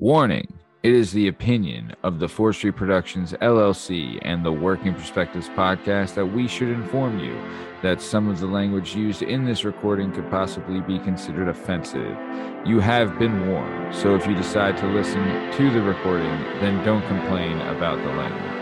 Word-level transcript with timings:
Warning 0.00 0.52
It 0.82 0.92
is 0.92 1.12
the 1.12 1.28
opinion 1.28 1.94
of 2.02 2.18
the 2.18 2.26
Forestry 2.26 2.72
Productions 2.72 3.32
LLC 3.34 4.18
and 4.22 4.44
the 4.44 4.50
Working 4.50 4.92
Perspectives 4.92 5.48
podcast 5.50 6.14
that 6.14 6.26
we 6.26 6.48
should 6.48 6.70
inform 6.70 7.20
you 7.20 7.40
that 7.80 8.02
some 8.02 8.28
of 8.28 8.40
the 8.40 8.48
language 8.48 8.96
used 8.96 9.22
in 9.22 9.44
this 9.44 9.64
recording 9.64 10.10
could 10.10 10.28
possibly 10.32 10.80
be 10.80 10.98
considered 10.98 11.46
offensive. 11.46 12.18
You 12.66 12.80
have 12.80 13.20
been 13.20 13.48
warned, 13.48 13.94
so 13.94 14.16
if 14.16 14.26
you 14.26 14.34
decide 14.34 14.76
to 14.78 14.88
listen 14.88 15.22
to 15.52 15.70
the 15.70 15.80
recording, 15.80 16.40
then 16.58 16.84
don't 16.84 17.06
complain 17.06 17.60
about 17.60 17.98
the 17.98 18.12
language. 18.14 18.53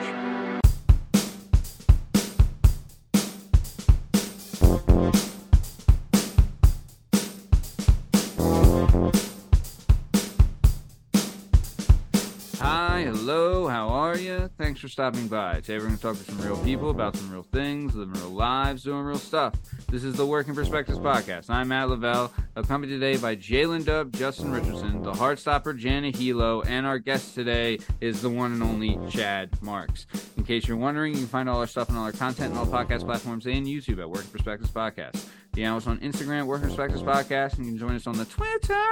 Stopping 14.92 15.26
by. 15.26 15.54
Today 15.54 15.78
we're 15.78 15.86
going 15.86 15.96
to 15.96 16.02
talk 16.02 16.18
to 16.18 16.22
some 16.22 16.38
real 16.42 16.58
people 16.58 16.90
about 16.90 17.16
some 17.16 17.32
real 17.32 17.44
things, 17.44 17.94
living 17.94 18.12
real 18.20 18.28
lives, 18.28 18.82
doing 18.82 19.02
real 19.04 19.16
stuff. 19.16 19.54
This 19.90 20.04
is 20.04 20.16
the 20.16 20.26
Working 20.26 20.54
Perspectives 20.54 20.98
Podcast. 20.98 21.48
I'm 21.48 21.68
Matt 21.68 21.88
Lavelle, 21.88 22.30
accompanied 22.56 22.92
today 22.92 23.16
by 23.16 23.34
Jalen 23.34 23.86
Dub, 23.86 24.12
Justin 24.12 24.52
Richardson, 24.52 25.02
the 25.02 25.12
Heartstopper, 25.12 25.78
Jana 25.78 26.10
Hilo, 26.10 26.60
and 26.60 26.84
our 26.86 26.98
guest 26.98 27.34
today 27.34 27.78
is 28.02 28.20
the 28.20 28.28
one 28.28 28.52
and 28.52 28.62
only 28.62 28.98
Chad 29.08 29.50
Marks. 29.62 30.06
In 30.36 30.44
case 30.44 30.68
you're 30.68 30.76
wondering, 30.76 31.14
you 31.14 31.20
can 31.20 31.28
find 31.28 31.48
all 31.48 31.60
our 31.60 31.66
stuff 31.66 31.88
and 31.88 31.96
all 31.96 32.04
our 32.04 32.12
content 32.12 32.52
on 32.52 32.58
all 32.58 32.66
podcast 32.66 33.06
platforms 33.06 33.46
and 33.46 33.66
YouTube 33.66 33.98
at 33.98 34.10
Working 34.10 34.30
Perspectives 34.30 34.70
Podcast. 34.70 35.24
Yeah, 35.54 35.76
us 35.76 35.86
on 35.86 35.98
Instagram, 35.98 36.46
Working 36.46 36.68
Perspectives 36.68 37.02
Podcast, 37.02 37.58
and 37.58 37.66
you 37.66 37.72
can 37.72 37.78
join 37.78 37.94
us 37.94 38.06
on 38.06 38.16
the 38.16 38.24
Twitter 38.24 38.82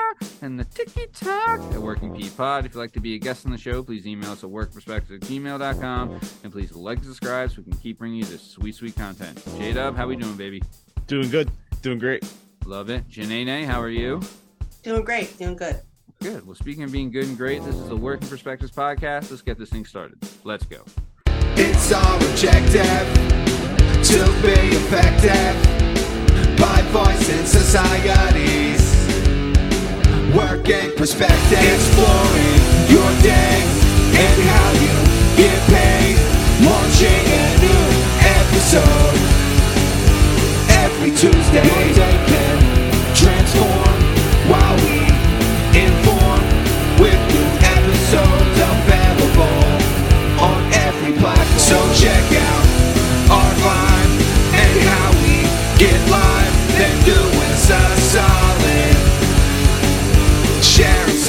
and 0.43 0.61
the 0.61 0.65
TikTok 0.65 1.59
at 1.59 1.81
Working 1.81 2.15
P 2.15 2.29
Pod. 2.29 2.67
If 2.67 2.75
you'd 2.75 2.81
like 2.81 2.93
to 2.93 3.01
be 3.01 3.15
a 3.15 3.19
guest 3.19 3.47
on 3.47 3.53
the 3.53 3.57
show, 3.57 3.83
please 3.83 4.07
email 4.07 4.33
us 4.33 4.45
at 4.45 4.51
workperspective 4.51 5.15
at 5.15 5.21
gmail.com 5.21 6.21
and 6.45 6.53
please 6.53 6.73
like 6.73 6.99
and 6.99 7.07
subscribe 7.07 7.51
so 7.51 7.63
we 7.63 7.73
can 7.73 7.81
keep 7.81 7.99
bringing 7.99 8.19
you 8.19 8.27
this 8.27 8.43
sweet, 8.43 8.75
sweet 8.75 8.95
content. 8.95 9.43
J 9.57 9.73
Dub, 9.73 9.97
how 9.97 10.07
we 10.07 10.17
doing, 10.17 10.37
baby? 10.37 10.63
Doing 11.07 11.31
good. 11.31 11.51
Doing 11.81 11.99
great. 11.99 12.31
Love 12.67 12.91
it. 12.91 13.09
Janae, 13.09 13.65
how 13.65 13.81
are 13.81 13.89
you? 13.89 14.21
Doing 14.83 15.03
great, 15.03 15.39
doing 15.39 15.57
good. 15.57 15.81
Good. 16.21 16.47
Well, 16.47 16.57
speaking 16.57 16.83
of 16.83 16.93
being 16.93 17.11
good 17.11 17.25
and 17.25 17.39
great, 17.39 17.65
this 17.65 17.75
is 17.75 17.89
the 17.89 17.97
Working 17.97 18.29
Perspectives 18.29 18.73
Podcast. 18.73 19.31
Let's 19.31 19.41
get 19.41 19.59
this 19.59 19.71
thing 19.71 19.87
started. 19.87 20.19
Let's 20.45 20.67
go. 20.67 20.85
It's 21.57 21.91
our 21.91 22.17
objective 22.17 22.85
to 24.05 24.43
be 24.43 24.77
effective 24.77 25.80
by 26.61 26.83
voicing 26.93 27.47
societies. 27.47 28.83
Working 30.37 30.93
perspective, 30.95 31.65
exploring 31.75 32.61
your 32.93 33.11
day 33.25 33.57
and 34.15 34.39
how 34.53 34.69
you 34.85 34.95
get 35.41 35.59
paid. 35.73 36.17
Launching 36.61 37.25
a 37.41 37.47
new 37.65 37.87
episode 38.39 39.17
every 40.85 41.11
Tuesday. 41.17 41.65
Your 41.65 41.95
day 41.97 42.17
can 42.29 42.59
transform 43.17 43.97
while 44.53 44.77
we 44.85 45.01
inform 45.73 46.43
with 47.01 47.21
new 47.33 47.49
episodes 47.75 48.57
available 48.71 49.65
on 50.45 50.61
every 50.85 51.13
platform. 51.19 51.59
So 51.59 51.79
check 51.95 52.33
out 52.37 52.70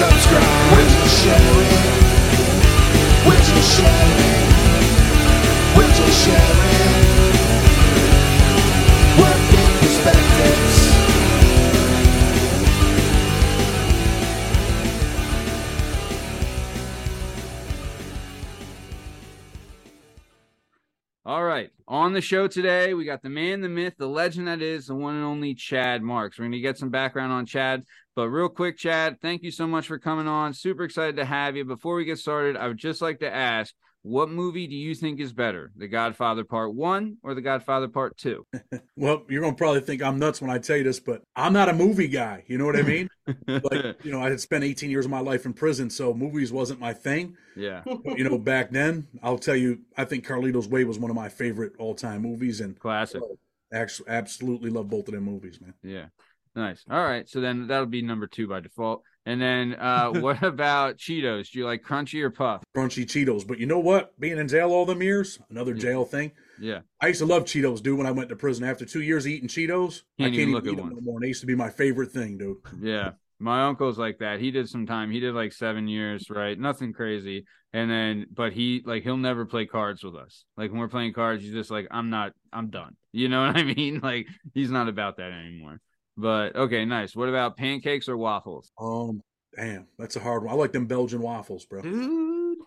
sharing. 0.02 0.42
Sharing. 1.08 1.92
Sharing. 6.12 6.62
Perspectives. 9.80 10.92
All 21.26 21.44
right. 21.44 21.70
On 21.88 22.14
the 22.14 22.22
show 22.22 22.48
today, 22.48 22.94
we 22.94 23.06
got 23.06 23.22
the 23.22 23.30
man, 23.30 23.62
the 23.62 23.70
myth, 23.70 23.94
the 23.98 24.08
legend 24.08 24.48
that 24.48 24.62
is 24.62 24.88
the 24.88 24.96
one 24.96 25.16
and 25.16 25.24
only 25.24 25.54
Chad 25.54 26.02
Marks. 26.02 26.40
We're 26.40 26.46
going 26.46 26.54
to 26.54 26.60
get 26.60 26.78
some 26.78 26.90
background 26.90 27.32
on 27.32 27.46
Chad, 27.46 27.84
but 28.16 28.30
real 28.30 28.50
quick, 28.50 28.78
Chad, 28.78 29.18
thank 29.22 29.44
you 29.44 29.52
so 29.52 29.68
much 29.68 29.88
for 29.88 30.00
coming 30.00 30.28
on. 30.28 30.54
Super 30.54 30.84
excited 30.84 31.16
to 31.18 31.26
have 31.26 31.56
you. 31.56 31.66
Before 31.66 31.96
we 31.96 32.06
get 32.06 32.20
started, 32.20 32.58
I 32.58 32.68
would 32.68 32.78
just 32.78 33.02
like 33.02 33.20
to 33.20 33.34
ask 33.34 33.74
what 34.04 34.30
movie 34.30 34.66
do 34.66 34.76
you 34.76 34.96
think 34.96 35.20
is 35.20 35.32
better, 35.32 35.72
The 35.76 35.88
Godfather 35.88 36.44
Part 36.44 36.74
1 36.74 37.18
or 37.22 37.36
The 37.36 37.42
Godfather 37.42 37.88
Part 37.88 38.18
2? 38.18 38.46
Well, 38.98 39.24
you're 39.30 39.42
gonna 39.42 39.56
probably 39.56 39.82
think 39.82 40.04
I'm 40.04 40.20
nuts 40.20 40.42
when 40.42 40.52
I 40.52 40.60
tell 40.60 40.78
you 40.78 40.84
this, 40.84 41.00
but 41.00 41.24
I'm 41.36 41.54
not 41.54 41.70
a 41.70 41.74
movie 41.74 42.08
guy. 42.08 42.44
You 42.46 42.58
know 42.60 42.66
what 42.66 42.76
I 42.76 42.84
mean? 42.84 43.10
like, 43.48 44.04
you 44.04 44.12
know, 44.12 44.22
I 44.22 44.30
had 44.30 44.40
spent 44.40 44.64
18 44.64 44.92
years 44.92 45.06
of 45.06 45.12
my 45.12 45.20
life 45.20 45.46
in 45.46 45.54
prison, 45.54 45.90
so 45.90 46.14
movies 46.14 46.52
wasn't 46.52 46.80
my 46.80 46.94
thing. 46.94 47.36
yeah. 47.56 47.82
But, 48.04 48.18
you 48.18 48.24
know, 48.24 48.38
back 48.38 48.72
then, 48.72 49.08
I'll 49.24 49.40
tell 49.40 49.56
you, 49.56 49.80
I 49.98 50.06
think 50.06 50.26
Carlito's 50.26 50.68
Way 50.68 50.84
was 50.84 51.00
one 51.00 51.10
of 51.10 51.16
my 51.16 51.30
favorite 51.30 51.74
all-time 51.80 52.22
movies, 52.22 52.62
and 52.62 52.78
Classic. 52.80 53.22
actually, 53.74 54.10
absolutely 54.10 54.70
love 54.70 54.90
both 54.90 55.08
of 55.08 55.14
them 55.16 55.24
movies, 55.24 55.60
man. 55.62 55.74
Yeah. 55.82 56.06
Nice. 56.56 56.84
All 56.90 57.02
right. 57.04 57.28
So 57.30 57.40
then 57.42 57.68
that'll 57.68 57.86
be 57.86 58.02
number 58.02 58.28
two 58.28 58.48
by 58.48 58.60
default. 58.60 59.04
And 59.26 59.42
then 59.42 59.74
uh 59.76 60.10
what 60.20 60.42
about 60.44 60.98
Cheetos? 60.98 61.52
Do 61.52 61.60
you 61.60 61.66
like 61.66 61.84
crunchy 61.84 62.22
or 62.24 62.30
puff? 62.30 62.64
Crunchy 62.76 63.06
Cheetos, 63.06 63.48
but 63.48 63.60
you 63.60 63.66
know 63.68 63.80
what? 63.80 64.20
Being 64.20 64.38
in 64.38 64.48
jail 64.48 64.72
all 64.72 64.86
them 64.86 65.02
years, 65.02 65.40
another 65.50 65.74
Yeah. 65.76 65.82
jail 65.82 66.06
thing. 66.06 66.32
Yeah. 66.60 66.82
I 67.00 67.08
used 67.08 67.20
to 67.20 67.26
love 67.26 67.44
Cheetos, 67.46 67.82
dude. 67.82 67.98
When 67.98 68.08
I 68.08 68.12
went 68.12 68.30
to 68.30 68.36
prison, 68.36 68.64
after 68.66 68.86
two 68.86 69.02
years 69.02 69.26
of 69.26 69.32
eating 69.32 69.48
Cheetos, 69.48 70.02
I 70.20 70.24
Can't 70.24 70.34
can't 70.34 70.34
even 70.36 70.42
even 70.42 70.54
look 70.54 70.66
at 70.68 70.74
eat 70.74 70.76
them 70.78 70.86
one. 70.88 70.96
no 70.96 71.02
more. 71.02 71.16
And 71.18 71.24
they 71.24 71.28
used 71.30 71.42
to 71.42 71.48
be 71.48 71.56
my 71.56 71.70
favorite 71.70 72.12
thing, 72.12 72.38
dude. 72.38 72.58
Yeah. 72.80 73.12
My 73.40 73.64
uncle's 73.64 73.98
like 73.98 74.20
that. 74.20 74.40
He 74.40 74.52
did 74.52 74.70
some 74.70 74.86
time. 74.86 75.10
He 75.10 75.20
did 75.20 75.34
like 75.34 75.52
seven 75.54 75.88
years, 75.88 76.30
right? 76.30 76.60
Nothing 76.60 76.94
crazy. 76.94 77.46
And 77.74 77.90
then, 77.90 78.28
but 78.32 78.54
he 78.54 78.84
like 78.86 79.02
he'll 79.02 79.18
never 79.18 79.46
play 79.46 79.66
cards 79.66 80.04
with 80.04 80.16
us. 80.16 80.44
Like 80.58 80.70
when 80.72 80.80
we're 80.80 80.90
playing 80.90 81.14
cards, 81.14 81.42
he's 81.42 81.54
just 81.54 81.72
like, 81.72 81.88
I'm 81.90 82.10
not, 82.12 82.34
I'm 82.54 82.70
done. 82.70 82.96
You 83.14 83.30
know 83.30 83.48
what 83.48 83.58
I 83.58 83.64
mean? 83.64 84.00
Like 84.04 84.28
he's 84.54 84.70
not 84.70 84.90
about 84.90 85.18
that 85.18 85.32
anymore. 85.32 85.80
But 86.22 86.56
okay, 86.56 86.86
nice. 86.86 87.16
What 87.16 87.30
about 87.30 87.58
pancakes 87.58 88.08
or 88.08 88.16
waffles? 88.16 88.72
Um, 88.80 89.22
damn, 89.56 89.88
that's 89.98 90.16
a 90.16 90.20
hard 90.20 90.44
one. 90.44 90.54
I 90.54 90.56
like 90.56 90.72
them 90.72 90.86
Belgian 90.86 91.22
waffles, 91.22 91.66
bro. 91.66 91.82
Dude. 91.82 92.58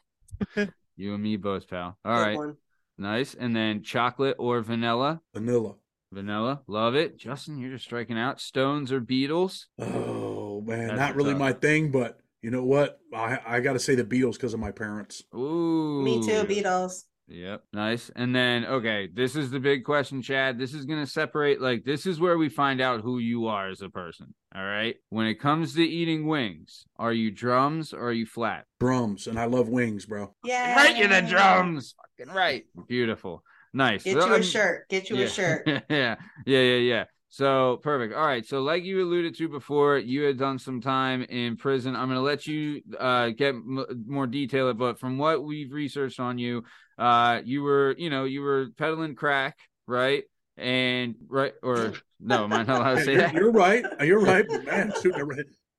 you 0.97 1.15
and 1.15 1.22
me 1.22 1.37
both, 1.37 1.69
pal. 1.69 1.97
All 2.04 2.16
Good 2.16 2.22
right. 2.22 2.37
one. 2.37 2.56
Nice. 2.98 3.34
And 3.34 3.54
then 3.54 3.82
chocolate 3.82 4.37
or 4.38 4.60
vanilla? 4.60 5.20
Vanilla. 5.34 5.75
Vanilla. 6.12 6.62
Love 6.66 6.94
it. 6.94 7.16
Justin, 7.16 7.59
you're 7.59 7.70
just 7.72 7.84
striking 7.84 8.19
out. 8.19 8.41
Stones 8.41 8.91
or 8.92 9.00
Beatles? 9.00 9.66
Oh 9.81 10.60
man, 10.60 10.88
That's 10.88 10.98
not 10.98 11.16
really 11.16 11.32
tough. 11.32 11.41
my 11.41 11.53
thing, 11.53 11.91
but 11.91 12.19
you 12.42 12.50
know 12.50 12.65
what? 12.65 12.98
I 13.15 13.38
I 13.47 13.60
got 13.60 13.72
to 13.75 13.78
say 13.78 13.94
the 13.94 14.04
Beatles 14.04 14.34
because 14.34 14.54
of 14.54 14.60
my 14.60 14.71
parents. 14.72 15.22
Ooh. 15.34 16.03
Me 16.03 16.21
too, 16.26 16.42
Beatles. 16.44 17.04
Yep. 17.29 17.62
Nice. 17.73 18.11
And 18.15 18.35
then, 18.37 18.67
okay, 18.67 19.09
this 19.12 19.35
is 19.35 19.51
the 19.51 19.59
big 19.59 19.83
question, 19.85 20.21
Chad. 20.21 20.59
This 20.59 20.75
is 20.75 20.85
going 20.85 21.01
to 21.03 21.11
separate, 21.11 21.61
like, 21.61 21.85
this 21.85 22.05
is 22.05 22.21
where 22.21 22.37
we 22.37 22.51
find 22.51 22.81
out 22.83 23.01
who 23.01 23.19
you 23.19 23.47
are 23.47 23.71
as 23.71 23.81
a 23.81 23.89
person. 23.89 24.35
All 24.55 24.62
right. 24.65 24.97
When 25.09 25.27
it 25.27 25.37
comes 25.41 25.75
to 25.75 25.83
eating 25.83 26.27
wings, 26.27 26.84
are 26.99 27.13
you 27.13 27.31
drums 27.31 27.93
or 27.95 28.09
are 28.09 28.13
you 28.13 28.27
flat? 28.27 28.67
Drums, 28.79 29.27
and 29.27 29.39
I 29.39 29.47
love 29.47 29.69
wings, 29.69 30.05
bro. 30.05 30.34
Yeah. 30.45 30.77
Right, 30.77 30.97
you're 30.97 31.09
the 31.09 31.23
drums. 31.23 31.95
Fucking 32.19 32.34
right. 32.34 32.65
Beautiful. 32.89 33.43
Nice. 33.73 34.05
Get 34.05 34.21
So, 34.21 34.27
you 34.27 34.33
I'm- 34.33 34.41
a 34.41 34.45
shirt. 34.45 34.89
Get 34.91 35.09
you 35.11 35.17
yeah. 35.17 35.25
a 35.25 35.29
shirt. 35.29 35.63
yeah, 35.67 35.81
yeah, 35.89 36.17
yeah, 36.61 36.77
yeah. 36.77 37.05
So 37.31 37.81
perfect. 37.83 38.15
All 38.15 38.25
right. 38.25 38.47
So 38.47 38.61
like 38.63 38.84
you 38.84 39.03
alluded 39.03 39.34
to 39.39 39.49
before, 39.49 39.99
you 39.99 40.23
had 40.23 40.39
done 40.39 40.57
some 40.61 40.81
time 40.81 41.23
in 41.23 41.57
prison. 41.57 41.97
I'm 41.97 42.07
going 42.07 42.19
to 42.19 42.23
let 42.23 42.47
you 42.47 42.81
uh, 42.97 43.31
get 43.31 43.49
m- 43.57 44.05
more 44.07 44.29
detail, 44.29 44.72
but 44.75 45.01
from 45.01 45.19
what 45.19 45.43
we've 45.43 45.72
researched 45.72 46.21
on 46.21 46.39
you, 46.39 46.63
uh, 46.99 47.41
you 47.45 47.63
were, 47.63 47.95
you 47.99 48.11
know, 48.11 48.25
you 48.25 48.43
were 48.43 48.69
peddling 48.77 49.15
crack, 49.15 49.59
right? 49.87 50.25
And 50.57 51.17
right 51.29 51.53
or 51.63 51.95
no, 52.21 52.45
am 52.45 52.53
I 52.53 52.63
not 52.63 52.81
allowed 52.81 52.95
to 52.95 53.05
say 53.05 53.13
You're, 53.13 53.21
that? 53.23 53.35
you're 53.35 53.53
right. 53.53 53.85
You're 54.01 54.21
right. 54.21 54.45
But 54.49 54.65
man, 54.67 54.93
shoot, 55.03 55.15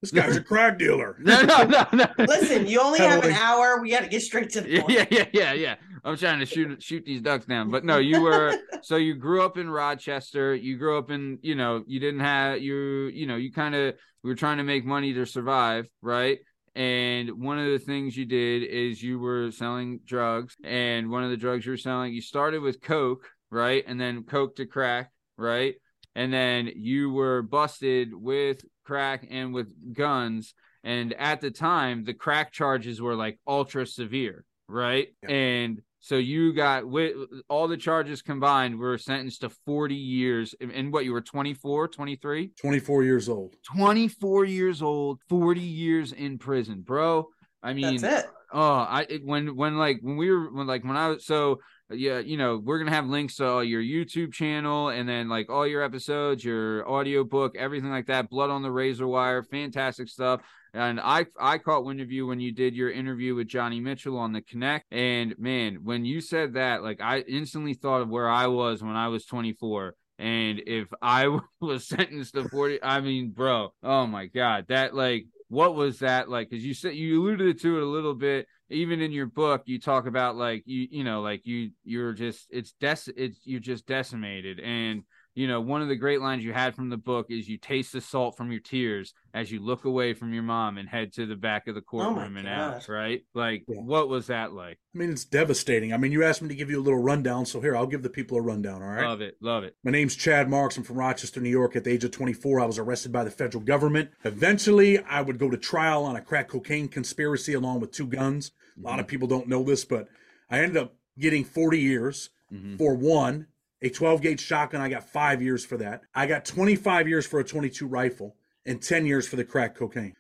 this 0.02 0.12
guy's 0.12 0.36
a 0.36 0.44
crack 0.44 0.78
dealer. 0.78 1.18
No, 1.26 1.42
no, 1.42 1.64
no, 1.64 1.88
no. 1.94 2.06
Listen, 2.20 2.68
you 2.68 2.80
only 2.80 3.00
have 3.00 3.24
an 3.24 3.32
hour. 3.32 3.82
We 3.82 3.90
got 3.90 4.04
to 4.04 4.08
get 4.08 4.22
straight 4.22 4.50
to 4.52 4.62
the 4.62 4.70
yeah, 4.70 4.82
point. 4.82 4.94
yeah, 4.94 5.06
yeah, 5.10 5.26
yeah, 5.34 5.54
yeah. 5.54 5.76
I'm 6.04 6.16
trying 6.18 6.40
to 6.40 6.46
shoot 6.46 6.84
shoot 6.84 7.04
these 7.04 7.22
ducks 7.22 7.46
down, 7.46 7.72
but 7.72 7.84
no, 7.84 7.98
you 7.98 8.22
were 8.22 8.56
so 8.84 8.98
you 8.98 9.16
grew 9.16 9.44
up 9.44 9.58
in 9.58 9.68
Rochester. 9.68 10.54
You 10.54 10.78
grew 10.78 11.00
up 11.00 11.10
in, 11.10 11.40
you 11.42 11.56
know, 11.56 11.84
you 11.88 12.00
didn't 12.00 12.20
have 12.20 12.62
you, 12.62 13.08
you 13.08 13.26
know, 13.26 13.38
you 13.38 13.52
kind 13.52 13.74
of 13.74 13.96
were 14.24 14.36
trying 14.36 14.58
to 14.58 14.64
make 14.64 14.86
money 14.86 15.14
to 15.14 15.26
survive, 15.26 15.88
right? 16.04 16.40
And 16.76 17.42
one 17.42 17.58
of 17.58 17.72
the 17.72 17.80
things 17.80 18.18
you 18.18 18.26
did 18.26 18.64
is 18.64 19.02
you 19.02 19.18
were 19.18 19.52
selling 19.52 20.02
drugs, 20.06 20.58
and 20.64 21.10
one 21.10 21.24
of 21.24 21.30
the 21.30 21.38
drugs 21.38 21.66
you 21.66 21.72
were 21.72 21.78
selling, 21.78 22.14
you 22.14 22.22
started 22.22 22.62
with 22.62 22.82
coke, 22.82 23.30
right, 23.50 23.84
and 23.88 24.00
then 24.00 24.24
coke 24.24 24.58
to 24.58 24.66
crack, 24.66 25.12
right, 25.38 25.76
and 26.16 26.34
then 26.34 26.70
you 26.76 27.12
were 27.12 27.42
busted 27.42 28.14
with 28.14 28.62
crack 28.84 29.26
and 29.30 29.54
with 29.54 29.74
guns 29.94 30.54
and 30.86 31.14
at 31.14 31.42
the 31.42 31.52
time 31.52 32.06
the 32.06 32.14
crack 32.14 32.54
charges 32.54 33.02
were 33.02 33.16
like 33.16 33.40
ultra 33.46 33.86
severe, 33.86 34.46
right? 34.70 35.08
Yeah. 35.24 35.36
And 35.36 35.82
so 36.06 36.18
you 36.18 36.54
got 36.54 36.88
with 36.88 37.16
all 37.50 37.68
the 37.68 37.76
charges 37.76 38.22
combined 38.22 38.78
were 38.78 38.96
sentenced 38.96 39.42
to 39.42 39.50
40 39.50 39.96
years 39.96 40.54
and- 40.62 40.72
and 40.72 40.94
what 40.94 41.04
you 41.04 41.12
were 41.12 41.22
24, 41.22 41.88
23? 41.88 42.52
24 42.62 43.04
years 43.04 43.28
old. 43.28 43.56
24 43.64 44.46
years 44.46 44.84
old, 44.84 45.20
40 45.30 45.62
years 45.62 46.12
in 46.12 46.38
prison, 46.38 46.82
bro. 46.82 47.28
I 47.64 47.74
mean, 47.74 47.98
That's 47.98 48.26
it. 48.26 48.32
Oh, 48.54 48.62
I 48.88 49.08
it, 49.10 49.26
when 49.26 49.56
when 49.56 49.80
like 49.80 49.98
when 50.04 50.16
we 50.16 50.30
were 50.30 50.54
when 50.54 50.68
like 50.68 50.84
when 50.84 50.96
I 50.96 51.08
was 51.10 51.26
so 51.26 51.60
yeah, 51.90 52.20
you 52.20 52.38
know, 52.38 52.58
we're 52.64 52.78
gonna 52.78 52.92
have 52.92 53.08
links 53.08 53.38
to 53.38 53.46
all 53.48 53.64
your 53.64 53.82
YouTube 53.82 54.32
channel 54.32 54.90
and 54.90 55.10
then 55.10 55.28
like 55.28 55.50
all 55.50 55.66
your 55.66 55.82
episodes, 55.82 56.46
your 56.46 56.88
audio 56.88 57.24
book, 57.24 57.56
everything 57.58 57.90
like 57.90 58.06
that. 58.06 58.30
Blood 58.30 58.52
on 58.52 58.62
the 58.62 58.72
Razor 58.72 59.08
Wire, 59.08 59.42
fantastic 59.42 60.08
stuff. 60.08 60.42
And 60.76 61.00
I 61.00 61.26
I 61.40 61.58
caught 61.58 61.86
wind 61.86 62.02
of 62.02 62.12
you 62.12 62.28
when 62.28 62.40
you 62.40 62.52
did 62.52 62.76
your 62.76 62.92
interview 62.92 63.34
with 63.34 63.48
Johnny 63.48 63.80
Mitchell 63.80 64.18
on 64.18 64.34
the 64.34 64.42
Connect. 64.42 64.86
And 64.92 65.34
man, 65.40 65.80
when 65.84 66.06
you 66.06 66.22
said 66.22 66.54
that, 66.54 66.84
like 66.84 67.00
I 67.02 67.20
instantly 67.20 67.74
thought 67.74 68.02
of 68.02 68.10
where 68.10 68.30
I 68.30 68.48
was 68.48 68.84
when 68.84 68.96
I 68.96 69.08
was 69.08 69.26
24. 69.26 69.96
And 70.20 70.62
if 70.66 70.88
I 71.02 71.40
was 71.62 71.88
sentenced 71.88 72.36
to 72.36 72.50
40, 72.50 72.84
I 72.84 73.00
mean, 73.00 73.32
bro, 73.32 73.74
oh 73.84 74.06
my 74.06 74.26
god, 74.26 74.66
that 74.68 74.94
like 74.94 75.26
what 75.48 75.76
was 75.76 76.00
that 76.00 76.30
like 76.30 76.50
because 76.50 76.66
you 76.66 76.74
said 76.74 76.96
you 76.96 77.22
alluded 77.22 77.62
to 77.62 77.78
it 77.78 77.84
a 77.84 77.86
little 77.86 78.16
bit 78.16 78.48
even 78.70 79.00
in 79.00 79.12
your 79.12 79.28
book 79.28 79.62
you 79.66 79.80
talk 79.80 80.08
about 80.08 80.36
like 80.36 80.64
you 80.66 80.88
you 80.90 81.04
know 81.04 81.22
like 81.22 81.46
you 81.46 81.70
you're 81.84 82.14
just 82.14 82.48
it's 82.50 82.74
des 82.80 83.12
it's 83.16 83.40
you're 83.44 83.60
just 83.60 83.86
decimated 83.86 84.60
and 84.60 85.04
you 85.36 85.48
know 85.48 85.62
one 85.62 85.82
of 85.82 85.88
the 85.90 85.96
great 85.96 86.22
lines 86.22 86.44
you 86.44 86.54
had 86.54 86.74
from 86.74 86.90
the 86.90 86.98
book 86.98 87.28
is 87.30 87.48
you 87.48 87.58
taste 87.58 87.92
the 87.94 88.02
salt 88.02 88.36
from 88.36 88.52
your 88.52 88.62
tears 88.62 89.14
as 89.34 89.52
you 89.52 89.60
look 89.60 89.86
away 89.86 90.14
from 90.14 90.34
your 90.34 90.44
mom 90.44 90.78
and 90.78 90.88
head 90.90 91.12
to 91.14 91.26
the 91.26 91.36
back 91.36 91.68
of 91.68 91.76
the 91.76 91.82
courtroom 91.82 92.38
and 92.38 92.48
out 92.48 92.88
right 92.88 93.24
like 93.34 93.64
Yeah. 93.68 93.82
what 93.82 94.10
was 94.10 94.28
that 94.28 94.54
like 94.54 94.80
I 94.96 94.98
mean, 94.98 95.10
it's 95.12 95.26
devastating. 95.26 95.92
I 95.92 95.98
mean, 95.98 96.14
you 96.14 96.24
asked 96.24 96.42
me 96.42 96.48
to 96.48 96.56
give 96.56 96.70
you 96.70 96.80
a 96.80 96.82
little 96.82 97.04
rundown, 97.04 97.46
so 97.46 97.60
here, 97.60 97.76
I'll 97.76 97.86
give 97.86 98.02
the 98.02 98.10
people 98.10 98.38
a 98.38 98.42
rundown, 98.42 98.82
all 98.82 98.88
right? 98.88 99.04
love 99.06 99.20
it 99.20 99.36
love 99.42 99.66
it 99.66 99.76
My 99.84 99.92
name's 99.92 100.16
Chad 100.16 100.50
Marks. 100.50 100.78
I'm 100.78 100.84
from 100.84 100.98
Rochester, 100.98 101.42
New 101.42 101.50
York. 101.50 101.76
At 101.76 101.84
the 101.84 101.92
age 101.92 102.06
of 102.06 102.12
24, 102.12 102.62
I 102.62 102.66
was 102.66 102.80
arrested 102.80 103.12
by 103.12 103.26
the 103.26 103.30
federal 103.32 103.62
government. 103.62 104.12
Eventually, 104.24 105.00
I 105.00 105.20
would 105.22 105.38
go 105.38 105.50
to 105.50 105.58
trial 105.58 106.06
on 106.06 106.16
a 106.16 106.22
crack 106.22 106.48
cocaine 106.48 106.88
conspiracy 106.88 107.54
along 107.54 107.82
with 107.82 107.92
two 107.92 108.08
guns. 108.08 108.52
A 108.78 108.88
lot 108.88 109.02
of 109.02 109.08
people 109.08 109.28
don't 109.28 109.50
know 109.50 109.64
this, 109.64 109.84
but 109.84 110.08
I 110.50 110.60
ended 110.60 110.78
up 110.78 110.96
getting 111.20 111.44
40 111.44 111.80
years 111.80 112.30
Mhm. 112.54 112.78
for 112.78 112.96
one. 112.96 113.48
A 113.82 113.90
12 113.90 114.22
gauge 114.22 114.42
shotgun, 114.42 114.82
I 114.82 114.90
got 114.90 115.10
five 115.10 115.42
years 115.42 115.66
for 115.66 115.78
that. 115.78 116.04
I 116.14 116.26
got 116.26 116.46
25 116.46 117.08
years 117.08 117.26
for 117.26 117.40
a 117.40 117.44
22 117.44 117.86
rifle 117.88 118.36
and 118.66 118.82
10 118.82 119.06
years 119.06 119.28
for 119.28 119.36
the 119.36 119.44
crack 119.44 119.76
cocaine. 119.76 120.16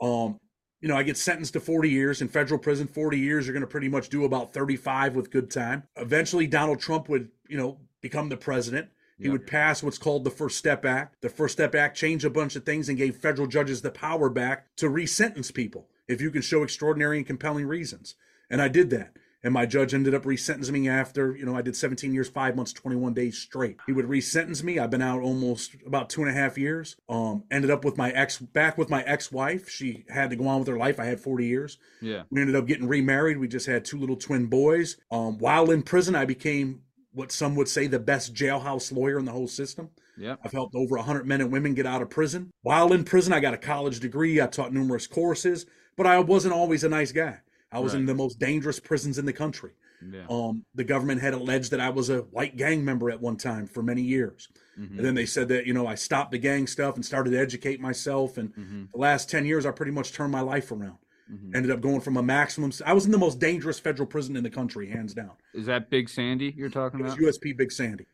Um, 0.00 0.40
you 0.80 0.88
know, 0.88 0.96
I 0.96 1.02
get 1.02 1.16
sentenced 1.16 1.54
to 1.54 1.60
40 1.60 1.88
years 1.88 2.20
in 2.20 2.28
federal 2.28 2.58
prison. 2.58 2.86
40 2.86 3.18
years, 3.18 3.46
you're 3.46 3.54
going 3.54 3.62
to 3.62 3.66
pretty 3.66 3.88
much 3.88 4.08
do 4.08 4.24
about 4.24 4.52
35 4.52 5.16
with 5.16 5.30
good 5.30 5.50
time. 5.50 5.84
Eventually, 5.96 6.46
Donald 6.46 6.80
Trump 6.80 7.08
would, 7.08 7.30
you 7.48 7.56
know, 7.56 7.78
become 8.00 8.28
the 8.28 8.36
president. 8.36 8.88
He 9.18 9.28
would 9.28 9.46
pass 9.46 9.82
what's 9.82 9.96
called 9.96 10.24
the 10.24 10.30
First 10.30 10.58
Step 10.58 10.84
Act. 10.84 11.16
The 11.20 11.28
First 11.28 11.54
Step 11.54 11.74
Act 11.74 11.96
changed 11.96 12.24
a 12.24 12.30
bunch 12.30 12.56
of 12.56 12.64
things 12.64 12.88
and 12.88 12.98
gave 12.98 13.16
federal 13.16 13.46
judges 13.46 13.80
the 13.80 13.90
power 13.90 14.28
back 14.28 14.74
to 14.76 14.88
resentence 14.88 15.50
people 15.50 15.88
if 16.08 16.20
you 16.20 16.30
can 16.30 16.42
show 16.42 16.62
extraordinary 16.62 17.18
and 17.18 17.26
compelling 17.26 17.66
reasons. 17.66 18.16
And 18.50 18.60
I 18.60 18.68
did 18.68 18.90
that. 18.90 19.16
And 19.44 19.52
my 19.52 19.66
judge 19.66 19.92
ended 19.92 20.14
up 20.14 20.22
resentencing 20.22 20.72
me 20.72 20.88
after, 20.88 21.36
you 21.36 21.44
know, 21.44 21.54
I 21.54 21.60
did 21.60 21.76
17 21.76 22.14
years, 22.14 22.28
five 22.28 22.56
months, 22.56 22.72
21 22.72 23.12
days 23.12 23.36
straight. 23.36 23.76
He 23.86 23.92
would 23.92 24.08
resentence 24.08 24.62
me. 24.62 24.78
I've 24.78 24.90
been 24.90 25.02
out 25.02 25.20
almost 25.20 25.76
about 25.86 26.08
two 26.08 26.22
and 26.22 26.30
a 26.30 26.32
half 26.32 26.56
years. 26.56 26.96
Um, 27.10 27.44
ended 27.50 27.70
up 27.70 27.84
with 27.84 27.98
my 27.98 28.10
ex, 28.10 28.38
back 28.38 28.78
with 28.78 28.88
my 28.88 29.02
ex-wife. 29.02 29.68
She 29.68 30.06
had 30.08 30.30
to 30.30 30.36
go 30.36 30.48
on 30.48 30.60
with 30.60 30.68
her 30.68 30.78
life. 30.78 30.98
I 30.98 31.04
had 31.04 31.20
40 31.20 31.46
years. 31.46 31.78
yeah 32.00 32.22
We 32.30 32.40
ended 32.40 32.56
up 32.56 32.66
getting 32.66 32.88
remarried. 32.88 33.38
We 33.38 33.46
just 33.46 33.66
had 33.66 33.84
two 33.84 33.98
little 33.98 34.16
twin 34.16 34.46
boys. 34.46 34.96
Um, 35.10 35.38
while 35.38 35.70
in 35.70 35.82
prison, 35.82 36.14
I 36.14 36.24
became 36.24 36.80
what 37.12 37.30
some 37.30 37.54
would 37.54 37.68
say 37.68 37.86
the 37.86 37.98
best 37.98 38.34
jailhouse 38.34 38.92
lawyer 38.92 39.18
in 39.18 39.26
the 39.26 39.32
whole 39.32 39.46
system. 39.46 39.90
yeah 40.16 40.36
I've 40.42 40.52
helped 40.52 40.74
over 40.74 40.96
100 40.96 41.26
men 41.26 41.40
and 41.40 41.52
women 41.52 41.74
get 41.74 41.86
out 41.86 42.02
of 42.02 42.08
prison. 42.10 42.50
While 42.62 42.92
in 42.92 43.04
prison, 43.04 43.32
I 43.34 43.40
got 43.40 43.54
a 43.54 43.58
college 43.58 44.00
degree. 44.00 44.40
I 44.40 44.46
taught 44.46 44.72
numerous 44.72 45.06
courses, 45.06 45.66
but 45.96 46.06
I 46.06 46.18
wasn't 46.20 46.54
always 46.54 46.82
a 46.82 46.88
nice 46.88 47.12
guy. 47.12 47.40
I 47.74 47.78
was 47.80 47.94
in 47.94 48.06
the 48.06 48.14
most 48.14 48.38
dangerous 48.38 48.78
prisons 48.80 49.18
in 49.18 49.26
the 49.26 49.32
country. 49.32 49.72
yeah 50.12 50.26
Um, 50.28 50.64
the 50.74 50.84
government 50.84 51.20
had 51.22 51.34
alleged 51.34 51.70
that 51.72 51.80
I 51.80 51.88
was 51.90 52.10
a 52.10 52.18
white 52.36 52.56
gang 52.56 52.84
member 52.84 53.10
at 53.10 53.20
one 53.20 53.36
time 53.36 53.66
for 53.66 53.82
many 53.82 54.02
years. 54.02 54.48
Mhm. 54.78 54.96
And 54.98 55.04
then 55.06 55.14
they 55.14 55.24
said 55.26 55.48
that, 55.48 55.66
you 55.66 55.72
know, 55.72 55.86
I 55.86 55.94
stopped 55.94 56.32
the 56.32 56.38
gang 56.38 56.66
stuff 56.66 56.94
and 56.96 57.04
started 57.04 57.30
to 57.30 57.38
educate 57.38 57.80
myself. 57.80 58.36
And 58.36 58.54
Mhm. 58.54 58.92
the 58.92 58.98
last 58.98 59.30
10 59.30 59.46
years, 59.46 59.64
I 59.64 59.70
pretty 59.70 59.92
much 59.92 60.12
turned 60.12 60.32
my 60.32 60.40
life 60.42 60.70
around. 60.72 60.98
Mhm. 61.32 61.56
Ended 61.56 61.70
up 61.70 61.80
going 61.80 62.00
from 62.00 62.16
a 62.18 62.22
maximum. 62.22 62.70
I 62.84 62.92
was 62.92 63.06
in 63.06 63.12
the 63.12 63.18
most 63.18 63.38
dangerous 63.40 63.78
federal 63.80 64.06
prison 64.06 64.36
in 64.36 64.42
the 64.42 64.50
country, 64.50 64.88
hands 64.88 65.14
down. 65.14 65.32
is 65.54 65.66
that 65.66 65.88
big 65.88 66.08
sandy 66.10 66.52
you're 66.56 66.68
talking 66.68 67.00
It 67.00 67.04
was 67.04 67.12
about 67.14 67.22
USP 67.22 67.52
Big 67.56 67.72
Sandy. 67.72 68.06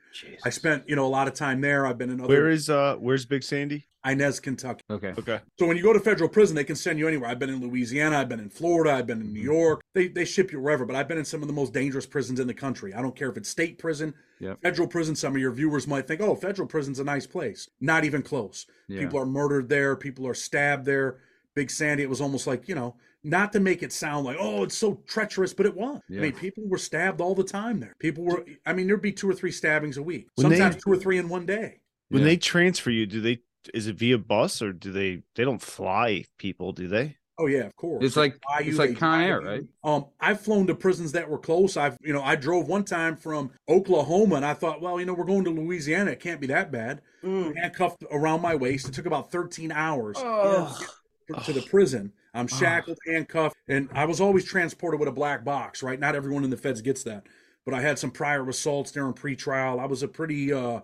I 0.44 0.50
spent, 0.50 0.88
you 0.88 0.94
know, 0.94 1.06
a 1.06 1.14
lot 1.18 1.26
of 1.26 1.34
time 1.34 1.60
there. 1.60 1.86
I've 1.86 1.98
been 1.98 2.10
in 2.10 2.20
other 2.20 2.28
Where 2.28 2.48
is 2.50 2.68
uh 2.70 2.96
where's 3.00 3.24
Big 3.26 3.42
Sandy? 3.42 3.86
Inez, 4.04 4.40
Kentucky. 4.40 4.80
okay 4.90 5.12
Okay. 5.18 5.40
So 5.58 5.66
when 5.66 5.76
you 5.76 5.82
go 5.82 5.92
to 5.92 6.00
federal 6.00 6.28
prison, 6.28 6.56
they 6.56 6.64
can 6.64 6.76
send 6.76 6.98
you 6.98 7.06
anywhere. 7.06 7.28
I've 7.28 7.38
been 7.38 7.50
in 7.50 7.60
Louisiana, 7.60 8.18
I've 8.18 8.28
been 8.28 8.40
in 8.40 8.48
Florida, 8.48 8.92
I've 8.92 9.06
been 9.06 9.20
in 9.20 9.32
New 9.32 9.40
mm-hmm. 9.40 9.50
York. 9.50 9.80
They 9.94 10.08
they 10.08 10.24
ship 10.24 10.52
you 10.52 10.60
wherever, 10.60 10.86
but 10.86 10.96
I've 10.96 11.08
been 11.08 11.18
in 11.18 11.24
some 11.24 11.42
of 11.42 11.48
the 11.48 11.54
most 11.54 11.72
dangerous 11.72 12.06
prisons 12.06 12.40
in 12.40 12.46
the 12.46 12.54
country. 12.54 12.94
I 12.94 13.02
don't 13.02 13.14
care 13.14 13.28
if 13.28 13.36
it's 13.36 13.48
state 13.48 13.78
prison, 13.78 14.14
Yep. 14.40 14.62
federal 14.62 14.88
prison. 14.88 15.14
Some 15.14 15.34
of 15.34 15.40
your 15.40 15.52
viewers 15.52 15.86
might 15.86 16.06
think, 16.08 16.20
"Oh, 16.22 16.34
federal 16.34 16.66
prison's 16.66 16.98
a 16.98 17.04
nice 17.04 17.26
place." 17.26 17.68
Not 17.80 18.04
even 18.04 18.22
close. 18.22 18.66
Yeah. 18.88 19.00
People 19.00 19.18
are 19.20 19.26
murdered 19.26 19.68
there. 19.68 19.96
People 19.96 20.26
are 20.26 20.34
stabbed 20.34 20.86
there. 20.86 21.18
Big 21.54 21.70
Sandy, 21.70 22.02
it 22.02 22.08
was 22.08 22.20
almost 22.20 22.46
like 22.46 22.68
you 22.68 22.74
know, 22.74 22.96
not 23.22 23.52
to 23.52 23.60
make 23.60 23.82
it 23.82 23.92
sound 23.92 24.24
like, 24.24 24.38
"Oh, 24.40 24.62
it's 24.62 24.76
so 24.76 25.02
treacherous," 25.06 25.52
but 25.52 25.66
it 25.66 25.76
was. 25.76 26.00
Yeah. 26.08 26.20
I 26.20 26.22
mean, 26.22 26.32
people 26.32 26.64
were 26.66 26.78
stabbed 26.78 27.20
all 27.20 27.34
the 27.34 27.44
time 27.44 27.80
there. 27.80 27.94
People 27.98 28.24
were. 28.24 28.46
I 28.64 28.72
mean, 28.72 28.86
there'd 28.86 29.02
be 29.02 29.12
two 29.12 29.28
or 29.28 29.34
three 29.34 29.52
stabbings 29.52 29.98
a 29.98 30.02
week. 30.02 30.28
When 30.36 30.48
they- 30.48 30.56
Sometimes 30.56 30.82
two 30.82 30.90
or 30.92 30.96
three 30.96 31.18
in 31.18 31.28
one 31.28 31.44
day. 31.44 31.80
When 32.08 32.22
Yeah. 32.22 32.28
they 32.28 32.36
transfer 32.38 32.90
you, 32.90 33.04
do 33.06 33.20
they 33.20 33.40
is 33.74 33.86
it 33.86 33.96
via 33.96 34.18
bus 34.18 34.62
or 34.62 34.72
do 34.72 34.92
they 34.92 35.22
they 35.34 35.44
don't 35.44 35.62
fly 35.62 36.24
people, 36.38 36.72
do 36.72 36.88
they? 36.88 37.16
Oh 37.38 37.46
yeah, 37.46 37.60
of 37.64 37.74
course. 37.74 38.04
It's 38.04 38.16
like- 38.16 38.34
They 38.34 38.38
fly 38.46 38.68
it's 38.68 38.78
like 38.78 38.98
Con 38.98 39.20
Air, 39.22 39.40
right? 39.40 39.64
Um, 39.82 40.06
I've 40.20 40.40
flown 40.42 40.66
to 40.66 40.74
prisons 40.74 41.12
that 41.12 41.30
were 41.30 41.38
close. 41.38 41.74
I've 41.76 41.96
you 42.02 42.12
know 42.12 42.22
I 42.22 42.36
drove 42.36 42.68
one 42.68 42.84
time 42.84 43.16
from 43.16 43.50
Oklahoma, 43.68 44.36
and 44.36 44.44
I 44.44 44.52
thought, 44.52 44.82
well, 44.82 45.00
you 45.00 45.06
know, 45.06 45.14
we're 45.14 45.24
going 45.24 45.44
to 45.44 45.50
Louisiana. 45.50 46.10
It 46.10 46.20
can't 46.20 46.40
be 46.40 46.46
that 46.48 46.70
bad. 46.70 47.00
Mm. 47.24 47.56
Handcuffed 47.56 48.04
around 48.10 48.42
my 48.42 48.54
waist. 48.54 48.88
It 48.88 48.94
took 48.94 49.06
about 49.06 49.30
13 49.32 49.72
hours 49.72 50.16
Ugh. 50.20 50.84
to 51.44 51.52
the 51.52 51.62
prison. 51.62 52.12
I'm 52.34 52.46
shackled, 52.46 52.98
handcuffed, 53.06 53.56
and 53.68 53.88
I 53.92 54.04
was 54.04 54.20
always 54.20 54.44
transported 54.44 55.00
with 55.00 55.08
a 55.08 55.12
black 55.12 55.42
box. 55.42 55.82
Right? 55.82 55.98
Not 55.98 56.14
everyone 56.14 56.44
in 56.44 56.50
the 56.50 56.56
feds 56.58 56.82
gets 56.82 57.04
that, 57.04 57.26
but 57.64 57.72
I 57.72 57.80
had 57.80 57.98
some 57.98 58.10
prior 58.10 58.46
assaults 58.50 58.92
during 58.92 59.14
pretrial. 59.14 59.80
I 59.80 59.86
was 59.86 60.02
a 60.02 60.08
pretty 60.08 60.52
uh, 60.52 60.80
I 60.80 60.82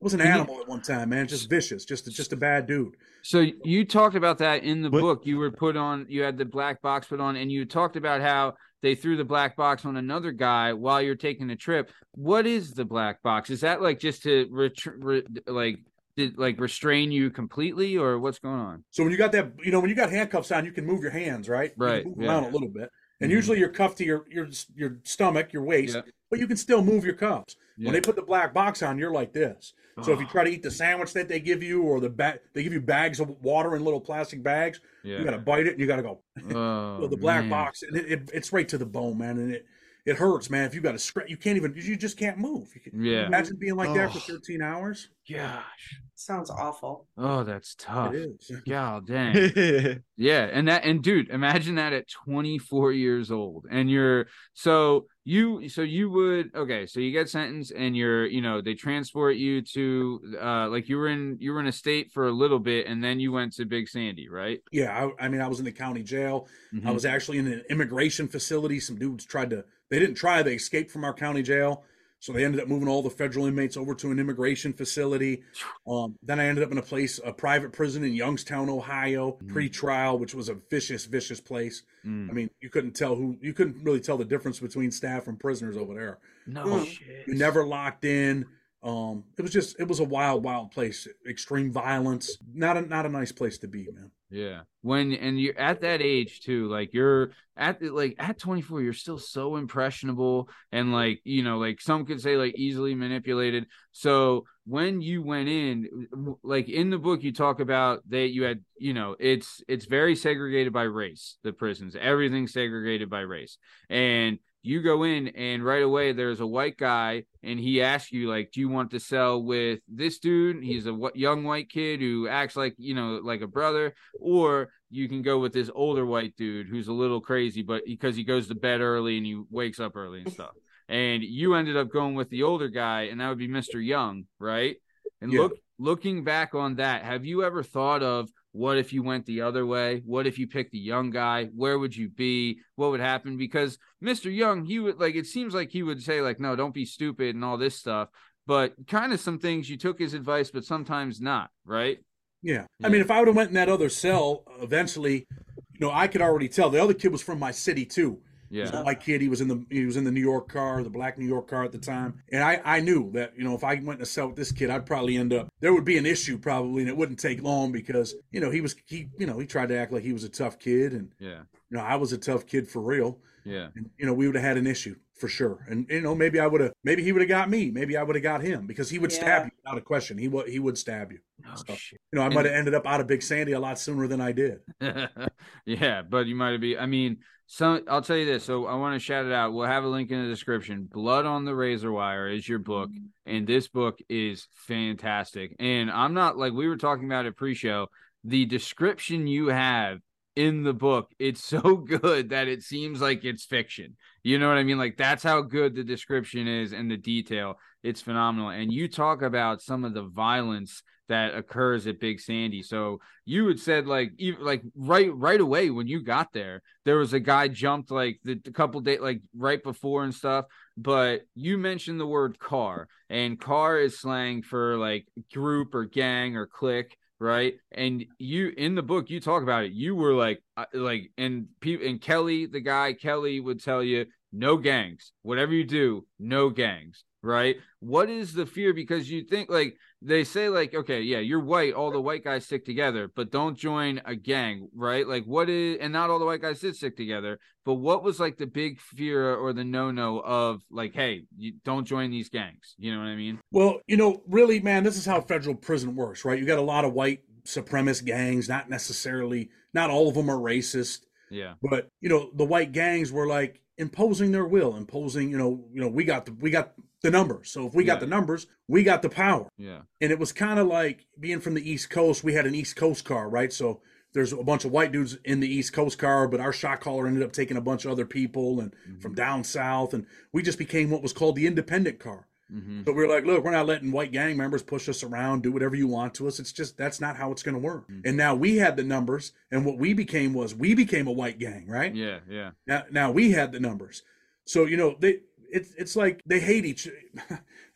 was 0.00 0.14
an 0.14 0.20
animal 0.20 0.60
at 0.60 0.68
one 0.68 0.80
time, 0.80 1.10
man. 1.10 1.26
Just 1.28 1.48
vicious, 1.50 1.84
just 1.84 2.06
a, 2.06 2.10
just 2.10 2.32
a 2.32 2.36
bad 2.36 2.66
dude. 2.66 2.96
So 3.22 3.40
you 3.64 3.84
talked 3.84 4.16
about 4.16 4.38
that 4.38 4.64
in 4.64 4.80
the 4.82 4.90
What- 4.90 5.00
book. 5.00 5.26
You 5.26 5.36
were 5.38 5.50
put 5.50 5.76
on. 5.76 6.06
You 6.08 6.22
had 6.22 6.38
the 6.38 6.44
black 6.44 6.80
box 6.80 7.06
put 7.08 7.20
on, 7.20 7.36
and 7.36 7.52
you 7.52 7.64
talked 7.66 7.96
about 7.96 8.20
how 8.22 8.54
they 8.82 8.94
threw 8.94 9.16
the 9.16 9.24
black 9.24 9.56
box 9.56 9.84
on 9.84 9.96
another 9.98 10.32
guy 10.32 10.72
while 10.72 11.02
you're 11.02 11.14
taking 11.14 11.46
the 11.46 11.56
trip. 11.56 11.90
What 12.12 12.46
is 12.46 12.72
the 12.72 12.84
black 12.84 13.22
box? 13.22 13.50
Is 13.50 13.60
that 13.60 13.82
like 13.82 13.98
just 14.00 14.22
to 14.22 14.46
retr- 14.46 14.94
re- 14.98 15.26
like 15.46 15.80
did 16.16 16.38
like 16.38 16.58
restrain 16.58 17.12
you 17.12 17.30
completely, 17.30 17.96
or 17.98 18.18
what's 18.18 18.38
going 18.38 18.58
on? 18.58 18.84
So 18.90 19.02
when 19.02 19.12
you 19.12 19.18
got 19.18 19.32
that, 19.32 19.52
you 19.62 19.70
know, 19.70 19.80
when 19.80 19.90
you 19.90 19.96
got 19.96 20.10
handcuffs 20.10 20.50
on, 20.50 20.64
you 20.64 20.72
can 20.72 20.86
move 20.86 21.02
your 21.02 21.10
hands, 21.12 21.48
right? 21.48 21.72
You 21.78 21.84
Right, 21.84 22.06
move 22.06 22.16
yeah. 22.18 22.28
around 22.28 22.44
a 22.44 22.48
little 22.48 22.68
bit, 22.68 22.90
and 23.20 23.30
Mhm. 23.30 23.34
usually 23.34 23.58
you're 23.58 23.68
cuffed 23.68 23.98
to 23.98 24.04
your 24.04 24.24
your 24.30 24.48
your 24.74 24.96
stomach, 25.04 25.52
your 25.52 25.62
waist, 25.62 25.94
Yeah. 25.96 26.02
but 26.30 26.38
you 26.40 26.46
can 26.46 26.56
still 26.56 26.82
move 26.82 27.04
your 27.04 27.14
cuffs. 27.14 27.54
Yeah. 27.80 27.86
When 27.86 27.94
they 27.94 28.00
put 28.02 28.14
the 28.16 28.22
black 28.22 28.52
box 28.52 28.82
on, 28.82 28.98
you're 28.98 29.10
like 29.10 29.32
this. 29.32 29.72
So 30.02 30.12
if 30.12 30.20
you 30.20 30.26
try 30.30 30.44
to 30.44 30.50
eat 30.50 30.62
the 30.62 30.70
sandwich 30.70 31.12
that 31.14 31.28
they 31.28 31.40
give 31.40 31.62
you, 31.62 31.82
or 31.82 31.98
the 31.98 32.10
bag, 32.10 32.40
they 32.54 32.62
give 32.62 32.72
you 32.74 32.80
bags 32.80 33.20
of 33.20 33.30
water 33.42 33.74
in 33.74 33.84
little 33.84 34.00
plastic 34.00 34.42
bags. 34.42 34.80
Yeah. 35.02 35.18
You 35.18 35.24
got 35.24 35.30
to 35.32 35.38
bite 35.38 35.66
it, 35.66 35.72
and 35.72 35.80
you 35.80 35.86
got 35.86 35.96
to 35.96 36.02
go. 36.02 36.22
Oh, 36.54 36.98
Well, 37.00 37.08
the 37.08 37.16
black 37.16 37.40
man. 37.42 37.50
box, 37.50 37.82
and 37.82 37.96
it, 37.96 38.12
it, 38.12 38.30
it's 38.34 38.52
right 38.52 38.68
to 38.68 38.78
the 38.78 38.86
bone, 38.86 39.16
man, 39.18 39.38
and 39.38 39.52
it 39.54 39.64
it 40.06 40.16
hurts, 40.16 40.48
man. 40.48 40.64
If 40.64 40.74
you 40.74 40.80
got 40.80 40.92
to 40.92 40.98
scratch, 40.98 41.28
you 41.28 41.36
can't 41.36 41.58
even, 41.58 41.74
you 41.76 41.94
just 41.94 42.16
can't 42.16 42.38
move. 42.38 42.68
You 42.74 42.80
can, 42.80 43.04
Yeah. 43.04 43.26
Imagine 43.26 43.56
being 43.60 43.76
like 43.76 43.92
that 43.94 44.10
for 44.10 44.16
Oh. 44.18 44.34
13 44.38 44.62
hours. 44.62 45.10
Gosh. 45.30 46.00
Sounds 46.14 46.48
awful. 46.50 47.06
Oh, 47.18 47.44
that's 47.44 47.74
tough. 47.74 48.14
It 48.14 48.30
is. 48.40 48.50
God 48.68 49.06
dang. 49.06 50.02
Yeah, 50.16 50.44
and 50.50 50.68
that 50.68 50.84
and 50.84 51.02
dude, 51.02 51.28
imagine 51.28 51.74
that 51.76 51.92
at 51.92 52.08
24 52.08 52.92
years 52.92 53.30
old, 53.30 53.66
and 53.70 53.90
you're 53.90 54.26
so 54.54 55.06
you 55.30 55.68
so 55.68 55.82
you 55.82 56.10
would 56.10 56.54
okay, 56.54 56.86
so 56.86 56.98
you 56.98 57.12
get 57.12 57.28
sentenced, 57.30 57.70
and 57.72 57.96
you're 57.96 58.26
you 58.26 58.40
know 58.40 58.60
they 58.60 58.74
transport 58.74 59.36
you 59.36 59.62
to 59.62 60.36
uh 60.42 60.68
like 60.68 60.88
you 60.88 60.96
were 60.98 61.08
in 61.08 61.36
you 61.40 61.52
were 61.52 61.60
in 61.60 61.68
a 61.68 61.72
state 61.72 62.10
for 62.10 62.26
a 62.26 62.32
little 62.32 62.58
bit, 62.58 62.86
and 62.88 63.02
then 63.02 63.20
you 63.20 63.30
went 63.30 63.52
to 63.54 63.64
Big 63.64 63.88
Sandy, 63.88 64.28
right? 64.28 64.60
Yeah, 64.72 64.90
I, 65.18 65.26
I 65.26 65.28
mean, 65.28 65.40
I 65.40 65.46
was 65.46 65.60
in 65.60 65.64
the 65.64 65.72
county 65.72 66.02
jail. 66.02 66.48
I 66.72 66.76
Mhm. 66.76 66.94
was 66.94 67.04
actually 67.04 67.38
in 67.38 67.46
an 67.46 67.62
immigration 67.70 68.26
facility. 68.26 68.80
Some 68.80 68.98
dudes 68.98 69.24
tried 69.24 69.50
to, 69.50 69.64
they 69.88 69.98
didn't 70.00 70.16
try, 70.16 70.42
they 70.42 70.54
escaped 70.54 70.90
from 70.90 71.04
our 71.04 71.14
county 71.14 71.42
jail. 71.42 71.84
So 72.20 72.34
they 72.34 72.44
ended 72.44 72.60
up 72.60 72.68
moving 72.68 72.86
all 72.86 73.02
the 73.02 73.08
federal 73.10 73.46
inmates 73.46 73.78
over 73.78 73.94
to 73.94 74.10
an 74.10 74.18
immigration 74.18 74.74
facility. 74.74 75.42
Um, 75.86 76.16
then 76.22 76.38
I 76.38 76.44
ended 76.44 76.62
up 76.62 76.70
in 76.70 76.76
a 76.76 76.82
place, 76.82 77.18
a 77.24 77.32
private 77.32 77.72
prison 77.72 78.04
in 78.04 78.12
Youngstown, 78.12 78.68
Ohio, 78.68 79.38
Mhm. 79.42 79.48
pre-trial, 79.48 80.18
which 80.18 80.34
was 80.34 80.50
a 80.50 80.54
vicious, 80.70 81.06
vicious 81.06 81.40
place. 81.40 81.82
Mm. 82.04 82.28
I 82.28 82.32
mean, 82.34 82.50
you 82.60 82.68
couldn't 82.68 82.92
tell 82.92 83.16
who, 83.16 83.38
you 83.40 83.54
couldn't 83.54 83.82
really 83.82 84.00
tell 84.00 84.18
the 84.18 84.26
difference 84.26 84.60
between 84.60 84.90
staff 84.90 85.28
and 85.28 85.40
prisoners 85.40 85.78
over 85.78 85.94
there. 85.94 86.18
No 86.46 86.64
Mm. 86.66 86.86
shit. 86.86 87.26
You 87.26 87.34
never 87.34 87.64
locked 87.66 88.04
in. 88.04 88.44
Um, 88.82 89.24
it 89.38 89.42
was 89.42 89.52
just, 89.52 89.78
it 89.78 89.86
was 89.88 90.00
a 90.00 90.04
wild, 90.04 90.42
wild 90.42 90.70
place. 90.70 91.06
Extreme 91.28 91.72
violence. 91.72 92.38
Not 92.52 92.76
a, 92.76 92.82
not 92.82 93.06
a 93.06 93.10
nice 93.10 93.32
place 93.32 93.58
to 93.58 93.68
be, 93.68 93.88
man. 93.92 94.10
Yeah. 94.30 94.60
When 94.82 95.12
and 95.12 95.38
you're 95.40 95.58
at 95.58 95.80
that 95.80 96.00
age 96.00 96.40
too, 96.40 96.68
like 96.68 96.94
you're 96.94 97.32
at 97.56 97.82
like 97.82 98.14
at 98.18 98.38
24, 98.38 98.80
you're 98.80 98.92
still 98.92 99.18
so 99.18 99.56
impressionable 99.56 100.48
and 100.70 100.92
like, 100.92 101.20
you 101.24 101.42
know, 101.42 101.58
like 101.58 101.80
some 101.80 102.06
could 102.06 102.20
say 102.20 102.36
like 102.36 102.56
easily 102.56 102.94
manipulated. 102.94 103.66
So 103.90 104.44
when 104.66 105.02
you 105.02 105.22
went 105.22 105.48
in, 105.48 106.06
like 106.44 106.68
in 106.68 106.90
the 106.90 106.98
book, 106.98 107.24
you 107.24 107.32
talk 107.32 107.58
about 107.58 108.08
that 108.10 108.28
you 108.28 108.44
had, 108.44 108.60
you 108.78 108.94
know, 108.94 109.16
it's 109.18 109.62
it's 109.66 109.86
very 109.86 110.14
segregated 110.14 110.72
by 110.72 110.84
race, 110.84 111.36
the 111.42 111.52
prisons, 111.52 111.96
everything's 112.00 112.52
segregated 112.52 113.10
by 113.10 113.20
race. 113.20 113.58
And 113.90 114.38
you 114.62 114.82
go 114.82 115.04
in 115.04 115.28
and 115.28 115.64
right 115.64 115.82
away 115.82 116.12
there's 116.12 116.40
a 116.40 116.46
white 116.46 116.76
guy 116.76 117.24
and 117.42 117.58
he 117.58 117.80
asks 117.82 118.12
you 118.12 118.28
like 118.28 118.50
do 118.52 118.60
you 118.60 118.68
want 118.68 118.90
to 118.90 119.00
cell 119.00 119.42
with 119.42 119.80
this 119.88 120.18
dude? 120.18 120.62
He's 120.62 120.86
a 120.86 120.96
young 121.14 121.44
white 121.44 121.70
kid 121.70 122.00
who 122.00 122.28
acts 122.28 122.56
like 122.56 122.74
you 122.78 122.94
know 122.94 123.20
like 123.22 123.40
a 123.40 123.46
brother. 123.46 123.94
Or 124.20 124.70
you 124.90 125.08
can 125.08 125.22
go 125.22 125.38
with 125.38 125.52
this 125.52 125.70
older 125.74 126.04
white 126.04 126.36
dude 126.36 126.68
who's 126.68 126.88
a 126.88 126.92
little 126.92 127.20
crazy 127.20 127.62
but 127.62 127.84
because 127.86 128.16
he 128.16 128.24
goes 128.24 128.48
to 128.48 128.54
bed 128.54 128.80
early 128.80 129.16
and 129.16 129.26
he 129.26 129.40
wakes 129.50 129.80
up 129.80 129.96
early 129.96 130.20
and 130.20 130.32
stuff. 130.32 130.52
And 130.88 131.22
you 131.22 131.54
ended 131.54 131.76
up 131.76 131.88
going 131.90 132.14
with 132.16 132.28
the 132.30 132.42
older 132.42 132.68
guy 132.68 133.02
and 133.02 133.20
that 133.20 133.28
would 133.28 133.38
be 133.38 133.48
mr 133.48 133.84
young 133.84 134.24
right? 134.38 134.76
And 135.22 135.32
Yeah. 135.32 135.42
look 135.42 135.56
looking 135.78 136.24
back 136.24 136.54
on 136.54 136.74
that 136.76 137.04
have 137.04 137.24
you 137.24 137.42
ever 137.44 137.62
thought 137.62 138.02
of 138.02 138.28
what 138.52 138.78
if 138.78 138.92
you 138.92 139.02
went 139.02 139.24
the 139.26 139.40
other 139.40 139.64
way 139.64 140.02
what 140.04 140.26
if 140.26 140.38
you 140.38 140.46
picked 140.46 140.72
the 140.72 140.78
young 140.78 141.10
guy 141.10 141.46
where 141.54 141.78
would 141.78 141.96
you 141.96 142.08
be 142.08 142.58
what 142.76 142.90
would 142.90 143.00
happen 143.00 143.36
because 143.36 143.78
mr 144.02 144.34
young 144.34 144.64
he 144.64 144.78
would 144.78 144.98
like 144.98 145.14
it 145.14 145.26
seems 145.26 145.54
like 145.54 145.70
he 145.70 145.82
would 145.82 146.02
say 146.02 146.20
like 146.20 146.40
no 146.40 146.56
don't 146.56 146.74
be 146.74 146.84
stupid 146.84 147.34
and 147.34 147.44
all 147.44 147.56
this 147.56 147.76
stuff 147.76 148.08
but 148.46 148.74
kind 148.88 149.12
of 149.12 149.20
some 149.20 149.38
things 149.38 149.70
you 149.70 149.76
took 149.76 149.98
his 149.98 150.14
advice 150.14 150.50
but 150.50 150.64
sometimes 150.64 151.20
not 151.20 151.50
right 151.64 151.98
Yeah. 152.42 152.64
Yeah. 152.78 152.86
I 152.86 152.90
mean, 152.90 153.02
if 153.02 153.10
I 153.10 153.18
would 153.18 153.28
have 153.28 153.36
went 153.36 153.48
in 153.50 153.54
that 153.54 153.68
other 153.68 153.90
cell, 153.90 154.44
eventually, 154.62 155.26
you 155.74 155.80
know, 155.80 155.90
I 155.92 156.08
could 156.08 156.22
already 156.22 156.48
tell. 156.48 156.70
The 156.70 156.82
other 156.82 156.94
kid 156.94 157.12
was 157.12 157.22
from 157.22 157.38
my 157.38 157.50
city 157.50 157.84
too. 157.84 158.18
He 158.50 158.60
was 158.62 158.70
yeah 158.72 158.80
a 158.80 158.84
white 158.84 159.00
kid. 159.00 159.20
He 159.20 159.28
was 159.28 159.40
in 159.40 159.48
the 159.48 159.64
he 159.70 159.84
was 159.86 159.96
in 159.96 160.04
the 160.04 160.10
New 160.10 160.20
York 160.20 160.48
car, 160.48 160.82
the 160.82 160.90
black 160.90 161.18
New 161.18 161.26
York 161.26 161.48
car 161.48 161.64
at 161.64 161.72
the 161.72 161.78
time. 161.78 162.22
And 162.32 162.42
I 162.42 162.60
I 162.64 162.80
knew 162.80 163.10
that 163.12 163.32
you 163.36 163.44
know 163.44 163.54
if 163.54 163.64
I 163.64 163.74
went 163.76 164.00
in 164.00 164.06
cell 164.06 164.28
with 164.28 164.36
this 164.36 164.52
kid, 164.52 164.70
I'd 164.70 164.86
probably 164.86 165.16
end 165.16 165.32
up 165.32 165.48
there 165.60 165.72
would 165.72 165.84
be 165.84 165.98
an 165.98 166.06
issue 166.06 166.38
probably, 166.38 166.82
and 166.82 166.88
it 166.88 166.96
wouldn't 166.96 167.18
take 167.18 167.42
long 167.42 167.72
because 167.72 168.14
you 168.32 168.40
know 168.40 168.50
he 168.50 168.60
was 168.60 168.74
he 168.86 169.08
you 169.18 169.26
know 169.26 169.38
he 169.38 169.46
tried 169.46 169.68
to 169.68 169.76
act 169.78 169.92
like 169.92 170.02
he 170.02 170.12
was 170.12 170.24
a 170.24 170.28
tough 170.28 170.58
kid, 170.58 170.92
and 170.92 171.12
yeah 171.18 171.42
you 171.70 171.76
know 171.76 171.80
I 171.82 171.96
was 171.96 172.12
a 172.12 172.18
tough 172.18 172.46
kid 172.46 172.68
for 172.68 172.80
real. 172.80 173.18
yeah 173.44 173.68
And 173.76 173.90
you 173.98 174.06
know 174.06 174.14
we 174.14 174.26
would 174.26 174.36
have 174.36 174.44
had 174.44 174.56
an 174.58 174.66
issue 174.66 174.96
for 175.14 175.28
sure. 175.28 175.64
And 175.68 175.86
you 175.88 176.00
know 176.00 176.14
maybe 176.14 176.40
I 176.40 176.46
would 176.46 176.60
have 176.60 176.72
maybe 176.82 177.02
he 177.02 177.12
would 177.12 177.22
have 177.22 177.28
got 177.28 177.48
me, 177.50 177.70
maybe 177.70 177.96
I 177.96 178.02
would 178.02 178.16
have 178.16 178.22
got 178.22 178.42
him 178.42 178.66
because 178.66 178.90
he 178.90 178.98
would 178.98 179.12
stab 179.12 179.44
you 179.44 179.50
without 179.62 179.78
a 179.78 179.82
question. 179.82 180.18
He 180.18 180.28
would 180.28 180.48
he 180.48 180.58
would 180.58 180.78
stab 180.78 181.12
you. 181.12 181.18
oh, 181.46 181.54
So, 181.66 181.74
shit. 181.74 182.00
You 182.12 182.18
know 182.18 182.24
I 182.24 182.28
might 182.30 182.46
have 182.46 182.54
ended 182.54 182.74
up 182.74 182.86
out 182.86 183.00
of 183.00 183.06
Big 183.06 183.22
Sandy 183.22 183.52
a 183.52 183.60
lot 183.60 183.78
sooner 183.78 184.06
than 184.06 184.20
I 184.20 184.32
did. 184.32 184.60
yeah, 185.66 186.02
but 186.02 186.26
you 186.26 186.34
might 186.34 186.52
have 186.52 186.60
be. 186.60 186.76
I 186.78 186.86
mean, 186.86 187.18
some. 187.52 187.82
I'll 187.88 188.00
tell 188.00 188.16
you 188.16 188.26
this. 188.26 188.44
So 188.44 188.66
I 188.66 188.74
want 188.76 188.94
to 188.94 189.04
shout 189.04 189.26
it 189.26 189.32
out. 189.32 189.52
We'll 189.52 189.66
have 189.66 189.82
a 189.82 189.88
link 189.88 190.12
in 190.12 190.22
the 190.22 190.28
description. 190.28 190.88
Blood 190.88 191.26
on 191.26 191.44
the 191.44 191.54
Razor 191.54 191.90
Wire 191.90 192.28
is 192.28 192.48
your 192.48 192.60
book, 192.60 192.90
mm-hmm. 192.90 193.06
and 193.26 193.44
this 193.44 193.66
book 193.66 193.98
is 194.08 194.46
fantastic. 194.54 195.56
And 195.58 195.90
I'm 195.90 196.14
not 196.14 196.38
like 196.38 196.52
we 196.52 196.68
were 196.68 196.76
talking 196.76 197.06
about 197.06 197.26
it 197.26 197.36
pre-show. 197.36 197.88
The 198.22 198.46
description 198.46 199.26
you 199.26 199.48
have 199.48 199.98
in 200.36 200.62
the 200.62 200.72
book, 200.72 201.10
it's 201.18 201.42
so 201.44 201.60
good 201.76 202.30
that 202.30 202.46
it 202.46 202.62
seems 202.62 203.00
like 203.00 203.24
it's 203.24 203.44
fiction. 203.44 203.96
You 204.22 204.38
know 204.38 204.46
what 204.46 204.58
I 204.58 204.62
mean? 204.62 204.78
Like 204.78 204.96
that's 204.96 205.24
how 205.24 205.42
good 205.42 205.74
the 205.74 205.82
description 205.82 206.46
is 206.46 206.72
and 206.72 206.88
the 206.88 206.96
detail. 206.96 207.56
It's 207.82 208.00
phenomenal. 208.00 208.50
And 208.50 208.72
you 208.72 208.86
talk 208.86 209.22
about 209.22 209.60
some 209.60 209.84
of 209.84 209.92
the 209.92 210.04
violence 210.04 210.84
that 211.10 211.36
occurs 211.36 211.86
at 211.86 212.00
Big 212.00 212.20
Sandy. 212.20 212.62
So 212.62 213.00
you 213.24 213.46
had 213.46 213.60
said 213.60 213.86
like 213.86 214.12
even 214.18 214.42
like 214.42 214.62
right 214.74 215.14
right 215.14 215.40
away 215.40 215.70
when 215.70 215.86
you 215.86 216.02
got 216.02 216.32
there, 216.32 216.62
there 216.84 216.96
was 216.96 217.12
a 217.12 217.20
guy 217.20 217.48
jumped 217.48 217.90
like 217.90 218.18
the, 218.24 218.40
the 218.42 218.52
couple 218.52 218.80
days 218.80 219.00
like 219.00 219.20
right 219.36 219.62
before 219.62 220.04
and 220.04 220.14
stuff. 220.14 220.46
But 220.76 221.22
you 221.34 221.58
mentioned 221.58 222.00
the 222.00 222.06
word 222.06 222.38
car, 222.38 222.88
and 223.10 223.38
car 223.38 223.78
is 223.78 224.00
slang 224.00 224.42
for 224.42 224.76
like 224.78 225.06
group 225.32 225.74
or 225.74 225.84
gang 225.84 226.36
or 226.36 226.46
clique 226.46 226.96
right 227.20 227.56
and 227.72 228.02
you 228.18 228.50
in 228.56 228.74
the 228.74 228.82
book 228.82 229.10
you 229.10 229.20
talk 229.20 229.42
about 229.42 229.64
it 229.64 229.72
you 229.72 229.94
were 229.94 230.14
like 230.14 230.42
uh, 230.56 230.64
like 230.72 231.10
and 231.18 231.48
people 231.60 231.86
and 231.86 232.00
kelly 232.00 232.46
the 232.46 232.60
guy 232.60 232.94
kelly 232.94 233.40
would 233.40 233.62
tell 233.62 233.82
you 233.82 234.06
no 234.32 234.56
gangs 234.56 235.12
whatever 235.20 235.52
you 235.52 235.64
do 235.64 236.06
no 236.18 236.48
gangs 236.48 237.04
right? 237.22 237.56
What 237.80 238.10
is 238.10 238.32
the 238.34 238.46
fear? 238.46 238.72
Because 238.72 239.10
you 239.10 239.22
think 239.24 239.50
like 239.50 239.76
they 240.02 240.24
say 240.24 240.48
like 240.48 240.74
okay 240.74 241.02
yeah 241.02 241.18
you're 241.18 241.40
white 241.40 241.74
all 241.74 241.90
the 241.90 242.00
white 242.00 242.24
guys 242.24 242.46
stick 242.46 242.64
together 242.64 243.10
but 243.14 243.30
don't 243.30 243.58
join 243.58 244.00
a 244.06 244.14
gang 244.14 244.68
right? 244.74 245.06
Like 245.06 245.24
what 245.24 245.50
is 245.50 245.78
and 245.80 245.92
not 245.92 246.10
all 246.10 246.18
the 246.18 246.24
white 246.24 246.40
guys 246.40 246.60
did 246.60 246.76
stick 246.76 246.96
together 246.96 247.38
but 247.64 247.74
what 247.74 248.02
was 248.02 248.18
like 248.18 248.38
the 248.38 248.46
big 248.46 248.80
fear 248.80 249.34
or 249.34 249.52
the 249.52 249.64
no-no 249.64 250.20
of 250.20 250.62
like 250.70 250.94
hey 250.94 251.24
you 251.36 251.52
don't 251.64 251.84
join 251.84 252.10
these 252.10 252.30
gangs 252.30 252.74
you 252.78 252.92
know 252.92 253.00
what 253.00 253.08
i 253.08 253.16
mean? 253.16 253.38
Well, 253.52 253.80
you 253.86 253.96
know, 253.96 254.22
really, 254.28 254.60
man, 254.60 254.84
this 254.84 254.96
is 254.96 255.04
how 255.04 255.20
federal 255.20 255.54
prison 255.54 255.94
works, 255.94 256.24
right? 256.24 256.38
You 256.38 256.46
got 256.46 256.58
a 256.58 256.62
lot 256.62 256.84
of 256.84 256.92
white 256.92 257.20
supremacist 257.44 258.04
gangs, 258.04 258.48
not 258.48 258.70
necessarily, 258.70 259.50
not 259.74 259.90
all 259.90 260.08
of 260.08 260.14
them 260.14 260.30
are 260.30 260.38
racist, 260.38 261.00
yeah. 261.30 261.54
but 261.62 261.88
you 262.00 262.08
know, 262.08 262.30
the 262.34 262.44
white 262.44 262.72
gangs 262.72 263.12
were 263.12 263.26
like 263.26 263.60
imposing 263.78 264.32
their 264.32 264.46
will, 264.46 264.76
imposing, 264.76 265.30
you 265.30 265.38
know, 265.38 265.64
you 265.72 265.80
know, 265.80 265.88
we 265.88 266.04
got 266.04 266.26
the 266.26 266.32
we 266.32 266.50
got 266.50 266.72
the 267.02 267.10
numbers. 267.10 267.50
So 267.50 267.66
if 267.66 267.74
we 267.74 267.84
got 267.84 268.00
the 268.00 268.06
numbers, 268.06 268.46
we 268.68 268.82
got 268.82 269.02
the 269.02 269.08
power. 269.08 269.48
yeah 269.56 269.82
And 270.00 270.10
it 270.12 270.18
was 270.18 270.32
kind 270.32 270.58
of 270.58 270.66
like 270.66 271.06
being 271.18 271.40
from 271.40 271.54
the 271.54 271.70
East 271.70 271.90
Coast, 271.90 272.22
we 272.24 272.34
had 272.34 272.46
an 272.46 272.54
East 272.54 272.76
Coast 272.76 273.04
car, 273.04 273.28
right? 273.28 273.52
So 273.52 273.80
there's 274.12 274.32
a 274.32 274.42
bunch 274.42 274.64
of 274.64 274.72
white 274.72 274.92
dudes 274.92 275.16
in 275.24 275.40
the 275.40 275.48
East 275.48 275.72
Coast 275.72 275.98
car, 275.98 276.26
but 276.28 276.40
our 276.40 276.52
shot 276.52 276.80
caller 276.80 277.06
ended 277.06 277.22
up 277.22 277.32
taking 277.32 277.56
a 277.56 277.60
bunch 277.60 277.84
of 277.84 277.92
other 277.92 278.04
people 278.06 278.60
and 278.60 278.74
from 279.00 279.14
down 279.14 279.44
south, 279.44 279.94
and 279.94 280.04
we 280.32 280.42
just 280.42 280.58
became 280.58 280.90
what 280.90 281.02
was 281.02 281.12
called 281.12 281.36
the 281.36 281.46
independent 281.46 282.00
car. 282.00 282.26
hmm 282.50 282.82
But 282.82 282.94
we 282.96 283.04
are 283.04 283.08
like, 283.08 283.24
look, 283.24 283.44
we're 283.44 283.52
not 283.52 283.66
letting 283.66 283.92
white 283.92 284.10
gang 284.10 284.36
members 284.36 284.62
push 284.64 284.88
us 284.88 285.04
around, 285.04 285.42
do 285.44 285.52
whatever 285.52 285.76
you 285.76 285.86
want 285.86 286.14
to 286.14 286.26
us. 286.26 286.40
It's 286.40 286.52
just 286.52 286.76
that's 286.76 287.00
not 287.00 287.16
how 287.16 287.30
it's 287.30 287.44
going 287.44 287.54
to 287.54 287.60
work. 287.60 287.84
And 288.04 288.16
now 288.16 288.34
we 288.34 288.56
had 288.56 288.76
the 288.76 288.82
numbers, 288.82 289.32
and 289.52 289.64
what 289.64 289.78
we 289.78 289.94
became 289.94 290.34
was 290.34 290.54
we 290.56 290.74
became 290.74 291.06
a 291.06 291.12
white 291.12 291.38
gang, 291.38 291.66
right? 291.68 291.94
yeah 291.94 292.18
yeah 292.28 292.50
Now, 292.66 292.82
now 292.90 293.10
we 293.12 293.30
had 293.30 293.52
the 293.52 293.60
numbers. 293.60 294.02
So 294.44 294.64
you 294.64 294.76
know 294.76 294.96
they 294.98 295.20
it's 295.52 295.74
it's 295.76 295.96
like 295.96 296.22
they 296.26 296.40
hate 296.40 296.64
each. 296.64 296.88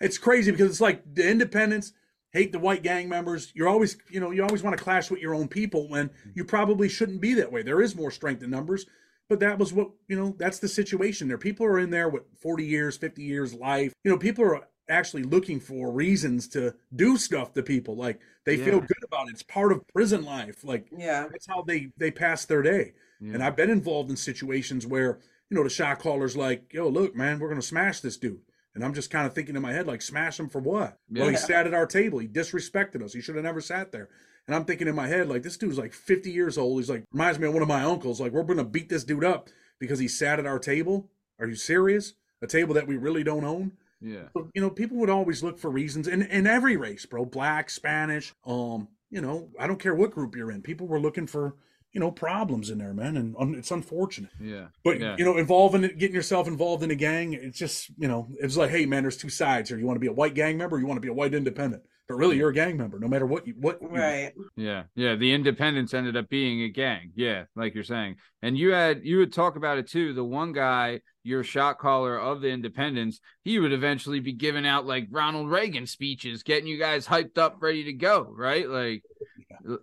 It's 0.01 0.19
crazy 0.19 0.51
because 0.51 0.71
it's 0.71 0.81
like 0.81 1.03
the 1.15 1.27
independents 1.31 1.93
hate 2.33 2.51
the 2.53 2.59
white 2.59 2.83
gang 2.83 3.09
members. 3.09 3.53
You're 3.55 3.69
always 3.69 3.97
you 4.11 4.21
know 4.21 4.33
you 4.33 4.43
always 4.43 4.63
want 4.63 4.77
to 4.77 4.83
clash 4.83 5.11
with 5.11 5.21
your 5.21 5.35
own 5.35 5.49
people 5.49 5.89
when 5.89 6.11
you 6.35 6.45
probably 6.45 6.89
shouldn't 6.89 7.21
be 7.21 7.33
that 7.35 7.51
way. 7.53 7.63
There 7.63 7.81
is 7.81 7.95
more 7.97 8.11
strength 8.11 8.43
in 8.43 8.51
numbers. 8.51 8.87
But 9.29 9.41
that 9.41 9.59
was 9.59 9.73
what, 9.73 9.89
you 10.07 10.17
know, 10.17 10.35
that's 10.37 10.59
the 10.59 10.69
situation 10.69 11.29
there. 11.29 11.39
People 11.39 11.65
are 11.65 11.79
in 11.79 11.89
there 11.89 12.11
with 12.11 12.25
40 12.43 12.63
years, 12.65 12.99
50 12.99 13.23
years 13.23 13.55
life. 13.55 13.95
You 14.05 14.11
know, 14.11 14.19
people 14.19 14.45
are 14.45 14.69
actually 14.91 15.23
looking 15.23 15.61
for 15.61 15.91
reasons 15.91 16.47
to 16.49 16.75
do 16.95 17.17
stuff 17.17 17.55
to 17.55 17.63
people. 17.63 17.97
Like 17.97 18.21
they 18.45 18.59
feel 18.59 18.81
good 18.81 19.03
about 19.03 19.29
it. 19.29 19.31
It's 19.31 19.43
part 19.43 19.73
of 19.73 19.81
prison 19.89 20.25
life. 20.27 20.63
Like 20.63 20.89
Yeah. 20.95 21.27
that's 21.31 21.47
how 21.47 21.63
they 21.63 21.91
they 21.97 22.11
pass 22.11 22.45
their 22.45 22.61
day. 22.61 22.93
Yeah. 23.21 23.35
And 23.35 23.43
I've 23.43 23.57
been 23.57 23.71
involved 23.71 24.11
in 24.11 24.17
situations 24.17 24.87
where 24.87 25.21
you 25.55 25.61
know 25.61 25.65
the 25.65 25.71
shot 25.71 26.01
caller's 26.01 26.37
like, 26.37 26.73
"Yo, 26.73 26.89
look, 26.89 27.15
man, 27.15 27.39
we're 27.39 27.49
gonna 27.49 27.63
smash 27.63 28.01
this 28.01 28.17
dude," 28.17 28.41
and 28.75 28.85
I'm 28.85 28.93
just 28.93 29.09
kind 29.09 29.25
of 29.25 29.35
thinking 29.35 29.55
in 29.55 29.63
my 29.63 29.73
head, 29.73 29.87
like, 29.87 30.03
"Smash 30.03 30.41
him 30.41 30.49
for 30.49 30.61
what?" 30.61 30.99
Well, 31.09 31.29
he 31.29 31.37
sat 31.37 31.69
at 31.69 31.73
our 31.75 31.87
table. 31.87 32.19
He 32.19 32.27
disrespected 32.27 33.05
us. 33.05 33.13
He 33.13 33.21
should 33.21 33.37
have 33.37 33.45
never 33.45 33.61
sat 33.61 33.93
there. 33.93 34.09
And 34.49 34.57
I'm 34.57 34.65
thinking 34.65 34.89
in 34.89 34.97
my 34.97 35.07
head, 35.07 35.29
like, 35.29 35.45
this 35.45 35.57
dude's 35.57 35.79
like 35.79 35.93
50 35.93 36.29
years 36.33 36.59
old. 36.59 36.81
He's 36.81 36.91
like 36.91 37.05
reminds 37.13 37.39
me 37.39 37.47
of 37.47 37.53
one 37.55 37.63
of 37.63 37.69
my 37.69 37.85
uncles. 37.85 38.21
Like, 38.21 38.33
we're 38.33 38.43
gonna 38.43 38.65
beat 38.65 38.89
this 38.89 39.05
dude 39.05 39.23
up 39.23 39.49
because 39.79 40.01
he 40.01 40.09
sat 40.09 40.41
at 40.41 40.47
our 40.47 40.59
table. 40.59 41.09
Are 41.39 41.47
you 41.47 41.55
serious? 41.55 42.15
A 42.43 42.49
table 42.49 42.75
that 42.75 42.89
we 42.89 42.97
really 42.97 43.23
don't 43.23 43.45
own. 43.45 43.75
yeah 44.01 44.25
So, 44.37 44.51
you 44.55 44.61
know, 44.61 44.71
people 44.71 44.97
would 44.97 45.09
always 45.09 45.45
look 45.45 45.61
for 45.61 45.71
reasons 45.71 46.09
in, 46.09 46.23
in 46.23 46.49
every 46.49 46.77
race, 46.77 47.07
bro. 47.07 47.25
Black, 47.25 47.71
Spanish, 47.71 48.35
um, 48.45 48.89
you 49.09 49.21
know, 49.21 49.51
I 49.59 49.69
don't 49.69 49.79
care 49.79 49.95
what 49.95 50.11
group 50.11 50.35
you're 50.35 50.51
in. 50.51 50.63
People 50.63 50.89
were 50.89 51.01
looking 51.01 51.29
for, 51.29 51.55
you 51.95 52.01
know, 52.01 52.11
problems 52.11 52.71
in 52.71 52.79
there, 52.79 52.93
man, 52.93 53.17
and 53.17 53.35
un- 53.39 53.55
it's 53.55 53.71
unfortunate. 53.71 54.33
yeah 54.41 54.67
But 54.83 55.01
Yeah. 55.01 55.15
you 55.17 55.25
know, 55.25 55.37
involving 55.39 55.83
getting 55.83 56.15
yourself 56.15 56.49
involved 56.49 56.83
in 56.83 56.91
a 56.91 56.97
gang, 56.97 57.33
it's 57.33 57.57
just, 57.59 57.89
you 57.97 58.09
know, 58.09 58.29
it's 58.41 58.57
like, 58.57 58.71
hey, 58.71 58.85
man, 58.85 59.05
there's 59.05 59.17
two 59.17 59.29
sides 59.31 59.69
here. 59.71 59.79
You 59.79 59.87
want 59.87 59.97
to 59.97 60.01
be 60.01 60.09
a 60.09 60.13
white 60.13 60.35
gang 60.35 60.59
member, 60.59 60.77
or 60.77 60.81
you 60.81 60.87
want 60.87 60.97
to 60.97 61.01
be 61.01 61.09
a 61.09 61.15
white 61.15 61.33
independent. 61.35 61.83
but 62.07 62.17
really 62.17 62.37
you're 62.37 62.51
a 62.51 62.55
gang 62.55 62.77
member, 62.77 62.99
no 62.99 63.09
matter 63.09 63.25
what 63.25 63.47
you 63.47 63.55
what. 63.59 63.81
you- 63.81 63.89
Right. 63.89 64.31
Yeah, 64.57 64.83
yeah. 64.95 65.15
The 65.15 65.33
independents 65.33 65.95
ended 65.95 66.19
up 66.19 66.29
being 66.29 66.61
a 66.61 66.69
gang. 66.69 67.13
Yeah, 67.15 67.45
like 67.57 67.75
you're 67.75 67.83
saying. 67.83 68.17
And 68.43 68.59
you 68.59 68.73
had 68.73 69.07
you 69.07 69.17
would 69.21 69.33
talk 69.33 69.57
about 69.57 69.79
it 69.79 69.89
too. 69.89 70.13
The 70.13 70.23
one 70.23 70.53
guy, 70.53 71.01
your 71.23 71.43
shot 71.43 71.79
caller 71.79 72.21
of 72.21 72.43
the 72.43 72.49
independents, 72.51 73.21
he 73.43 73.59
would 73.59 73.73
eventually 73.73 74.21
be 74.21 74.35
giving 74.35 74.67
out 74.67 74.85
like 74.85 75.07
Ronald 75.11 75.49
Reagan 75.51 75.87
speeches, 75.87 76.43
getting 76.43 76.67
you 76.67 76.79
guys 76.79 77.07
hyped 77.07 77.39
up, 77.39 77.57
ready 77.63 77.85
to 77.85 77.95
go. 77.95 78.31
Right? 78.37 78.69
Like 78.69 79.03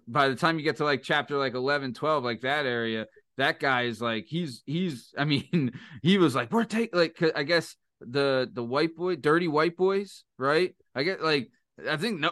by 0.08 0.30
the 0.30 0.36
time 0.36 0.58
you 0.58 0.64
get 0.64 0.78
to 0.78 0.86
like 0.86 1.04
chapter 1.04 1.38
like 1.38 1.54
11, 1.54 1.94
12, 1.94 2.24
like 2.24 2.42
that 2.42 2.66
area, 2.66 3.08
that 3.38 3.60
guy 3.60 3.84
is 3.84 4.02
like 4.02 4.26
he's 4.28 4.64
he's. 4.66 5.14
I 5.18 5.26
mean, 5.26 5.72
he 6.02 6.18
was 6.18 6.36
like 6.36 6.52
we're 6.52 6.64
taking 6.64 6.98
like 6.98 7.22
I 7.36 7.44
guess 7.44 7.76
the 8.00 8.50
the 8.52 8.64
white 8.64 8.96
boy, 8.96 9.16
dirty 9.16 9.48
white 9.48 9.78
boys, 9.78 10.24
right? 10.38 10.76
I 10.96 11.04
get 11.04 11.22
like. 11.22 11.50
I 11.90 11.98
think 11.98 12.20
no, 12.20 12.30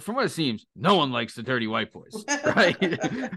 from 0.00 0.16
what 0.16 0.26
it 0.26 0.30
seems, 0.30 0.66
no 0.76 0.96
one 0.96 1.12
likes 1.12 1.34
the 1.34 1.42
dirty 1.42 1.66
white 1.66 1.92
boys, 1.92 2.24
right? 2.44 2.76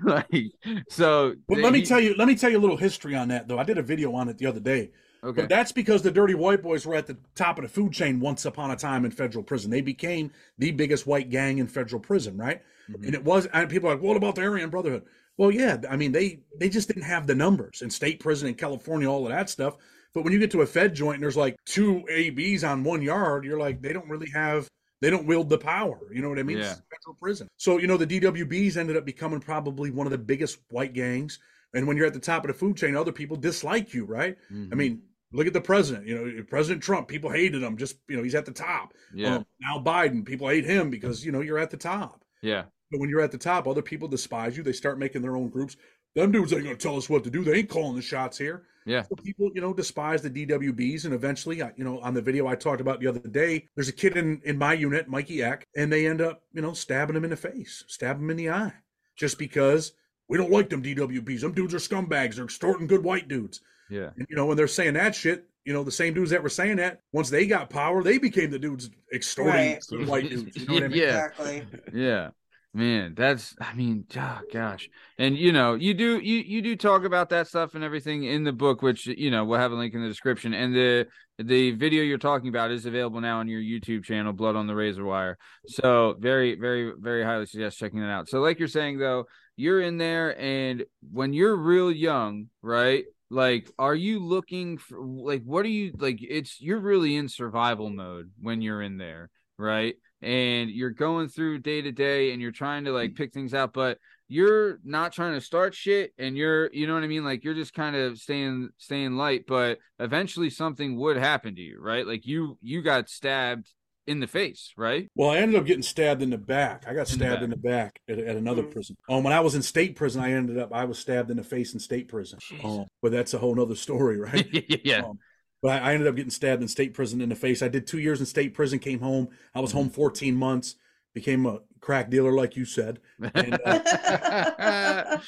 like, 0.04 0.52
so. 0.90 1.34
But 1.48 1.60
let 1.60 1.72
me 1.72 1.82
tell 1.82 2.00
you, 2.00 2.14
let 2.18 2.28
me 2.28 2.36
tell 2.36 2.50
you 2.50 2.58
a 2.58 2.60
little 2.60 2.76
history 2.76 3.16
on 3.16 3.30
that 3.30 3.48
though. 3.48 3.58
I 3.58 3.64
did 3.64 3.78
a 3.78 3.84
video 3.84 4.14
on 4.16 4.28
it 4.28 4.38
the 4.38 4.48
other 4.48 4.60
day. 4.60 4.92
Okay. 5.26 5.42
But 5.42 5.50
that's 5.50 5.72
because 5.72 6.02
the 6.04 6.12
Dirty 6.12 6.36
White 6.36 6.62
Boys 6.62 6.86
were 6.86 6.96
at 6.96 7.08
the 7.08 7.18
top 7.34 7.58
of 7.58 7.64
the 7.64 7.70
food 7.70 7.92
chain 7.94 8.20
once 8.20 8.46
upon 8.46 8.72
a 8.72 8.76
time 8.76 9.06
in 9.06 9.12
federal 9.12 9.44
prison. 9.44 9.72
They 9.72 9.82
became 9.82 10.32
the 10.58 10.72
biggest 10.72 11.08
white 11.08 11.30
gang 11.30 11.58
in 11.58 11.68
federal 11.68 12.00
prison, 12.00 12.38
right? 12.38 12.62
Mhm. 12.90 13.06
And 13.06 13.16
it 13.16 13.24
was, 13.24 13.48
and 13.48 13.70
people 13.70 13.90
are 13.90 13.96
like, 13.96 14.04
what 14.04 14.18
about 14.18 14.36
the 14.36 14.44
Aryan 14.44 14.70
Brotherhood? 14.70 15.04
Well, 15.38 15.52
yeah, 15.52 15.78
I 15.90 15.98
mean, 15.98 16.12
they 16.12 16.40
they 16.60 16.70
just 16.70 16.88
didn't 16.88 17.04
have 17.04 17.28
the 17.28 17.36
numbers 17.36 17.82
in 17.82 17.90
state 17.90 18.20
prison 18.20 18.48
in 18.48 18.56
California, 18.56 19.10
all 19.10 19.26
of 19.26 19.32
that 19.34 19.50
stuff. 19.50 19.78
But 20.14 20.24
when 20.24 20.32
you 20.32 20.40
get 20.40 20.52
to 20.52 20.62
a 20.62 20.66
Fed 20.66 20.94
joint 20.96 21.16
and 21.16 21.24
there's 21.24 21.36
like 21.36 21.58
two 21.66 22.06
ABs 22.10 22.64
on 22.64 22.84
one 22.86 23.02
yard, 23.02 23.44
you're 23.44 23.60
like, 23.60 23.82
they 23.82 23.92
don't 23.92 24.08
really 24.08 24.30
have, 24.30 24.70
they 25.02 25.10
don't 25.10 25.26
wield 25.26 25.50
the 25.50 25.58
power. 25.58 26.00
You 26.14 26.22
know 26.22 26.30
what 26.30 26.40
I 26.40 26.44
mean? 26.44 26.60
Yeah. 26.60 26.76
federal 26.90 27.16
prison. 27.20 27.48
So 27.58 27.80
you 27.80 27.88
know, 27.88 27.98
the 27.98 28.08
DWBs 28.08 28.78
ended 28.78 28.96
up 28.96 29.06
becoming 29.06 29.42
probably 29.42 29.92
one 29.92 30.08
of 30.08 30.12
the 30.12 30.18
biggest 30.18 30.60
white 30.70 30.94
gangs. 30.94 31.40
And 31.74 31.86
when 31.86 31.98
you're 31.98 32.06
at 32.08 32.14
the 32.14 32.20
top 32.20 32.46
of 32.46 32.48
the 32.48 32.54
food 32.54 32.78
chain, 32.78 32.96
other 32.96 33.12
people 33.12 33.36
dislike 33.36 33.94
you, 33.94 34.06
right? 34.06 34.38
Mhm. 34.54 34.72
I 34.72 34.76
mean, 34.76 35.02
look 35.32 35.48
at 35.48 35.54
the 35.54 35.62
president. 35.62 36.08
You 36.08 36.16
know, 36.16 36.44
President 36.44 36.84
Trump. 36.84 37.08
People 37.08 37.30
hated 37.30 37.62
him. 37.64 37.78
Just 37.78 37.98
you 38.08 38.18
know, 38.18 38.24
he's 38.24 38.36
at 38.36 38.46
the 38.46 38.52
top. 38.52 38.94
yeah, 39.14 39.36
Um, 39.38 39.46
now 39.60 39.80
Biden. 39.80 40.26
People 40.26 40.48
hate 40.50 40.66
him 40.66 40.90
because 40.90 41.26
you 41.26 41.32
know 41.32 41.42
you're 41.42 41.60
at 41.60 41.72
the 41.72 41.78
top. 41.78 42.24
yeah, 42.42 42.64
But 42.92 43.00
when 43.00 43.10
you're 43.10 43.22
at 43.22 43.32
the 43.32 43.38
top, 43.38 43.68
other 43.68 43.82
people 43.82 44.08
despise 44.08 44.56
you. 44.58 44.64
They 44.64 44.72
start 44.74 45.00
making 45.00 45.22
their 45.22 45.36
own 45.36 45.50
groups. 45.50 45.78
Them 46.16 46.32
dudes 46.32 46.54
ain't 46.54 46.64
gonna 46.64 46.76
tell 46.76 46.96
us 46.98 47.10
what 47.10 47.24
to 47.26 47.30
do. 47.30 47.44
They 47.44 47.60
ain't 47.60 47.70
calling 47.70 47.96
the 47.96 48.02
shots 48.02 48.38
here. 48.38 48.64
yeah, 48.86 49.02
So 49.04 49.16
people, 49.16 49.52
you 49.54 49.60
know, 49.62 49.74
despise 49.74 50.22
the 50.22 50.30
DWBs, 50.30 51.04
and 51.06 51.14
eventually, 51.14 51.58
you 51.58 51.84
know, 51.84 52.00
on 52.00 52.14
the 52.14 52.22
video 52.22 52.48
I 52.48 52.56
talked 52.56 52.80
about 52.80 53.00
the 53.02 53.08
other 53.08 53.20
day, 53.20 53.68
there's 53.76 53.90
a 53.90 53.94
kid 53.94 54.16
in 54.16 54.42
in 54.46 54.58
my 54.58 54.74
unit, 54.74 55.10
Mikey 55.10 55.44
Eck, 55.44 55.68
and 55.76 55.92
they 55.92 56.08
end 56.08 56.22
up, 56.22 56.44
you 56.54 56.62
know, 56.62 56.74
stabbing 56.74 57.16
him 57.18 57.24
in 57.26 57.32
the 57.32 57.36
face, 57.36 57.84
stab 57.88 58.18
him 58.20 58.30
in 58.30 58.38
the 58.38 58.50
eye, 58.50 58.74
just 59.18 59.38
because 59.38 59.92
we 60.30 60.38
don't 60.38 60.52
like 60.52 60.70
them 60.70 60.82
DWBs. 60.82 61.42
Them 61.42 61.54
dudes 61.54 61.74
are 61.74 61.78
scumbags. 61.80 62.36
They're 62.36 62.46
extorting 62.46 62.88
good 62.88 63.04
white 63.04 63.28
dudes. 63.28 63.60
Yeah, 63.90 64.10
And, 64.18 64.26
you 64.30 64.36
know, 64.36 64.46
when 64.46 64.58
they're 64.58 64.68
saying 64.68 64.94
that 64.96 65.16
shit, 65.16 65.46
you 65.64 65.74
know, 65.74 65.84
the 65.84 65.92
same 65.92 66.14
dudes 66.14 66.30
that 66.32 66.44
were 66.44 66.50
saying 66.50 66.78
that, 66.78 67.00
once 67.12 67.30
they 67.30 67.48
got 67.48 67.70
power, 67.70 68.04
they 68.04 68.18
became 68.18 68.52
the 68.52 68.60
dudes 68.60 68.90
extorting 69.14 69.54
Right. 69.74 69.84
good 69.90 70.08
white 70.08 70.30
dudes. 70.30 70.56
You 70.58 70.66
know 70.68 70.74
what 70.76 70.84
I 70.84 70.88
mean? 70.90 70.98
Yeah. 71.00 71.26
Exactly. 71.26 71.64
yeah. 71.94 72.30
Man, 72.74 73.14
that's 73.16 73.56
I 73.62 73.74
mean, 73.74 74.04
oh, 74.18 74.42
gosh. 74.52 74.90
And 75.18 75.38
you 75.38 75.54
know, 75.54 75.76
you 75.76 75.94
do 75.94 76.20
you 76.20 76.40
you 76.40 76.62
do 76.62 76.76
talk 76.76 77.06
about 77.06 77.30
that 77.30 77.48
stuff 77.48 77.74
and 77.74 77.86
everything 77.86 78.26
in 78.26 78.44
the 78.44 78.52
book, 78.52 78.82
which 78.82 79.08
you 79.08 79.32
know, 79.32 79.46
we'll 79.46 79.60
have 79.60 79.72
a 79.72 79.76
link 79.76 79.94
in 79.94 80.02
the 80.02 80.10
description. 80.10 80.54
And 80.54 80.76
the 80.76 81.08
the 81.38 81.72
video 81.72 82.04
you're 82.04 82.18
talking 82.18 82.50
about 82.50 82.72
is 82.72 82.86
available 82.86 83.22
now 83.22 83.40
on 83.40 83.48
your 83.48 83.62
YouTube 83.62 84.04
channel, 84.04 84.34
Blood 84.34 84.58
on 84.58 84.68
the 84.68 84.76
Razor 84.76 85.06
Wire. 85.06 85.38
So 85.68 86.18
very, 86.20 86.56
very, 86.60 86.92
very 87.00 87.24
highly 87.24 87.46
suggest 87.46 87.78
checking 87.80 88.02
that 88.02 88.10
out. 88.10 88.28
So, 88.28 88.42
like 88.42 88.60
you're 88.60 88.68
saying 88.68 89.00
though, 89.00 89.24
you're 89.56 89.80
in 89.80 89.98
there 89.98 90.38
and 90.38 90.84
when 91.14 91.32
you're 91.32 91.56
real 91.56 91.90
young, 91.90 92.48
right? 92.62 93.06
Like, 93.30 93.72
are 93.80 93.96
you 93.96 94.20
looking 94.20 94.78
for 94.78 95.00
like 95.02 95.44
what 95.44 95.66
are 95.66 95.70
you 95.70 95.94
like? 95.98 96.20
It's 96.22 96.62
you're 96.62 96.80
really 96.80 97.16
in 97.16 97.28
survival 97.28 97.90
mode 97.90 98.32
when 98.40 98.62
you're 98.62 98.82
in 98.82 98.98
there, 98.98 99.30
right? 99.58 99.96
and 100.26 100.72
you're 100.72 100.90
going 100.90 101.28
through 101.28 101.60
day 101.60 101.82
to 101.82 101.92
day 101.92 102.32
and 102.32 102.42
you're 102.42 102.52
trying 102.52 102.86
to 102.86 102.92
like 102.92 103.16
pick 103.16 103.32
things 103.32 103.54
out 103.54 103.74
but 103.74 104.00
you're 104.28 104.80
not 104.84 105.12
trying 105.12 105.34
to 105.34 105.42
start 105.42 105.76
shit 105.76 106.14
and 106.18 106.36
you're 106.36 106.72
you 106.74 106.88
know 106.88 106.96
what 106.96 107.04
i 107.04 107.08
mean 107.08 107.24
like 107.24 107.44
you're 107.44 107.54
just 107.54 107.74
kind 107.74 107.96
of 107.96 108.18
staying 108.18 108.70
staying 108.78 109.16
light 109.16 109.44
but 109.48 109.78
eventually 110.00 110.50
something 110.50 110.98
would 110.98 111.18
happen 111.18 111.56
to 111.56 111.62
you 111.62 111.80
right 111.80 112.08
like 112.08 112.26
you 112.26 112.58
you 112.62 112.82
got 112.82 113.08
stabbed 113.08 113.70
in 114.08 114.20
the 114.20 114.28
face 114.28 114.74
right 114.78 115.08
Well, 115.16 115.30
I 115.30 115.38
ended 115.38 115.60
up 115.60 115.66
getting 115.66 115.82
stabbed 115.84 116.22
in 116.22 116.30
the 116.30 116.38
back. 116.38 116.86
I 116.88 116.94
got 116.94 117.08
In 117.10 117.16
stabbed 117.16 117.36
back. 117.36 117.44
in 117.44 117.50
the 117.50 117.56
back 117.58 118.00
at, 118.10 118.20
at 118.20 118.36
another 118.36 118.64
Mm. 118.64 118.72
prison. 118.72 118.98
Um, 119.10 119.24
when 119.24 119.34
I 119.34 119.40
was 119.40 119.56
in 119.56 119.62
state 119.62 119.96
prison, 119.96 120.22
I 120.22 120.32
ended 120.34 120.58
up 120.58 120.74
I 120.74 120.86
was 120.86 121.00
stabbed 121.00 121.32
in 121.32 121.38
the 121.38 121.44
face 121.44 121.74
in 121.74 121.80
state 121.80 122.08
prison. 122.08 122.40
Um, 122.64 122.86
but 123.02 123.12
that's 123.12 123.34
a 123.34 123.38
whole 123.38 123.56
nother 123.56 123.76
story, 123.76 124.18
right? 124.20 124.48
yeah 124.84 125.04
Um, 125.04 125.20
but 125.62 125.82
I, 125.82 125.92
I 125.92 125.94
ended 125.94 126.08
up 126.08 126.16
getting 126.16 126.32
stabbed 126.32 126.62
in 126.62 126.68
state 126.68 126.94
prison 126.94 127.22
in 127.22 127.30
the 127.30 127.36
face. 127.36 127.62
I 127.62 127.68
did 127.70 127.88
two 127.88 128.00
years 128.00 128.20
in 128.20 128.26
state 128.26 128.54
prison, 128.54 128.80
came 128.80 129.00
home. 129.00 129.30
I 129.54 129.60
was 129.62 129.72
Mm-hmm. 129.72 129.78
home 129.80 129.90
14 129.90 130.36
months, 130.36 130.76
became 131.14 131.46
a 131.46 131.60
crack 131.86 132.10
dealer, 132.10 132.32
like 132.32 132.56
you 132.58 132.66
said. 132.66 133.00
And, 133.36 133.60
uh, 133.64 133.80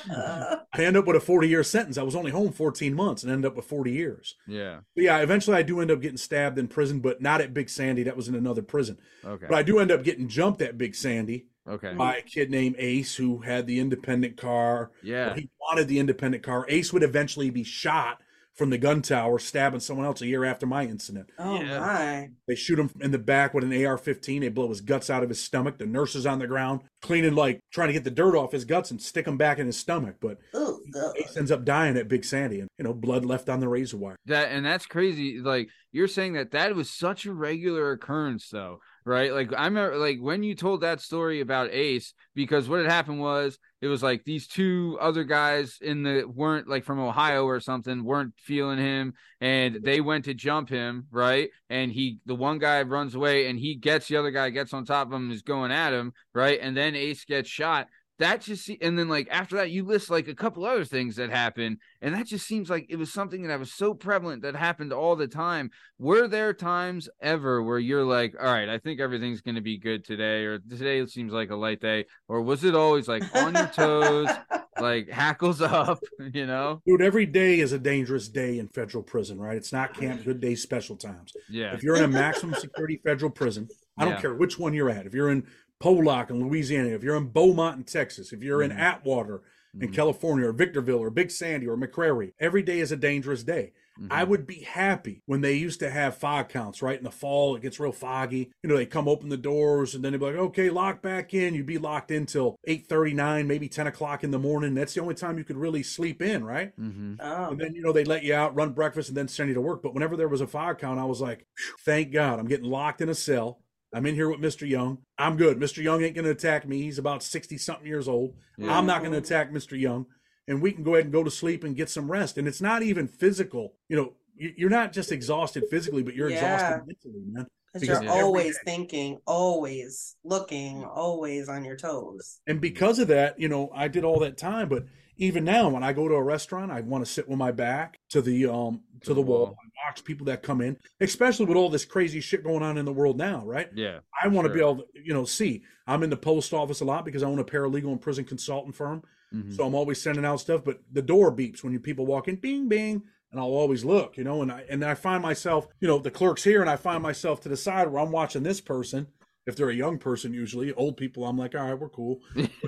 I 0.74 0.84
end 0.84 0.98
up 0.98 1.06
with 1.06 1.16
a 1.16 1.20
40 1.20 1.48
year 1.48 1.64
sentence. 1.64 2.00
I 2.00 2.04
was 2.04 2.16
only 2.16 2.32
home 2.32 2.52
14 2.52 2.96
months 2.96 3.22
and 3.22 3.32
ended 3.32 3.50
up 3.52 3.56
with 3.56 3.66
40 3.66 3.92
years. 3.92 4.36
yeah 4.48 4.80
But 4.96 5.04
yeah, 5.04 5.20
eventually 5.20 5.56
I 5.56 5.62
do 5.62 5.80
end 5.80 5.92
up 5.92 6.02
getting 6.02 6.18
stabbed 6.18 6.58
in 6.58 6.68
prison, 6.68 7.00
but 7.00 7.22
not 7.22 7.42
at 7.42 7.54
Big 7.54 7.70
Sandy. 7.70 8.02
That 8.04 8.18
was 8.18 8.28
in 8.28 8.34
another 8.34 8.64
prison. 8.64 8.98
okay 9.24 9.46
But 9.48 9.56
I 9.56 9.62
do 9.62 9.78
end 9.78 9.92
up 9.92 10.04
getting 10.04 10.28
jumped 10.28 10.64
at 10.64 10.80
Big 10.80 10.96
Sandy 10.96 11.46
okay 11.68 11.94
by 11.94 12.16
a 12.16 12.22
kid 12.24 12.50
named 12.50 12.76
Ace 12.80 13.16
who 13.16 13.38
had 13.40 13.68
the 13.68 13.80
independent 13.80 14.36
car. 14.36 14.90
yeah 15.04 15.36
He 15.36 15.52
wanted 15.62 15.88
the 15.88 16.00
independent 16.00 16.44
car. 16.44 16.66
Ace 16.70 16.92
would 16.92 17.04
eventually 17.04 17.52
be 17.52 17.64
shot 17.64 18.20
from 18.58 18.72
the 18.72 18.78
gun 18.78 19.02
tower, 19.04 19.38
stabbing 19.40 19.80
someone 19.80 20.06
else 20.06 20.22
a 20.22 20.26
year 20.28 20.44
after 20.44 20.66
my 20.66 20.84
incident. 20.84 21.30
oh 21.38 21.62
Yeah. 21.62 21.80
my. 21.80 22.30
They 22.48 22.56
shoot 22.56 22.80
him 22.80 22.90
in 23.00 23.12
the 23.12 23.20
back 23.20 23.54
with 23.54 23.64
an 23.64 23.86
AR 23.86 23.98
15. 23.98 24.42
They 24.42 24.50
blow 24.50 24.70
his 24.70 24.82
guts 24.82 25.10
out 25.10 25.22
of 25.24 25.30
his 25.30 25.42
stomach. 25.42 25.78
The 25.78 25.86
nurse 25.86 26.16
is 26.16 26.26
on 26.26 26.40
the 26.40 26.48
ground 26.48 26.82
cleaning, 27.02 27.36
like 27.36 27.60
trying 27.72 27.88
to 27.90 27.94
get 27.94 28.04
the 28.04 28.12
dirt 28.12 28.36
off 28.36 28.52
his 28.52 28.66
guts 28.66 28.90
and 28.92 29.02
stick 29.02 29.26
them 29.26 29.38
back 29.38 29.60
in 29.60 29.68
his 29.68 29.78
stomach. 29.78 30.16
But 30.20 30.40
Ooh, 30.56 30.82
good. 30.92 31.18
Ace 31.18 31.38
ends 31.38 31.52
up 31.52 31.64
dying 31.66 31.98
at 31.98 32.08
Big 32.08 32.26
Sandy 32.26 32.60
and, 32.60 32.68
you 32.80 32.84
know, 32.84 32.94
blood 32.94 33.26
left 33.26 33.48
on 33.50 33.60
the 33.60 33.70
razor 33.70 33.98
wire. 33.98 34.16
that 34.26 34.52
and 34.52 34.66
that's 34.66 34.86
crazy 34.88 35.40
like 35.40 35.70
you're 35.92 36.08
saying 36.08 36.34
that 36.34 36.52
that 36.52 36.76
was 36.76 36.90
such 36.90 37.26
a 37.26 37.34
regular 37.34 37.92
occurrence 37.92 38.50
though 38.50 38.80
right? 39.08 39.34
Like 39.34 39.54
i 39.58 39.66
remember 39.66 39.98
like 39.98 40.20
when 40.20 40.44
you 40.44 40.54
told 40.54 40.82
that 40.82 41.00
story 41.00 41.40
about 41.40 41.72
ace 41.72 42.14
because 42.36 42.68
what 42.68 42.82
had 42.82 42.92
happened 42.92 43.22
was 43.22 43.58
it 43.82 43.88
was 43.88 44.04
like 44.04 44.24
these 44.26 44.48
two 44.48 44.98
other 45.00 45.24
guys 45.24 45.78
in 45.82 46.04
the 46.04 46.26
weren't 46.26 46.68
like 46.68 46.84
from 46.84 47.00
ohio 47.00 47.46
or 47.46 47.60
something 47.62 48.04
weren't 48.04 48.34
feeling 48.38 48.78
him 48.78 49.14
and 49.40 49.80
they 49.84 50.02
went 50.02 50.26
to 50.26 50.34
jump 50.34 50.68
him 50.70 51.08
right? 51.10 51.50
And 51.70 51.92
he 51.92 52.20
the 52.26 52.36
one 52.36 52.60
guy 52.60 52.82
runs 52.82 53.16
away 53.16 53.48
and 53.48 53.58
he 53.58 53.76
gets 53.76 54.08
the 54.08 54.18
other 54.18 54.32
guy 54.32 54.50
gets 54.50 54.74
on 54.74 54.86
top 54.86 55.08
of 55.08 55.14
him 55.14 55.32
is 55.32 55.42
going 55.42 55.72
at 55.72 55.94
him 55.94 56.12
right? 56.34 56.60
And 56.62 56.76
then 56.76 56.96
ace 56.96 57.24
gets 57.24 57.50
shot 57.50 57.88
that 58.20 58.42
just 58.42 58.70
and 58.82 58.98
then 58.98 59.08
like 59.08 59.28
after 59.30 59.56
that 59.58 59.70
you 59.72 59.84
list 59.84 60.10
like 60.10 60.28
a 60.28 60.36
couple 60.36 60.66
other 60.66 60.86
things 60.86 61.16
that 61.18 61.30
happened 61.30 61.78
and 62.02 62.16
that 62.16 62.26
just 62.26 62.48
seems 62.48 62.70
like 62.70 62.86
it 62.90 62.96
was 62.96 63.12
something 63.14 63.44
that 63.44 63.60
was 63.60 63.72
so 63.72 63.94
prevalent 63.94 64.42
that 64.42 64.56
happened 64.56 64.92
all 64.92 65.16
the 65.16 65.28
time 65.28 65.70
were 66.00 66.28
there 66.28 66.54
times 66.54 67.08
ever 67.22 67.62
where 67.62 67.80
you're 67.80 68.04
like 68.04 68.34
all 68.40 68.52
right 68.52 68.70
i 68.70 68.78
think 68.80 69.00
everything's 69.00 69.42
going 69.42 69.56
to 69.56 69.62
be 69.62 69.78
good 69.78 70.04
today 70.04 70.46
or 70.46 70.60
today 70.60 71.06
seems 71.06 71.32
like 71.32 71.52
a 71.52 71.56
light 71.56 71.80
day 71.82 72.06
or 72.28 72.42
was 72.42 72.64
it 72.64 72.76
always 72.76 73.08
like 73.08 73.24
on 73.36 73.54
your 73.54 73.68
toes 73.68 74.30
like 74.80 75.10
hackles 75.10 75.62
up 75.62 76.00
you 76.34 76.46
know 76.46 76.82
Dude, 76.86 77.02
every 77.02 77.26
day 77.26 77.60
is 77.60 77.72
a 77.72 77.80
dangerous 77.80 78.28
day 78.30 78.60
in 78.60 78.68
federal 78.68 79.04
prison, 79.04 79.40
right? 79.40 79.58
It's 79.58 79.74
not 79.74 79.94
camp 79.96 80.24
good 80.24 80.40
days, 80.40 80.62
special 80.62 80.96
times. 80.96 81.34
yeah 81.50 81.74
If 81.74 81.82
you're 81.84 81.98
in 81.98 82.04
a 82.04 82.08
maximum 82.08 82.54
security 82.56 83.02
federal 83.04 83.32
prison, 83.32 83.68
I 83.98 84.06
don't 84.06 84.14
Yeah. 84.14 84.22
care 84.22 84.34
which 84.36 84.60
one 84.60 84.74
you're 84.74 84.90
at. 84.92 85.06
If 85.08 85.14
you're 85.16 85.32
in 85.32 85.48
Pollock 85.80 86.30
in 86.30 86.42
Louisiana, 86.42 86.90
if 86.90 87.04
you're 87.04 87.16
in 87.18 87.28
Beaumont 87.28 87.78
in 87.78 87.84
Texas, 87.84 88.34
if 88.34 88.44
you're 88.44 88.62
in 88.64 88.72
Mhm. 88.72 88.80
Atwater 88.80 89.42
in 89.80 89.90
Mhm. 89.90 89.94
California 89.94 90.48
or 90.48 90.54
Victorville 90.54 91.00
or 91.00 91.10
Big 91.12 91.30
Sandy 91.30 91.68
or 91.68 91.78
McCreary, 91.78 92.34
every 92.40 92.64
day 92.64 92.80
is 92.80 92.92
a 92.92 92.98
dangerous 92.98 93.44
day. 93.44 93.74
Mhm. 94.00 94.08
I 94.12 94.24
would 94.24 94.46
be 94.48 94.62
happy 94.62 95.22
when 95.26 95.42
they 95.42 95.54
used 95.54 95.80
to 95.82 95.90
have 95.90 96.18
fog 96.18 96.50
counts, 96.50 96.82
right? 96.82 96.98
In 96.98 97.04
the 97.04 97.12
fall, 97.12 97.56
it 97.56 97.62
gets 97.64 97.80
real 97.80 97.92
foggy. 97.92 98.52
You 98.64 98.70
know, 98.70 98.78
they 98.78 98.86
come 98.86 99.08
open 99.08 99.30
the 99.30 99.38
doors 99.38 99.94
and 99.94 100.04
then 100.04 100.12
they'd 100.14 100.20
be 100.20 100.26
like, 100.26 100.36
okay, 100.36 100.70
lock 100.70 101.02
back 101.02 101.34
in. 101.34 101.54
You'd 101.56 101.66
be 101.66 101.78
locked 101.80 102.12
in 102.12 102.26
till 102.28 102.58
8.39, 102.66 103.48
maybe 103.48 103.68
10 103.68 103.88
o'clock 103.88 104.24
in 104.24 104.32
the 104.32 104.40
morning. 104.40 104.74
That's 104.76 104.94
the 104.94 105.02
only 105.02 105.16
time 105.16 105.38
you 105.38 105.44
could 105.44 105.58
really 105.58 105.84
sleep 105.84 106.22
in, 106.22 106.44
right? 106.44 106.76
Mm-hmm. 106.80 107.16
Oh, 107.20 107.50
And 107.52 107.60
then, 107.60 107.74
you 107.76 107.82
know, 107.82 107.92
they 107.92 108.04
let 108.04 108.24
you 108.24 108.34
out, 108.36 108.56
run 108.56 108.72
breakfast, 108.74 109.10
and 109.10 109.18
then 109.18 109.28
send 109.28 109.50
you 109.50 109.56
to 109.56 109.62
work. 109.62 109.82
But 109.84 109.94
whenever 109.96 110.16
there 110.16 110.28
was 110.28 110.42
a 110.42 110.48
fog 110.48 110.78
count, 110.80 111.00
I 111.00 111.06
was 111.06 111.22
like, 111.22 111.46
thank 111.82 112.12
God 112.12 112.40
I'm 112.40 112.48
getting 112.48 112.70
locked 112.70 113.02
in 113.02 113.10
a 113.10 113.16
cell. 113.16 113.62
I'm 113.94 114.06
in 114.06 114.16
here 114.16 114.30
with 114.30 114.40
Mr. 114.42 114.68
Young. 114.68 115.00
I'm 115.18 115.38
good. 115.38 115.58
Mr. 115.60 115.82
Young 115.82 116.04
ain't 116.04 116.16
going 116.16 116.26
to 116.26 116.32
attack 116.32 116.68
me. 116.68 116.82
He's 116.82 116.98
about 117.00 117.24
60 117.24 117.58
something 117.58 117.88
years 117.88 118.08
old. 118.08 118.36
Yeah. 118.58 118.78
I'm 118.78 118.86
not 118.86 119.00
going 119.02 119.14
to 119.14 119.18
attack 119.18 119.52
Mr. 119.52 119.80
Young. 119.80 120.06
And 120.48 120.62
we 120.62 120.72
can 120.72 120.84
go 120.84 120.96
ahead 120.96 121.06
and 121.06 121.14
go 121.14 121.24
to 121.24 121.32
sleep 121.32 121.64
and 121.64 121.76
get 121.76 121.90
some 121.90 122.12
rest. 122.12 122.38
And 122.38 122.48
it's 122.48 122.62
not 122.62 122.84
even 122.84 123.08
physical. 123.08 123.76
You 123.90 123.96
know, 123.98 124.14
you- 124.36 124.54
you're 124.58 124.70
not 124.70 124.94
just 124.94 125.12
exhausted 125.12 125.66
physically, 125.70 126.04
but 126.04 126.16
you're 126.16 126.30
Yeah. 126.30 126.36
exhausted 126.36 126.88
mentally, 126.88 127.24
man. 127.32 127.48
Because 127.74 127.88
Because 127.88 128.04
you're 128.04 128.12
always 128.12 128.56
day- 128.56 128.62
thinking, 128.66 129.18
always 129.26 130.16
looking, 130.24 130.84
always 130.84 131.48
on 131.50 131.64
your 131.64 131.76
toes. 131.76 132.40
And 132.48 132.60
because 132.62 133.00
of 133.00 133.08
that, 133.10 133.40
you 133.40 133.48
know, 133.50 133.70
I 133.74 133.88
did 133.88 134.04
all 134.04 134.20
that 134.20 134.38
time. 134.38 134.68
But 134.70 134.86
even 135.18 135.44
now, 135.44 135.70
when 135.70 135.84
I 135.84 135.94
go 135.94 136.08
to 136.08 136.14
a 136.16 136.24
restaurant, 136.24 136.72
I 136.72 136.82
want 136.82 137.06
to 137.06 137.12
sit 137.12 137.28
with 137.28 137.38
my 137.38 137.52
back 137.52 138.00
to 138.10 138.22
the 138.22 138.46
um 138.46 138.82
to, 139.02 139.14
the, 139.14 139.22
wall. 139.22 139.40
wall. 139.46 139.56
I 139.62 139.90
watch 139.90 140.04
people 140.04 140.26
that 140.26 140.42
come 140.44 140.62
in, 140.62 140.78
especially 141.02 141.46
with 141.46 141.58
all 141.58 141.70
this 141.70 141.86
crazy 141.86 142.20
shit 142.20 142.44
going 142.44 142.64
on 142.64 142.78
in 142.78 142.86
the 142.86 142.94
world 142.94 143.18
now, 143.18 143.44
right? 143.46 143.70
Yeah. 143.76 144.00
I 144.22 144.28
want 144.28 144.48
to 144.48 144.54
be 144.54 144.60
able 144.60 144.78
to, 144.78 144.86
you 145.04 145.14
know, 145.14 145.26
see. 145.26 145.64
I'm 145.86 146.04
in 146.04 146.10
the 146.10 146.18
post 146.18 146.54
office 146.54 146.82
a 146.82 146.86
lot 146.86 147.06
because 147.06 147.24
I 147.24 147.28
own 147.28 147.40
a 147.40 147.44
paralegal 147.44 147.92
and 147.92 148.02
prison 148.02 148.26
consultant 148.26 148.76
firm. 148.76 149.04
Mhm. 149.34 149.56
So 149.56 149.66
I'm 149.66 149.76
always 149.76 150.02
sending 150.02 150.26
out 150.26 150.40
stuff, 150.40 150.64
but 150.64 150.82
the 150.92 151.02
door 151.02 151.32
beeps 151.32 151.64
when 151.64 151.74
you 151.74 151.80
people 151.80 152.06
walk 152.06 152.28
in, 152.28 152.36
bing, 152.38 152.68
bing, 152.68 153.04
and 153.32 153.40
I'll 153.40 153.48
always 153.48 153.84
look, 153.86 154.18
you 154.18 154.24
know, 154.24 154.42
and 154.42 154.52
I 154.52 154.66
and 154.70 154.84
I 154.84 154.94
find 154.96 155.22
myself, 155.22 155.68
you 155.80 155.88
know, 155.88 156.00
the 156.00 156.12
clerk's 156.12 156.44
here, 156.44 156.62
and 156.62 156.70
I 156.70 156.76
find 156.76 157.04
myself 157.04 157.42
to 157.42 157.50
the 157.50 157.58
side 157.58 157.90
where 157.90 158.02
I'm 158.02 158.12
watching 158.12 158.44
this 158.44 158.62
person. 158.62 159.08
If 159.46 159.56
they're 159.56 159.70
a 159.70 159.76
young 159.76 159.98
person, 159.98 160.34
usually 160.34 160.74
old 160.74 160.98
people, 160.98 161.26
I'm 161.26 161.38
like, 161.38 161.56
all 161.56 161.62
right, 161.62 161.80
we're 161.80 161.88
cool. 161.90 162.20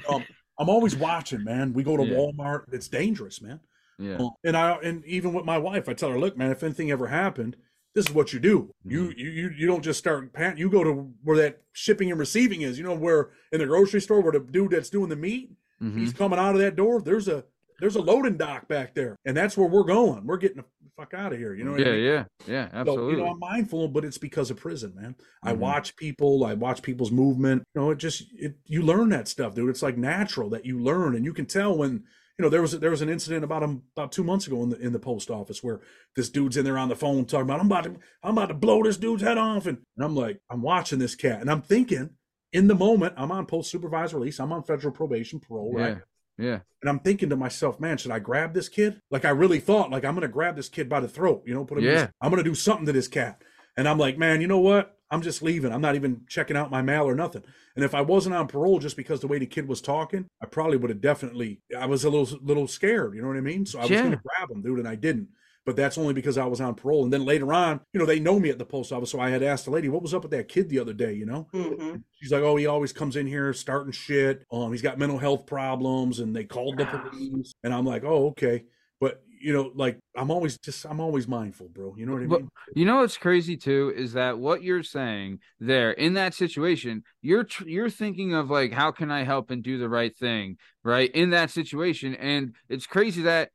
Um, 0.08 0.24
I'm 0.60 0.69
always 0.69 0.95
watching, 0.95 1.43
man. 1.43 1.74
We 1.74 1.84
go 1.84 1.98
to 1.98 2.04
Yeah. 2.06 2.15
Walmart. 2.17 2.65
It's 2.74 2.88
dangerous, 2.89 3.41
man. 3.41 3.60
yeah. 3.98 4.17
Um, 4.17 4.32
and 4.43 4.56
I 4.58 4.74
and 4.84 5.04
even 5.06 5.34
with 5.34 5.45
my 5.45 5.58
wife, 5.58 5.88
I 5.89 5.93
tell 5.93 6.10
her, 6.12 6.19
look, 6.19 6.38
man, 6.38 6.52
if 6.52 6.62
anything 6.63 6.91
ever 6.91 7.08
happened, 7.08 7.56
this 7.95 8.08
is 8.08 8.13
what 8.13 8.34
you 8.34 8.39
do. 8.39 8.74
You 8.86 9.12
you 9.17 9.30
you 9.30 9.50
you 9.58 9.67
don't 9.67 9.84
just 9.84 10.00
start 10.00 10.32
you 10.58 10.69
go 10.69 10.84
to 10.84 11.12
where 11.24 11.38
that 11.38 11.62
shipping 11.74 12.12
and 12.12 12.19
receiving 12.19 12.62
is. 12.62 12.78
You 12.78 12.84
know 12.84 12.93
where 12.95 13.30
in 13.52 13.60
the 13.60 13.65
grocery 13.65 14.02
store 14.02 14.22
where 14.22 14.32
the 14.34 14.39
dude 14.41 14.72
that's 14.72 14.89
doing 14.89 15.10
the 15.10 15.15
meat, 15.15 15.52
Mhm. 15.82 15.98
he's 15.98 16.13
coming 16.13 16.38
out 16.39 16.54
of 16.56 16.62
that 16.62 16.76
door. 16.76 17.02
There's 17.02 17.28
a 17.28 17.45
there's 17.80 17.95
a 17.95 18.02
loading 18.02 18.36
dock 18.38 18.67
back 18.67 18.93
there, 18.93 19.15
and 19.26 19.36
that's 19.36 19.58
where 19.58 19.67
we're 19.67 19.84
going. 19.86 20.26
We're 20.28 20.38
getting 20.38 20.63
fuck 21.00 21.14
out 21.14 21.34
of 21.34 21.40
here. 21.40 21.54
You 21.54 21.64
know 21.64 21.72
what 21.72 21.80
yeah, 21.80 21.88
I 21.88 21.92
mean? 21.92 22.04
yeah, 22.04 22.24
yeah, 22.48 22.70
So, 22.72 22.78
absolutely. 22.78 23.12
you 23.14 23.18
know, 23.20 23.32
I'm 23.32 23.40
mindful, 23.40 23.88
but 23.88 24.06
it's 24.06 24.18
because 24.18 24.52
of 24.52 24.58
prison, 24.58 24.94
man. 24.96 25.16
I 25.44 25.54
Mhm. 25.54 25.58
watch 25.58 25.96
people, 25.96 26.44
I 26.46 26.54
watch 26.54 26.82
people's 26.82 27.12
movement. 27.12 27.64
You 27.74 27.82
know, 27.82 27.92
it 27.92 27.98
just 27.98 28.26
it 28.34 28.58
you 28.66 28.82
learn 28.82 29.10
that 29.10 29.28
stuff, 29.28 29.56
dude. 29.56 29.70
It's 29.70 29.84
like 29.84 29.98
natural 29.98 30.50
that 30.52 30.66
you 30.66 30.80
learn, 30.80 31.16
and 31.16 31.26
you 31.26 31.34
can 31.34 31.46
tell 31.46 31.78
when 31.78 32.04
you 32.38 32.44
know 32.44 32.50
there 32.50 32.62
was 32.62 32.78
there 32.80 32.92
was 32.92 33.02
an 33.02 33.10
incident 33.10 33.44
about 33.44 33.64
him 33.64 33.84
about 33.96 34.12
two 34.12 34.24
months 34.24 34.48
ago 34.48 34.62
in 34.64 34.70
the 34.70 34.80
in 34.80 34.94
the 34.94 35.00
post 35.00 35.30
office 35.30 35.64
where 35.64 35.82
this 36.16 36.30
dude's 36.30 36.58
in 36.58 36.66
there 36.66 36.78
on 36.78 36.90
the 36.90 36.96
phone 36.96 37.26
talking 37.26 37.44
about 37.44 37.60
I'm 37.60 37.66
about 37.68 37.84
to 37.86 37.96
I'm 38.24 38.38
about 38.38 38.48
to 38.48 38.54
blow 38.54 38.84
this 38.84 38.98
dude's 38.98 39.24
head 39.24 39.38
off, 39.38 39.66
and, 39.68 39.80
and 39.96 40.06
I'm 40.06 40.16
like 40.16 40.40
I'm 40.50 40.62
watching 40.62 41.00
this 41.00 41.16
cat, 41.16 41.42
and 41.42 41.50
I'm 41.52 41.62
thinking 41.62 42.12
in 42.52 42.68
the 42.68 42.76
moment 42.76 43.14
I'm 43.16 43.32
on 43.32 43.46
post 43.46 43.70
supervised 43.70 44.14
release, 44.14 44.40
I'm 44.40 44.52
on 44.52 44.64
federal 44.64 44.94
probation 44.94 45.40
parole, 45.40 45.74
right? 45.74 46.00
Yeah, 46.39 46.60
And 46.82 46.89
I'm 46.89 46.99
thinking 46.99 47.30
to 47.30 47.36
myself, 47.36 47.80
man, 47.80 47.97
should 47.97 48.12
I 48.12 48.19
grab 48.19 48.54
this 48.54 48.69
kid? 48.69 49.02
Like 49.12 49.25
I 49.25 49.30
really 49.32 49.60
thought, 49.60 49.91
like 49.91 50.06
I'm 50.06 50.13
gonna 50.15 50.28
grab 50.28 50.56
this 50.56 50.69
kid 50.69 50.88
by 50.89 50.99
the 50.99 51.08
throat, 51.08 51.43
you 51.45 51.54
know, 51.54 51.65
put 51.65 51.78
him. 51.78 51.84
in 51.86 51.89
Yeah. 51.91 51.99
this- 52.06 52.12
I'm 52.21 52.30
gonna 52.32 52.43
do 52.43 52.56
something 52.56 52.86
to 52.86 52.91
this 52.93 53.08
cat. 53.08 53.41
And 53.78 53.88
I'm 53.88 53.97
like, 53.97 54.17
man, 54.17 54.41
you 54.41 54.47
know 54.47 54.60
what? 54.60 54.95
I'm 55.12 55.21
just 55.21 55.41
leaving. 55.41 55.71
I'm 55.73 55.82
not 55.82 55.95
even 55.95 56.21
checking 56.28 56.56
out 56.58 56.69
my 56.69 56.82
mail 56.82 57.04
or 57.04 57.15
nothing. 57.15 57.43
And 57.75 57.84
if 57.84 57.95
I 57.95 58.02
wasn't 58.02 58.36
on 58.36 58.47
parole 58.47 58.80
just 58.80 58.95
because 58.97 59.19
the 59.21 59.28
way 59.28 59.39
the 59.39 59.45
kid 59.45 59.67
was 59.67 59.82
talking, 59.82 60.25
I 60.41 60.45
probably 60.45 60.78
would 60.78 60.89
have 60.89 61.02
definitely. 61.02 61.62
I 61.78 61.86
was 61.88 62.04
a 62.04 62.10
little 62.10 62.39
little 62.43 62.67
scared. 62.67 63.15
You 63.15 63.21
know 63.21 63.28
what 63.28 63.38
I 63.38 63.41
mean? 63.41 63.65
So 63.65 63.80
I 63.80 63.84
was 63.84 63.91
Yeah. 63.91 64.04
gonna 64.04 64.21
grab 64.23 64.52
him, 64.52 64.62
dude, 64.62 64.80
and 64.80 64.88
I 64.88 64.95
didn't. 64.95 65.30
But 65.70 65.76
that's 65.76 66.00
only 66.00 66.16
because 66.16 66.40
I 66.40 66.46
was 66.48 66.60
on 66.60 66.74
parole. 66.74 67.04
And 67.04 67.14
then 67.14 67.26
later 67.26 67.54
on, 67.54 67.80
you 67.94 68.00
know, 68.00 68.06
they 68.08 68.20
know 68.20 68.40
me 68.40 68.50
at 68.50 68.58
the 68.58 68.66
post 68.66 68.92
office, 68.92 69.12
so 69.12 69.20
I 69.20 69.30
had 69.30 69.44
asked 69.44 69.66
the 69.66 69.72
lady, 69.72 69.88
"What 69.88 70.02
was 70.02 70.16
up 70.16 70.24
with 70.24 70.32
that 70.32 70.48
kid 70.48 70.68
the 70.68 70.80
other 70.80 70.94
day?" 70.94 71.14
You 71.14 71.28
know, 71.28 71.48
hmm 71.52 71.98
She's 72.14 72.32
like, 72.32 72.42
oh, 72.42 72.56
he 72.56 72.66
always 72.66 72.92
comes 72.92 73.16
in 73.16 73.28
here 73.28 73.54
starting 73.54 73.92
shit. 73.92 74.44
Um, 74.52 74.72
he's 74.72 74.82
got 74.82 74.98
mental 74.98 75.20
health 75.20 75.46
problems, 75.46 76.22
and 76.22 76.36
they 76.36 76.44
called 76.44 76.80
the 76.80 76.86
police. 76.88 77.54
And 77.64 77.72
I'm 77.72 77.86
like, 77.86 78.04
oh, 78.04 78.30
okay. 78.30 78.64
But 79.00 79.22
you 79.40 79.54
know, 79.54 79.72
like 79.76 80.00
I'm 80.18 80.32
always 80.32 80.58
just 80.58 80.86
I'm 80.86 81.00
always 81.00 81.28
mindful, 81.28 81.70
bro. 81.70 81.94
You 81.96 82.08
know 82.08 82.14
what 82.14 82.24
I 82.24 82.26
But- 82.26 82.40
mean? 82.42 82.50
You 82.76 82.86
know 82.86 82.98
what's 82.98 83.18
crazy 83.18 83.56
too 83.56 83.94
is 83.96 84.14
that 84.14 84.40
what 84.40 84.64
you're 84.64 84.82
saying 84.82 85.38
there 85.60 85.92
in 85.92 86.16
that 86.16 86.34
situation, 86.34 87.04
you're 87.22 87.44
tr- 87.44 87.68
you're 87.68 87.92
thinking 87.92 88.34
of 88.34 88.50
like 88.50 88.74
how 88.74 88.92
can 88.92 89.12
I 89.12 89.22
help 89.24 89.52
and 89.52 89.62
do 89.62 89.78
the 89.78 89.88
right 89.88 90.18
thing, 90.18 90.58
right? 90.84 91.12
In 91.12 91.30
that 91.30 91.52
situation, 91.52 92.16
and 92.16 92.56
it's 92.70 92.88
crazy 92.88 93.22
that 93.22 93.52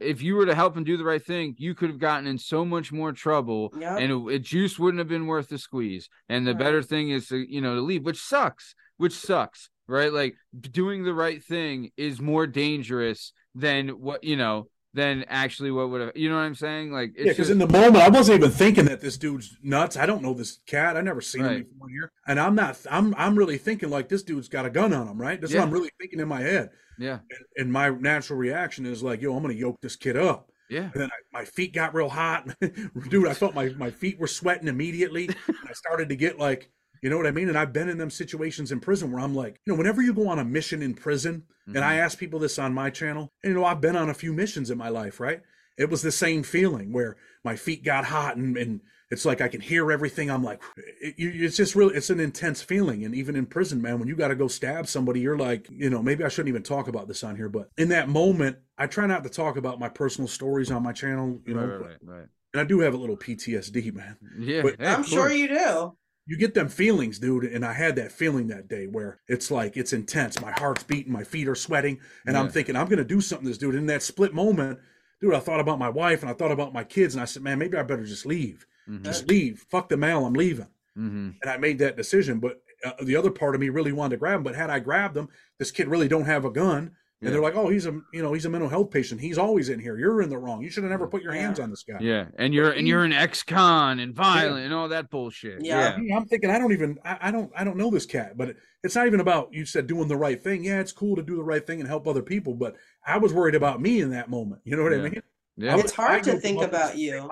if 0.00 0.22
you 0.22 0.34
were 0.34 0.46
to 0.46 0.54
help 0.54 0.76
and 0.76 0.86
do 0.86 0.96
the 0.96 1.04
right 1.04 1.24
thing, 1.24 1.54
you 1.58 1.74
could 1.74 1.90
have 1.90 1.98
gotten 1.98 2.26
in 2.26 2.38
so 2.38 2.64
much 2.64 2.90
more 2.92 3.12
trouble, 3.12 3.72
Yep. 3.78 3.98
and 4.00 4.12
it, 4.12 4.34
it 4.34 4.42
juice 4.42 4.78
wouldn't 4.78 4.98
have 4.98 5.08
been 5.08 5.26
worth 5.26 5.48
the 5.48 5.58
squeeze. 5.58 6.08
And 6.28 6.46
the 6.46 6.52
Right. 6.52 6.58
better 6.58 6.82
thing 6.82 7.10
is 7.10 7.28
to 7.28 7.36
you 7.38 7.60
know 7.60 7.74
to 7.74 7.80
leave, 7.80 8.04
which 8.04 8.20
sucks, 8.20 8.74
which 8.96 9.12
sucks, 9.14 9.70
right? 9.86 10.12
Like 10.12 10.36
doing 10.58 11.04
the 11.04 11.14
right 11.14 11.42
thing 11.42 11.90
is 11.96 12.20
more 12.20 12.46
dangerous 12.46 13.32
than 13.54 13.88
what 14.00 14.24
you 14.24 14.36
know 14.36 14.68
than 14.98 15.24
actually 15.28 15.70
what 15.70 15.88
would 15.90 16.00
have. 16.00 16.12
You 16.16 16.28
know 16.28 16.34
what 16.34 16.42
I'm 16.42 16.54
saying? 16.54 16.92
Like 16.92 17.12
it's 17.16 17.24
yeah, 17.26 17.32
because 17.32 17.50
in 17.50 17.58
the 17.58 17.66
moment 17.68 17.96
I 17.96 18.08
wasn't 18.08 18.38
even 18.40 18.50
thinking 18.50 18.84
that 18.86 19.00
this 19.00 19.16
dude's 19.16 19.56
nuts. 19.62 19.96
I 19.96 20.04
don't 20.06 20.22
know 20.22 20.34
this 20.34 20.58
cat. 20.66 20.96
I 20.96 21.00
never 21.00 21.20
seen 21.20 21.44
him 21.44 21.62
before 21.64 21.88
here, 21.88 22.12
and 22.26 22.38
I'm 22.38 22.54
not. 22.54 22.78
I'm 22.90 23.14
I'm 23.16 23.36
really 23.36 23.58
thinking 23.58 23.90
like 23.90 24.08
this 24.08 24.22
dude's 24.22 24.48
got 24.48 24.66
a 24.66 24.70
gun 24.70 24.92
on 24.92 25.08
him, 25.08 25.18
right? 25.20 25.40
That's 25.40 25.52
Yeah. 25.52 25.60
what 25.60 25.66
I'm 25.68 25.72
really 25.72 25.90
thinking 26.00 26.20
in 26.20 26.28
my 26.28 26.40
head. 26.40 26.70
yeah, 26.98 27.20
And, 27.30 27.44
and 27.56 27.72
my 27.72 27.90
natural 27.90 28.38
reaction 28.38 28.84
is 28.86 29.02
like, 29.02 29.22
yo, 29.22 29.34
I'm 29.36 29.42
gonna 29.42 29.54
yoke 29.54 29.80
this 29.80 29.96
kid 29.96 30.16
up. 30.16 30.50
yeah. 30.68 30.90
And 30.92 30.94
then 30.94 31.08
I, 31.08 31.38
my 31.38 31.44
feet 31.44 31.72
got 31.72 31.94
real 31.94 32.08
hot. 32.08 32.48
Dude, 33.08 33.26
I 33.28 33.34
felt 33.34 33.54
my, 33.54 33.68
my 33.78 33.90
feet 33.90 34.18
were 34.18 34.26
sweating 34.26 34.68
immediately. 34.68 35.28
and 35.46 35.56
I 35.68 35.72
started 35.74 36.08
to 36.10 36.16
get 36.16 36.38
like, 36.38 36.70
you 37.02 37.10
know 37.10 37.16
what 37.16 37.26
I 37.26 37.30
mean? 37.30 37.48
And 37.48 37.58
I've 37.58 37.72
been 37.72 37.88
in 37.88 37.98
them 37.98 38.10
situations 38.10 38.72
in 38.72 38.80
prison 38.80 39.12
where 39.12 39.20
I'm 39.20 39.34
like, 39.34 39.60
you 39.64 39.72
know, 39.72 39.78
whenever 39.78 40.02
you 40.02 40.12
go 40.12 40.28
on 40.28 40.38
a 40.38 40.44
mission 40.44 40.82
in 40.82 40.94
prison, 40.94 41.44
and 41.66 41.78
I 41.78 41.94
mm-hmm. 41.94 42.04
ask 42.04 42.18
people 42.18 42.38
this 42.38 42.58
on 42.58 42.72
my 42.72 42.90
channel, 42.90 43.32
and 43.42 43.52
you 43.52 43.58
know, 43.58 43.64
I've 43.64 43.80
been 43.80 43.96
on 43.96 44.08
a 44.08 44.14
few 44.14 44.32
missions 44.32 44.70
in 44.70 44.78
my 44.78 44.88
life, 44.88 45.20
right? 45.20 45.42
It 45.76 45.90
was 45.90 46.02
the 46.02 46.12
same 46.12 46.42
feeling 46.42 46.92
where 46.92 47.16
my 47.44 47.56
feet 47.56 47.84
got 47.84 48.06
hot 48.06 48.36
and, 48.36 48.56
and 48.56 48.80
it's 49.10 49.24
like 49.24 49.40
I 49.40 49.48
can 49.48 49.60
hear 49.60 49.90
everything. 49.90 50.30
I'm 50.30 50.42
like, 50.42 50.62
it, 51.00 51.14
it's 51.16 51.56
just 51.56 51.74
really, 51.74 51.94
it's 51.94 52.10
an 52.10 52.20
intense 52.20 52.62
feeling. 52.62 53.04
And 53.04 53.14
even 53.14 53.36
in 53.36 53.46
prison, 53.46 53.80
man, 53.80 53.98
when 53.98 54.08
you 54.08 54.16
got 54.16 54.28
to 54.28 54.34
go 54.34 54.48
stab 54.48 54.86
somebody, 54.86 55.20
you're 55.20 55.38
like, 55.38 55.66
you 55.70 55.88
know, 55.88 56.02
maybe 56.02 56.24
I 56.24 56.28
shouldn't 56.28 56.50
even 56.50 56.62
talk 56.62 56.88
about 56.88 57.08
this 57.08 57.24
on 57.24 57.36
here, 57.36 57.48
but 57.48 57.70
in 57.78 57.88
that 57.88 58.08
moment, 58.08 58.58
I 58.76 58.86
try 58.86 59.06
not 59.06 59.22
to 59.24 59.30
talk 59.30 59.56
about 59.56 59.78
my 59.78 59.88
personal 59.88 60.28
stories 60.28 60.70
on 60.70 60.82
my 60.82 60.92
channel, 60.92 61.40
you 61.46 61.54
know, 61.54 61.60
right, 61.60 61.80
right, 61.80 61.98
right, 62.02 62.16
right. 62.18 62.26
and 62.52 62.60
I 62.60 62.64
do 62.64 62.80
have 62.80 62.92
a 62.92 62.98
little 62.98 63.16
PTSD, 63.16 63.94
man. 63.94 64.16
Yeah, 64.38 64.62
But 64.62 64.84
I'm 64.84 65.04
sure 65.04 65.30
you 65.32 65.48
do. 65.48 65.96
You 66.28 66.36
get 66.36 66.52
them 66.54 66.68
feelings, 66.68 67.18
dude, 67.18 67.44
and 67.44 67.64
I 67.64 67.72
had 67.72 67.96
that 67.96 68.12
feeling 68.12 68.48
that 68.48 68.68
day 68.68 68.86
where 68.86 69.18
it's 69.28 69.50
like 69.50 69.76
it's 69.78 69.94
intense. 69.94 70.40
My 70.40 70.52
heart's 70.52 70.82
beating, 70.84 71.10
my 71.12 71.24
feet 71.24 71.48
are 71.48 71.54
sweating, 71.54 71.98
and 72.26 72.36
I'm 72.36 72.50
thinking 72.50 72.76
I'm 72.76 72.86
gonna 72.86 73.02
do 73.02 73.20
something 73.22 73.46
to 73.46 73.48
this 73.50 73.56
dude. 73.58 73.74
In 73.74 73.86
that 73.86 74.02
split 74.02 74.34
moment, 74.34 74.78
dude, 75.22 75.32
I 75.34 75.40
thought 75.40 75.58
about 75.58 75.78
my 75.78 75.88
wife 75.88 76.20
and 76.22 76.30
I 76.30 76.34
thought 76.34 76.52
about 76.52 76.74
my 76.74 76.84
kids, 76.84 77.14
and 77.14 77.22
I 77.22 77.24
said, 77.24 77.42
man, 77.42 77.58
maybe 77.58 77.78
I 77.78 77.82
better 77.82 78.04
just 78.04 78.26
leave. 78.26 78.66
Mhm, 78.88 79.04
Just 79.04 79.26
leave. 79.26 79.64
Fuck 79.70 79.88
the 79.88 79.96
mail. 79.96 80.26
I'm 80.26 80.34
leaving. 80.34 80.68
mhm. 80.96 81.34
And 81.42 81.50
I 81.50 81.56
made 81.56 81.78
that 81.78 81.96
decision. 81.96 82.40
But 82.40 82.60
uh, 82.84 82.92
the 83.02 83.16
other 83.16 83.30
part 83.30 83.54
of 83.54 83.60
me 83.62 83.70
really 83.70 83.92
wanted 83.92 84.16
to 84.16 84.18
grab 84.18 84.36
him. 84.36 84.42
But 84.42 84.54
had 84.54 84.68
I 84.70 84.80
grabbed 84.80 85.16
him, 85.16 85.28
this 85.58 85.70
kid 85.70 85.88
really 85.88 86.08
don't 86.08 86.24
have 86.26 86.44
a 86.44 86.50
gun. 86.50 86.92
And 87.20 87.26
Yeah. 87.28 87.32
they're 87.32 87.42
like, 87.42 87.56
oh, 87.56 87.68
he's 87.68 87.84
a 87.86 87.92
you 88.12 88.22
know 88.22 88.32
he's 88.32 88.44
a 88.44 88.48
mental 88.48 88.68
health 88.68 88.90
patient. 88.92 89.20
He's 89.20 89.38
always 89.38 89.68
in 89.70 89.80
here. 89.80 89.98
You're 89.98 90.22
in 90.22 90.30
the 90.30 90.38
wrong. 90.38 90.62
You 90.62 90.70
should 90.70 90.84
have 90.84 90.90
never 90.90 91.08
put 91.08 91.22
your 91.22 91.34
Yeah. 91.34 91.40
hands 91.42 91.58
on 91.58 91.68
this 91.70 91.82
guy. 91.82 91.98
Yeah, 92.00 92.26
and 92.38 92.54
you're 92.54 92.70
and 92.70 92.86
you're 92.86 93.02
an 93.04 93.12
ex-con 93.12 93.98
and 93.98 94.14
violent 94.14 94.64
and 94.64 94.72
all 94.72 94.88
that 94.90 95.10
bullshit. 95.10 95.64
Yeah. 95.64 95.98
Yeah, 96.00 96.16
I'm 96.16 96.26
thinking 96.26 96.50
I 96.50 96.58
don't 96.60 96.72
even 96.72 96.98
I, 97.04 97.18
I 97.22 97.30
don't 97.32 97.50
I 97.56 97.64
don't 97.64 97.76
know 97.76 97.90
this 97.90 98.06
cat, 98.06 98.36
but 98.36 98.54
it's 98.84 98.94
not 98.94 99.06
even 99.08 99.18
about 99.20 99.52
you 99.52 99.64
said 99.64 99.88
doing 99.88 100.06
the 100.06 100.16
right 100.16 100.40
thing. 100.40 100.62
Yeah, 100.64 100.80
it's 100.80 100.92
cool 100.92 101.16
to 101.16 101.22
do 101.22 101.34
the 101.36 101.42
right 101.42 101.66
thing 101.66 101.80
and 101.80 101.88
help 101.88 102.06
other 102.06 102.22
people, 102.22 102.54
but 102.54 102.76
I 103.04 103.18
was 103.18 103.32
worried 103.32 103.56
about 103.56 103.80
me 103.82 104.00
in 104.00 104.10
that 104.10 104.30
moment. 104.30 104.62
You 104.64 104.76
know 104.76 104.84
what 104.84 104.92
Yeah. 104.92 104.98
I 104.98 105.02
mean? 105.10 105.22
yeah, 105.56 105.74
was- 105.74 105.86
It's 105.86 105.94
hard 105.94 106.22
to 106.24 106.38
think 106.38 106.62
about 106.62 106.96
you. 106.98 107.28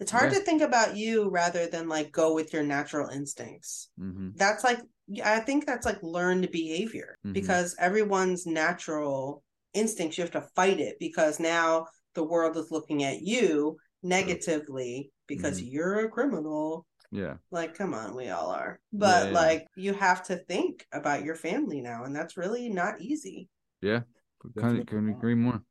It's 0.00 0.10
hard 0.10 0.32
Yeah. 0.32 0.38
to 0.38 0.44
think 0.44 0.60
about 0.60 0.96
you 0.98 1.30
rather 1.30 1.66
than 1.66 1.88
like 1.88 2.12
go 2.12 2.34
with 2.34 2.52
your 2.52 2.62
natural 2.62 3.08
instincts. 3.08 3.88
Mhm. 3.98 4.36
That's 4.36 4.62
like 4.64 4.80
I 5.24 5.40
think 5.40 5.66
that's 5.66 5.86
like 5.86 6.02
learned 6.02 6.50
behavior 6.50 7.16
Mhm. 7.26 7.32
because 7.32 7.74
everyone's 7.78 8.46
natural 8.46 9.42
instincts 9.74 10.18
you 10.18 10.22
have 10.22 10.30
to 10.32 10.48
fight 10.54 10.80
it 10.80 10.98
because 11.00 11.40
now 11.40 11.86
the 12.14 12.24
world 12.24 12.56
is 12.56 12.70
looking 12.70 13.04
at 13.04 13.22
you 13.22 13.76
negatively 14.02 15.12
because 15.26 15.60
Mhm. 15.60 15.72
you're 15.72 16.00
a 16.06 16.08
criminal. 16.10 16.86
yeah, 17.12 17.38
Like, 17.50 17.74
come 17.74 17.92
on, 17.92 18.14
we 18.14 18.28
all 18.28 18.50
are. 18.50 18.78
But 18.92 19.32
yeah. 19.32 19.32
like 19.40 19.66
you 19.74 19.92
have 19.94 20.22
to 20.24 20.36
think 20.36 20.86
about 20.92 21.24
your 21.24 21.34
family 21.34 21.80
now, 21.80 22.04
and 22.04 22.14
that's 22.14 22.36
really 22.36 22.68
not 22.68 23.00
easy. 23.00 23.48
yeah. 23.80 24.02
Couldn't, 24.38 24.54
Definitely 24.54 24.84
couldn't 24.86 25.06
not. 25.08 25.16
agree 25.18 25.34
more. 25.34 25.62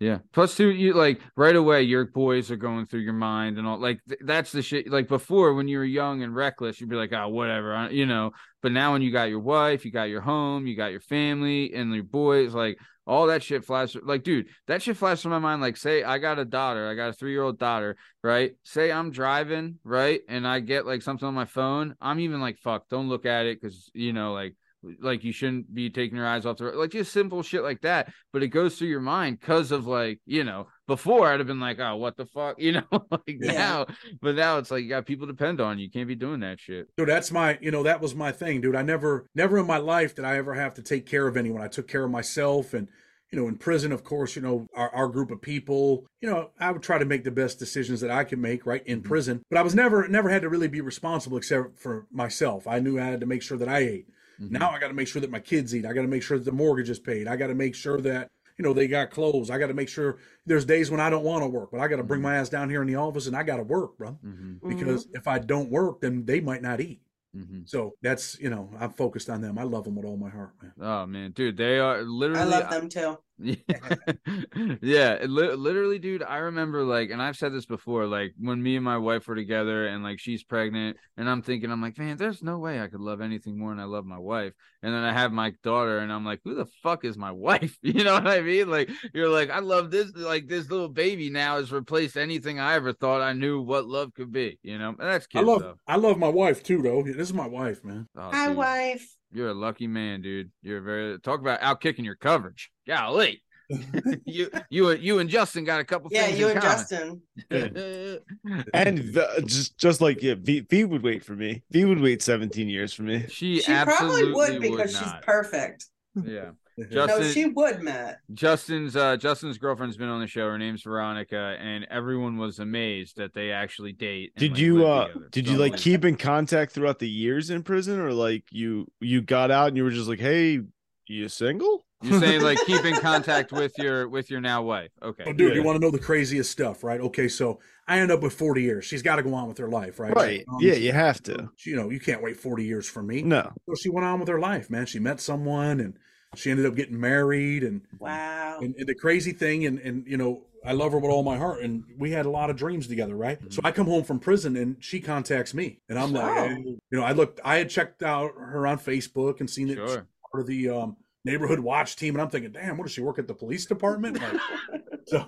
Yeah. 0.00 0.18
Plus, 0.32 0.56
too, 0.56 0.70
you 0.70 0.92
like 0.92 1.20
right 1.36 1.56
away, 1.56 1.82
your 1.82 2.04
boys 2.06 2.50
are 2.50 2.56
going 2.56 2.86
through 2.86 3.00
your 3.00 3.12
mind 3.12 3.58
and 3.58 3.66
all. 3.66 3.78
Like 3.78 4.00
th- 4.08 4.20
that's 4.24 4.52
the 4.52 4.62
shit. 4.62 4.90
Like 4.90 5.08
before, 5.08 5.54
when 5.54 5.68
you 5.68 5.78
were 5.78 5.84
young 5.84 6.22
and 6.22 6.34
reckless, 6.34 6.80
you'd 6.80 6.90
be 6.90 6.96
like, 6.96 7.12
"Oh, 7.12 7.28
whatever," 7.28 7.74
I- 7.74 7.90
you 7.90 8.06
know. 8.06 8.32
But 8.62 8.72
now, 8.72 8.92
when 8.92 9.02
you 9.02 9.10
got 9.12 9.28
your 9.28 9.40
wife, 9.40 9.84
you 9.84 9.90
got 9.90 10.04
your 10.04 10.20
home, 10.20 10.66
you 10.66 10.76
got 10.76 10.90
your 10.92 11.00
family, 11.00 11.72
and 11.74 11.94
your 11.94 12.04
boys, 12.04 12.54
like 12.54 12.78
all 13.06 13.28
that 13.28 13.42
shit 13.42 13.64
flashes. 13.64 14.02
Like, 14.04 14.22
dude, 14.22 14.48
that 14.66 14.82
shit 14.82 14.96
flashes 14.96 15.22
through 15.22 15.30
my 15.30 15.38
mind. 15.38 15.62
Like, 15.62 15.76
say 15.76 16.02
I 16.04 16.18
got 16.18 16.38
a 16.38 16.44
daughter, 16.44 16.88
I 16.88 16.94
got 16.94 17.08
a 17.08 17.12
three 17.14 17.32
year 17.32 17.42
old 17.42 17.58
daughter, 17.58 17.96
right? 18.22 18.52
Say 18.64 18.92
I'm 18.92 19.10
driving, 19.10 19.78
right, 19.84 20.20
and 20.28 20.46
I 20.46 20.60
get 20.60 20.86
like 20.86 21.02
something 21.02 21.26
on 21.26 21.34
my 21.34 21.46
phone. 21.46 21.94
I'm 22.00 22.20
even 22.20 22.40
like, 22.40 22.58
"Fuck, 22.58 22.88
don't 22.88 23.08
look 23.08 23.26
at 23.26 23.46
it," 23.46 23.60
because 23.60 23.90
you 23.94 24.12
know, 24.12 24.32
like 24.32 24.54
like 25.00 25.24
you 25.24 25.32
shouldn't 25.32 25.74
be 25.74 25.90
taking 25.90 26.16
your 26.16 26.26
eyes 26.26 26.46
off 26.46 26.58
the 26.58 26.64
road, 26.64 26.76
like 26.76 26.90
just 26.90 27.12
simple 27.12 27.42
shit 27.42 27.62
like 27.62 27.80
that. 27.82 28.12
But 28.32 28.42
it 28.42 28.48
goes 28.48 28.78
through 28.78 28.88
your 28.88 29.00
mind 29.00 29.40
because 29.40 29.72
of 29.72 29.86
like 29.86 30.20
you 30.26 30.44
know 30.44 30.68
before 30.88 31.30
I'd 31.30 31.38
have 31.38 31.46
been 31.46 31.60
like, 31.60 31.78
oh, 31.78 31.96
what 31.96 32.16
the 32.16 32.26
fuck, 32.26 32.56
you 32.58 32.72
know, 32.72 33.06
like 33.10 33.22
Yeah. 33.26 33.52
now, 33.52 33.86
but 34.20 34.34
now 34.34 34.58
it's 34.58 34.72
like 34.72 34.82
you 34.82 34.88
got 34.88 35.06
people 35.06 35.28
depend 35.28 35.60
on 35.60 35.78
you. 35.78 35.84
You 35.84 35.90
can't 35.90 36.08
be 36.08 36.16
doing 36.16 36.40
that 36.40 36.58
shit. 36.58 36.88
Dude, 36.96 37.08
that's 37.08 37.30
my, 37.30 37.58
you 37.60 37.70
know, 37.70 37.84
that 37.84 38.00
was 38.00 38.16
my 38.16 38.32
thing, 38.32 38.60
dude. 38.60 38.74
I 38.74 38.82
never, 38.82 39.26
never 39.36 39.58
in 39.58 39.66
my 39.66 39.76
life 39.76 40.16
did 40.16 40.24
I 40.24 40.38
ever 40.38 40.54
have 40.54 40.74
to 40.74 40.82
take 40.82 41.06
care 41.06 41.28
of 41.28 41.36
anyone. 41.36 41.62
I 41.62 41.68
took 41.68 41.86
care 41.86 42.04
of 42.04 42.10
myself 42.10 42.74
and, 42.74 42.88
you 43.30 43.38
know, 43.38 43.46
in 43.46 43.56
prison, 43.56 43.92
of 43.92 44.04
course, 44.04 44.34
you 44.34 44.40
know, 44.40 44.66
our, 44.74 44.88
our 44.94 45.08
group 45.08 45.30
of 45.30 45.42
people, 45.42 46.06
you 46.22 46.30
know, 46.30 46.50
I 46.58 46.70
would 46.70 46.82
try 46.82 46.96
to 46.96 47.04
make 47.04 47.24
the 47.24 47.30
best 47.30 47.58
decisions 47.58 48.00
that 48.00 48.10
I 48.10 48.24
could 48.24 48.38
make, 48.38 48.64
right, 48.64 48.84
in 48.86 49.00
mm-hmm. 49.00 49.08
prison. 49.08 49.42
But 49.50 49.58
I 49.58 49.62
was 49.62 49.74
never, 49.74 50.08
never 50.08 50.30
had 50.30 50.42
to 50.42 50.48
really 50.48 50.68
be 50.68 50.80
responsible 50.80 51.36
except 51.36 51.78
for 51.78 52.06
myself. 52.10 52.66
I 52.66 52.78
knew 52.78 52.98
I 52.98 53.04
had 53.04 53.20
to 53.20 53.26
make 53.26 53.42
sure 53.42 53.58
that 53.58 53.68
I 53.68 53.80
ate. 53.80 54.08
Now 54.38 54.70
I 54.70 54.78
got 54.78 54.88
to 54.88 54.94
make 54.94 55.08
sure 55.08 55.20
that 55.20 55.30
my 55.30 55.40
kids 55.40 55.74
eat. 55.74 55.84
I 55.86 55.92
got 55.92 56.02
to 56.02 56.08
make 56.08 56.22
sure 56.22 56.38
that 56.38 56.44
the 56.44 56.52
mortgage 56.52 56.90
is 56.90 56.98
paid. 56.98 57.26
I 57.26 57.36
got 57.36 57.48
to 57.48 57.54
make 57.54 57.74
sure 57.74 58.00
that, 58.00 58.30
you 58.56 58.64
know, 58.64 58.72
they 58.72 58.86
got 58.86 59.10
clothes. 59.10 59.50
I 59.50 59.58
got 59.58 59.66
to 59.66 59.74
make 59.74 59.88
sure 59.88 60.18
there's 60.46 60.64
days 60.64 60.90
when 60.90 61.00
I 61.00 61.10
don't 61.10 61.24
want 61.24 61.42
to 61.42 61.48
work, 61.48 61.70
but 61.72 61.80
I 61.80 61.88
got 61.88 61.96
to 61.96 62.04
bring 62.04 62.22
my 62.22 62.36
ass 62.36 62.48
down 62.48 62.70
here 62.70 62.82
in 62.82 62.88
the 62.88 62.96
office 62.96 63.26
and 63.26 63.36
I 63.36 63.42
got 63.42 63.56
to 63.56 63.62
work, 63.62 63.98
bro. 63.98 64.18
Mm-hmm. 64.24 64.68
Because 64.68 65.08
if 65.12 65.26
I 65.26 65.38
don't 65.38 65.70
work, 65.70 66.00
then 66.00 66.24
they 66.24 66.40
might 66.40 66.62
not 66.62 66.80
eat. 66.80 67.00
Mm-hmm. 67.36 67.60
So 67.66 67.94
that's 68.02 68.38
you 68.40 68.48
know 68.48 68.70
I'm 68.80 68.90
focused 68.90 69.28
on 69.28 69.42
them. 69.42 69.58
I 69.58 69.62
love 69.62 69.84
them 69.84 69.96
with 69.96 70.06
all 70.06 70.16
my 70.16 70.30
heart, 70.30 70.54
man. 70.62 70.72
Oh 70.80 71.06
man, 71.06 71.32
dude, 71.32 71.56
they 71.56 71.78
are 71.78 72.02
literally. 72.02 72.40
I 72.40 72.44
love 72.44 72.70
them 72.70 72.88
too. 72.88 73.18
Yeah, 73.40 73.54
yeah. 74.82 75.12
it 75.12 75.30
li- 75.30 75.54
literally, 75.54 75.98
dude. 75.98 76.22
I 76.22 76.38
remember 76.38 76.82
like, 76.82 77.10
and 77.10 77.22
I've 77.22 77.36
said 77.36 77.52
this 77.52 77.66
before, 77.66 78.06
like 78.06 78.34
when 78.38 78.62
me 78.62 78.76
and 78.76 78.84
my 78.84 78.98
wife 78.98 79.28
were 79.28 79.36
together, 79.36 79.86
and 79.86 80.02
like 80.02 80.18
she's 80.18 80.42
pregnant, 80.42 80.96
and 81.16 81.28
I'm 81.30 81.42
thinking, 81.42 81.70
I'm 81.70 81.80
like, 81.80 81.98
man, 81.98 82.16
there's 82.16 82.42
no 82.42 82.58
way 82.58 82.80
I 82.80 82.88
could 82.88 83.00
love 83.00 83.20
anything 83.20 83.58
more 83.58 83.70
than 83.70 83.80
I 83.80 83.84
love 83.84 84.04
my 84.04 84.18
wife. 84.18 84.52
And 84.82 84.92
then 84.94 85.02
I 85.02 85.12
have 85.12 85.32
my 85.32 85.52
daughter, 85.62 85.98
and 85.98 86.12
I'm 86.12 86.24
like, 86.24 86.40
who 86.44 86.54
the 86.54 86.66
fuck 86.82 87.04
is 87.04 87.16
my 87.16 87.30
wife? 87.32 87.76
You 87.82 88.04
know 88.04 88.14
what 88.14 88.26
I 88.26 88.40
mean? 88.40 88.68
Like, 88.70 88.90
you're 89.14 89.28
like, 89.28 89.50
I 89.50 89.58
love 89.60 89.90
this. 89.90 90.12
Like 90.14 90.46
this 90.48 90.70
little 90.70 90.88
baby 90.88 91.30
now 91.30 91.56
has 91.56 91.72
replaced 91.72 92.16
anything 92.16 92.60
I 92.60 92.74
ever 92.74 92.92
thought 92.92 93.22
I 93.22 93.32
knew 93.32 93.60
what 93.62 93.86
love 93.86 94.12
could 94.14 94.32
be. 94.32 94.58
You 94.62 94.78
know, 94.78 94.90
and 94.90 94.98
that's 95.00 95.26
I 95.34 95.40
love 95.40 95.60
though. 95.60 95.74
I 95.86 95.96
love 95.96 96.18
my 96.18 96.28
wife 96.28 96.62
too, 96.62 96.82
though. 96.82 97.02
This 97.02 97.16
is 97.16 97.34
my 97.34 97.46
wife, 97.46 97.84
man. 97.84 98.08
Oh, 98.16 98.30
Hi, 98.32 98.48
dude. 98.48 98.56
wife. 98.56 99.17
You're 99.32 99.48
a 99.48 99.54
lucky 99.54 99.86
man, 99.86 100.22
dude. 100.22 100.50
You're 100.62 100.80
very 100.80 101.18
talk 101.20 101.40
about 101.40 101.60
out 101.62 101.80
kicking 101.80 102.04
your 102.04 102.16
coverage. 102.16 102.70
Golly. 102.86 103.42
you 104.24 104.50
you 104.70 104.90
you 104.92 105.18
and 105.18 105.28
Justin 105.28 105.64
got 105.64 105.78
a 105.78 105.84
couple 105.84 106.08
Yeah, 106.10 106.24
things 106.26 106.38
you 106.38 106.46
in 106.48 106.52
and 106.52 106.60
common. 106.62 106.78
Justin. 106.78 107.22
And 108.72 108.98
the, 108.98 109.42
just 109.44 109.76
just 109.76 110.00
like 110.00 110.22
yeah, 110.22 110.36
V, 110.38 110.60
v 110.60 110.84
would 110.84 111.02
wait 111.02 111.22
for 111.22 111.34
me. 111.36 111.62
V 111.70 111.84
would 111.84 112.00
wait 112.00 112.22
17 112.22 112.66
years 112.68 112.94
for 112.94 113.02
me. 113.02 113.26
she, 113.28 113.60
She 113.60 113.70
absolutely 113.70 114.32
probably 114.32 114.60
would 114.60 114.60
because 114.62 114.90
she's 114.92 115.02
not. 115.02 115.22
perfect. 115.22 115.84
yeah. 116.24 116.50
No, 116.78 117.06
Justin 117.06 117.32
she 117.32 117.46
would, 117.46 117.82
Matt. 117.82 118.20
Justin's 118.32 118.94
uh 118.96 119.16
Justin's 119.16 119.58
girlfriend's 119.58 119.96
been 119.96 120.08
on 120.08 120.20
the 120.20 120.26
show. 120.26 120.46
Her 120.46 120.58
name's 120.58 120.82
Veronica, 120.82 121.56
and 121.60 121.86
everyone 121.90 122.38
was 122.38 122.58
amazed 122.60 123.16
that 123.16 123.34
they 123.34 123.50
actually 123.50 123.92
date. 123.92 124.32
and, 124.36 124.40
Did 124.40 124.52
like, 124.52 124.60
you 124.60 124.86
uh 124.86 125.06
together. 125.08 125.28
did 125.30 125.46
So 125.46 125.52
you 125.52 125.58
like 125.58 125.76
keep 125.76 126.04
in 126.04 126.16
contact 126.16 126.72
throughout 126.72 126.98
the 126.98 127.08
years 127.08 127.50
in 127.50 127.62
prison 127.62 127.98
or 128.00 128.12
like 128.12 128.44
you 128.50 128.86
you 129.00 129.20
got 129.20 129.50
out 129.50 129.68
and 129.68 129.76
you 129.76 129.84
were 129.84 129.90
just 129.90 130.08
like, 130.08 130.20
"Hey, 130.20 130.60
you 131.06 131.28
single?" 131.28 131.84
You're 132.02 132.20
saying 132.20 132.42
like 132.44 132.58
keep 132.64 132.84
in 132.84 132.94
contact 133.00 133.50
with 133.50 133.76
your 133.78 134.08
with 134.08 134.30
your 134.30 134.40
now 134.40 134.62
wife. 134.62 134.90
Okay. 135.02 135.24
Oh, 135.26 135.32
dude, 135.32 135.54
you 135.56 135.64
want 135.64 135.76
to 135.76 135.80
know 135.84 135.90
the 135.90 135.98
craziest 135.98 136.50
stuff, 136.50 136.84
right? 136.84 137.00
Okay, 137.00 137.26
so 137.26 137.58
I 137.88 137.98
end 137.98 138.12
up 138.12 138.20
with 138.22 138.34
40 138.34 138.62
years. 138.62 138.84
She's 138.84 139.02
got 139.02 139.16
to 139.16 139.22
go 139.22 139.34
on 139.34 139.48
with 139.48 139.58
her 139.58 139.68
life, 139.68 139.98
right? 139.98 140.14
Right. 140.14 140.44
Um, 140.48 140.58
Yeah, 140.60 140.74
you 140.74 140.92
have 140.92 141.22
to. 141.24 141.50
You 141.64 141.74
know, 141.74 141.90
you 141.90 141.98
can't 141.98 142.22
wait 142.22 142.36
40 142.36 142.64
years 142.64 142.88
for 142.88 143.02
me. 143.02 143.22
No. 143.22 143.50
So 143.66 143.74
she 143.74 143.88
went 143.88 144.06
on 144.06 144.20
with 144.20 144.28
her 144.28 144.38
life, 144.38 144.70
man. 144.70 144.86
She 144.86 144.98
met 145.00 145.20
someone 145.20 145.80
and 145.80 145.98
she 146.34 146.50
ended 146.50 146.66
up 146.66 146.74
getting 146.74 146.98
married 147.00 147.64
and 147.64 147.80
Wow. 147.98 148.58
and, 148.60 148.74
and 148.76 148.86
the 148.86 148.94
crazy 148.94 149.32
thing 149.32 149.64
and 149.66 149.78
and 149.78 150.06
you 150.06 150.16
know 150.16 150.42
i 150.64 150.72
love 150.72 150.92
her 150.92 150.98
with 150.98 151.10
all 151.10 151.22
my 151.22 151.36
heart 151.38 151.62
and 151.62 151.84
we 151.98 152.10
had 152.10 152.26
a 152.26 152.30
lot 152.30 152.50
of 152.50 152.56
dreams 152.56 152.86
together 152.86 153.14
right 153.16 153.38
so 153.52 153.60
i 153.64 153.70
come 153.72 153.86
home 153.86 154.04
from 154.04 154.18
prison 154.18 154.56
and 154.56 154.76
she 154.80 155.00
contacts 155.00 155.54
me 155.54 155.80
and 155.88 155.98
i'm 155.98 156.12
like 156.12 156.24
Oh. 156.24 156.48
hey, 156.48 156.56
you 156.64 156.98
know 156.98 157.02
i 157.04 157.12
looked 157.12 157.40
i 157.44 157.56
had 157.56 157.70
checked 157.70 158.02
out 158.02 158.32
her 158.36 158.66
on 158.66 158.78
facebook 158.78 159.40
and 159.40 159.48
seen 159.48 159.68
that 159.68 159.78
she's 159.78 159.90
Sure. 159.90 160.06
part 160.30 160.40
of 160.42 160.46
the 160.46 160.68
um 160.68 160.96
neighborhood 161.24 161.60
watch 161.60 161.96
team 161.96 162.14
and 162.14 162.22
i'm 162.22 162.28
thinking 162.30 162.52
damn 162.52 162.76
what 162.76 162.84
does 162.84 162.92
she 162.92 163.00
work 163.00 163.18
at 163.18 163.26
the 163.28 163.34
police 163.34 163.66
department 163.66 164.20
like, 164.20 164.40
so 165.06 165.24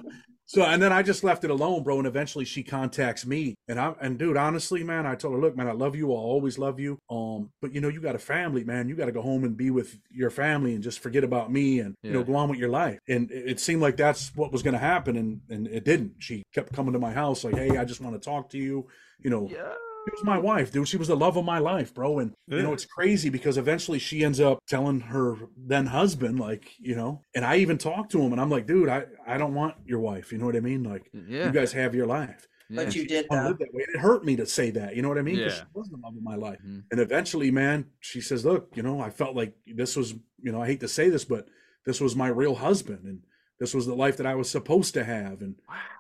so 0.50 0.62
and 0.62 0.82
then 0.82 0.92
i 0.92 1.02
just 1.02 1.22
left 1.22 1.44
it 1.44 1.50
alone 1.50 1.82
bro 1.84 1.98
and 1.98 2.06
eventually 2.06 2.44
she 2.44 2.62
contacts 2.62 3.24
me. 3.24 3.54
And 3.68 3.78
i 3.78 3.94
and 4.00 4.18
dude 4.18 4.36
honestly 4.36 4.82
man 4.82 5.06
i 5.06 5.14
told 5.14 5.34
her 5.34 5.40
look 5.40 5.56
man 5.56 5.68
i 5.68 5.72
love 5.72 5.94
you. 5.94 6.10
I'll 6.10 6.18
always 6.18 6.58
love 6.58 6.80
you. 6.80 6.98
Um 7.08 7.50
but 7.62 7.72
you 7.72 7.80
know 7.80 7.88
you 7.88 8.00
got 8.00 8.16
a 8.16 8.18
family 8.18 8.64
man. 8.64 8.88
You 8.88 8.96
got 8.96 9.06
to 9.06 9.12
go 9.12 9.22
home 9.22 9.44
and 9.44 9.56
be 9.56 9.70
with 9.70 9.96
your 10.10 10.30
family 10.30 10.74
and 10.74 10.82
just 10.82 10.98
forget 10.98 11.22
about 11.22 11.52
me 11.52 11.78
and 11.78 11.94
you 12.02 12.12
know 12.12 12.24
go 12.24 12.34
on 12.34 12.48
with 12.48 12.58
your 12.58 12.68
life. 12.68 12.98
And 13.08 13.30
it, 13.30 13.50
it 13.52 13.60
seemed 13.60 13.80
like 13.80 13.96
that's 13.96 14.34
what 14.34 14.50
was 14.50 14.62
going 14.62 14.74
to 14.74 14.80
happen 14.80 15.16
and 15.16 15.40
and 15.48 15.68
it 15.68 15.84
didn't. 15.84 16.14
She 16.18 16.42
kept 16.52 16.72
coming 16.72 16.94
to 16.94 16.98
my 16.98 17.12
house 17.12 17.44
like 17.44 17.54
hey 17.54 17.76
i 17.76 17.84
just 17.84 18.00
want 18.00 18.20
to 18.20 18.24
talk 18.30 18.50
to 18.50 18.58
you 18.58 18.88
you 19.22 19.30
know. 19.30 19.48
Yeah. 19.50 19.74
It 20.06 20.12
was 20.14 20.24
my 20.24 20.38
wife, 20.38 20.72
dude. 20.72 20.88
She 20.88 20.96
was 20.96 21.08
the 21.08 21.16
love 21.16 21.36
of 21.36 21.44
my 21.44 21.58
life, 21.58 21.92
bro. 21.94 22.18
And 22.20 22.32
you 22.46 22.62
know, 22.62 22.72
it's 22.72 22.84
crazy 22.86 23.28
because 23.28 23.56
eventually 23.58 23.98
she 23.98 24.24
ends 24.24 24.40
up 24.40 24.58
telling 24.66 25.00
her 25.00 25.36
then 25.56 25.86
husband, 25.86 26.40
like, 26.40 26.72
you 26.78 26.96
know, 26.96 27.22
and 27.34 27.44
I 27.44 27.56
even 27.56 27.78
talked 27.78 28.10
to 28.12 28.20
him 28.20 28.32
and 28.32 28.40
I'm 28.40 28.50
like, 28.50 28.66
dude, 28.66 28.88
I, 28.88 29.04
I 29.26 29.36
don't 29.38 29.54
want 29.54 29.74
your 29.84 30.00
wife. 30.00 30.32
You 30.32 30.38
know 30.38 30.46
what 30.46 30.56
I 30.56 30.60
mean? 30.60 30.82
Like, 30.82 31.10
Yeah. 31.12 31.46
you 31.46 31.52
guys 31.52 31.72
have 31.72 31.94
your 31.94 32.06
life. 32.06 32.46
yeah. 32.70 32.84
But 32.84 32.94
you 32.94 33.06
did 33.06 33.26
I 33.30 33.48
live 33.48 33.58
that 33.58 33.74
way. 33.74 33.84
It 33.94 33.98
hurt 34.00 34.24
me 34.24 34.36
to 34.36 34.46
say 34.46 34.70
that. 34.70 34.96
You 34.96 35.02
know 35.02 35.08
what 35.08 35.18
I 35.18 35.22
mean? 35.22 35.36
'Cause 35.36 35.58
Yeah. 35.58 35.64
she 35.64 35.64
was 35.74 35.88
the 35.90 35.96
love 35.98 36.16
of 36.16 36.22
my 36.22 36.36
life. 36.36 36.60
Mhm. 36.66 36.84
And 36.90 37.00
eventually, 37.00 37.50
man, 37.50 37.86
she 38.00 38.20
says, 38.20 38.44
look, 38.44 38.72
you 38.76 38.82
know, 38.82 39.00
I 39.00 39.10
felt 39.10 39.34
like 39.36 39.54
this 39.66 39.96
was, 39.96 40.14
you 40.42 40.50
know, 40.52 40.62
I 40.62 40.66
hate 40.66 40.80
to 40.80 40.88
say 40.88 41.08
this, 41.10 41.24
but 41.24 41.46
this 41.84 42.00
was 42.00 42.14
my 42.16 42.28
real 42.28 42.54
husband. 42.54 43.04
And 43.04 43.22
this 43.58 43.74
was 43.74 43.86
the 43.86 43.94
life 43.94 44.16
that 44.16 44.26
I 44.26 44.34
was 44.34 44.48
supposed 44.48 44.94
to 44.94 45.04
have. 45.04 45.42
And 45.42 45.56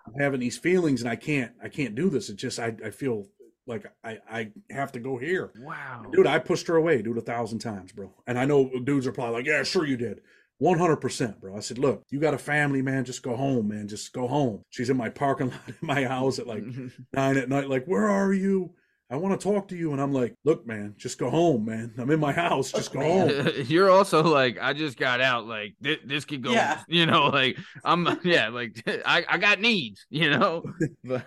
I'm 0.06 0.14
having 0.20 0.40
these 0.40 0.56
feelings 0.58 1.02
and 1.02 1.10
I 1.10 1.16
can't, 1.16 1.52
I 1.62 1.68
can't 1.68 1.94
do 1.94 2.08
this. 2.08 2.30
It 2.30 2.36
just, 2.36 2.58
I, 2.58 2.74
I 2.84 2.90
feel 2.90 3.26
like 3.66 3.86
I, 4.02 4.18
I 4.30 4.52
have 4.70 4.92
to 4.92 5.00
go 5.00 5.16
here. 5.16 5.52
Wow. 5.60 6.06
Dude, 6.12 6.26
I 6.26 6.38
pushed 6.38 6.66
her 6.68 6.76
away, 6.76 7.02
dude, 7.02 7.18
a 7.18 7.22
thousand 7.22 7.60
times, 7.60 7.92
bro. 7.92 8.12
And 8.26 8.38
I 8.38 8.44
know 8.44 8.70
dudes 8.84 9.06
are 9.06 9.12
probably 9.12 9.34
like, 9.34 9.46
yeah, 9.46 9.62
sure 9.62 9.86
you 9.86 9.96
did. 9.96 10.20
100%, 10.62 11.40
bro. 11.40 11.56
I 11.56 11.60
said, 11.60 11.78
look, 11.78 12.02
you 12.10 12.20
got 12.20 12.34
a 12.34 12.38
family, 12.38 12.82
man. 12.82 13.04
Just 13.04 13.22
go 13.22 13.34
home, 13.34 13.68
man. 13.68 13.88
Just 13.88 14.12
go 14.12 14.28
home. 14.28 14.62
She's 14.68 14.90
in 14.90 14.96
my 14.96 15.08
parking 15.08 15.50
lot 15.50 15.60
in 15.68 15.74
my 15.80 16.04
house 16.04 16.38
at 16.38 16.46
like 16.46 16.64
nine 17.14 17.36
at 17.38 17.48
night, 17.48 17.68
like, 17.68 17.86
where 17.86 18.08
are 18.08 18.32
you? 18.32 18.74
I 19.10 19.16
want 19.16 19.38
to 19.40 19.44
talk 19.44 19.66
to 19.68 19.76
you. 19.76 19.90
And 19.92 20.00
I'm 20.00 20.12
like, 20.12 20.36
look, 20.44 20.66
man, 20.66 20.94
just 20.96 21.18
go 21.18 21.30
home, 21.30 21.64
man. 21.64 21.92
I'm 21.98 22.10
in 22.10 22.20
my 22.20 22.32
house. 22.32 22.70
Just 22.70 22.92
go 22.92 23.00
home. 23.00 23.48
You're 23.66 23.90
also 23.90 24.22
like, 24.22 24.56
I 24.60 24.72
just 24.72 24.96
got 24.96 25.20
out. 25.20 25.46
Like 25.46 25.74
this, 25.80 25.98
this 26.04 26.24
could 26.24 26.42
go. 26.42 26.52
Yeah. 26.52 26.80
You 26.88 27.06
know, 27.06 27.26
like 27.26 27.58
I'm. 27.84 28.06
Yeah, 28.24 28.48
like 28.48 28.82
I, 29.04 29.24
I 29.28 29.38
got 29.38 29.60
needs. 29.60 30.06
You 30.10 30.30
know. 30.30 30.62
But- 31.04 31.24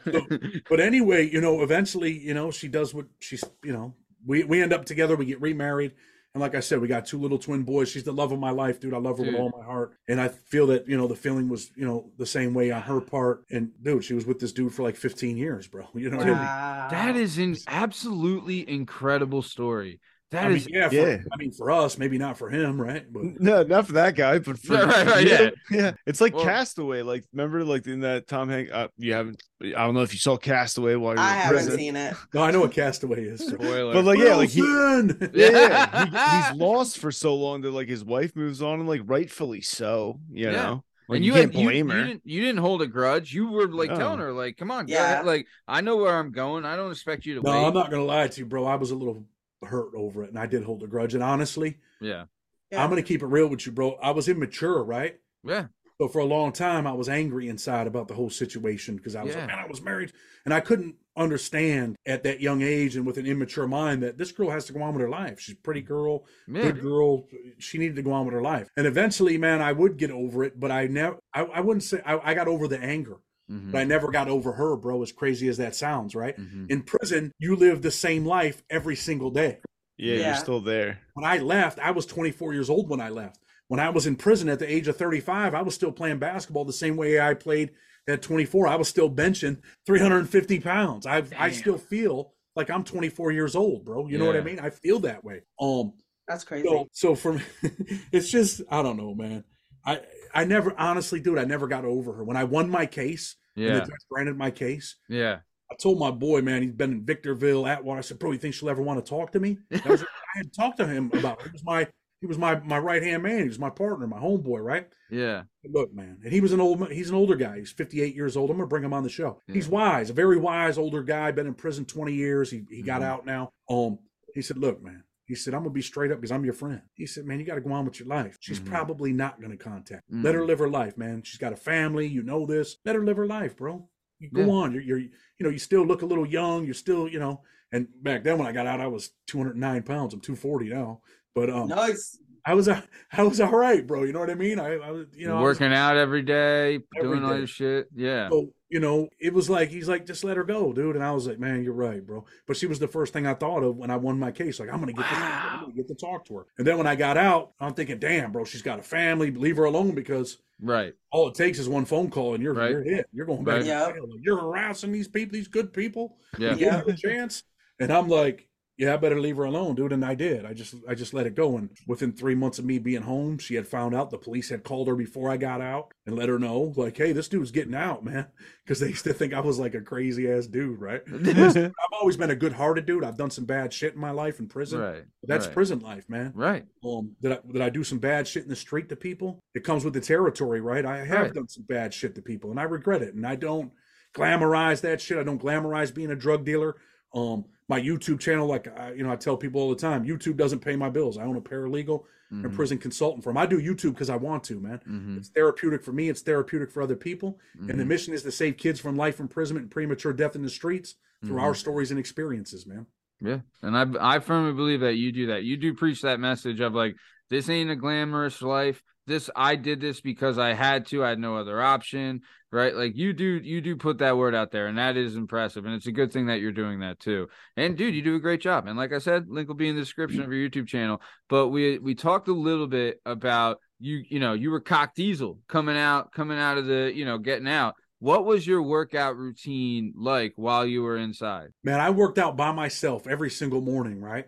But 0.69 0.79
anyway, 0.79 1.29
you 1.29 1.41
know, 1.41 1.61
eventually, 1.61 2.17
you 2.17 2.33
know, 2.33 2.51
she 2.51 2.67
does 2.67 2.93
what 2.93 3.05
she's, 3.19 3.43
you 3.63 3.73
know, 3.73 3.93
we, 4.25 4.43
we 4.43 4.61
end 4.61 4.71
up 4.73 4.85
together. 4.85 5.15
We 5.17 5.25
get 5.25 5.41
remarried. 5.41 5.91
And 6.33 6.41
like 6.41 6.55
I 6.55 6.61
said, 6.61 6.81
we 6.81 6.87
got 6.87 7.05
two 7.05 7.19
little 7.19 7.37
twin 7.37 7.61
boys. 7.61 7.89
She's 7.89 8.03
the 8.03 8.11
love 8.11 8.31
of 8.31 8.39
my 8.39 8.49
life, 8.49 8.79
dude. 8.79 8.95
I 8.95 8.97
love 8.97 9.19
her 9.19 9.23
Dude. 9.23 9.33
with 9.33 9.41
all 9.41 9.53
my 9.55 9.63
heart. 9.63 9.93
And 10.07 10.19
I 10.19 10.29
feel 10.29 10.65
that, 10.67 10.87
you 10.87 10.97
know, 10.97 11.07
the 11.07 11.15
feeling 11.15 11.47
was, 11.47 11.69
you 11.75 11.85
know, 11.85 12.09
the 12.17 12.25
same 12.25 12.55
way 12.55 12.71
on 12.71 12.81
her 12.81 12.99
part. 13.01 13.43
And 13.51 13.71
dude, 13.83 14.03
she 14.03 14.15
was 14.15 14.25
with 14.25 14.39
this 14.39 14.51
dude 14.51 14.73
for 14.73 14.81
like 14.81 14.95
15 14.95 15.37
years, 15.37 15.67
bro. 15.67 15.87
You 15.93 16.09
know 16.09 16.17
what 16.17 16.25
I 16.25 16.29
mean? 16.29 16.37
That 16.37 17.15
is 17.15 17.37
an 17.37 17.55
absolutely 17.67 18.67
incredible 18.67 19.43
story. 19.43 19.99
That 20.33 20.45
I 20.45 20.49
mean, 20.49 20.65
yeah, 20.67 20.89
for, 20.89 20.95
yeah. 20.95 21.17
I 21.31 21.37
mean, 21.37 21.51
for 21.51 21.71
us, 21.71 21.97
maybe 21.97 22.17
not 22.17 22.37
for 22.37 22.49
him, 22.49 22.81
right? 22.81 23.05
But 23.11 23.39
No, 23.39 23.63
not 23.63 23.87
for 23.87 23.93
that 23.93 24.15
guy, 24.15 24.39
but 24.39 24.57
for 24.59 24.73
Right, 24.73 24.85
right, 24.87 25.07
right, 25.07 25.27
yeah. 25.27 25.49
yeah. 25.71 25.91
It's 26.05 26.19
like 26.19 26.33
Well- 26.33 26.43
Castaway. 26.43 27.03
Like, 27.03 27.23
remember, 27.31 27.63
like 27.63 27.85
in 27.87 27.99
that 28.01 28.27
Tom 28.27 28.49
Hanks. 28.49 28.71
Uh, 28.71 28.87
you 28.97 29.13
haven't. 29.13 29.41
I 29.61 29.69
don't 29.85 29.93
know 29.93 30.01
if 30.01 30.11
you 30.11 30.19
saw 30.19 30.35
Castaway 30.35 30.95
while 30.95 31.13
you 31.13 31.19
were 31.21 31.25
I 31.25 31.33
haven't 31.33 31.57
prison. 31.65 31.77
seen 31.77 31.95
it. 31.95 32.15
no, 32.33 32.41
I 32.43 32.51
know 32.51 32.59
what 32.61 32.71
Castaway 32.73 33.23
is. 33.23 33.47
Spoiler. 33.47 33.93
But 33.93 34.03
like, 34.05 34.19
yeah, 34.19 34.35
like 34.35 34.49
he, 34.49 34.59
yeah, 35.33 35.49
yeah. 35.51 36.05
He, 36.05 36.49
he's 36.51 36.59
lost 36.59 36.97
for 36.97 37.11
so 37.11 37.35
long 37.35 37.61
that 37.61 37.71
like 37.71 37.87
his 37.87 38.03
wife 38.03 38.35
moves 38.35 38.61
on, 38.61 38.79
and 38.79 38.89
like 38.89 39.01
rightfully 39.05 39.61
so. 39.61 40.19
You 40.31 40.47
Yeah. 40.47 40.51
know, 40.51 40.83
like 41.07 41.17
and 41.17 41.25
you, 41.25 41.33
you, 41.33 41.39
can't 41.41 41.53
had, 41.53 41.63
blame 41.63 41.89
you 41.89 41.95
her. 41.95 42.03
didn't 42.05 42.21
you 42.25 42.41
didn't 42.41 42.59
hold 42.59 42.81
a 42.81 42.87
grudge. 42.87 43.33
You 43.33 43.49
were 43.49 43.67
like 43.67 43.89
No. 43.91 43.97
telling 43.97 44.19
her, 44.19 44.33
like, 44.33 44.57
come 44.57 44.71
on, 44.71 44.87
Yeah. 44.87 45.03
ahead. 45.03 45.25
Like, 45.25 45.47
I 45.67 45.81
know 45.81 45.97
where 45.97 46.17
I'm 46.17 46.31
going. 46.31 46.65
I 46.65 46.75
don't 46.75 46.91
expect 46.91 47.25
you 47.25 47.35
to 47.35 47.41
No, 47.41 47.51
wait. 47.51 47.67
I'm 47.67 47.73
not 47.73 47.89
going 47.91 48.01
to 48.01 48.07
lie 48.07 48.27
to 48.27 48.39
you, 48.39 48.45
bro. 48.45 48.65
I 48.65 48.75
was 48.75 48.91
a 48.91 48.95
little 48.95 49.23
hurt 49.67 49.91
over 49.95 50.23
it, 50.23 50.29
and 50.29 50.39
I 50.39 50.45
did 50.45 50.63
hold 50.63 50.83
a 50.83 50.87
grudge. 50.87 51.13
And 51.13 51.23
honestly, 51.23 51.77
Yeah. 52.01 52.25
Yeah. 52.71 52.83
I'm 52.83 52.89
going 52.89 53.01
to 53.01 53.07
keep 53.07 53.21
it 53.21 53.27
real 53.27 53.47
with 53.47 53.65
you, 53.67 53.71
bro. 53.71 53.93
I 54.01 54.11
was 54.11 54.27
immature, 54.27 54.83
right? 54.83 55.19
Yeah. 55.43 55.67
So 56.01 56.07
for 56.07 56.19
a 56.19 56.25
long 56.25 56.51
time, 56.51 56.87
I 56.87 56.91
was 56.93 57.07
angry 57.07 57.47
inside 57.49 57.85
about 57.85 58.07
the 58.07 58.15
whole 58.15 58.31
situation 58.31 58.95
because 58.95 59.15
I 59.15 59.21
was 59.23 59.33
Yeah. 59.35 59.41
like, 59.41 59.49
man, 59.49 59.59
I 59.59 59.67
was 59.67 59.79
married, 59.81 60.11
and 60.43 60.51
I 60.53 60.59
couldn't 60.59 60.95
understand 61.15 61.95
at 62.07 62.23
that 62.23 62.41
young 62.41 62.63
age 62.63 62.95
and 62.95 63.05
with 63.05 63.17
an 63.19 63.27
immature 63.27 63.67
mind 63.67 64.01
that 64.01 64.17
this 64.17 64.31
girl 64.31 64.49
has 64.49 64.65
to 64.65 64.73
go 64.73 64.81
on 64.81 64.93
with 64.93 65.01
her 65.01 65.09
life. 65.09 65.39
She's 65.39 65.53
a 65.55 65.57
pretty 65.59 65.81
girl, 65.81 66.25
Yeah. 66.47 66.63
good 66.63 66.81
girl. 66.81 67.27
She 67.59 67.77
needed 67.77 67.95
to 67.97 68.01
go 68.01 68.11
on 68.11 68.25
with 68.25 68.33
her 68.33 68.41
life. 68.41 68.69
And 68.75 68.87
eventually, 68.87 69.37
man, 69.37 69.61
I 69.61 69.71
would 69.71 69.97
get 69.97 70.09
over 70.09 70.43
it, 70.43 70.59
but 70.59 70.71
I 70.71 70.87
never, 70.87 71.17
I, 71.33 71.41
I 71.43 71.59
wouldn't 71.59 71.83
say 71.83 72.01
I, 72.05 72.31
I 72.31 72.33
got 72.33 72.47
over 72.47 72.67
the 72.67 72.79
anger, 72.79 73.17
Mhm. 73.51 73.71
but 73.71 73.79
I 73.79 73.83
never 73.83 74.09
got 74.09 74.27
over 74.29 74.53
her, 74.53 74.75
bro. 74.75 75.01
As 75.03 75.11
crazy 75.11 75.47
as 75.47 75.57
that 75.57 75.75
sounds, 75.75 76.15
right? 76.15 76.37
Mhm. 76.37 76.69
In 76.71 76.81
prison, 76.83 77.31
you 77.39 77.55
live 77.55 77.81
the 77.81 77.91
same 77.91 78.25
life 78.25 78.63
every 78.69 78.95
single 78.95 79.29
day. 79.31 79.59
Yeah, 79.97 80.15
Yeah. 80.15 80.25
you're 80.27 80.35
still 80.35 80.61
there. 80.61 80.99
When 81.13 81.25
I 81.25 81.37
left, 81.39 81.77
I 81.79 81.91
was 81.91 82.05
24 82.05 82.53
years 82.53 82.69
old 82.69 82.89
when 82.89 83.01
I 83.01 83.09
left. 83.09 83.39
When 83.67 83.79
I 83.79 83.89
was 83.89 84.05
in 84.07 84.15
prison 84.15 84.49
at 84.49 84.59
the 84.59 84.71
age 84.71 84.87
of 84.87 84.97
35, 84.97 85.53
I 85.53 85.61
was 85.61 85.75
still 85.75 85.91
playing 85.91 86.19
basketball 86.19 86.65
the 86.65 86.73
same 86.73 86.95
way 86.95 87.19
I 87.19 87.33
played 87.33 87.71
at 88.07 88.21
24. 88.21 88.67
I 88.67 88.75
was 88.75 88.87
still 88.87 89.09
benching 89.09 89.57
350 89.85 90.59
pounds. 90.59 91.05
I 91.05 91.23
I 91.37 91.51
still 91.51 91.77
feel 91.77 92.33
like 92.55 92.69
I'm 92.69 92.83
24 92.83 93.31
years 93.31 93.55
old, 93.55 93.85
bro. 93.85 94.07
You 94.07 94.17
know 94.17 94.25
what 94.25 94.35
I 94.35 94.41
mean? 94.41 94.59
I 94.59 94.69
feel 94.69 94.99
that 95.01 95.23
way. 95.23 95.41
Um, 95.59 95.93
That's 96.27 96.43
crazy. 96.43 96.67
so 96.67 96.87
so 96.91 97.15
for 97.15 97.33
me, 97.33 97.41
it's 98.11 98.29
just 98.29 98.61
I 98.69 98.81
don't 98.83 98.97
know, 98.97 99.13
man. 99.15 99.43
I 99.85 100.01
I 100.33 100.45
never 100.45 100.73
honestly, 100.79 101.19
dude, 101.19 101.37
I 101.37 101.45
never 101.45 101.67
got 101.67 101.85
over 101.85 102.13
her. 102.13 102.23
When 102.23 102.37
I 102.37 102.43
won 102.43 102.69
my 102.69 102.85
case, 102.85 103.35
and 103.55 103.65
the 103.65 103.69
Yeah. 103.69 103.79
judge 103.79 103.89
granted 104.09 104.37
my 104.37 104.51
case, 104.51 104.95
Yeah. 105.09 105.39
I 105.71 105.75
told 105.75 105.99
my 105.99 106.11
boy, 106.11 106.41
man, 106.41 106.61
he's 106.61 106.71
been 106.71 106.91
in 106.91 107.05
Victorville, 107.05 107.65
Atwater. 107.65 107.97
I 107.99 108.01
said, 108.01 108.19
bro, 108.19 108.31
you 108.31 108.37
think 108.37 108.53
she'll 108.53 108.69
ever 108.69 108.81
want 108.81 109.03
to 109.03 109.09
talk 109.09 109.31
to 109.31 109.39
me? 109.39 109.57
Was, 109.85 110.03
I 110.03 110.37
had 110.37 110.53
talked 110.53 110.77
to 110.77 110.87
him 110.87 111.09
about 111.13 111.39
it. 111.41 111.45
He 111.47 111.51
was 111.51 111.63
my 111.63 111.87
he 112.21 112.27
was 112.27 112.37
my 112.37 112.57
my 112.61 112.77
right 112.79 113.03
hand 113.03 113.21
man. 113.23 113.39
He 113.41 113.47
was 113.49 113.59
my 113.59 113.69
partner, 113.69 114.07
my 114.07 114.17
homeboy, 114.19 114.63
right? 114.63 114.87
Yeah. 115.11 115.43
Look, 115.65 115.93
man, 115.93 116.19
and 116.23 116.31
he 116.31 116.39
was 116.41 116.53
an 116.53 116.61
old 116.61 116.89
he's 116.89 117.09
an 117.09 117.15
older 117.15 117.35
guy. 117.35 117.59
He's 117.59 117.71
58 117.71 118.15
years 118.15 118.37
old. 118.37 118.49
I'm 118.49 118.57
gonna 118.57 118.67
bring 118.67 118.83
him 118.83 118.93
on 118.93 119.03
the 119.03 119.09
show. 119.09 119.41
He's 119.47 119.67
wise, 119.67 120.09
a 120.09 120.13
very 120.13 120.37
wise 120.37 120.77
older 120.77 121.03
guy, 121.03 121.31
been 121.31 121.47
in 121.47 121.53
prison 121.53 121.83
20 121.85 122.13
years. 122.13 122.49
He 122.49 122.63
he 122.69 122.81
got 122.81 123.01
Mhm. 123.01 123.05
out 123.05 123.25
now. 123.25 123.51
Um, 123.69 123.99
he 124.33 124.41
said, 124.41 124.57
Look, 124.57 124.81
man. 124.81 125.03
He 125.25 125.35
said, 125.35 125.53
I'm 125.53 125.61
gonna 125.61 125.71
be 125.71 125.81
straight 125.81 126.11
up 126.11 126.17
because 126.19 126.31
I'm 126.31 126.43
your 126.43 126.53
friend. 126.53 126.81
He 126.95 127.05
said, 127.05 127.25
Man, 127.25 127.39
you 127.39 127.45
gotta 127.45 127.61
go 127.61 127.71
on 127.71 127.85
with 127.85 127.99
your 127.99 128.07
life. 128.09 128.37
She's 128.41 128.59
Mhm. 128.59 128.65
probably 128.65 129.13
not 129.13 129.41
gonna 129.41 129.57
contact. 129.57 130.03
you. 130.09 130.21
Let 130.21 130.35
her 130.35 130.41
Mhm. 130.41 130.47
live 130.47 130.59
her 130.59 130.69
life, 130.69 130.97
man. 130.97 131.23
She's 131.23 131.39
got 131.39 131.53
a 131.53 131.55
family, 131.57 132.07
you 132.07 132.23
know 132.23 132.45
this. 132.45 132.77
Let 132.85 132.95
her 132.95 133.03
live 133.05 133.17
her 133.17 133.25
life, 133.27 133.55
bro. 133.55 133.87
You 134.19 134.29
go 134.29 134.41
Yeah. 134.41 134.51
on. 134.51 134.73
You're 134.73 134.81
you're 134.83 134.99
you 134.99 135.09
know, 135.39 135.49
you 135.49 135.57
still 135.59 135.85
look 135.85 136.01
a 136.01 136.05
little 136.05 136.25
young, 136.27 136.65
you're 136.65 136.73
still, 136.73 137.07
you 137.07 137.19
know, 137.19 137.41
and 137.71 137.87
back 138.01 138.23
then 138.23 138.37
when 138.37 138.47
I 138.47 138.51
got 138.51 138.67
out, 138.67 138.79
I 138.81 138.87
was 138.87 139.11
209 139.27 139.83
pounds. 139.83 140.13
I'm 140.13 140.19
240 140.21 140.69
now. 140.69 141.01
But 141.35 141.49
um 141.49 141.67
nice. 141.69 142.19
I 142.45 142.53
was 142.55 142.67
I 142.67 143.23
was 143.23 143.39
all 143.39 143.55
right, 143.55 143.85
bro. 143.87 144.03
You 144.03 144.11
know 144.11 144.19
what 144.19 144.29
I 144.29 144.35
mean? 144.35 144.59
I, 144.59 144.73
I 144.75 144.91
was 144.91 145.07
you 145.15 145.27
know 145.27 145.37
I 145.37 145.41
was- 145.41 145.59
working 145.59 145.73
out 145.73 145.95
every 145.95 146.21
day, 146.23 146.79
Every 146.97 147.09
doing 147.09 147.23
all 147.23 147.31
day. 147.31 147.37
your 147.37 147.47
shit. 147.47 147.87
Yeah. 147.95 148.29
so, 148.29 148.53
you 148.73 148.79
know, 148.79 149.07
it 149.19 149.31
was 149.33 149.51
like 149.51 149.69
he's 149.69 149.87
like, 149.87 150.03
just 150.07 150.23
let 150.23 150.35
her 150.35 150.43
go, 150.43 150.73
dude. 150.73 150.95
And 150.95 151.05
I 151.05 151.11
was 151.11 151.27
like, 151.27 151.37
man, 151.37 151.63
you're 151.63 151.73
right, 151.73 152.03
bro. 152.05 152.25
But 152.47 152.57
she 152.57 152.65
was 152.65 152.79
the 152.79 152.87
first 152.87 153.13
thing 153.13 153.27
I 153.27 153.35
thought 153.35 153.61
of 153.61 153.77
when 153.77 153.91
I 153.91 153.97
won 153.97 154.17
my 154.17 154.31
case. 154.31 154.59
Like, 154.59 154.69
I'm 154.73 154.79
gonna 154.79 154.93
get 154.93 155.07
this, 155.07 155.17
I'm 155.19 155.61
gonna 155.61 155.73
get 155.73 155.87
to 155.89 155.93
talk 155.95 156.25
to 156.25 156.37
her. 156.37 156.45
And 156.57 156.65
then 156.65 156.79
when 156.79 156.87
I 156.87 156.95
got 156.95 157.15
out, 157.15 157.51
I'm 157.59 157.75
thinking, 157.75 157.99
damn, 157.99 158.31
bro, 158.31 158.45
she's 158.45 158.63
got 158.63 158.79
a 158.79 158.81
family. 158.81 159.29
Leave 159.29 159.57
her 159.57 159.65
alone 159.65 159.91
because 159.93 160.39
Right. 160.59 160.93
all 161.11 161.27
it 161.27 161.35
takes 161.35 161.59
is 161.59 161.69
one 161.69 161.85
phone 161.85 162.09
call 162.09 162.33
and 162.33 162.41
you're 162.43 162.53
Right. 162.55 162.71
you're 162.71 162.81
hit. 162.83 163.05
You're 163.13 163.27
going 163.27 163.43
back. 163.43 163.57
Right. 163.57 163.65
Yeah. 163.65 163.91
you're 164.23 164.39
harassing 164.39 164.91
these 164.91 165.07
people, 165.07 165.33
these 165.33 165.47
good 165.47 165.71
people. 165.71 166.17
Yeah. 166.39 166.55
Yeah. 166.55 166.77
Give 166.77 166.85
them 166.87 166.95
a 166.95 166.97
chance. 166.97 167.43
And 167.79 167.91
I'm 167.93 168.07
like, 168.07 168.47
yeah, 168.77 168.93
I 168.93 168.97
better 168.97 169.19
leave 169.19 169.37
her 169.37 169.43
alone, 169.43 169.75
dude. 169.75 169.91
And 169.93 170.03
I 170.03 170.15
did. 170.15 170.45
I 170.45 170.53
just 170.53 170.73
I 170.89 170.95
just 170.95 171.13
let 171.13 171.27
it 171.27 171.35
go. 171.35 171.57
And 171.57 171.69
within 171.87 172.11
three 172.11 172.33
months 172.35 172.57
of 172.59 172.65
me 172.65 172.79
being 172.79 173.03
home, 173.03 173.37
she 173.37 173.53
had 173.55 173.67
found 173.67 173.93
out 173.93 174.09
the 174.09 174.17
police 174.17 174.49
had 174.49 174.63
called 174.63 174.87
her 174.87 174.95
before 174.95 175.29
I 175.29 175.37
got 175.37 175.61
out 175.61 175.93
and 176.07 176.15
let 176.15 176.29
her 176.29 176.39
know, 176.39 176.73
like, 176.75 176.97
hey, 176.97 177.11
this 177.11 177.27
dude's 177.27 177.51
getting 177.51 177.75
out, 177.75 178.03
man. 178.03 178.27
Because 178.65 178.79
they 178.79 178.87
used 178.87 179.03
to 179.03 179.13
think 179.13 179.33
I 179.33 179.41
was 179.41 179.59
like 179.59 179.75
a 179.75 179.81
crazy 179.81 180.31
ass 180.31 180.47
dude, 180.47 180.79
right? 180.79 181.01
I've 181.13 181.73
always 181.99 182.15
been 182.15 182.29
a 182.29 182.35
good 182.35 182.53
hearted 182.53 182.85
dude. 182.85 183.03
I've 183.03 183.17
done 183.17 183.29
some 183.29 183.43
bad 183.43 183.73
shit 183.73 183.93
in 183.93 183.99
my 183.99 184.11
life 184.11 184.39
in 184.39 184.47
prison. 184.47 184.79
right. 184.79 185.03
But 185.19 185.27
that's 185.27 185.47
right. 185.47 185.53
prison 185.53 185.79
life, 185.79 186.09
man. 186.09 186.31
Right. 186.33 186.63
Um, 186.81 187.13
did 187.21 187.33
I 187.33 187.39
did 187.51 187.61
I 187.61 187.69
do 187.69 187.83
some 187.83 187.99
bad 187.99 188.25
shit 188.25 188.43
in 188.43 188.49
the 188.49 188.55
street 188.55 188.87
to 188.87 188.95
people? 188.95 189.41
It 189.53 189.65
comes 189.65 189.83
with 189.83 189.93
the 189.93 189.99
territory, 189.99 190.61
right? 190.61 190.85
I 190.85 190.99
have 191.05 191.21
Right. 191.23 191.33
done 191.33 191.49
some 191.49 191.65
bad 191.67 191.93
shit 191.93 192.15
to 192.15 192.21
people, 192.21 192.51
and 192.51 192.59
I 192.59 192.63
regret 192.63 193.01
it. 193.01 193.15
And 193.15 193.27
I 193.27 193.35
don't 193.35 193.73
glamorize 194.15 194.79
that 194.81 195.01
shit. 195.01 195.17
I 195.17 195.23
don't 195.23 195.41
glamorize 195.41 195.93
being 195.93 196.11
a 196.11 196.15
drug 196.15 196.45
dealer. 196.45 196.75
Um, 197.13 197.43
my 197.73 197.81
YouTube 197.81 198.19
channel, 198.19 198.47
like 198.47 198.67
I, 198.79 198.93
you 198.93 199.03
know, 199.03 199.11
I 199.11 199.15
tell 199.15 199.35
people 199.35 199.59
all 199.59 199.69
the 199.69 199.75
time, 199.75 200.05
YouTube 200.05 200.37
doesn't 200.37 200.59
pay 200.59 200.75
my 200.75 200.89
bills. 200.89 201.17
I 201.17 201.23
own 201.23 201.37
a 201.37 201.41
paralegal 201.41 202.03
and 202.29 202.45
Mhm. 202.45 202.53
prison 202.53 202.77
consultant 202.77 203.23
firm. 203.23 203.35
I 203.37 203.47
do 203.47 203.59
YouTube 203.59 203.93
because 203.93 204.11
I 204.11 204.15
want 204.15 204.43
to, 204.45 204.59
man. 204.59 204.79
Mhm. 204.87 205.17
It's 205.17 205.29
therapeutic 205.29 205.83
for 205.83 205.91
me. 205.91 206.09
It's 206.09 206.21
therapeutic 206.21 206.69
for 206.71 206.81
other 206.83 206.95
people. 206.95 207.39
And 207.57 207.79
the 207.79 207.83
Mhm. 207.83 207.87
mission 207.87 208.13
is 208.13 208.21
to 208.23 208.31
save 208.31 208.57
kids 208.57 208.79
from 208.79 208.95
life 208.95 209.19
imprisonment 209.19 209.63
and 209.63 209.71
premature 209.71 210.13
death 210.13 210.35
in 210.35 210.43
the 210.43 210.49
streets 210.49 210.95
through 211.25 211.39
our 211.39 211.53
Mhm. 211.53 211.57
stories 211.57 211.89
and 211.89 211.99
experiences, 211.99 212.67
man. 212.67 212.85
Yeah, 213.21 213.39
and 213.63 213.75
I 213.75 214.15
I 214.15 214.19
firmly 214.19 214.53
believe 214.53 214.81
that 214.81 214.95
you 214.95 215.11
do 215.11 215.27
that. 215.27 215.43
You 215.43 215.57
do 215.57 215.73
preach 215.73 216.01
that 216.01 216.19
message 216.19 216.59
of 216.59 216.73
like 216.75 216.95
this 217.29 217.49
ain't 217.49 217.71
a 217.71 217.75
glamorous 217.75 218.41
life. 218.41 218.83
This 219.05 219.29
I 219.35 219.55
did 219.55 219.81
this 219.81 219.99
because 219.99 220.37
I 220.37 220.53
had 220.53 220.85
to. 220.87 221.03
I 221.03 221.09
had 221.09 221.19
no 221.19 221.35
other 221.35 221.61
option, 221.61 222.21
right? 222.51 222.73
Like 222.73 222.95
you 222.95 223.11
do 223.11 223.25
you 223.25 223.59
do 223.59 223.75
put 223.75 223.97
that 223.97 224.17
word 224.17 224.33
out 224.33 224.51
there, 224.51 224.67
and 224.67 224.77
that 224.77 224.95
is 224.95 225.15
impressive. 225.15 225.65
And 225.65 225.75
it's 225.75 225.87
a 225.87 225.91
good 225.91 226.13
thing 226.13 226.27
that 226.27 226.39
you're 226.39 226.53
doing 226.53 226.79
that 226.79 226.99
too. 226.99 227.27
And 227.57 227.77
dude, 227.77 227.95
you 227.95 228.01
do 228.01 228.15
a 228.15 228.21
great 228.21 228.41
job. 228.41 228.67
And 228.67 228.77
like 228.77 228.93
I 228.93 228.99
said, 228.99 229.25
link 229.27 229.49
will 229.49 229.55
be 229.55 229.67
in 229.67 229.75
the 229.75 229.81
description 229.81 230.21
of 230.21 230.31
your 230.31 230.49
YouTube 230.49 230.67
channel. 230.67 231.01
But 231.27 231.49
we 231.49 231.79
we 231.79 231.95
talked 231.95 232.29
a 232.29 232.33
little 232.33 232.67
bit 232.67 233.01
about 233.05 233.57
you. 233.79 234.03
You 234.07 234.19
know, 234.19 234.33
you 234.33 234.51
were 234.51 234.61
cock 234.61 234.95
diesel 234.95 235.39
coming 235.49 235.77
out 235.77 236.13
coming 236.13 236.39
out 236.39 236.57
of 236.57 236.65
the 236.65 236.91
you 236.95 237.03
know 237.03 237.17
getting 237.17 237.47
out. 237.47 237.75
What 237.99 238.25
was 238.25 238.45
your 238.45 238.61
workout 238.61 239.17
routine 239.17 239.93
like 239.97 240.33
while 240.35 240.65
you 240.65 240.83
were 240.83 240.97
inside? 240.97 241.49
Man, 241.63 241.79
I 241.79 241.89
worked 241.89 242.19
out 242.19 242.35
by 242.35 242.51
myself 242.51 243.07
every 243.07 243.29
single 243.29 243.61
morning, 243.61 244.01
right? 244.01 244.27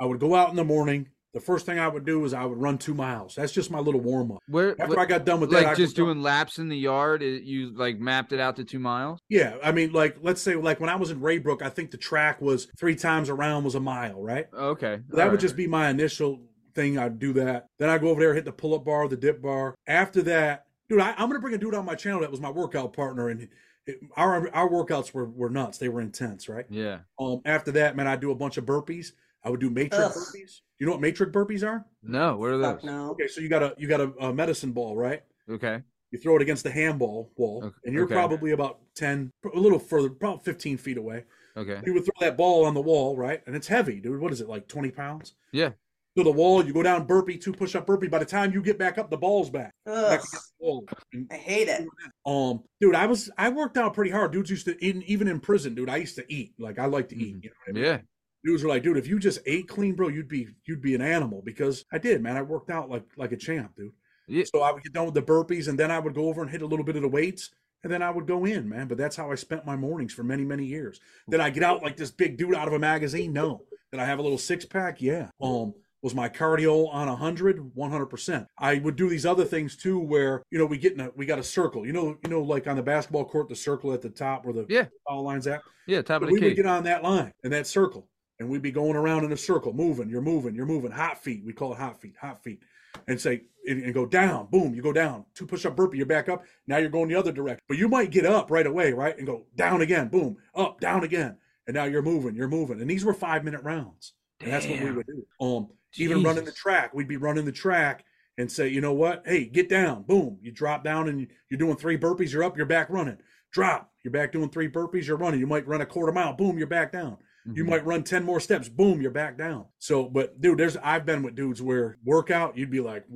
I 0.00 0.06
would 0.06 0.20
go 0.20 0.34
out 0.34 0.50
in 0.50 0.56
the 0.56 0.64
morning. 0.64 1.08
The 1.32 1.40
first 1.40 1.64
thing 1.64 1.78
I 1.78 1.86
would 1.86 2.04
do 2.04 2.24
is 2.24 2.34
I 2.34 2.44
would 2.44 2.60
run 2.60 2.76
two 2.76 2.94
miles. 2.94 3.36
That's 3.36 3.52
just 3.52 3.70
my 3.70 3.78
little 3.78 4.00
warm 4.00 4.32
up. 4.32 4.38
Where 4.48 4.80
After 4.80 4.98
I 4.98 5.06
got 5.06 5.24
done 5.24 5.40
with 5.40 5.50
that, 5.50 5.62
like 5.62 5.66
I 5.68 5.74
just 5.74 5.96
go- 5.96 6.06
doing 6.06 6.22
laps 6.22 6.58
in 6.58 6.68
the 6.68 6.76
yard 6.76 7.22
it, 7.22 7.44
you 7.44 7.72
like 7.76 8.00
mapped 8.00 8.32
it 8.32 8.40
out 8.40 8.56
to 8.56 8.64
two 8.64 8.80
miles 8.80 9.20
Yeah, 9.28 9.56
I 9.62 9.70
mean, 9.70 9.92
like 9.92 10.16
let's 10.22 10.42
say, 10.42 10.56
like 10.56 10.80
when 10.80 10.90
I 10.90 10.96
was 10.96 11.10
in 11.10 11.20
Raybrook, 11.20 11.62
I 11.62 11.68
think 11.68 11.92
the 11.92 11.96
track 11.96 12.40
was 12.40 12.66
three 12.76 12.96
times 12.96 13.28
around 13.28 13.62
was 13.64 13.76
a 13.76 13.80
mile, 13.80 14.20
right? 14.20 14.48
okay 14.52 15.00
That 15.10 15.30
would 15.30 15.40
just 15.40 15.56
be 15.56 15.68
my 15.68 15.88
initial 15.88 16.40
thing. 16.74 16.98
I'd 16.98 17.20
do 17.20 17.32
that. 17.34 17.66
Then 17.78 17.90
I 17.90 17.98
go 17.98 18.08
over 18.08 18.20
there, 18.20 18.34
hit 18.34 18.44
the 18.44 18.52
pull 18.52 18.74
up 18.74 18.84
bar, 18.84 19.06
the 19.06 19.16
dip 19.16 19.40
bar. 19.40 19.76
After 19.86 20.22
that, 20.22 20.66
dude, 20.88 21.00
I, 21.00 21.12
I'm 21.16 21.28
gonna 21.28 21.38
bring 21.38 21.54
a 21.54 21.58
dude 21.58 21.74
on 21.74 21.84
my 21.84 21.94
channel 21.94 22.20
that 22.22 22.30
was 22.30 22.40
my 22.40 22.50
workout 22.50 22.92
partner, 22.92 23.28
and 23.28 23.48
it, 23.86 24.00
our 24.16 24.52
our 24.52 24.68
workouts 24.68 25.14
were 25.14 25.26
were 25.26 25.50
nuts. 25.50 25.78
They 25.78 25.88
were 25.88 26.00
intense, 26.00 26.48
right? 26.48 26.66
yeah 26.68 26.98
Um, 27.20 27.40
after 27.44 27.70
that, 27.72 27.94
man, 27.94 28.08
I 28.08 28.16
do 28.16 28.32
a 28.32 28.34
bunch 28.34 28.56
of 28.56 28.64
burpees. 28.64 29.12
I 29.44 29.50
would 29.50 29.60
do 29.60 29.70
matrix 29.70 30.04
Ugh. 30.04 30.12
burpees. 30.12 30.60
You 30.78 30.86
know 30.86 30.92
what 30.92 31.00
matrix 31.00 31.32
burpees 31.32 31.66
are? 31.66 31.84
no 32.02 32.36
what 32.36 32.50
are 32.50 32.60
Fuck 32.62 32.80
those 32.82 32.90
no. 32.90 33.10
Okay, 33.12 33.28
so 33.28 33.40
you 33.40 33.48
got 33.48 33.62
a 33.62 33.74
you 33.78 33.88
got 33.88 34.00
a, 34.00 34.12
a 34.20 34.32
medicine 34.32 34.72
ball, 34.72 34.96
right? 34.96 35.22
okay 35.50 35.82
You 36.10 36.18
throw 36.18 36.36
it 36.36 36.42
against 36.42 36.64
the 36.64 36.70
handball 36.70 37.30
wall, 37.36 37.62
Okay, 37.64 37.76
and 37.84 37.94
you're 37.94 38.04
okay. 38.04 38.14
probably 38.14 38.50
about 38.52 38.80
ten, 38.94 39.30
a 39.54 39.58
little 39.58 39.78
further, 39.78 40.08
about 40.08 40.44
fifteen 40.44 40.76
feet 40.78 40.96
away. 40.98 41.24
okay 41.56 41.80
You 41.84 41.94
would 41.94 42.04
throw 42.04 42.14
that 42.20 42.36
ball 42.36 42.64
on 42.64 42.74
the 42.74 42.80
wall, 42.80 43.16
right? 43.16 43.42
And 43.46 43.54
it's 43.56 43.66
heavy, 43.68 44.00
dude. 44.00 44.20
What 44.20 44.32
is 44.32 44.40
it 44.40 44.48
like, 44.48 44.68
twenty 44.68 44.90
pounds? 44.90 45.34
Yeah. 45.52 45.70
To 46.16 46.24
the 46.24 46.32
wall, 46.32 46.64
you 46.66 46.72
go 46.72 46.82
down 46.82 47.06
burpee, 47.06 47.38
two 47.38 47.52
push 47.52 47.76
up 47.76 47.86
burpee. 47.86 48.08
By 48.08 48.18
the 48.18 48.24
time 48.24 48.52
you 48.52 48.60
get 48.62 48.78
back 48.78 48.98
up, 48.98 49.10
the 49.10 49.16
ball's 49.16 49.48
back. 49.48 49.70
Ugh, 49.86 50.10
back 50.10 50.20
the 50.22 50.40
wall. 50.58 50.84
And, 51.12 51.28
I 51.30 51.36
hate 51.36 51.68
it. 51.68 51.86
um, 52.26 52.64
dude, 52.80 52.96
I 52.96 53.06
was 53.06 53.30
I 53.38 53.48
worked 53.48 53.76
out 53.76 53.94
pretty 53.94 54.10
hard. 54.10 54.32
Dudes 54.32 54.50
used 54.50 54.66
to 54.66 54.76
in, 54.84 55.04
even 55.04 55.28
in 55.28 55.38
prison, 55.38 55.74
dude. 55.76 55.88
I 55.88 55.98
used 55.98 56.16
to 56.16 56.24
eat 56.28 56.54
like 56.58 56.80
I 56.80 56.86
like 56.86 57.08
to 57.10 57.16
eat. 57.16 57.36
You 57.44 57.50
know 57.50 57.56
what 57.64 57.70
I 57.70 57.72
mean? 57.74 57.84
yeah 57.84 57.98
dudes 58.44 58.62
were 58.62 58.68
like, 58.68 58.82
dude, 58.82 58.96
if 58.96 59.06
you 59.06 59.18
just 59.18 59.40
ate 59.46 59.68
clean, 59.68 59.94
bro, 59.94 60.08
you'd 60.08 60.28
be 60.28 60.48
you'd 60.66 60.82
be 60.82 60.94
an 60.94 61.02
animal 61.02 61.42
because 61.44 61.84
I 61.92 61.98
did, 61.98 62.22
man. 62.22 62.36
I 62.36 62.42
worked 62.42 62.70
out 62.70 62.88
like 62.88 63.04
like 63.16 63.32
a 63.32 63.36
champ, 63.36 63.74
dude. 63.76 63.92
Yeah. 64.28 64.44
So 64.52 64.62
I 64.62 64.72
would 64.72 64.82
get 64.82 64.92
done 64.92 65.06
with 65.06 65.14
the 65.14 65.22
burpees, 65.22 65.68
and 65.68 65.78
then 65.78 65.90
I 65.90 65.98
would 65.98 66.14
go 66.14 66.28
over 66.28 66.40
and 66.42 66.50
hit 66.50 66.62
a 66.62 66.66
little 66.66 66.84
bit 66.84 66.96
of 66.96 67.02
the 67.02 67.08
weights, 67.08 67.50
and 67.82 67.92
then 67.92 68.02
I 68.02 68.10
would 68.10 68.26
go 68.26 68.44
in, 68.44 68.68
man. 68.68 68.86
But 68.88 68.98
that's 68.98 69.16
how 69.16 69.30
I 69.30 69.34
spent 69.34 69.66
my 69.66 69.76
mornings 69.76 70.12
for 70.14 70.22
many 70.22 70.44
many 70.44 70.64
years. 70.64 71.00
Did 71.28 71.40
I 71.40 71.50
get 71.50 71.62
out 71.64 71.82
like 71.82 71.96
this 71.96 72.10
big 72.10 72.36
dude 72.36 72.54
out 72.54 72.68
of 72.68 72.74
a 72.74 72.78
magazine? 72.78 73.32
No. 73.32 73.62
Did 73.90 74.00
I 74.00 74.04
have 74.04 74.20
a 74.20 74.22
little 74.22 74.38
six 74.38 74.64
pack? 74.64 75.00
Yeah. 75.00 75.28
Um. 75.40 75.74
Was 76.02 76.14
my 76.14 76.30
cardio 76.30 76.88
on 76.94 77.08
100? 77.08 77.74
100%. 77.76 78.46
I 78.56 78.78
would 78.78 78.96
do 78.96 79.10
these 79.10 79.26
other 79.26 79.44
things 79.44 79.76
too 79.76 79.98
where, 79.98 80.42
you 80.50 80.58
know, 80.58 80.64
we 80.64 80.78
get 80.78 80.94
in 80.94 81.00
a, 81.00 81.10
we 81.14 81.26
got 81.26 81.38
a 81.38 81.42
circle. 81.42 81.84
You 81.86 81.92
know, 81.92 82.16
you 82.24 82.30
know, 82.30 82.40
like 82.40 82.66
on 82.66 82.76
the 82.76 82.82
basketball 82.82 83.26
court, 83.26 83.50
the 83.50 83.54
circle 83.54 83.92
at 83.92 84.00
the 84.00 84.08
top 84.08 84.46
where 84.46 84.54
the 84.54 84.64
Yeah. 84.70 84.86
foul 85.06 85.24
line's 85.24 85.46
at. 85.46 85.60
yeah 85.86 86.00
top 86.00 86.22
of 86.22 86.28
the 86.28 86.32
we 86.32 86.40
would 86.40 86.56
get 86.56 86.64
on 86.64 86.84
that 86.84 87.02
line 87.02 87.34
and 87.44 87.52
that 87.52 87.66
circle, 87.66 88.08
and 88.40 88.48
we'd 88.48 88.62
be 88.62 88.72
going 88.72 88.96
around 88.96 89.24
in 89.24 89.32
a 89.32 89.36
circle, 89.36 89.72
moving. 89.74 90.08
You're 90.08 90.22
moving. 90.22 90.54
You're 90.54 90.66
moving. 90.66 90.90
Hot 90.90 91.22
feet. 91.22 91.44
We 91.44 91.52
call 91.52 91.72
it 91.72 91.78
hot 91.78 92.00
feet. 92.00 92.16
Hot 92.20 92.42
feet. 92.42 92.62
And 93.06 93.20
say 93.20 93.42
and, 93.68 93.84
and 93.84 93.94
go 93.94 94.06
down. 94.06 94.48
Boom. 94.50 94.74
You 94.74 94.82
go 94.82 94.94
down. 94.94 95.26
Two 95.34 95.46
push 95.46 95.66
up 95.66 95.76
burpee. 95.76 95.98
You're 95.98 96.06
back 96.06 96.28
up. 96.30 96.44
Now 96.66 96.78
you're 96.78 96.88
going 96.88 97.08
the 97.08 97.14
other 97.14 97.32
direction. 97.32 97.62
But 97.68 97.76
you 97.76 97.86
might 97.86 98.10
get 98.10 98.24
up 98.24 98.50
right 98.50 98.66
away, 98.66 98.92
right, 98.92 99.16
and 99.16 99.26
go 99.26 99.44
down 99.54 99.82
again. 99.82 100.08
Boom. 100.08 100.38
Up. 100.54 100.80
Down 100.80 101.04
again. 101.04 101.36
And 101.66 101.74
now 101.74 101.84
you're 101.84 102.02
moving. 102.02 102.34
You're 102.34 102.48
moving. 102.48 102.80
And 102.80 102.90
these 102.90 103.04
were 103.04 103.14
five 103.14 103.44
minute 103.44 103.62
rounds. 103.62 104.14
And 104.40 104.50
that's 104.50 104.66
what 104.66 104.82
we 104.82 104.90
would 104.90 105.06
do. 105.06 105.26
Um, 105.38 105.68
even 105.96 106.22
running 106.22 106.46
the 106.46 106.52
track, 106.52 106.94
we'd 106.94 107.06
be 107.06 107.18
running 107.18 107.44
the 107.44 107.52
track 107.52 108.06
and 108.38 108.50
say, 108.50 108.68
you 108.68 108.80
know 108.80 108.94
what? 108.94 109.22
Hey, 109.26 109.44
get 109.44 109.68
down. 109.68 110.04
Boom. 110.04 110.38
You 110.40 110.50
drop 110.50 110.82
down 110.82 111.08
and 111.08 111.26
you're 111.50 111.58
doing 111.58 111.76
three 111.76 111.98
burpees. 111.98 112.32
You're 112.32 112.44
up. 112.44 112.56
You're 112.56 112.64
back 112.64 112.88
running. 112.88 113.18
Drop. 113.52 113.92
You're 114.02 114.12
back 114.12 114.32
doing 114.32 114.48
three 114.48 114.70
burpees. 114.70 115.06
You're 115.06 115.18
running. 115.18 115.40
You 115.40 115.46
might 115.46 115.68
run 115.68 115.82
a 115.82 115.86
quarter 115.86 116.12
mile. 116.12 116.32
Boom. 116.32 116.56
You're 116.56 116.66
back 116.66 116.90
down. 116.90 117.18
You 117.52 117.64
Mhm. 117.64 117.68
might 117.70 117.86
run 117.86 118.02
10 118.04 118.22
more 118.24 118.40
steps. 118.40 118.68
Boom. 118.68 119.00
You're 119.00 119.10
back 119.10 119.38
down. 119.38 119.66
So, 119.78 120.08
but 120.08 120.40
dude, 120.40 120.58
there's, 120.58 120.76
I've 120.76 121.06
been 121.06 121.22
with 121.22 121.34
dudes 121.34 121.62
where 121.62 121.96
workout, 122.04 122.56
you'd 122.56 122.70
be 122.70 122.80
like, 122.80 123.06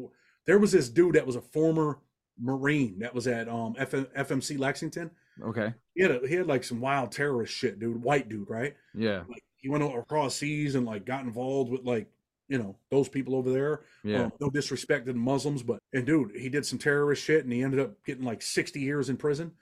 there 0.47 0.59
was 0.59 0.72
this 0.72 0.89
dude 0.89 1.14
that 1.16 1.27
was 1.27 1.37
a 1.37 1.41
former 1.43 1.99
Marine 2.39 2.99
that 2.99 3.14
was 3.14 3.27
at 3.29 3.49
um 3.49 3.75
F- 3.79 3.91
FMC 3.93 4.59
Lexington. 4.59 5.11
Okay. 5.43 5.72
He 5.95 6.03
had 6.03 6.11
a, 6.11 6.27
he 6.27 6.35
had 6.35 6.47
like 6.47 6.64
some 6.64 6.81
wild 6.81 7.12
terrorist 7.12 7.53
shit, 7.53 7.79
dude. 7.79 8.03
White 8.03 8.29
dude, 8.29 8.51
right? 8.51 8.75
Yeah. 8.95 9.22
Like 9.29 9.45
he 9.57 9.68
went 9.68 9.85
across 9.85 10.35
seas 10.37 10.75
and 10.75 10.85
like 10.87 11.05
got 11.07 11.25
involved 11.25 11.70
with 11.70 11.83
like 11.85 12.09
you 12.49 12.59
know 12.59 12.77
those 12.91 13.09
people 13.09 13.37
over 13.37 13.51
there. 13.53 13.83
Yeah. 14.03 14.25
Um, 14.25 14.33
no 14.41 14.51
disrespect 14.51 15.07
to 15.07 15.12
the 15.12 15.18
Muslims, 15.18 15.62
but 15.62 15.79
and 15.93 16.05
dude, 16.05 16.33
he 16.37 16.49
did 16.49 16.66
some 16.66 16.79
terrorist 16.79 17.22
shit 17.22 17.45
and 17.45 17.53
he 17.53 17.62
ended 17.62 17.79
up 17.81 18.05
getting 18.05 18.25
like 18.25 18.43
sixty 18.43 18.81
years 18.81 19.09
in 19.11 19.16
prison. 19.16 19.53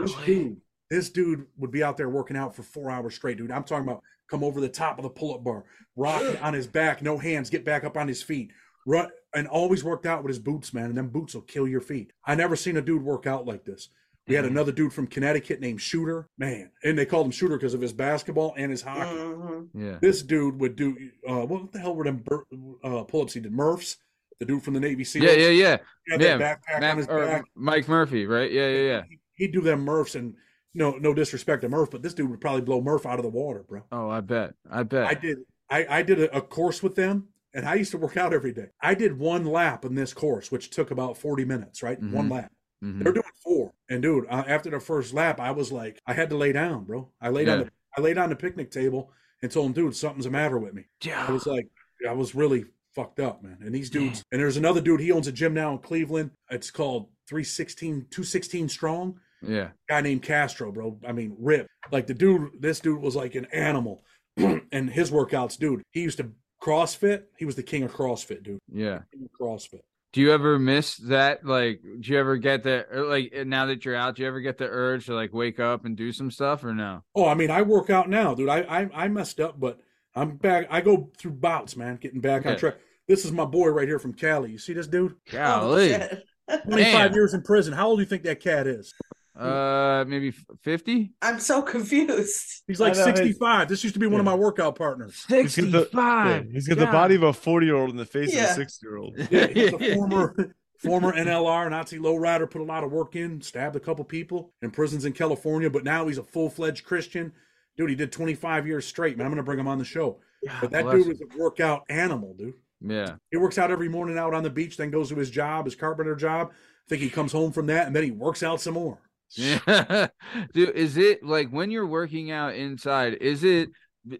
This 0.00 0.14
dude, 0.26 0.60
this 0.90 1.10
dude 1.10 1.46
would 1.56 1.70
be 1.70 1.82
out 1.82 1.96
there 1.96 2.08
working 2.08 2.36
out 2.36 2.54
for 2.54 2.62
four 2.62 2.90
hours 2.90 3.14
straight, 3.14 3.38
dude. 3.38 3.50
I'm 3.50 3.64
talking 3.64 3.86
about 3.86 4.02
come 4.30 4.44
over 4.44 4.60
the 4.60 4.68
top 4.68 4.98
of 4.98 5.02
the 5.02 5.10
pull-up 5.10 5.42
bar, 5.42 5.64
rock 5.96 6.22
on 6.42 6.52
his 6.54 6.66
back, 6.66 7.00
no 7.02 7.16
hands, 7.18 7.48
get 7.50 7.64
back 7.64 7.84
up 7.84 7.96
on 7.96 8.08
his 8.08 8.22
feet, 8.22 8.50
run, 8.86 9.08
and 9.34 9.46
always 9.48 9.82
worked 9.84 10.06
out 10.06 10.22
with 10.22 10.28
his 10.28 10.38
boots, 10.38 10.74
man. 10.74 10.86
And 10.86 10.96
them 10.98 11.08
boots 11.08 11.34
will 11.34 11.42
kill 11.42 11.66
your 11.66 11.80
feet. 11.80 12.12
I 12.26 12.34
never 12.34 12.54
seen 12.56 12.76
a 12.76 12.82
dude 12.82 13.02
work 13.02 13.26
out 13.26 13.46
like 13.46 13.64
this. 13.64 13.88
We 14.26 14.34
had 14.34 14.44
Mhm. 14.44 14.48
another 14.48 14.72
dude 14.72 14.92
from 14.92 15.06
Connecticut 15.06 15.60
named 15.60 15.80
Shooter, 15.80 16.28
man, 16.36 16.70
and 16.84 16.98
they 16.98 17.06
called 17.06 17.24
him 17.24 17.32
Shooter 17.32 17.56
because 17.56 17.72
of 17.72 17.80
his 17.80 17.94
basketball 17.94 18.52
and 18.58 18.70
his 18.70 18.82
hockey. 18.82 19.16
Mhm. 19.16 19.68
Yeah. 19.72 19.98
This 20.02 20.22
dude 20.22 20.60
would 20.60 20.76
do 20.76 21.10
uh, 21.26 21.46
what 21.46 21.72
the 21.72 21.78
hell 21.78 21.94
were 21.94 22.04
them 22.04 22.18
bur- 22.18 22.44
uh, 22.84 23.04
pull-ups 23.04 23.32
he 23.32 23.40
did? 23.40 23.52
Murphs, 23.52 23.96
the 24.38 24.44
dude 24.44 24.62
from 24.62 24.74
the 24.74 24.80
Navy 24.80 25.04
SEALs. 25.04 25.24
Yeah. 25.24 25.32
Yeah. 25.32 25.48
Yeah. 25.48 25.76
He 26.04 26.12
had 26.12 26.20
yeah. 26.20 26.36
that 26.36 26.60
backpack 26.62 26.90
on 26.90 26.96
his 26.98 27.06
back. 27.06 27.44
Mike 27.54 27.88
Murphy, 27.88 28.26
right? 28.26 28.52
Yeah. 28.52 28.68
Yeah. 28.68 28.82
Yeah. 28.82 29.02
He'd 29.36 29.52
do 29.52 29.62
them 29.62 29.82
Murphs, 29.82 30.14
and 30.14 30.34
no, 30.74 30.92
no 30.92 31.14
disrespect 31.14 31.62
to 31.62 31.68
Murph, 31.68 31.90
but 31.90 32.02
this 32.02 32.14
dude 32.14 32.30
would 32.30 32.40
probably 32.40 32.60
blow 32.62 32.80
Murph 32.80 33.06
out 33.06 33.18
of 33.18 33.22
the 33.24 33.30
water, 33.30 33.64
bro. 33.68 33.82
Oh, 33.92 34.08
I 34.10 34.20
bet. 34.20 34.54
I 34.70 34.82
bet. 34.82 35.06
I 35.06 35.14
did, 35.14 35.38
I, 35.70 35.86
I 35.98 36.02
did 36.02 36.20
a, 36.20 36.36
a 36.36 36.40
course 36.40 36.82
with 36.82 36.94
them, 36.94 37.28
and 37.54 37.66
I 37.66 37.74
used 37.74 37.90
to 37.92 37.98
work 37.98 38.16
out 38.16 38.32
every 38.32 38.52
day. 38.52 38.68
I 38.80 38.94
did 38.94 39.18
one 39.18 39.44
lap 39.44 39.84
in 39.84 39.94
this 39.94 40.12
course, 40.14 40.50
which 40.52 40.70
took 40.70 40.90
about 40.90 41.16
forty 41.18 41.44
minutes, 41.44 41.82
right? 41.82 42.00
One 42.00 42.28
Mhm. 42.28 42.32
lap. 42.32 42.52
Mhm. 42.84 43.02
They're 43.02 43.12
doing 43.12 43.24
four, 43.42 43.72
and 43.90 44.02
dude, 44.02 44.26
uh, 44.30 44.44
after 44.46 44.70
the 44.70 44.78
first 44.80 45.12
lap, 45.12 45.40
I 45.40 45.50
was 45.50 45.72
like, 45.72 45.98
I 46.06 46.12
had 46.12 46.30
to 46.30 46.36
lay 46.36 46.52
down, 46.52 46.84
bro. 46.84 47.10
I 47.20 47.30
laid 47.30 47.48
on 47.48 47.58
the, 47.60 47.70
I 47.96 48.00
laid 48.00 48.18
on 48.18 48.28
the 48.30 48.36
picnic 48.36 48.70
table 48.70 49.10
and 49.42 49.50
told 49.50 49.66
him, 49.66 49.72
dude, 49.72 49.96
something's 49.96 50.24
the 50.26 50.30
matter 50.30 50.58
with 50.58 50.74
me. 50.74 50.84
Yeah. 51.02 51.24
I 51.26 51.32
was 51.32 51.46
like, 51.46 51.66
I 52.08 52.12
was 52.12 52.34
really 52.34 52.66
fucked 52.94 53.18
up, 53.20 53.42
man. 53.42 53.58
And 53.60 53.74
these 53.74 53.90
dudes, 53.90 54.22
and 54.30 54.40
there's 54.40 54.56
another 54.56 54.80
dude, 54.80 55.00
he 55.00 55.10
owns 55.12 55.26
a 55.26 55.32
gym 55.32 55.54
now 55.54 55.72
in 55.72 55.78
Cleveland. 55.78 56.30
It's 56.50 56.70
called 56.70 57.08
316, 57.28 58.06
216 58.10 58.68
Strong. 58.68 59.18
Yeah. 59.42 59.68
Guy 59.88 60.00
named 60.00 60.22
Castro, 60.22 60.72
bro. 60.72 60.98
I 61.06 61.12
mean, 61.12 61.36
rip. 61.38 61.66
Like 61.90 62.06
the 62.06 62.14
dude, 62.14 62.50
this 62.60 62.80
dude 62.80 63.00
was 63.00 63.16
like 63.16 63.34
an 63.34 63.46
animal. 63.46 64.04
and 64.36 64.90
his 64.90 65.10
workouts, 65.10 65.58
dude, 65.58 65.82
he 65.90 66.02
used 66.02 66.18
to 66.18 66.30
CrossFit. 66.62 67.24
He 67.38 67.44
was 67.44 67.56
the 67.56 67.62
king 67.62 67.82
of 67.82 67.92
CrossFit, 67.92 68.42
dude. 68.42 68.60
Yeah. 68.72 69.00
King 69.12 69.28
of 69.32 69.38
CrossFit. 69.38 69.80
Do 70.12 70.22
you 70.22 70.32
ever 70.32 70.58
miss 70.58 70.96
that? 70.96 71.44
Like, 71.44 71.82
do 71.82 72.12
you 72.12 72.18
ever 72.18 72.36
get 72.38 72.62
the 72.62 72.86
er, 72.90 73.04
like 73.04 73.32
now 73.46 73.66
that 73.66 73.84
you're 73.84 73.94
out? 73.94 74.16
Do 74.16 74.22
you 74.22 74.28
ever 74.28 74.40
get 74.40 74.56
the 74.56 74.66
urge 74.66 75.06
to 75.06 75.14
like 75.14 75.34
wake 75.34 75.60
up 75.60 75.84
and 75.84 75.96
do 75.96 76.12
some 76.12 76.30
stuff 76.30 76.64
or 76.64 76.74
no? 76.74 77.02
Oh, 77.14 77.28
I 77.28 77.34
mean, 77.34 77.50
I 77.50 77.62
work 77.62 77.90
out 77.90 78.08
now, 78.08 78.34
dude. 78.34 78.48
I 78.48 78.60
I, 78.60 79.04
I 79.04 79.08
messed 79.08 79.38
up, 79.38 79.60
but 79.60 79.78
I'm 80.14 80.36
back. 80.36 80.66
I 80.70 80.80
go 80.80 81.10
through 81.18 81.32
bouts, 81.32 81.76
man, 81.76 81.96
getting 81.96 82.20
back 82.20 82.46
on 82.46 82.56
track. 82.56 82.76
This 83.06 83.24
is 83.24 83.32
my 83.32 83.44
boy 83.44 83.68
right 83.68 83.86
here 83.86 83.98
from 83.98 84.14
Cali. 84.14 84.50
You 84.50 84.58
see 84.58 84.72
this 84.72 84.86
dude? 84.86 85.12
Oh, 85.12 85.32
Golly. 85.32 85.88
shit. 85.88 86.24
25 86.64 86.92
Damn. 86.92 87.14
years 87.14 87.34
in 87.34 87.42
prison. 87.42 87.74
How 87.74 87.88
old 87.88 87.98
do 87.98 88.02
you 88.02 88.08
think 88.08 88.22
that 88.22 88.40
cat 88.40 88.66
is? 88.66 88.94
Uh, 89.38 90.04
maybe 90.06 90.32
fifty. 90.62 91.12
I'm 91.22 91.38
so 91.38 91.62
confused. 91.62 92.62
He's 92.66 92.80
like 92.80 92.94
I 92.94 92.98
know, 92.98 93.06
his- 93.06 93.18
65. 93.18 93.68
This 93.68 93.84
used 93.84 93.94
to 93.94 94.00
be 94.00 94.06
one 94.06 94.20
of 94.20 94.24
my 94.26 94.34
workout 94.34 94.74
partners. 94.76 95.24
He's 95.28 95.56
got 95.56 95.70
the- 95.72 95.88
Yeah, 95.94 96.42
he's 96.52 96.66
got 96.68 96.78
the 96.78 96.86
body 96.86 97.14
of 97.14 97.22
a 97.22 97.32
40 97.32 97.66
year 97.66 97.76
old 97.76 97.90
and 97.90 97.98
the 97.98 98.04
face 98.06 98.34
of 98.34 98.42
a 98.42 98.54
60 98.54 98.86
year 98.86 98.96
old. 98.96 99.16
Yeah, 99.30 99.46
he's 99.46 99.72
a 99.72 99.94
former 99.94 100.54
former 100.78 101.12
NLR 101.12 101.70
Nazi 101.70 101.98
lowrider, 101.98 102.48
put 102.50 102.60
a 102.60 102.64
lot 102.64 102.84
of 102.84 102.92
work 102.92 103.16
in, 103.16 103.40
stabbed 103.40 103.76
a 103.76 103.80
couple 103.80 104.04
people 104.04 104.52
in 104.62 104.70
prisons 104.70 105.04
in 105.04 105.12
California, 105.12 105.68
but 105.70 105.84
now 105.84 106.06
he's 106.06 106.18
a 106.18 106.22
full 106.22 106.48
fledged 106.50 106.84
Christian. 106.84 107.32
Dude, 107.76 107.90
he 107.90 107.96
did 107.96 108.10
25 108.12 108.66
years 108.66 108.86
straight, 108.86 109.16
man. 109.16 109.26
I'm 109.26 109.32
gonna 109.32 109.42
bring 109.42 109.58
him 109.58 109.68
on 109.68 109.78
the 109.78 109.84
show. 109.84 110.20
But 110.60 110.70
that 110.70 110.84
bless 110.84 110.96
dude 110.98 111.08
was 111.08 111.20
a 111.20 111.38
workout 111.38 111.84
animal, 111.88 112.34
dude. 112.34 112.54
Yeah. 112.80 113.16
He 113.30 113.36
works 113.36 113.58
out 113.58 113.70
every 113.72 113.88
morning 113.88 114.18
out 114.18 114.34
on 114.34 114.42
the 114.44 114.50
beach, 114.50 114.76
then 114.76 114.90
goes 114.90 115.08
to 115.08 115.16
his 115.16 115.30
job, 115.30 115.64
his 115.64 115.74
carpenter 115.74 116.14
job. 116.14 116.50
I 116.52 116.88
think 116.88 117.02
he 117.02 117.10
comes 117.10 117.32
home 117.32 117.50
from 117.52 117.66
that 117.66 117.86
and 117.88 117.94
then 117.94 118.04
he 118.04 118.12
works 118.12 118.42
out 118.44 118.60
some 118.60 118.74
more. 118.74 118.98
Yeah. 119.36 120.08
Dude, 120.54 120.70
is 120.70 120.96
it 120.96 121.22
like 121.22 121.50
when 121.50 121.70
you're 121.70 121.86
working 121.86 122.30
out 122.30 122.54
inside, 122.54 123.14
is 123.14 123.44
it 123.44 123.70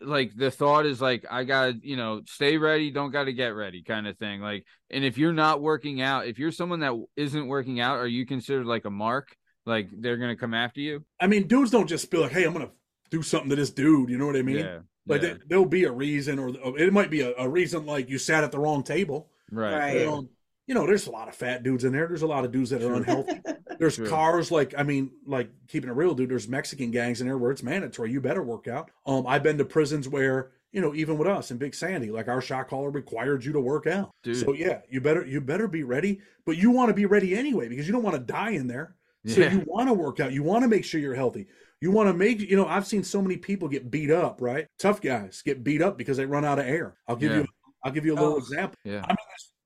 like 0.03 0.33
the 0.37 0.51
thought 0.51 0.87
is 0.87 1.01
like 1.01 1.25
I 1.31 1.45
gotta, 1.45 1.79
you 1.83 1.97
know, 1.97 2.23
stay 2.27 2.59
ready, 2.59 2.91
don't 2.91 3.11
gotta 3.11 3.33
get 3.33 3.49
ready 3.49 3.83
kind 3.83 4.07
of 4.07 4.19
thing. 4.19 4.41
Like, 4.41 4.65
and 4.91 5.05
if 5.05 5.19
you're 5.19 5.33
not 5.33 5.63
working 5.63 6.01
out, 6.01 6.27
if 6.27 6.39
you're 6.39 6.53
someone 6.53 6.81
that 6.81 6.95
isn't 7.17 7.47
working 7.47 7.81
out, 7.81 7.97
are 7.97 8.07
you 8.07 8.27
considered 8.27 8.67
like 8.67 8.85
a 8.85 8.91
mark? 8.91 9.35
Like 9.67 9.89
they're 9.93 10.17
gonna 10.17 10.37
come 10.37 10.55
after 10.55 10.81
you? 10.81 11.05
I 11.21 11.27
mean, 11.27 11.47
dudes 11.47 11.71
don't 11.71 11.89
just 11.89 12.11
be 12.11 12.19
like, 12.19 12.33
hey, 12.33 12.45
I'm 12.45 12.53
gonna 12.53 12.71
do 13.11 13.23
something 13.23 13.51
to 13.51 13.57
this 13.57 13.71
dude. 13.71 14.11
You 14.11 14.19
know 14.19 14.27
what 14.27 14.37
I 14.37 14.43
mean? 14.43 14.59
yeah. 14.59 14.79
Like 15.07 15.23
yeah. 15.23 15.29
there- 15.29 15.39
there'll 15.49 15.67
be 15.67 15.85
a 15.85 15.93
reason, 15.93 16.39
or 16.39 16.51
or 16.63 16.79
it 16.79 16.93
might 16.93 17.11
be 17.11 17.23
a, 17.23 17.33
a 17.39 17.49
reason 17.49 17.87
like 17.87 18.09
you 18.09 18.19
sat 18.19 18.45
at 18.45 18.53
the 18.53 18.59
wrong 18.59 18.83
table. 18.83 19.31
right. 19.51 19.77
Right. 19.77 20.01
You 20.01 20.13
um, 20.13 20.15
know, 20.25 20.29
you 20.69 20.75
know, 20.75 20.87
there's 20.87 21.07
a 21.09 21.11
lot 21.11 21.27
of 21.29 21.35
fat 21.35 21.65
dudes 21.65 21.83
in 21.83 21.93
there. 21.93 22.07
There's 22.07 22.23
a 22.23 22.27
lot 22.27 22.45
of 22.45 22.53
dudes 22.53 22.71
that 22.71 22.83
are 22.83 22.95
unhealthy. 22.95 23.41
There's 23.79 23.95
True. 23.97 24.09
cars 24.09 24.51
like 24.51 24.75
I 24.77 24.83
mean, 24.83 25.11
like 25.25 25.51
keeping 25.69 25.89
it 25.89 25.93
real, 25.95 26.13
dude. 26.15 26.29
There's 26.31 26.49
Mexican 26.49 26.91
gangs 26.91 27.21
in 27.21 27.27
there 27.29 27.39
where 27.39 27.51
it's 27.53 27.63
mandatory. 27.63 28.11
You 28.13 28.21
better 28.21 28.43
work 28.43 28.67
out. 28.69 28.91
Um, 29.07 29.25
I've 29.27 29.43
been 29.45 29.57
to 29.59 29.65
prisons 29.65 30.09
where 30.09 30.51
you 30.73 30.81
know, 30.83 30.95
even 30.95 31.17
with 31.17 31.29
us 31.29 31.51
in 31.51 31.57
Big 31.59 31.75
Sandy, 31.75 32.11
like 32.11 32.29
our 32.29 32.41
shot 32.43 32.69
caller 32.69 32.91
required 32.91 33.45
you 33.45 33.53
to 33.53 33.61
work 33.61 33.87
out. 33.87 34.11
Dude. 34.25 34.37
So 34.37 34.53
yeah, 34.53 34.81
you 34.91 35.01
better 35.01 35.25
you 35.25 35.41
better 35.41 35.69
be 35.69 35.85
ready. 35.85 36.21
But 36.45 36.57
you 36.57 36.71
want 36.71 36.89
to 36.91 36.95
be 36.95 37.07
ready 37.07 37.35
anyway 37.37 37.69
because 37.69 37.87
you 37.87 37.93
don't 37.93 38.03
want 38.03 38.17
to 38.17 38.23
die 38.23 38.51
in 38.51 38.67
there. 38.67 38.97
So 39.27 39.41
Yeah. 39.41 39.53
you 39.53 39.63
want 39.67 39.89
to 39.89 39.95
work 39.95 40.19
out. 40.21 40.33
You 40.33 40.43
want 40.43 40.63
to 40.65 40.69
make 40.69 40.85
sure 40.85 41.01
you're 41.01 41.15
healthy. 41.15 41.47
You 41.81 41.93
want 41.93 42.09
to 42.09 42.15
make 42.15 42.41
you 42.41 42.57
know. 42.57 42.67
I've 42.67 42.87
seen 42.87 43.05
so 43.05 43.23
many 43.23 43.37
people 43.37 43.69
get 43.69 43.91
beat 43.93 44.11
up. 44.11 44.43
Right, 44.43 44.67
tough 44.81 45.01
guys 45.01 45.41
get 45.45 45.63
beat 45.63 45.81
up 45.83 45.97
because 45.97 46.17
they 46.17 46.27
run 46.27 46.45
out 46.45 46.59
of 46.59 46.67
air. 46.67 46.97
I'll 47.07 47.15
give 47.17 47.31
Yeah. 47.31 47.39
you. 47.39 47.47
I'll 47.85 47.93
give 47.93 48.05
you 48.05 48.15
a 48.15 48.17
little 48.17 48.35
Oh. 48.35 48.39
example. 48.39 48.77
Yeah. 48.85 49.05
I'm 49.09 49.17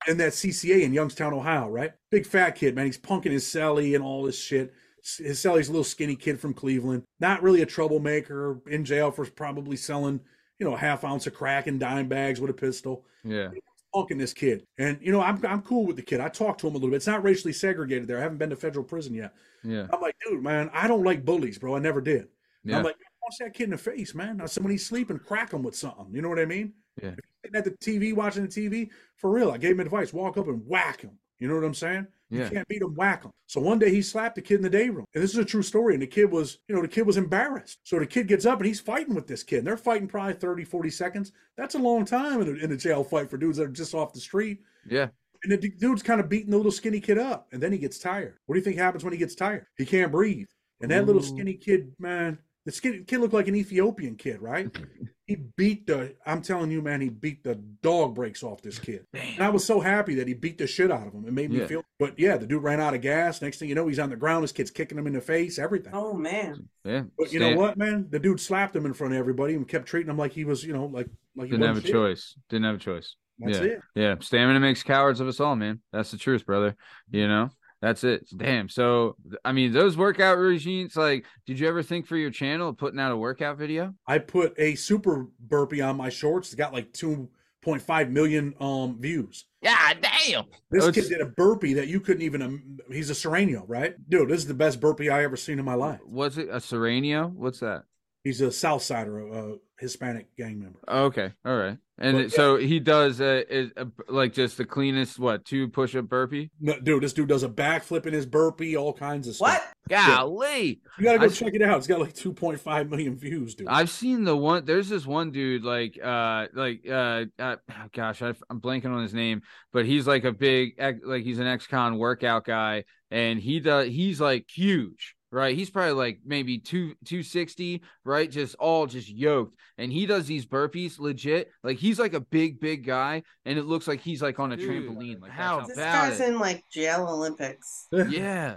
in 0.06 0.16
that 0.18 0.32
CCA 0.32 0.82
in 0.82 0.92
Youngstown, 0.92 1.32
Ohio, 1.32 1.68
right? 1.68 1.92
Big 2.10 2.26
fat 2.26 2.52
kid, 2.52 2.74
man. 2.74 2.86
He's 2.86 2.98
punking 2.98 3.30
his 3.30 3.44
celly 3.44 3.94
and 3.94 4.04
all 4.04 4.22
this 4.22 4.38
shit. 4.38 4.72
His 5.18 5.40
celly's 5.40 5.68
a 5.68 5.72
little 5.72 5.84
skinny 5.84 6.16
kid 6.16 6.38
from 6.38 6.54
Cleveland. 6.54 7.02
Not 7.18 7.42
really 7.42 7.62
a 7.62 7.66
troublemaker. 7.66 8.60
In 8.68 8.84
jail 8.84 9.10
for 9.10 9.26
probably 9.26 9.76
selling, 9.76 10.20
you 10.58 10.66
know, 10.66 10.74
a 10.74 10.78
half 10.78 11.04
ounce 11.04 11.26
of 11.26 11.34
crack 11.34 11.66
in 11.66 11.78
dime 11.78 12.08
bags 12.08 12.40
with 12.40 12.50
a 12.50 12.54
pistol. 12.54 13.04
Yeah. 13.24 13.50
Punking 13.94 14.18
this 14.18 14.32
kid. 14.32 14.64
And, 14.78 14.98
you 15.02 15.12
know, 15.12 15.20
I'm, 15.20 15.44
I'm 15.44 15.62
cool 15.62 15.86
with 15.86 15.96
the 15.96 16.02
kid. 16.02 16.20
I 16.20 16.28
talked 16.28 16.60
to 16.60 16.66
him 16.66 16.74
a 16.74 16.76
little 16.76 16.90
bit. 16.90 16.96
It's 16.96 17.06
not 17.06 17.22
racially 17.22 17.52
segregated 17.52 18.08
there. 18.08 18.18
I 18.18 18.22
haven't 18.22 18.38
been 18.38 18.50
to 18.50 18.56
federal 18.56 18.84
prison 18.84 19.12
yet. 19.12 19.34
Yeah. 19.64 19.86
I'm 19.92 20.00
like, 20.00 20.16
dude, 20.24 20.42
man, 20.42 20.70
I 20.72 20.88
don't 20.88 21.04
like 21.04 21.24
bullies, 21.24 21.58
bro. 21.58 21.76
I 21.76 21.78
never 21.78 22.00
did. 22.00 22.28
Yeah. 22.64 22.78
I'm 22.78 22.84
like, 22.84 22.96
punch 23.22 23.38
that 23.40 23.54
kid 23.54 23.64
in 23.64 23.70
the 23.70 23.78
face, 23.78 24.14
man. 24.14 24.40
I 24.40 24.46
said, 24.46 24.62
when 24.62 24.70
he's 24.70 24.86
sleeping, 24.86 25.18
crack 25.18 25.52
him 25.52 25.62
with 25.62 25.76
something. 25.76 26.08
You 26.12 26.22
know 26.22 26.28
what 26.28 26.38
I 26.38 26.44
mean? 26.44 26.72
Yeah. 27.00 27.14
Sitting 27.44 27.56
at 27.56 27.64
the 27.64 27.70
TV, 27.70 28.14
watching 28.14 28.42
the 28.42 28.48
TV, 28.48 28.90
for 29.16 29.30
real, 29.30 29.50
I 29.50 29.58
gave 29.58 29.72
him 29.72 29.80
advice. 29.80 30.12
Walk 30.12 30.36
up 30.36 30.48
and 30.48 30.62
whack 30.66 31.00
him. 31.00 31.18
You 31.38 31.48
know 31.48 31.54
what 31.54 31.64
I'm 31.64 31.74
saying? 31.74 32.06
Yeah. 32.30 32.44
You 32.44 32.50
can't 32.50 32.68
beat 32.68 32.82
him, 32.82 32.94
whack 32.94 33.24
him. 33.24 33.30
So 33.46 33.60
one 33.60 33.78
day 33.78 33.90
he 33.90 34.00
slapped 34.00 34.36
the 34.36 34.42
kid 34.42 34.56
in 34.56 34.62
the 34.62 34.70
day 34.70 34.88
room. 34.88 35.04
And 35.14 35.22
this 35.22 35.32
is 35.32 35.38
a 35.38 35.44
true 35.44 35.62
story. 35.62 35.94
And 35.94 36.02
the 36.02 36.06
kid 36.06 36.30
was, 36.30 36.60
you 36.68 36.74
know, 36.74 36.80
the 36.80 36.88
kid 36.88 37.06
was 37.06 37.16
embarrassed. 37.16 37.80
So 37.82 37.98
the 37.98 38.06
kid 38.06 38.28
gets 38.28 38.46
up 38.46 38.58
and 38.58 38.66
he's 38.66 38.80
fighting 38.80 39.14
with 39.14 39.26
this 39.26 39.42
kid. 39.42 39.58
And 39.58 39.66
they're 39.66 39.76
fighting 39.76 40.08
probably 40.08 40.34
30, 40.34 40.64
40 40.64 40.90
seconds. 40.90 41.32
That's 41.56 41.74
a 41.74 41.78
long 41.78 42.04
time 42.04 42.40
in 42.40 42.48
a, 42.48 42.52
in 42.52 42.72
a 42.72 42.76
jail 42.76 43.04
fight 43.04 43.28
for 43.28 43.36
dudes 43.36 43.58
that 43.58 43.64
are 43.64 43.72
just 43.72 43.94
off 43.94 44.12
the 44.12 44.20
street. 44.20 44.62
Yeah. 44.88 45.08
And 45.42 45.52
the 45.52 45.68
dude's 45.68 46.02
kind 46.02 46.20
of 46.20 46.28
beating 46.28 46.52
the 46.52 46.56
little 46.56 46.72
skinny 46.72 47.00
kid 47.00 47.18
up. 47.18 47.48
And 47.52 47.60
then 47.60 47.72
he 47.72 47.78
gets 47.78 47.98
tired. 47.98 48.38
What 48.46 48.54
do 48.54 48.60
you 48.60 48.64
think 48.64 48.78
happens 48.78 49.02
when 49.02 49.12
he 49.12 49.18
gets 49.18 49.34
tired? 49.34 49.66
He 49.76 49.84
can't 49.84 50.12
breathe. 50.12 50.48
And 50.80 50.90
that 50.90 51.06
little 51.06 51.22
skinny 51.22 51.54
kid, 51.54 51.92
man, 51.98 52.38
the 52.64 52.72
skinny 52.72 53.00
kid 53.04 53.18
looked 53.18 53.34
like 53.34 53.48
an 53.48 53.56
Ethiopian 53.56 54.16
kid, 54.16 54.40
right? 54.40 54.70
he 55.26 55.36
beat 55.56 55.86
the, 55.86 56.14
I'm 56.26 56.42
telling 56.42 56.70
you, 56.70 56.82
man, 56.82 57.00
he 57.00 57.08
beat 57.08 57.42
the 57.42 57.56
dog 57.82 58.14
breaks 58.14 58.42
off 58.42 58.62
this 58.62 58.78
kid. 58.78 59.04
And 59.14 59.42
I 59.42 59.48
was 59.48 59.64
so 59.64 59.80
happy 59.80 60.14
that 60.16 60.28
he 60.28 60.34
beat 60.34 60.58
the 60.58 60.66
shit 60.66 60.90
out 60.90 61.06
of 61.06 61.12
him. 61.12 61.24
It 61.26 61.32
made 61.32 61.50
me 61.50 61.60
Yeah. 61.60 61.66
feel, 61.66 61.82
but 61.98 62.18
yeah, 62.18 62.36
the 62.36 62.46
dude 62.46 62.62
ran 62.62 62.80
out 62.80 62.94
of 62.94 63.00
gas. 63.00 63.42
Next 63.42 63.58
thing 63.58 63.68
you 63.68 63.74
know, 63.74 63.88
he's 63.88 63.98
on 63.98 64.10
the 64.10 64.16
ground. 64.16 64.42
His 64.42 64.52
kid's 64.52 64.70
kicking 64.70 64.98
him 64.98 65.06
in 65.06 65.12
the 65.12 65.20
face, 65.20 65.58
everything. 65.58 65.92
Oh 65.94 66.14
man. 66.14 66.68
Yeah. 66.84 67.02
But 67.18 67.32
you 67.32 67.38
Stand- 67.40 67.54
know 67.56 67.60
what, 67.60 67.76
man? 67.76 68.06
The 68.10 68.18
dude 68.18 68.40
slapped 68.40 68.76
him 68.76 68.86
in 68.86 68.92
front 68.94 69.14
of 69.14 69.18
everybody 69.18 69.54
and 69.54 69.66
kept 69.66 69.86
treating 69.86 70.10
him 70.10 70.18
like 70.18 70.32
he 70.32 70.44
was, 70.44 70.62
you 70.64 70.72
know, 70.72 70.86
like, 70.86 71.08
like 71.36 71.46
he 71.46 71.52
Didn't 71.52 71.66
have 71.66 71.76
a 71.78 71.82
shit. 71.82 71.92
choice. 71.92 72.36
Didn't 72.48 72.64
have 72.66 72.76
a 72.76 72.78
choice. 72.78 73.16
That's 73.38 73.58
yeah. 73.58 73.64
it. 73.64 73.80
Yeah. 73.94 74.14
Stamina 74.20 74.60
makes 74.60 74.82
cowards 74.82 75.18
of 75.20 75.26
us 75.26 75.40
all, 75.40 75.56
man. 75.56 75.80
That's 75.92 76.10
the 76.10 76.18
truth, 76.18 76.46
brother. 76.46 76.76
You 77.10 77.26
know? 77.26 77.50
That's 77.82 78.04
it. 78.04 78.26
Damn. 78.34 78.68
So 78.68 79.16
I 79.44 79.50
mean, 79.52 79.72
those 79.72 79.96
workout 79.96 80.38
regimes, 80.38 80.96
like, 80.96 81.26
did 81.46 81.58
you 81.58 81.68
ever 81.68 81.82
think 81.82 82.06
for 82.06 82.16
your 82.16 82.30
channel 82.30 82.68
of 82.70 82.78
putting 82.78 83.00
out 83.00 83.10
a 83.12 83.16
workout 83.16 83.58
video? 83.58 83.92
I 84.06 84.18
put 84.18 84.54
a 84.56 84.76
super 84.76 85.26
burpee 85.40 85.82
on 85.82 85.96
my 85.96 86.08
shorts. 86.08 86.52
It 86.52 86.56
got 86.56 86.72
like 86.72 86.92
2.5 86.92 88.10
million 88.10 88.54
um 88.60 89.00
views. 89.00 89.46
Yeah, 89.62 89.94
damn. 90.00 90.44
This 90.70 90.84
Oh, 90.84 90.92
kid 90.92 91.08
did 91.08 91.20
a 91.20 91.26
burpee 91.26 91.74
that 91.74 91.88
you 91.88 91.98
couldn't 92.00 92.22
even. 92.22 92.40
Um, 92.40 92.78
he's 92.90 93.10
a 93.10 93.14
Sureño, 93.14 93.64
right? 93.66 93.94
Dude, 94.08 94.28
this 94.28 94.38
is 94.38 94.46
the 94.46 94.54
best 94.54 94.80
burpee 94.80 95.10
I 95.10 95.24
ever 95.24 95.36
seen 95.36 95.58
in 95.58 95.64
my 95.64 95.74
life. 95.74 96.00
Was 96.06 96.38
it 96.38 96.48
a 96.50 96.56
Serenio? 96.58 97.32
What's 97.32 97.60
that? 97.60 97.82
He's 98.24 98.40
a 98.40 98.52
South 98.52 98.82
Sider. 98.82 99.28
Uh, 99.28 99.56
Hispanic 99.80 100.28
gang 100.36 100.60
member. 100.60 100.78
Okay, 100.88 101.32
all 101.44 101.56
right. 101.56 101.76
And 102.02 102.16
But, 102.16 102.24
it- 102.26 102.32
so 102.32 102.56
he 102.56 102.80
does 102.80 103.20
uh, 103.20 103.42
is, 103.48 103.70
uh, 103.76 103.84
like 104.08 104.32
just 104.32 104.56
the 104.56 104.64
cleanest 104.64 105.18
what 105.20 105.44
two 105.44 105.68
push 105.68 105.94
up 105.94 106.08
burpee. 106.08 106.50
No, 106.60 106.78
dude, 106.80 107.02
this 107.04 107.12
dude 107.12 107.28
does 107.28 107.44
a 107.44 107.48
backflip 107.48 108.06
in 108.06 108.12
his 108.12 108.26
burpee, 108.26 108.76
all 108.76 108.92
kinds 108.92 109.28
of 109.28 109.36
What? 109.38 109.52
stuff. 109.52 109.68
What? 109.88 110.06
Golly, 110.06 110.80
You 110.98 111.04
gotta 111.04 111.18
go 111.18 111.24
I- 111.26 111.28
check 111.28 111.54
it 111.54 111.62
out. 111.62 111.78
It's 111.78 111.86
got 111.86 112.00
like 112.00 112.14
2.5 112.14 112.88
million 112.90 113.16
views, 113.16 113.54
dude. 113.54 113.68
I've 113.68 113.88
seen 113.90 114.24
the 114.24 114.36
one. 114.36 114.64
There's 114.64 114.88
this 114.88 115.06
one 115.06 115.30
dude 115.30 115.62
like 115.64 115.96
uh 116.02 116.46
like 116.54 116.80
uh, 116.88 117.24
uh 117.38 117.56
oh, 117.70 117.74
gosh 117.92 118.20
I, 118.22 118.34
I'm 118.50 118.60
blanking 118.60 118.86
on 118.94 119.02
his 119.02 119.14
name, 119.14 119.42
but 119.72 119.86
he's 119.86 120.06
like 120.06 120.24
a 120.24 120.32
big 120.32 120.74
like 121.04 121.22
he's 121.22 121.38
an 121.38 121.46
ex-con 121.46 121.98
workout 121.98 122.44
guy, 122.44 122.84
and 123.12 123.38
he 123.38 123.60
does 123.60 123.86
he's 123.88 124.20
like 124.20 124.46
huge. 124.52 125.14
Right, 125.34 125.56
he's 125.56 125.70
probably 125.70 125.92
like 125.94 126.20
maybe 126.26 126.58
two 126.58 126.94
two 127.06 127.22
sixty, 127.22 127.82
right? 128.04 128.30
Just 128.30 128.54
all 128.56 128.86
just 128.86 129.08
yoked, 129.08 129.56
and 129.78 129.90
he 129.90 130.04
does 130.04 130.26
these 130.26 130.44
burpees 130.44 130.98
legit. 130.98 131.50
Like 131.64 131.78
he's 131.78 131.98
like 131.98 132.12
a 132.12 132.20
big, 132.20 132.60
big 132.60 132.84
guy, 132.84 133.22
and 133.46 133.58
it 133.58 133.64
looks 133.64 133.88
like 133.88 134.00
he's 134.02 134.20
like 134.20 134.38
on 134.38 134.52
a 134.52 134.58
Dude, 134.58 134.68
trampoline. 134.90 135.22
Like 135.22 135.30
how 135.30 135.60
This 135.62 135.78
guy's 135.78 136.20
it. 136.20 136.28
in 136.28 136.38
like 136.38 136.62
jail 136.70 137.06
Olympics. 137.08 137.88
yeah 138.10 138.56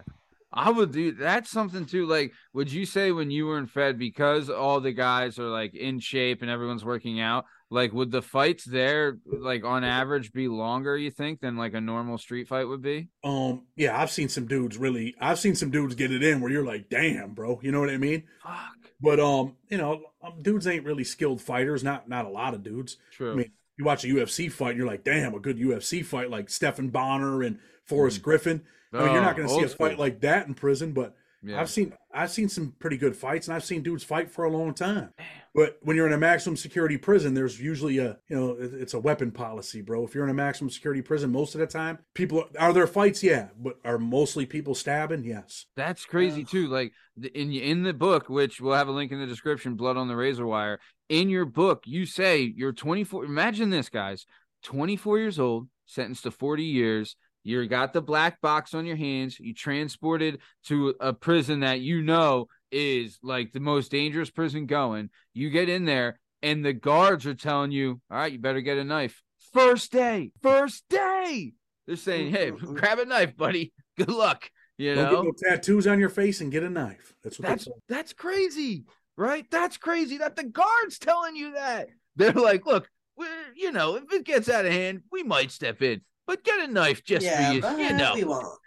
i 0.58 0.70
would 0.72 0.92
do 0.94 1.12
that's 1.12 1.50
something 1.50 1.86
too 1.86 2.06
like 2.06 2.32
would 2.54 2.72
you 2.72 2.86
say 2.86 3.12
when 3.12 3.30
you 3.30 3.46
were 3.46 3.58
in 3.58 3.68
fed 3.68 4.00
because 4.00 4.50
all 4.50 4.80
the 4.80 4.94
guys 4.94 5.38
are 5.38 5.50
like 5.50 5.74
in 5.76 6.00
shape 6.00 6.42
and 6.42 6.50
everyone's 6.50 6.86
working 6.86 7.20
out 7.20 7.44
like 7.72 7.92
would 7.94 8.12
the 8.12 8.22
fights 8.22 8.64
there 8.64 9.18
like 9.26 9.64
on 9.66 9.84
average 9.84 10.32
be 10.32 10.48
longer 10.48 10.96
you 10.98 11.10
think 11.10 11.42
than 11.42 11.58
like 11.58 11.74
a 11.74 11.82
normal 11.82 12.18
street 12.18 12.48
fight 12.48 12.68
would 12.68 12.82
be 12.82 13.08
Um, 13.24 13.64
yeah, 13.76 14.00
I've 14.00 14.12
seen 14.12 14.30
some 14.30 14.46
dudes 14.46 14.78
really. 14.78 15.16
I've 15.20 15.40
seen 15.40 15.56
some 15.56 15.72
dudes 15.72 15.96
get 15.96 16.12
it 16.12 16.24
in 16.24 16.42
where 16.42 16.52
you're 16.52 16.66
like, 16.66 16.90
damn, 16.90 17.34
bro. 17.34 17.60
You 17.64 17.72
know 17.72 17.80
what 17.80 17.90
I 17.90 17.98
mean? 17.98 18.24
fuck 18.44 18.76
But 19.02 19.20
um, 19.20 19.56
you 19.70 19.78
know, 19.78 20.02
um, 20.24 20.42
dudes 20.42 20.68
ain't 20.68 20.86
really 20.86 21.04
skilled 21.04 21.42
fighters. 21.42 21.84
Not 21.84 22.08
not 22.08 22.26
a 22.26 22.30
lot 22.30 22.54
of 22.54 22.64
dudes. 22.64 22.98
true 23.12 23.32
I 23.34 23.36
mean, 23.36 23.52
you 23.78 23.84
watch 23.86 24.04
a 24.06 24.08
UFC 24.08 24.52
fight, 24.52 24.70
and 24.70 24.78
you're 24.78 24.88
like, 24.88 25.04
damn, 25.04 25.34
a 25.34 25.40
good 25.40 25.58
UFC 25.58 26.06
fight 26.06 26.30
like 26.30 26.50
Stephan 26.50 26.90
Bonnar 26.90 27.42
and 27.44 27.60
Forrest 27.84 28.22
Griffin. 28.22 28.62
I 28.94 29.04
mean, 29.04 29.14
you're 29.14 29.22
not 29.22 29.36
going 29.36 29.48
to 29.50 29.54
Oh, 29.54 29.58
see 29.58 29.66
a 29.66 29.70
school. 29.70 29.90
fight 29.90 30.00
like 30.00 30.22
that 30.22 30.48
in 30.48 30.54
prison, 30.54 30.94
but 30.94 31.16
yeah 31.44 31.60
I've 31.60 31.70
seen 31.70 31.94
I've 32.14 32.32
seen 32.32 32.48
some 32.48 32.74
pretty 32.80 32.96
good 32.98 33.16
fights, 33.18 33.48
and 33.48 33.56
I've 33.56 33.66
seen 33.66 33.84
dudes 33.84 34.04
fight 34.06 34.32
for 34.32 34.46
a 34.46 34.50
long 34.50 34.74
time. 34.74 35.10
But 35.56 35.78
when 35.82 35.96
you're 35.96 36.06
in 36.06 36.12
a 36.12 36.18
maximum 36.18 36.58
security 36.58 36.98
prison, 36.98 37.34
there's 37.34 37.60
usually 37.62 37.98
a 37.98 38.18
you 38.28 38.36
know 38.36 38.58
it's 38.60 38.94
a 38.94 39.00
weapon 39.00 39.32
policy, 39.32 39.82
bro. 39.82 40.04
If 40.04 40.14
you're 40.14 40.26
in 40.26 40.30
a 40.30 40.34
maximum 40.34 40.70
security 40.70 41.02
prison, 41.02 41.32
most 41.32 41.56
of 41.56 41.60
the 41.60 41.68
time, 41.68 42.00
people 42.14 42.44
are 42.60 42.74
there 42.74 42.86
fights, 42.88 43.24
yeah, 43.24 43.48
but 43.58 43.78
are 43.86 43.98
mostly 43.98 44.46
people 44.46 44.76
stabbing, 44.76 45.24
yes. 45.24 45.66
That's 45.78 46.06
crazy 46.06 46.42
Ugh. 46.42 46.50
too. 46.50 46.68
Like 46.68 46.92
in 47.34 47.54
in 47.54 47.84
the 47.84 47.94
book, 47.94 48.28
which 48.28 48.60
we'll 48.60 48.76
have 48.76 48.90
a 48.90 48.92
link 48.92 49.14
in 49.14 49.20
the 49.20 49.26
description, 49.26 49.76
Blood 49.76 49.96
on 49.96 50.10
the 50.10 50.16
Razor 50.18 50.46
Wire. 50.46 50.80
In 51.08 51.30
your 51.30 51.46
book, 51.46 51.84
you 51.86 52.06
say 52.06 52.42
you're 52.42 52.74
24. 52.74 53.24
Imagine 53.24 53.70
this, 53.70 53.88
guys: 53.88 54.26
24 54.64 55.20
years 55.20 55.40
old, 55.40 55.70
sentenced 55.86 56.24
to 56.24 56.32
40 56.32 56.64
years. 56.64 57.16
You 57.44 57.66
got 57.68 57.94
the 57.94 58.02
black 58.02 58.42
box 58.42 58.74
on 58.74 58.86
your 58.86 58.96
hands. 58.96 59.40
You 59.40 59.54
transported 59.54 60.40
to 60.66 60.96
a 61.00 61.14
prison 61.14 61.62
that 61.62 61.80
you 61.80 62.02
know 62.02 62.48
is 62.76 63.18
like 63.24 63.54
the 63.54 63.60
most 63.60 63.90
dangerous 63.90 64.30
prison 64.30 64.66
going. 64.66 65.10
You 65.34 65.50
get 65.50 65.70
in 65.70 65.86
there, 65.86 66.20
and 66.44 66.64
the 66.64 66.74
guards 66.74 67.26
are 67.26 67.34
telling 67.34 67.72
you, 67.72 68.02
"All 68.12 68.18
right, 68.18 68.32
you 68.32 68.40
better 68.40 68.62
get 68.62 68.78
a 68.78 68.84
knife." 68.84 69.24
First 69.54 69.92
day, 69.92 70.32
first 70.42 70.84
day. 70.90 71.54
They're 71.88 71.96
saying, 71.96 72.32
"Hey, 72.32 72.52
mm-hmm. 72.52 72.74
grab 72.76 73.00
a 73.00 73.06
knife, 73.06 73.36
buddy. 73.38 73.74
Good 73.98 74.12
luck." 74.12 74.50
You 74.78 74.94
Don't 74.94 75.06
know, 75.06 75.24
get 75.24 75.42
no 75.42 75.50
tattoos 75.50 75.88
on 75.88 76.00
your 76.00 76.10
face 76.10 76.42
and 76.42 76.52
get 76.52 76.64
a 76.64 76.70
knife. 76.70 77.14
That's 77.24 77.40
what 77.40 77.48
that's 77.48 77.68
that's 77.88 78.14
crazy, 78.14 78.84
right? 79.16 79.46
That's 79.50 79.78
crazy 79.78 80.18
that 80.18 80.36
the 80.36 80.44
guards 80.44 81.00
telling 81.00 81.38
you 81.38 81.54
that. 81.54 81.88
They're 82.18 82.34
like, 82.34 82.66
look, 82.66 82.90
we're, 83.18 83.30
you 83.56 83.72
know, 83.72 83.96
if 83.96 84.12
it 84.12 84.26
gets 84.26 84.50
out 84.50 84.66
of 84.66 84.72
hand, 84.74 85.04
we 85.12 85.24
might 85.24 85.52
step 85.52 85.82
in, 85.82 86.02
but 86.28 86.44
get 86.44 86.60
a 86.60 86.72
knife 86.72 87.04
just 87.04 87.26
yeah, 87.26 87.60
for 87.60 87.78
you, 87.78 87.86
you 87.86 87.94
know. 87.94 88.14
we 88.16 88.24
won't. 88.26 88.60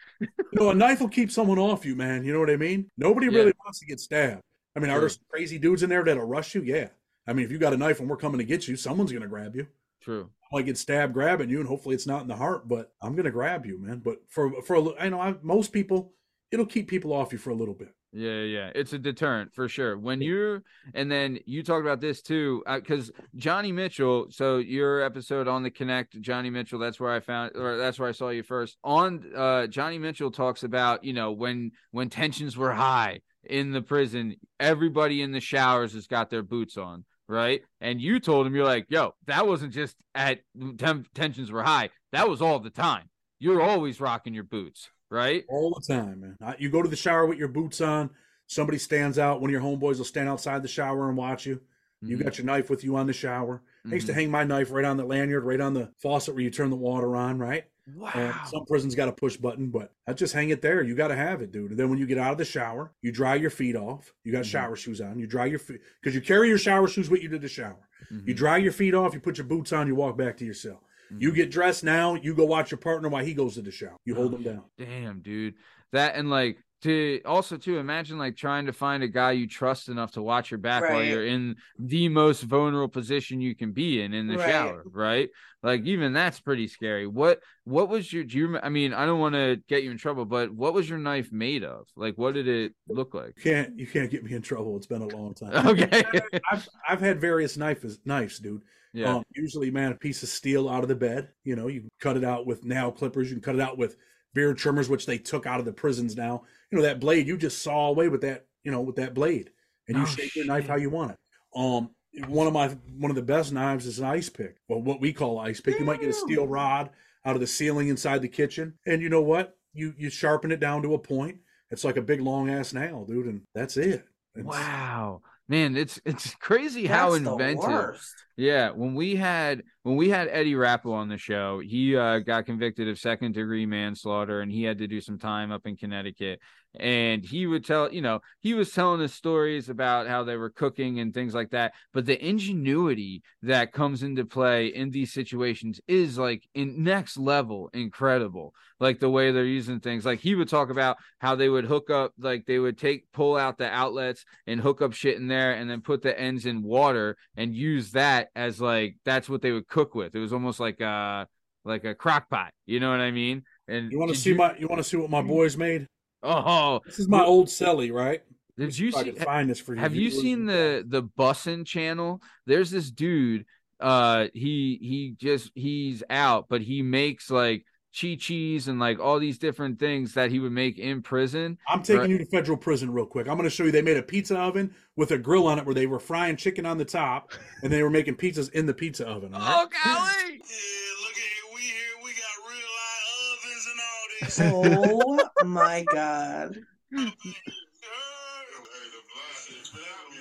You 0.52 0.60
know, 0.60 0.70
a 0.70 0.74
knife 0.74 1.00
will 1.00 1.08
keep 1.08 1.30
someone 1.30 1.58
off 1.58 1.84
you, 1.84 1.94
man. 1.94 2.24
You 2.24 2.32
know 2.32 2.40
what 2.40 2.50
I 2.50 2.56
mean? 2.56 2.90
Nobody 2.96 3.26
Yeah. 3.26 3.38
really 3.38 3.52
wants 3.64 3.80
to 3.80 3.86
get 3.86 4.00
stabbed. 4.00 4.42
I 4.76 4.80
mean, 4.80 4.90
are 4.90 5.00
there 5.00 5.08
some 5.08 5.24
crazy 5.28 5.58
dudes 5.58 5.82
in 5.82 5.90
there 5.90 6.04
that'll 6.04 6.24
rush 6.26 6.54
you? 6.54 6.62
Yeah. 6.62 6.88
I 7.26 7.32
mean, 7.32 7.44
if 7.44 7.50
you 7.52 7.58
got 7.58 7.72
a 7.74 7.76
knife 7.76 8.00
and 8.00 8.08
we're 8.08 8.16
coming 8.16 8.38
to 8.38 8.44
get 8.44 8.66
you, 8.68 8.76
someone's 8.76 9.12
gonna 9.12 9.26
grab 9.28 9.54
you. 9.54 9.66
True. 10.00 10.30
I 10.44 10.56
might 10.56 10.64
get 10.66 10.78
stabbed 10.78 11.12
grabbing 11.12 11.50
you, 11.50 11.58
and 11.58 11.68
hopefully 11.68 11.94
it's 11.94 12.06
not 12.06 12.22
in 12.22 12.28
the 12.28 12.36
heart, 12.36 12.68
but 12.68 12.94
I'm 13.02 13.14
gonna 13.14 13.30
grab 13.30 13.66
you, 13.66 13.78
man. 13.78 13.98
But 13.98 14.22
for 14.28 14.62
for 14.62 14.76
a 14.76 14.94
I 14.98 15.08
know 15.10 15.20
I, 15.20 15.34
most 15.42 15.72
people, 15.72 16.14
it'll 16.50 16.64
keep 16.64 16.88
people 16.88 17.12
off 17.12 17.32
you 17.32 17.38
for 17.38 17.50
a 17.50 17.54
little 17.54 17.74
bit. 17.74 17.94
Yeah, 18.12 18.40
yeah, 18.40 18.70
it's 18.74 18.94
a 18.94 18.98
deterrent 18.98 19.52
for 19.52 19.68
sure. 19.68 19.98
When 19.98 20.22
you're, 20.22 20.62
and 20.94 21.12
then 21.12 21.40
you 21.44 21.62
talk 21.62 21.82
about 21.82 22.00
this 22.00 22.22
too, 22.22 22.62
because 22.66 23.10
Johnny 23.36 23.70
Mitchell. 23.70 24.28
So 24.30 24.56
your 24.56 25.02
episode 25.02 25.46
on 25.46 25.62
the 25.62 25.70
Connect, 25.70 26.18
Johnny 26.20 26.48
Mitchell. 26.48 26.78
That's 26.78 26.98
where 26.98 27.12
I 27.12 27.20
found, 27.20 27.52
or 27.54 27.76
that's 27.76 27.98
where 27.98 28.08
I 28.08 28.12
saw 28.12 28.30
you 28.30 28.42
first. 28.42 28.78
On 28.82 29.22
uh, 29.36 29.66
Johnny 29.66 29.98
Mitchell 29.98 30.30
talks 30.30 30.62
about, 30.62 31.04
you 31.04 31.12
know, 31.12 31.32
when 31.32 31.72
when 31.90 32.08
tensions 32.08 32.56
were 32.56 32.72
high 32.72 33.20
in 33.44 33.72
the 33.72 33.82
prison, 33.82 34.36
everybody 34.58 35.20
in 35.20 35.32
the 35.32 35.40
showers 35.40 35.92
has 35.92 36.06
got 36.06 36.30
their 36.30 36.42
boots 36.42 36.78
on, 36.78 37.04
right? 37.28 37.60
And 37.82 38.00
you 38.00 38.20
told 38.20 38.46
him, 38.46 38.54
you're 38.54 38.64
like, 38.64 38.86
yo, 38.88 39.14
that 39.26 39.46
wasn't 39.46 39.74
just 39.74 39.96
at 40.14 40.40
temp- 40.78 41.12
tensions 41.12 41.52
were 41.52 41.62
high. 41.62 41.90
That 42.12 42.28
was 42.28 42.40
all 42.40 42.58
the 42.58 42.70
time. 42.70 43.10
You're 43.38 43.60
always 43.60 44.00
rocking 44.00 44.34
your 44.34 44.44
boots, 44.44 44.88
right? 45.10 45.44
all 45.48 45.70
the 45.70 45.94
time, 45.94 46.20
man. 46.38 46.56
You 46.58 46.70
go 46.70 46.82
to 46.82 46.88
the 46.88 46.96
shower 46.96 47.26
with 47.26 47.38
your 47.38 47.48
boots 47.48 47.80
on. 47.80 48.10
Somebody 48.46 48.78
stands 48.78 49.18
out. 49.18 49.40
One 49.40 49.50
of 49.50 49.52
your 49.52 49.60
homeboys 49.60 49.98
will 49.98 50.04
stand 50.04 50.28
outside 50.28 50.62
the 50.62 50.68
shower 50.68 51.08
and 51.08 51.16
watch 51.16 51.46
you. 51.46 51.60
You 52.00 52.16
Mhm, 52.16 52.24
got 52.24 52.38
your 52.38 52.46
knife 52.46 52.70
with 52.70 52.84
you 52.84 52.96
on 52.96 53.06
the 53.06 53.12
shower. 53.12 53.60
I 53.84 53.94
used 53.94 54.06
to 54.06 54.12
mhm. 54.12 54.16
hang 54.16 54.30
my 54.30 54.44
knife 54.44 54.70
right 54.70 54.84
on 54.84 54.96
the 54.96 55.04
lanyard, 55.04 55.44
right 55.44 55.60
on 55.60 55.74
the 55.74 55.92
faucet 55.98 56.34
where 56.34 56.42
you 56.44 56.50
turn 56.50 56.70
the 56.70 56.76
water 56.76 57.16
on, 57.16 57.38
right? 57.38 57.64
Wow. 57.94 58.42
Some 58.46 58.66
prisons 58.66 58.94
got 58.94 59.08
a 59.08 59.12
push 59.12 59.36
button, 59.36 59.68
but 59.68 59.92
I 60.06 60.12
just 60.12 60.32
hang 60.34 60.50
it 60.50 60.60
there. 60.62 60.82
You 60.82 60.94
got 60.94 61.08
to 61.08 61.16
have 61.16 61.40
it, 61.42 61.50
dude. 61.52 61.70
And 61.70 61.78
then 61.80 61.88
when 61.90 61.98
you 61.98 62.06
get 62.06 62.18
out 62.18 62.32
of 62.32 62.38
the 62.38 62.44
shower, 62.44 62.92
you 63.02 63.10
dry 63.10 63.34
your 63.34 63.50
feet 63.50 63.76
off. 63.76 64.12
You 64.24 64.32
got 64.32 64.44
Mhm. 64.44 64.50
shower 64.50 64.76
shoes 64.76 65.00
on. 65.00 65.18
You 65.18 65.26
dry 65.26 65.46
your 65.46 65.58
feet 65.58 65.80
because 66.00 66.14
you 66.14 66.20
carry 66.20 66.48
your 66.48 66.58
shower 66.58 66.86
shoes 66.86 67.10
with 67.10 67.22
you 67.22 67.28
to 67.30 67.38
the 67.38 67.48
shower. 67.48 67.88
You 68.10 68.34
Mhm, 68.34 68.36
dry 68.36 68.56
your 68.58 68.72
feet 68.72 68.94
off. 68.94 69.12
You 69.14 69.20
put 69.20 69.38
your 69.38 69.46
boots 69.46 69.72
on. 69.72 69.86
You 69.88 69.94
walk 69.96 70.16
back 70.16 70.36
to 70.38 70.44
your 70.44 70.54
cell. 70.54 70.82
You 71.16 71.32
get 71.32 71.50
dressed 71.50 71.84
now. 71.84 72.14
You 72.14 72.34
go 72.34 72.44
watch 72.44 72.70
your 72.70 72.78
partner 72.78 73.08
while 73.08 73.24
he 73.24 73.34
goes 73.34 73.54
to 73.54 73.62
the 73.62 73.70
shower. 73.70 73.96
You 74.04 74.14
hold 74.14 74.34
Oh, 74.34 74.36
him 74.36 74.42
down. 74.42 74.62
Damn, 74.78 75.20
dude. 75.20 75.54
That 75.92 76.16
and 76.16 76.28
like 76.28 76.58
to 76.82 77.20
also 77.24 77.56
to 77.56 77.78
imagine 77.78 78.18
like 78.18 78.36
trying 78.36 78.66
to 78.66 78.72
find 78.72 79.02
a 79.02 79.08
guy 79.08 79.32
you 79.32 79.48
trust 79.48 79.88
enough 79.88 80.12
to 80.12 80.22
watch 80.22 80.50
your 80.52 80.58
back 80.58 80.82
while 80.84 81.02
you're 81.02 81.26
in 81.26 81.56
the 81.78 82.08
most 82.08 82.42
vulnerable 82.42 82.88
position 82.88 83.40
you 83.40 83.56
can 83.56 83.72
be 83.72 84.00
in 84.00 84.14
in 84.14 84.28
the 84.28 84.36
Right. 84.36 84.48
shower, 84.48 84.82
right? 84.92 85.28
Like 85.62 85.84
even 85.86 86.12
that's 86.12 86.38
pretty 86.38 86.68
scary. 86.68 87.08
What 87.08 87.40
what 87.64 87.88
was 87.88 88.12
your 88.12 88.22
do 88.22 88.38
you 88.38 88.58
I 88.62 88.68
mean, 88.68 88.92
I 88.94 89.06
don't 89.06 89.18
want 89.18 89.34
to 89.34 89.60
get 89.68 89.82
you 89.82 89.90
in 89.90 89.98
trouble, 89.98 90.24
but 90.24 90.52
what 90.54 90.72
was 90.72 90.88
your 90.88 90.98
knife 90.98 91.32
made 91.32 91.64
of? 91.64 91.88
Like 91.96 92.16
what 92.16 92.34
did 92.34 92.46
it 92.46 92.74
look 92.88 93.12
like? 93.12 93.32
You 93.38 93.42
can't 93.42 93.76
you 93.78 93.86
can't 93.88 94.08
get 94.10 94.22
me 94.22 94.34
in 94.34 94.42
trouble. 94.42 94.76
It's 94.76 94.86
been 94.86 95.02
a 95.02 95.08
long 95.08 95.34
time. 95.34 95.66
Okay. 95.66 96.04
I've 96.52 96.68
I've 96.88 97.00
had 97.00 97.20
various 97.20 97.56
knives 97.56 97.98
knives, 98.04 98.38
dude. 98.38 98.62
Yeah. 98.92 99.16
Um, 99.16 99.22
usually, 99.34 99.70
man, 99.70 99.92
a 99.92 99.96
piece 99.96 100.22
of 100.22 100.28
steel 100.28 100.68
out 100.68 100.82
of 100.82 100.88
the 100.88 100.94
bed. 100.96 101.28
You 101.44 101.56
know, 101.56 101.68
you 101.68 101.88
cut 102.00 102.16
it 102.16 102.24
out 102.24 102.46
with 102.46 102.64
nail 102.64 102.90
clippers. 102.92 103.28
You 103.28 103.36
can 103.36 103.42
cut 103.42 103.54
it 103.54 103.60
out 103.60 103.78
with 103.78 103.96
beard 104.34 104.58
trimmers, 104.58 104.88
which 104.88 105.06
they 105.06 105.18
took 105.18 105.46
out 105.46 105.60
of 105.60 105.66
the 105.66 105.72
prisons 105.72 106.16
now. 106.16 106.42
You 106.70 106.78
know 106.78 106.84
that 106.84 107.00
blade. 107.00 107.26
You 107.26 107.36
just 107.36 107.62
saw 107.62 107.88
away 107.88 108.08
with 108.08 108.20
that. 108.22 108.46
You 108.64 108.72
know, 108.72 108.80
with 108.80 108.96
that 108.96 109.14
blade, 109.14 109.50
and 109.86 109.96
you 109.96 110.02
Oh, 110.02 110.06
shape 110.06 110.34
your 110.34 110.44
knife 110.46 110.66
how 110.66 110.76
you 110.76 110.90
want 110.90 111.12
it. 111.12 111.18
Um, 111.54 111.90
one 112.26 112.46
of 112.46 112.52
my 112.52 112.68
one 112.98 113.10
of 113.10 113.14
the 113.16 113.22
best 113.22 113.52
knives 113.52 113.86
is 113.86 113.98
an 113.98 114.04
ice 114.04 114.28
pick. 114.28 114.56
Well, 114.68 114.82
what 114.82 115.00
we 115.00 115.12
call 115.12 115.38
ice 115.38 115.60
pick. 115.60 115.78
You 115.78 115.84
might 115.86 116.00
get 116.00 116.10
a 116.10 116.12
steel 116.12 116.46
rod 116.46 116.90
out 117.24 117.34
of 117.34 117.40
the 117.40 117.46
ceiling 117.46 117.88
inside 117.88 118.20
the 118.22 118.28
kitchen, 118.28 118.74
and 118.86 119.00
you 119.00 119.08
know 119.08 119.22
what? 119.22 119.56
You 119.72 119.94
you 119.96 120.10
sharpen 120.10 120.50
it 120.52 120.60
down 120.60 120.82
to 120.82 120.94
a 120.94 120.98
point. 120.98 121.38
It's 121.70 121.84
like 121.84 121.96
a 121.96 122.02
big 122.02 122.20
long 122.20 122.50
ass 122.50 122.72
nail, 122.72 123.04
dude, 123.04 123.26
and 123.26 123.42
that's 123.54 123.76
it. 123.76 124.04
It's- 124.34 124.44
Wow. 124.44 125.20
Man, 125.48 125.76
it's 125.76 125.98
it's 126.04 126.34
crazy 126.34 126.86
how 126.86 127.12
That's 127.12 127.24
the 127.24 127.32
inventive. 127.32 128.00
Yeah, 128.38 128.70
when 128.70 128.94
we 128.94 129.16
had 129.16 129.64
when 129.82 129.96
we 129.96 130.10
had 130.10 130.28
Eddie 130.28 130.54
Rappel 130.54 130.92
on 130.92 131.08
the 131.08 131.18
show, 131.18 131.58
he 131.58 131.96
uh, 131.96 132.20
got 132.20 132.46
convicted 132.46 132.86
of 132.88 132.96
second 132.96 133.32
degree 133.32 133.66
manslaughter, 133.66 134.42
and 134.42 134.52
he 134.52 134.62
had 134.62 134.78
to 134.78 134.86
do 134.86 135.00
some 135.00 135.18
time 135.18 135.50
up 135.50 135.66
in 135.66 135.76
Connecticut. 135.76 136.38
And 136.78 137.24
he 137.24 137.46
would 137.46 137.64
tell, 137.64 137.92
you 137.92 138.02
know, 138.02 138.20
he 138.40 138.52
was 138.52 138.70
telling 138.70 139.00
us 139.00 139.14
stories 139.14 139.70
about 139.70 140.06
how 140.06 140.22
they 140.22 140.36
were 140.36 140.50
cooking 140.50 141.00
and 141.00 141.14
things 141.14 141.34
like 141.34 141.50
that. 141.50 141.72
But 141.94 142.04
the 142.04 142.22
ingenuity 142.24 143.22
that 143.42 143.72
comes 143.72 144.02
into 144.02 144.26
play 144.26 144.66
in 144.66 144.90
these 144.90 145.12
situations 145.12 145.80
is 145.88 146.18
like 146.18 146.46
in 146.54 146.84
next 146.84 147.16
level 147.16 147.70
incredible. 147.72 148.54
Like 148.78 149.00
the 149.00 149.10
way 149.10 149.32
they're 149.32 149.44
using 149.44 149.80
things. 149.80 150.04
Like 150.04 150.20
he 150.20 150.34
would 150.34 150.48
talk 150.48 150.70
about 150.70 150.98
how 151.18 151.34
they 151.34 151.48
would 151.48 151.64
hook 151.64 151.90
up, 151.90 152.12
like 152.18 152.44
they 152.46 152.58
would 152.58 152.78
take 152.78 153.10
pull 153.12 153.36
out 153.36 153.58
the 153.58 153.68
outlets 153.68 154.24
and 154.46 154.60
hook 154.60 154.82
up 154.82 154.92
shit 154.92 155.16
in 155.16 155.26
there, 155.26 155.54
and 155.54 155.68
then 155.68 155.80
put 155.80 156.02
the 156.02 156.16
ends 156.16 156.46
in 156.46 156.62
water 156.62 157.16
and 157.36 157.56
use 157.56 157.92
that 157.92 158.27
as 158.34 158.60
like 158.60 158.96
that's 159.04 159.28
what 159.28 159.42
they 159.42 159.52
would 159.52 159.68
cook 159.68 159.94
with. 159.94 160.14
It 160.14 160.18
was 160.18 160.32
almost 160.32 160.60
like 160.60 160.80
a 160.80 161.26
like 161.64 161.84
a 161.84 161.94
crock 161.94 162.30
pot. 162.30 162.52
You 162.66 162.80
know 162.80 162.90
what 162.90 163.00
I 163.00 163.10
mean? 163.10 163.44
And 163.68 163.90
You 163.92 163.98
want 163.98 164.12
to 164.12 164.18
see 164.18 164.34
my? 164.34 164.56
You 164.58 164.68
want 164.68 164.78
to 164.78 164.88
see 164.88 164.96
what 164.96 165.10
my 165.10 165.22
boys 165.22 165.56
made? 165.56 165.86
oh 166.22 166.80
This 166.84 166.98
is 166.98 167.08
my 167.08 167.24
old 167.24 167.46
celly, 167.46 167.92
right? 167.92 168.22
Did 168.56 168.76
you 168.76 168.90
see? 168.90 169.12
find 169.12 169.48
this 169.48 169.60
for 169.60 169.74
you? 169.74 169.80
Have 169.80 169.94
you 169.94 170.10
viewers. 170.10 170.22
seen 170.22 170.46
the 170.46 170.84
the 170.86 171.02
Bussin 171.02 171.64
channel? 171.64 172.20
There's 172.46 172.70
this 172.70 172.90
dude. 172.90 173.44
Uh, 173.78 174.26
he 174.34 174.78
he 174.82 175.14
just 175.16 175.52
he's 175.54 176.02
out, 176.10 176.46
but 176.48 176.60
he 176.60 176.82
makes 176.82 177.30
like 177.30 177.64
chi 177.98 178.14
chis 178.18 178.68
and 178.68 178.78
like 178.78 178.98
all 179.00 179.18
these 179.18 179.38
different 179.38 179.78
things 179.78 180.14
that 180.14 180.30
he 180.30 180.38
would 180.38 180.52
make 180.52 180.78
in 180.78 181.02
prison. 181.02 181.58
I'm 181.68 181.82
taking 181.82 182.00
Right. 182.02 182.10
you 182.10 182.18
to 182.18 182.26
federal 182.26 182.56
prison 182.58 182.92
real 182.92 183.06
quick. 183.06 183.26
I'm 183.28 183.36
going 183.36 183.48
to 183.48 183.54
show 183.54 183.64
you. 183.64 183.72
They 183.72 183.82
made 183.82 183.96
a 183.96 184.02
pizza 184.02 184.38
oven 184.38 184.74
with 184.96 185.10
a 185.10 185.18
grill 185.18 185.46
on 185.46 185.58
it 185.58 185.64
where 185.64 185.74
they 185.74 185.86
were 185.86 185.98
frying 185.98 186.36
chicken 186.36 186.66
on 186.66 186.78
the 186.78 186.84
top, 186.84 187.32
and 187.62 187.72
they 187.72 187.82
were 187.82 187.90
making 187.90 188.16
pizzas 188.16 188.52
in 188.52 188.66
the 188.66 188.74
pizza 188.74 189.06
oven. 189.08 189.34
all 189.34 189.40
right? 189.40 189.48
Oh 189.50 189.68
golly! 189.84 190.34
Yeah, 190.34 190.94
look 191.02 191.16
at. 191.16 191.54
We 191.54 191.60
here. 191.62 191.96
We 192.04 192.10
got 192.12 192.36
real 192.48 192.70
live 192.78 193.06
ovens 193.32 193.66
and 193.72 193.80
all 193.80 194.06
this. 194.20 195.28
Oh 195.40 195.44
my 195.46 195.84
god. 195.92 196.56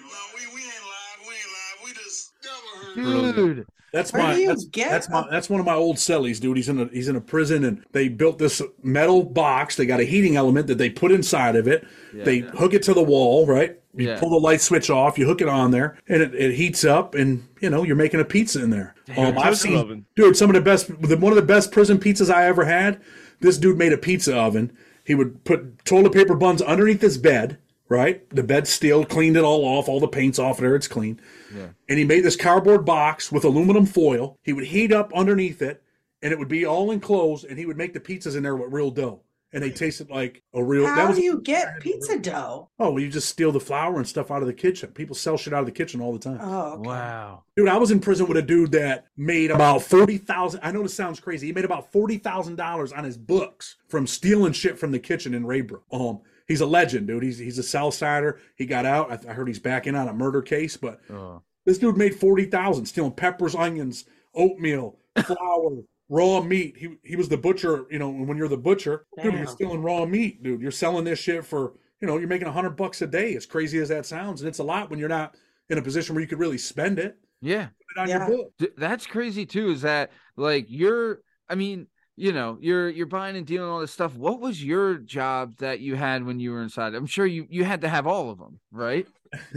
No, 0.03 0.17
we, 0.35 0.41
we 0.55 0.61
ain't 0.61 0.83
live. 0.83 1.19
We 1.27 1.33
ain't 1.33 1.51
live. 1.51 1.77
We 1.85 1.91
just 1.93 2.33
never 2.43 3.25
heard. 3.25 3.35
Dude, 3.35 3.67
That's 3.93 4.11
Where 4.11 4.21
my 4.23 4.35
do 4.35 4.41
you 4.41 4.47
that's, 4.47 4.65
get 4.65 4.89
that's 4.91 5.09
my 5.09 5.25
that's 5.31 5.49
one 5.49 5.59
of 5.61 5.65
my 5.65 5.73
old 5.73 5.95
cellies, 5.95 6.39
dude. 6.41 6.57
He's 6.57 6.67
in 6.69 6.79
a 6.79 6.85
he's 6.87 7.07
in 7.07 7.15
a 7.15 7.21
prison, 7.21 7.63
and 7.63 7.85
they 7.93 8.09
built 8.09 8.37
this 8.37 8.61
metal 8.83 9.23
box. 9.23 9.75
They 9.77 9.85
got 9.85 10.01
a 10.01 10.03
heating 10.03 10.35
element 10.35 10.67
that 10.67 10.77
they 10.77 10.89
put 10.89 11.11
inside 11.11 11.55
of 11.55 11.67
it. 11.67 11.87
Yeah. 12.13 12.23
they 12.25 12.39
hook 12.39 12.73
it 12.73 12.83
to 12.83 12.93
the 12.93 13.01
wall, 13.03 13.45
right? 13.47 13.79
You 13.95 14.09
Yeah. 14.09 14.19
pull 14.19 14.29
the 14.29 14.37
light 14.39 14.59
switch 14.61 14.89
off, 14.89 15.17
you 15.17 15.25
hook 15.25 15.41
it 15.41 15.47
on 15.47 15.71
there, 15.71 15.97
and 16.07 16.21
it, 16.21 16.35
it 16.35 16.53
heats 16.55 16.83
up, 16.83 17.15
and 17.15 17.47
you 17.61 17.69
know 17.69 17.83
you're 17.83 17.95
making 17.95 18.19
a 18.19 18.25
pizza 18.25 18.61
in 18.61 18.69
there. 18.71 18.93
Um, 19.15 19.37
I've 19.39 19.57
seen, 19.57 19.77
oven. 19.77 20.05
dude, 20.15 20.35
some 20.35 20.49
of 20.49 20.53
the 20.55 20.61
best, 20.61 20.89
one 20.89 21.31
of 21.31 21.35
the 21.37 21.41
best 21.41 21.71
prison 21.71 21.97
pizzas 21.97 22.31
I 22.31 22.45
ever 22.45 22.65
had. 22.65 23.01
This 23.39 23.57
dude 23.57 23.77
made 23.77 23.93
a 23.93 23.97
pizza 23.97 24.35
oven. 24.35 24.75
He 25.05 25.15
would 25.15 25.43
put 25.45 25.85
toilet 25.85 26.11
paper 26.11 26.35
buns 26.35 26.61
underneath 26.61 27.01
his 27.01 27.17
bed, 27.17 27.57
right? 27.89 28.29
The 28.29 28.43
bed's 28.43 28.69
steel, 28.69 29.05
cleaned 29.05 29.37
it 29.37 29.43
all 29.43 29.63
off, 29.63 29.87
all 29.87 29.99
the 29.99 30.07
paint's 30.07 30.39
off 30.39 30.57
there, 30.59 30.75
it's 30.75 30.87
clean. 30.87 31.19
Yeah. 31.55 31.69
And 31.89 31.97
he 31.97 32.05
made 32.05 32.23
this 32.23 32.35
cardboard 32.35 32.85
box 32.85 33.31
with 33.31 33.45
aluminum 33.45 33.85
foil. 33.85 34.37
He 34.43 34.53
would 34.53 34.65
heat 34.65 34.91
up 34.91 35.11
underneath 35.13 35.61
it, 35.61 35.81
and 36.21 36.31
it 36.31 36.39
would 36.39 36.47
be 36.47 36.65
all 36.65 36.91
enclosed, 36.91 37.45
and 37.45 37.57
he 37.57 37.65
would 37.65 37.77
make 37.77 37.93
the 37.93 37.99
pizzas 37.99 38.35
in 38.35 38.43
there 38.43 38.55
with 38.55 38.73
real 38.73 38.91
dough. 38.91 39.21
And 39.53 39.63
they 39.63 39.71
tasted 39.71 40.09
like 40.09 40.43
a 40.53 40.61
real. 40.61 40.83
that 40.83 40.95
How 40.97 41.07
was 41.07 41.15
do 41.17 41.23
you 41.23 41.39
get 41.39 41.79
pizza 41.79 42.19
dough? 42.19 42.69
Oh, 42.79 42.91
well, 42.91 42.99
you 43.01 43.09
just 43.09 43.29
steal 43.29 43.53
the 43.53 43.61
flour 43.61 43.95
and 43.95 44.05
stuff 44.05 44.29
out 44.29 44.41
of 44.41 44.47
the 44.47 44.53
kitchen. 44.53 44.89
People 44.89 45.15
sell 45.15 45.37
shit 45.37 45.53
out 45.53 45.61
of 45.61 45.65
the 45.65 45.71
kitchen 45.71 46.01
all 46.01 46.11
the 46.11 46.19
time. 46.19 46.37
Oh, 46.41 46.73
okay. 46.73 46.89
wow. 46.89 47.43
Dude, 47.55 47.69
I 47.69 47.77
was 47.77 47.89
in 47.89 48.01
prison 48.01 48.27
with 48.27 48.35
a 48.35 48.41
dude 48.41 48.73
that 48.73 49.05
made 49.15 49.49
about 49.49 49.83
forty 49.83 50.17
thousand. 50.17 50.59
I 50.63 50.71
know 50.71 50.83
this 50.83 50.93
sounds 50.93 51.21
crazy. 51.21 51.47
He 51.47 51.53
made 51.53 51.63
about 51.63 51.93
forty 51.93 52.17
thousand 52.17 52.57
dollars 52.57 52.91
on 52.91 53.05
his 53.05 53.17
books 53.17 53.77
from 53.87 54.05
stealing 54.05 54.51
shit 54.51 54.77
from 54.77 54.91
the 54.91 54.99
kitchen 54.99 55.33
in 55.33 55.45
Raybrook. 55.45 55.85
Um, 55.93 56.19
he's 56.47 56.61
a 56.61 56.65
legend, 56.65 57.07
dude. 57.07 57.23
He's 57.23 57.37
he's 57.37 57.57
a 57.59 57.63
South 57.63 57.93
Sider. 57.93 58.39
He 58.55 58.65
got 58.65 58.85
out. 58.85 59.11
I, 59.25 59.31
I 59.31 59.33
heard 59.33 59.47
he's 59.47 59.59
back 59.59 59.87
in 59.87 59.95
on 59.95 60.07
a 60.07 60.13
murder 60.13 60.41
case, 60.41 60.77
but 60.77 61.01
Oh. 61.09 61.41
this 61.65 61.77
dude 61.77 61.97
made 61.97 62.15
forty 62.15 62.45
thousand 62.45 62.85
stealing 62.85 63.11
peppers, 63.13 63.55
onions, 63.55 64.05
oatmeal, 64.35 64.97
flour, 65.23 65.83
raw 66.09 66.41
meat. 66.41 66.75
He 66.77 66.95
he 67.03 67.15
was 67.15 67.29
the 67.29 67.37
butcher. 67.37 67.85
You 67.89 67.99
know, 67.99 68.09
when 68.09 68.37
you're 68.37 68.47
the 68.47 68.57
butcher, 68.57 69.05
dude, 69.21 69.33
you're 69.33 69.47
stealing 69.47 69.81
raw 69.81 70.05
meat, 70.05 70.43
dude. 70.43 70.61
You're 70.61 70.71
selling 70.71 71.03
this 71.05 71.19
shit 71.19 71.45
for 71.45 71.73
you 72.01 72.07
know 72.07 72.17
you're 72.17 72.27
making 72.27 72.47
a 72.47 72.51
hundred 72.51 72.71
bucks 72.77 73.01
a 73.01 73.07
day. 73.07 73.35
As 73.35 73.45
crazy 73.45 73.79
as 73.79 73.89
that 73.89 74.05
sounds, 74.05 74.41
and 74.41 74.47
it's 74.47 74.59
a 74.59 74.63
lot 74.63 74.89
when 74.89 74.99
you're 74.99 75.09
not 75.09 75.35
in 75.69 75.77
a 75.77 75.81
position 75.81 76.15
where 76.15 76.21
you 76.21 76.27
could 76.27 76.39
really 76.39 76.57
spend 76.57 76.97
it. 76.99 77.17
Yeah. 77.41 77.67
It 77.95 77.99
on 77.99 78.07
Yeah. 78.09 78.27
your 78.27 78.37
book. 78.37 78.53
D- 78.57 78.69
that's 78.77 79.05
crazy 79.05 79.45
too 79.45 79.69
is 79.71 79.81
that 79.81 80.11
like 80.37 80.65
you're 80.69 81.21
i 81.49 81.55
mean 81.55 81.87
you 82.17 82.33
know 82.33 82.57
you're 82.59 82.89
you're 82.89 83.05
buying 83.05 83.37
and 83.37 83.45
dealing 83.45 83.69
all 83.69 83.79
this 83.79 83.91
stuff 83.91 84.15
what 84.15 84.41
was 84.41 84.61
your 84.63 84.95
job 84.95 85.55
that 85.57 85.79
you 85.79 85.95
had 85.95 86.25
when 86.25 86.39
you 86.39 86.51
were 86.51 86.61
inside 86.63 86.93
i'm 86.95 87.05
sure 87.05 87.25
you 87.25 87.45
you 87.49 87.63
had 87.63 87.81
to 87.81 87.87
have 87.87 88.05
all 88.07 88.29
of 88.29 88.39
them 88.39 88.59
right 88.71 89.07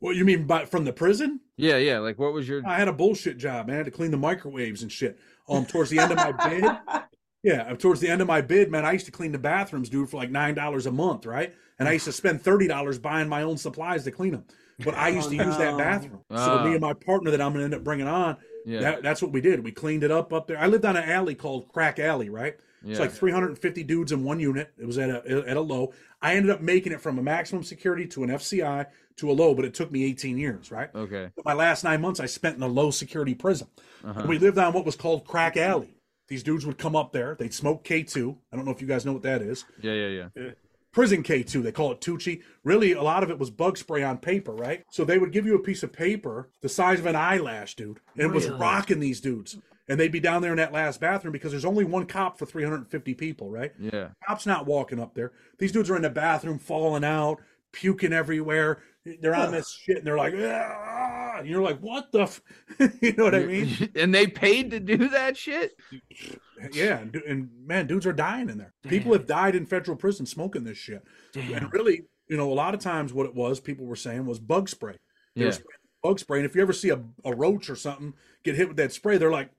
What 0.00 0.16
you 0.16 0.26
mean 0.26 0.46
by 0.46 0.66
from 0.66 0.84
the 0.84 0.92
prison? 0.92 1.40
yeah 1.56 1.78
yeah 1.78 1.98
like 1.98 2.18
what 2.18 2.34
was 2.34 2.46
your 2.46 2.60
I 2.66 2.76
had 2.76 2.88
a 2.88 2.92
bullshit 2.92 3.38
job, 3.38 3.66
man. 3.68 3.74
I 3.74 3.76
had 3.78 3.86
to 3.86 3.90
clean 3.90 4.10
the 4.10 4.18
microwaves 4.18 4.82
and 4.82 4.92
shit. 4.92 5.18
Um, 5.48 5.64
towards 5.64 5.88
the 5.88 5.98
end 5.98 6.12
of 6.12 6.18
my 6.18 6.32
bid, 6.32 6.64
yeah, 7.42 7.72
towards 7.74 8.00
the 8.00 8.08
end 8.08 8.20
of 8.20 8.26
my 8.28 8.42
bid, 8.42 8.70
man, 8.70 8.84
I 8.84 8.92
used 8.92 9.06
to 9.06 9.12
clean 9.12 9.32
the 9.32 9.38
bathrooms, 9.38 9.88
dude, 9.88 10.10
for 10.10 10.18
like 10.18 10.30
nine 10.30 10.54
dollars 10.54 10.84
a 10.84 10.90
month, 10.92 11.24
right? 11.24 11.54
And 11.78 11.88
I 11.88 11.92
used 11.92 12.04
to 12.04 12.12
spend 12.20 12.42
thirty 12.42 12.68
dollars 12.68 12.98
buying 12.98 13.28
my 13.30 13.42
own 13.44 13.56
supplies 13.56 14.04
to 14.04 14.10
clean 14.10 14.32
them. 14.32 14.44
But 14.80 14.94
I 14.94 15.08
used 15.08 15.28
Oh, 15.28 15.30
to 15.30 15.36
use 15.36 15.56
that 15.56 15.72
no. 15.72 15.78
bathroom. 15.78 16.20
So 16.34 16.62
me 16.64 16.72
and 16.72 16.80
my 16.82 16.92
partner 16.92 17.30
that 17.30 17.40
I'm 17.40 17.52
gonna 17.52 17.64
end 17.64 17.74
up 17.74 17.84
bringing 17.84 18.08
on, 18.08 18.36
yeah 18.64 18.80
that, 18.80 19.02
that's 19.02 19.22
what 19.22 19.32
we 19.32 19.40
did. 19.40 19.62
We 19.64 19.72
cleaned 19.72 20.04
it 20.04 20.10
up 20.10 20.32
up 20.32 20.46
there. 20.46 20.58
I 20.58 20.66
lived 20.66 20.84
on 20.84 20.96
an 20.96 21.08
alley 21.08 21.34
called 21.34 21.68
Crack 21.68 21.98
Alley, 21.98 22.28
right? 22.28 22.56
yeah 22.82 22.90
It's 22.92 23.00
like 23.00 23.12
350 23.12 23.82
dudes 23.84 24.12
in 24.12 24.24
one 24.24 24.40
unit. 24.40 24.72
It 24.78 24.86
was 24.86 24.98
at 24.98 25.10
a 25.10 25.44
at 25.48 25.56
a 25.56 25.60
low. 25.60 25.92
I 26.20 26.34
ended 26.36 26.50
up 26.50 26.60
making 26.60 26.92
it 26.92 27.00
from 27.00 27.18
a 27.18 27.22
maximum 27.22 27.62
security 27.62 28.06
to 28.08 28.24
an 28.24 28.30
FCI 28.30 28.86
to 29.16 29.30
a 29.30 29.32
low, 29.32 29.54
but 29.54 29.64
it 29.64 29.74
took 29.74 29.92
me 29.92 30.04
18 30.04 30.38
years, 30.38 30.70
right? 30.70 30.90
okay 30.94 31.30
My 31.44 31.52
last 31.54 31.84
nine 31.84 32.00
months 32.00 32.18
I 32.20 32.26
spent 32.26 32.56
in 32.56 32.62
a 32.62 32.68
low 32.68 32.90
security 32.90 33.34
prison. 33.34 33.68
uh-huh. 34.04 34.24
We 34.28 34.38
lived 34.38 34.58
on 34.58 34.72
what 34.72 34.84
was 34.84 34.96
called 34.96 35.24
Crack 35.26 35.56
Alley. 35.56 35.96
These 36.28 36.42
dudes 36.42 36.64
would 36.66 36.78
come 36.78 36.96
up 36.96 37.12
there. 37.12 37.36
They'd 37.38 37.52
smoke 37.52 37.84
K2. 37.84 38.36
I 38.50 38.56
don't 38.56 38.64
know 38.64 38.72
if 38.72 38.80
you 38.80 38.86
guys 38.86 39.04
know 39.04 39.12
what 39.12 39.22
that 39.22 39.42
is. 39.42 39.64
yeah 39.80 39.92
yeah 39.92 40.28
yeah 40.36 40.50
Prison 40.94 41.22
K2. 41.22 41.62
They 41.62 41.72
call 41.72 41.92
it 41.92 42.00
Tucci. 42.00 42.40
Really, 42.62 42.92
a 42.92 43.02
lot 43.02 43.22
of 43.22 43.30
it 43.30 43.38
was 43.38 43.50
bug 43.50 43.76
spray 43.76 44.02
on 44.02 44.16
paper, 44.16 44.52
right? 44.52 44.84
So 44.90 45.04
they 45.04 45.18
would 45.18 45.32
give 45.32 45.44
you 45.44 45.56
a 45.56 45.62
piece 45.62 45.82
of 45.82 45.92
paper 45.92 46.48
the 46.62 46.68
size 46.68 47.00
of 47.00 47.06
an 47.06 47.16
eyelash, 47.16 47.74
dude. 47.74 47.98
And 48.16 48.22
it 48.22 48.32
was 48.32 48.48
rocking 48.48 49.00
these 49.00 49.20
dudes. 49.20 49.58
And 49.88 50.00
they'd 50.00 50.12
be 50.12 50.20
down 50.20 50.40
there 50.40 50.52
in 50.52 50.56
that 50.56 50.72
last 50.72 51.00
bathroom 51.00 51.32
because 51.32 51.50
there's 51.50 51.64
only 51.64 51.84
one 51.84 52.06
cop 52.06 52.38
for 52.38 52.46
350 52.46 53.12
people, 53.14 53.50
right? 53.50 53.72
yeah 53.78 54.08
Cop's 54.26 54.46
not 54.46 54.64
walking 54.66 54.98
up 54.98 55.14
there. 55.14 55.32
These 55.58 55.72
dudes 55.72 55.90
are 55.90 55.96
in 55.96 56.02
the 56.02 56.10
bathroom, 56.10 56.58
falling 56.58 57.04
out, 57.04 57.42
puking 57.72 58.12
everywhere. 58.12 58.80
They're 59.20 59.34
on 59.34 59.52
this 59.52 59.70
shit, 59.84 59.98
and 59.98 60.06
they're 60.06 60.16
like, 60.16 60.32
"Ah," 60.36 61.36
and 61.38 61.46
you're 61.46 61.62
like, 61.62 61.78
what 61.80 62.10
the? 62.12 62.22
F-? 62.22 62.40
you 63.02 63.12
know 63.12 63.24
what 63.24 63.34
I 63.34 63.44
mean? 63.44 63.90
and 63.94 64.14
they 64.14 64.26
paid 64.26 64.70
to 64.70 64.80
do 64.80 65.08
that 65.10 65.36
shit 65.36 65.72
Yeah, 66.72 67.00
and, 67.00 67.14
and 67.16 67.50
man, 67.66 67.86
dudes 67.86 68.06
are 68.06 68.12
dying 68.12 68.48
in 68.48 68.56
there. 68.56 68.72
People 68.88 69.12
have 69.12 69.26
died 69.26 69.54
in 69.54 69.66
federal 69.66 69.96
prison 69.96 70.24
smoking 70.24 70.64
this 70.64 70.78
shit. 70.78 71.02
damn 71.32 71.52
And 71.52 71.72
really, 71.72 72.04
you 72.28 72.36
know, 72.36 72.50
a 72.50 72.54
lot 72.54 72.72
of 72.74 72.80
times 72.80 73.12
what 73.12 73.26
it 73.26 73.34
was, 73.34 73.60
people 73.60 73.84
were 73.84 73.96
saying 73.96 74.24
was 74.24 74.38
bug 74.38 74.68
spray. 74.68 74.96
They 75.36 75.46
yeah 75.46 75.56
bug 76.02 76.18
spray, 76.18 76.38
and 76.38 76.46
if 76.46 76.54
you 76.54 76.60
ever 76.60 76.72
see 76.74 76.90
a, 76.90 77.00
a 77.24 77.34
roach 77.34 77.70
or 77.70 77.74
something 77.74 78.12
get 78.44 78.54
hit 78.54 78.68
with 78.68 78.76
that 78.76 78.92
spray, 78.92 79.16
they're 79.16 79.30
like, 79.32 79.50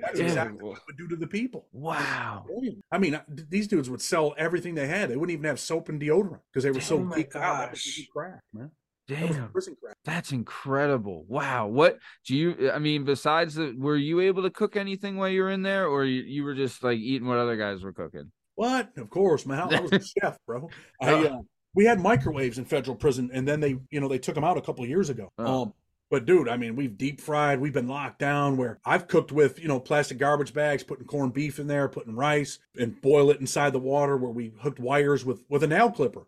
that's 0.00 0.18
Yeah. 0.18 0.24
exactly 0.24 0.62
what 0.62 0.76
it 0.78 0.82
would 0.86 0.96
do 0.96 1.08
to 1.08 1.16
the 1.16 1.26
people. 1.26 1.66
wow 1.72 2.46
I 2.92 2.98
mean, 2.98 3.20
these 3.28 3.66
dudes 3.68 3.90
would 3.90 4.00
sell 4.00 4.34
everything 4.38 4.74
they 4.76 4.86
had. 4.86 5.10
They 5.10 5.16
wouldn't 5.16 5.32
even 5.32 5.44
have 5.46 5.60
soap 5.60 5.88
and 5.88 6.00
deodorant 6.00 6.40
because 6.52 6.62
they 6.64 6.70
were 6.70 6.80
so 6.80 6.96
Oh 6.96 7.00
my 7.00 7.18
geeked 7.18 7.36
out. 7.36 7.70
Gosh. 7.70 8.08
crack, 8.12 8.40
man. 8.54 8.70
That 9.10 9.20
damn 9.20 9.50
crack. 9.52 9.96
that's 10.04 10.32
incredible 10.32 11.24
wow 11.28 11.66
what 11.66 11.98
do 12.26 12.36
you 12.36 12.70
i 12.72 12.78
mean 12.78 13.04
besides 13.04 13.54
the 13.54 13.74
were 13.76 13.96
you 13.96 14.20
able 14.20 14.42
to 14.42 14.50
cook 14.50 14.76
anything 14.76 15.16
while 15.16 15.28
you 15.28 15.42
were 15.42 15.50
in 15.50 15.62
there 15.62 15.86
or 15.86 16.04
you, 16.04 16.22
you 16.22 16.44
were 16.44 16.54
just 16.54 16.82
like 16.82 16.98
eating 16.98 17.28
what 17.28 17.38
other 17.38 17.56
guys 17.56 17.82
were 17.82 17.92
cooking 17.92 18.30
What? 18.54 18.90
Of 18.98 19.08
course, 19.08 19.46
man. 19.46 19.58
I, 19.58 19.80
was 19.80 19.92
a 19.92 20.00
chef, 20.20 20.36
bro. 20.46 20.68
I 21.00 21.14
uh, 21.14 21.38
we 21.74 21.84
had 21.86 22.00
microwaves 22.00 22.58
in 22.58 22.64
federal 22.66 22.96
prison, 22.96 23.30
and 23.32 23.46
then 23.48 23.60
they, 23.60 23.76
you 23.90 24.00
know, 24.00 24.08
they 24.08 24.18
took 24.18 24.34
them 24.34 24.44
out 24.44 24.58
a 24.58 24.60
couple 24.60 24.84
of 24.84 24.90
years 24.90 25.08
ago. 25.08 25.32
Oh. 25.38 25.62
Um, 25.62 25.74
but 26.10 26.26
dude, 26.26 26.48
I 26.48 26.56
mean, 26.56 26.74
we've 26.76 26.98
deep 26.98 27.20
fried. 27.20 27.60
We've 27.60 27.72
been 27.72 27.88
locked 27.88 28.18
down. 28.18 28.56
Where 28.56 28.80
I've 28.84 29.06
cooked 29.06 29.32
with, 29.32 29.60
you 29.60 29.68
know, 29.68 29.78
plastic 29.78 30.18
garbage 30.18 30.52
bags, 30.52 30.82
putting 30.82 31.06
corned 31.06 31.32
beef 31.32 31.58
in 31.58 31.68
there, 31.68 31.88
putting 31.88 32.16
rice, 32.16 32.58
and 32.78 33.00
boil 33.00 33.30
it 33.30 33.40
inside 33.40 33.72
the 33.72 33.78
water. 33.78 34.16
Where 34.16 34.32
we 34.32 34.52
hooked 34.60 34.80
wires 34.80 35.24
with 35.24 35.44
with 35.48 35.62
a 35.62 35.68
nail 35.68 35.90
clipper. 35.90 36.26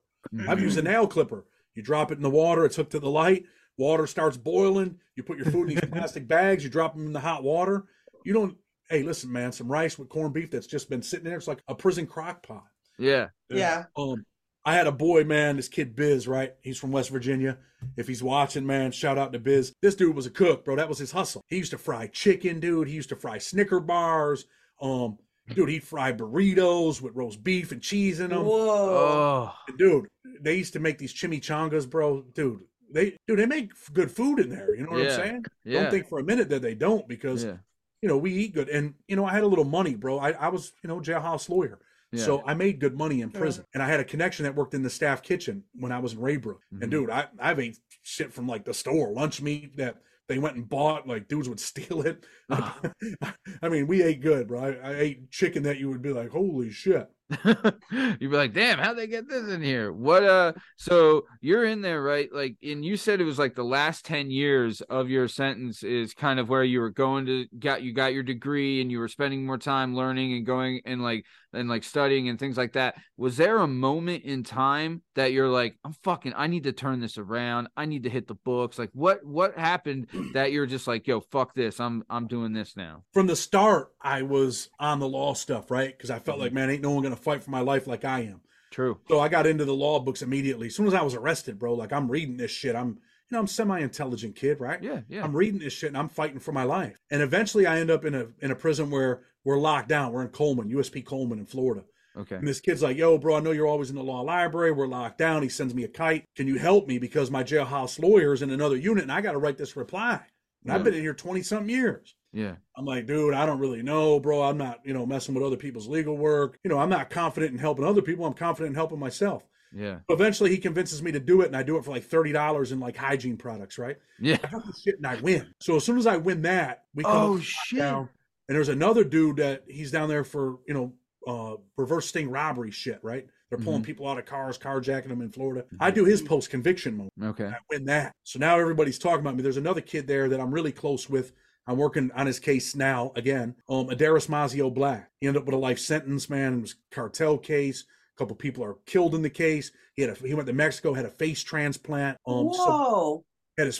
I've 0.48 0.60
used 0.60 0.78
a 0.78 0.82
nail 0.82 1.06
clipper. 1.06 1.44
You 1.74 1.82
drop 1.82 2.10
it 2.12 2.16
in 2.16 2.22
the 2.22 2.30
water. 2.30 2.64
It's 2.64 2.76
hooked 2.76 2.92
to 2.92 3.00
the 3.00 3.10
light. 3.10 3.44
Water 3.78 4.06
starts 4.06 4.36
boiling. 4.36 4.98
You 5.16 5.22
put 5.22 5.38
your 5.38 5.46
food 5.46 5.70
in 5.70 5.76
these 5.76 5.90
plastic 5.92 6.28
bags. 6.28 6.64
You 6.64 6.70
drop 6.70 6.94
them 6.94 7.06
in 7.06 7.12
the 7.12 7.20
hot 7.20 7.42
water. 7.42 7.84
You 8.24 8.32
don't. 8.32 8.56
Hey, 8.88 9.02
listen, 9.02 9.32
man. 9.32 9.52
Some 9.52 9.70
rice 9.70 9.98
with 9.98 10.08
corned 10.08 10.34
beef 10.34 10.50
that's 10.50 10.66
just 10.66 10.90
been 10.90 11.02
sitting 11.02 11.24
there. 11.24 11.36
It's 11.36 11.48
like 11.48 11.62
a 11.68 11.74
prison 11.74 12.06
crock 12.06 12.46
pot. 12.46 12.64
yeah 12.98 13.28
Yeah. 13.48 13.84
Um, 13.96 14.24
I 14.64 14.74
had 14.74 14.86
a 14.86 14.92
boy, 14.92 15.24
man, 15.24 15.56
this 15.56 15.68
kid 15.68 15.96
Biz, 15.96 16.28
right? 16.28 16.54
He's 16.62 16.78
from 16.78 16.92
West 16.92 17.10
Virginia. 17.10 17.58
If 17.96 18.06
he's 18.06 18.22
watching, 18.22 18.64
man, 18.64 18.92
shout 18.92 19.18
out 19.18 19.32
to 19.32 19.40
Biz. 19.40 19.74
This 19.82 19.96
dude 19.96 20.14
was 20.14 20.26
a 20.26 20.30
cook, 20.30 20.64
bro. 20.64 20.76
That 20.76 20.88
was 20.88 20.98
his 20.98 21.10
hustle. 21.10 21.42
He 21.48 21.56
used 21.56 21.72
to 21.72 21.78
fry 21.78 22.06
chicken, 22.06 22.60
dude. 22.60 22.86
He 22.86 22.94
used 22.94 23.08
to 23.08 23.16
fry 23.16 23.38
Snicker 23.38 23.80
bars. 23.80 24.44
Um, 24.80 25.18
dude, 25.54 25.68
he'd 25.68 25.84
fry 25.84 26.12
burritos 26.12 27.00
with 27.00 27.14
roast 27.14 27.42
beef 27.44 27.72
and 27.72 27.80
cheese 27.82 28.20
in 28.20 28.30
them. 28.30 28.44
Whoa. 28.44 29.52
oh 29.58 29.72
Dude, 29.78 30.06
they 30.40 30.56
used 30.56 30.72
to 30.74 30.80
make 30.80 30.98
these 30.98 31.14
chimichangas, 31.14 31.88
bro. 31.88 32.22
Dude, 32.34 32.60
they 32.92 33.16
dude, 33.26 33.38
they 33.38 33.46
make 33.46 33.70
good 33.92 34.10
food 34.10 34.38
in 34.40 34.50
there. 34.50 34.74
You 34.74 34.84
know 34.84 34.92
what 34.92 35.02
Yeah. 35.02 35.10
I'm 35.10 35.16
saying? 35.16 35.44
yeah 35.64 35.82
Don't 35.82 35.90
think 35.90 36.08
for 36.08 36.18
a 36.18 36.24
minute 36.24 36.48
that 36.50 36.62
they 36.62 36.74
don't 36.74 37.06
because 37.08 37.44
yeah 37.44 37.56
you 38.02 38.08
know 38.08 38.16
we 38.18 38.32
eat 38.32 38.52
good. 38.54 38.68
And 38.68 38.94
you 39.06 39.14
know, 39.16 39.24
I 39.24 39.32
had 39.32 39.44
a 39.44 39.46
little 39.46 39.64
money, 39.64 39.94
bro. 39.94 40.18
I, 40.18 40.30
I 40.32 40.48
was 40.48 40.72
you 40.82 40.88
know 40.88 40.98
jailhouse 41.00 41.48
lawyer. 41.48 41.78
yeah 42.10 42.24
So 42.24 42.42
I 42.44 42.54
made 42.54 42.80
good 42.80 42.96
money 42.96 43.20
in 43.20 43.30
prison, 43.30 43.64
and 43.74 43.82
I 43.82 43.86
had 43.88 44.00
a 44.00 44.04
connection 44.04 44.42
that 44.44 44.54
worked 44.56 44.74
in 44.74 44.82
the 44.82 44.90
staff 44.90 45.22
kitchen 45.22 45.64
when 45.74 45.92
I 45.92 45.98
was 46.00 46.12
in 46.14 46.18
Raybrook. 46.20 46.60
Mhm. 46.74 46.82
And 46.82 46.90
dude, 46.90 47.10
I 47.10 47.28
I've 47.38 47.60
ate 47.60 47.78
shit 48.02 48.32
from 48.32 48.46
like 48.48 48.64
the 48.64 48.74
store, 48.74 49.12
lunch 49.12 49.40
meat 49.40 49.76
that 49.76 49.96
they 50.32 50.38
went 50.38 50.56
and 50.56 50.68
bought. 50.68 51.06
Like 51.06 51.28
dudes 51.28 51.48
would 51.48 51.60
steal 51.72 52.02
it. 52.02 52.24
I 52.50 53.68
mean, 53.68 53.86
we 53.86 54.02
ate 54.02 54.22
good, 54.22 54.48
bro. 54.48 54.60
I, 54.60 54.90
I 54.90 54.94
ate 54.96 55.30
chicken 55.30 55.62
that 55.64 55.78
you 55.78 55.88
would 55.90 56.02
be 56.02 56.12
like, 56.12 56.30
holy 56.30 56.70
shit. 56.70 57.08
You'd 57.90 58.18
be 58.18 58.28
like, 58.28 58.52
damn, 58.52 58.78
how'd 58.78 58.98
they 58.98 59.06
get 59.06 59.28
this 59.28 59.48
in 59.48 59.62
here? 59.62 59.92
What 59.92 60.24
uh 60.24 60.52
so 60.76 61.24
you're 61.40 61.64
in 61.64 61.80
there, 61.80 62.02
right? 62.02 62.28
Like 62.32 62.56
and 62.62 62.84
you 62.84 62.96
said 62.96 63.20
it 63.20 63.24
was 63.24 63.38
like 63.38 63.54
the 63.54 63.64
last 63.64 64.04
10 64.04 64.30
years 64.30 64.80
of 64.82 65.08
your 65.08 65.28
sentence 65.28 65.82
is 65.82 66.14
kind 66.14 66.38
of 66.38 66.48
where 66.48 66.64
you 66.64 66.80
were 66.80 66.90
going 66.90 67.26
to 67.26 67.46
got 67.58 67.82
you 67.82 67.92
got 67.92 68.12
your 68.12 68.22
degree 68.22 68.80
and 68.80 68.90
you 68.90 68.98
were 68.98 69.08
spending 69.08 69.46
more 69.46 69.58
time 69.58 69.94
learning 69.94 70.34
and 70.34 70.46
going 70.46 70.80
and 70.84 71.02
like 71.02 71.24
and 71.52 71.68
like 71.68 71.84
studying 71.84 72.28
and 72.28 72.38
things 72.38 72.56
like 72.56 72.72
that. 72.72 72.96
Was 73.16 73.36
there 73.36 73.58
a 73.58 73.66
moment 73.66 74.24
in 74.24 74.42
time 74.42 75.02
that 75.14 75.32
you're 75.32 75.48
like, 75.48 75.76
I'm 75.84 75.94
fucking 76.04 76.34
I 76.36 76.46
need 76.46 76.64
to 76.64 76.72
turn 76.72 77.00
this 77.00 77.18
around. 77.18 77.68
I 77.76 77.86
need 77.86 78.04
to 78.04 78.10
hit 78.10 78.28
the 78.28 78.34
books. 78.34 78.78
Like 78.78 78.90
what 78.92 79.24
what 79.24 79.56
happened 79.56 80.08
that 80.34 80.52
you're 80.52 80.66
just 80.66 80.86
like, 80.86 81.06
yo, 81.06 81.20
fuck 81.20 81.54
this. 81.54 81.80
I'm 81.80 82.04
I'm 82.08 82.26
doing 82.26 82.52
this 82.52 82.76
now. 82.76 83.04
From 83.12 83.26
the 83.26 83.36
start, 83.36 83.92
I 84.00 84.22
was 84.22 84.70
on 84.78 84.98
the 84.98 85.08
law 85.08 85.34
stuff, 85.34 85.70
right? 85.70 85.96
Because 85.96 86.10
I 86.10 86.18
felt 86.18 86.36
mm-hmm. 86.36 86.44
like, 86.44 86.52
man, 86.52 86.70
ain't 86.70 86.82
no 86.82 86.90
one 86.90 87.02
gonna 87.02 87.16
fight 87.16 87.42
for 87.42 87.50
my 87.50 87.60
life 87.60 87.86
like 87.86 88.04
I 88.04 88.20
am. 88.20 88.40
True. 88.72 88.98
So 89.08 89.20
I 89.20 89.28
got 89.28 89.46
into 89.46 89.64
the 89.64 89.74
law 89.74 90.00
books 90.00 90.22
immediately. 90.22 90.68
As 90.68 90.74
soon 90.74 90.86
as 90.86 90.94
I 90.94 91.02
was 91.02 91.14
arrested, 91.14 91.58
bro, 91.58 91.74
like 91.74 91.92
I'm 91.92 92.10
reading 92.10 92.38
this 92.38 92.50
shit. 92.50 92.74
I'm, 92.74 92.88
you 92.88 93.36
know, 93.36 93.40
I'm 93.40 93.46
semi-intelligent 93.46 94.34
kid, 94.34 94.60
right? 94.60 94.82
Yeah, 94.82 95.00
yeah. 95.08 95.22
I'm 95.22 95.36
reading 95.36 95.60
this 95.60 95.74
shit 95.74 95.88
and 95.88 95.96
I'm 95.96 96.08
fighting 96.08 96.38
for 96.38 96.52
my 96.52 96.64
life. 96.64 96.96
And 97.10 97.22
eventually, 97.22 97.66
I 97.66 97.78
end 97.80 97.90
up 97.90 98.04
in 98.04 98.14
a 98.14 98.26
in 98.40 98.50
a 98.50 98.56
prison 98.56 98.90
where 98.90 99.22
we're 99.44 99.58
locked 99.58 99.88
down. 99.88 100.12
We're 100.12 100.22
in 100.22 100.28
Coleman, 100.28 100.70
USP 100.70 101.04
Coleman 101.04 101.38
in 101.38 101.46
Florida. 101.46 101.84
Okay. 102.16 102.36
And 102.36 102.46
this 102.46 102.60
kid's 102.60 102.82
like, 102.82 102.96
"Yo, 102.98 103.16
bro, 103.16 103.36
I 103.36 103.40
know 103.40 103.52
you're 103.52 103.66
always 103.66 103.88
in 103.88 103.96
the 103.96 104.02
law 104.02 104.20
library. 104.20 104.70
We're 104.72 104.86
locked 104.86 105.18
down." 105.18 105.42
He 105.42 105.48
sends 105.48 105.74
me 105.74 105.84
a 105.84 105.88
kite. 105.88 106.24
Can 106.36 106.46
you 106.46 106.58
help 106.58 106.86
me 106.86 106.98
because 106.98 107.30
my 107.30 107.42
jailhouse 107.42 107.98
lawyer 107.98 108.34
is 108.34 108.42
in 108.42 108.50
another 108.50 108.76
unit 108.76 109.02
and 109.02 109.12
I 109.12 109.20
got 109.22 109.32
to 109.32 109.38
write 109.38 109.56
this 109.56 109.76
reply. 109.76 110.20
And 110.62 110.72
I've 110.72 110.84
been 110.84 110.94
in 110.94 111.00
here 111.00 111.14
twenty 111.14 111.42
something 111.42 111.70
years. 111.70 112.14
Yeah. 112.32 112.54
I'm 112.76 112.84
like, 112.84 113.06
dude, 113.06 113.34
I 113.34 113.44
don't 113.46 113.58
really 113.58 113.82
know, 113.82 114.18
bro. 114.20 114.42
I'm 114.42 114.56
not, 114.56 114.80
you 114.84 114.94
know, 114.94 115.04
messing 115.04 115.34
with 115.34 115.44
other 115.44 115.56
people's 115.56 115.88
legal 115.88 116.16
work. 116.16 116.58
You 116.64 116.70
know, 116.70 116.78
I'm 116.78 116.88
not 116.88 117.10
confident 117.10 117.52
in 117.52 117.58
helping 117.58 117.84
other 117.84 118.00
people. 118.00 118.24
I'm 118.24 118.32
confident 118.32 118.70
in 118.70 118.74
helping 118.74 118.98
myself. 118.98 119.46
Yeah. 119.74 119.98
Eventually, 120.10 120.50
he 120.50 120.58
convinces 120.58 121.02
me 121.02 121.12
to 121.12 121.20
do 121.20 121.40
it, 121.40 121.46
and 121.46 121.56
I 121.56 121.62
do 121.62 121.78
it 121.78 121.84
for 121.84 121.90
like 121.92 122.04
thirty 122.04 122.30
dollars 122.32 122.72
in 122.72 122.78
like 122.80 122.96
hygiene 122.96 123.36
products, 123.38 123.78
right? 123.78 123.96
Yeah. 124.20 124.36
I 124.44 124.48
got 124.48 124.64
the 124.66 124.74
shit 124.84 124.96
and 124.98 125.06
I 125.06 125.16
win. 125.16 125.52
So 125.60 125.76
as 125.76 125.84
soon 125.84 125.96
as 125.98 126.06
I 126.06 126.18
win 126.18 126.42
that, 126.42 126.84
we 126.94 127.04
come 127.04 127.12
Oh 127.16 127.40
shit. 127.40 127.78
down, 127.78 128.08
and 128.48 128.56
there's 128.56 128.68
another 128.68 129.04
dude 129.04 129.36
that 129.36 129.64
he's 129.66 129.90
down 129.90 130.08
there 130.08 130.24
for 130.24 130.58
you 130.66 130.74
know 130.74 130.92
uh 131.26 131.56
reverse 131.76 132.06
sting 132.06 132.30
robbery 132.30 132.70
shit, 132.70 132.98
right? 133.02 133.26
They're 133.52 133.58
pulling 133.58 133.82
people 133.82 134.08
out 134.08 134.18
of 134.18 134.24
cars, 134.24 134.56
carjacking 134.56 135.08
them 135.08 135.20
in 135.20 135.30
Florida. 135.30 135.66
I 135.78 135.90
do 135.90 136.06
his 136.06 136.22
post 136.22 136.48
conviction 136.48 136.96
mode. 136.96 137.10
Okay. 137.22 137.44
I 137.44 137.56
win 137.70 137.84
that. 137.84 138.14
So 138.24 138.38
now 138.38 138.58
everybody's 138.58 138.98
talking 138.98 139.20
about 139.20 139.36
me. 139.36 139.42
There's 139.42 139.58
another 139.58 139.82
kid 139.82 140.06
there 140.06 140.30
that 140.30 140.40
I'm 140.40 140.50
really 140.50 140.72
close 140.72 141.10
with. 141.10 141.34
I'm 141.66 141.76
working 141.76 142.10
on 142.14 142.26
his 142.26 142.40
case 142.40 142.74
now 142.74 143.12
again. 143.14 143.54
Um, 143.68 143.88
Adaris 143.88 144.28
Mazio 144.28 144.72
Black. 144.72 145.10
He 145.20 145.26
ended 145.26 145.42
up 145.42 145.46
with 145.46 145.54
a 145.54 145.58
life 145.58 145.78
sentence, 145.78 146.30
man. 146.30 146.54
It 146.54 146.60
was 146.62 146.72
a 146.72 146.94
cartel 146.94 147.36
case. 147.36 147.84
A 148.16 148.18
couple 148.18 148.34
people 148.36 148.64
are 148.64 148.76
killed 148.86 149.14
in 149.14 149.20
the 149.20 149.28
case. 149.28 149.70
He 149.96 150.02
had 150.02 150.16
a, 150.16 150.26
he 150.26 150.32
went 150.32 150.46
to 150.46 150.54
Mexico, 150.54 150.94
had 150.94 151.04
a 151.04 151.10
face 151.10 151.42
transplant. 151.42 152.16
Um, 152.26 152.54
so 152.54 152.70
Whoa. 152.70 153.24
had 153.58 153.66
his 153.66 153.78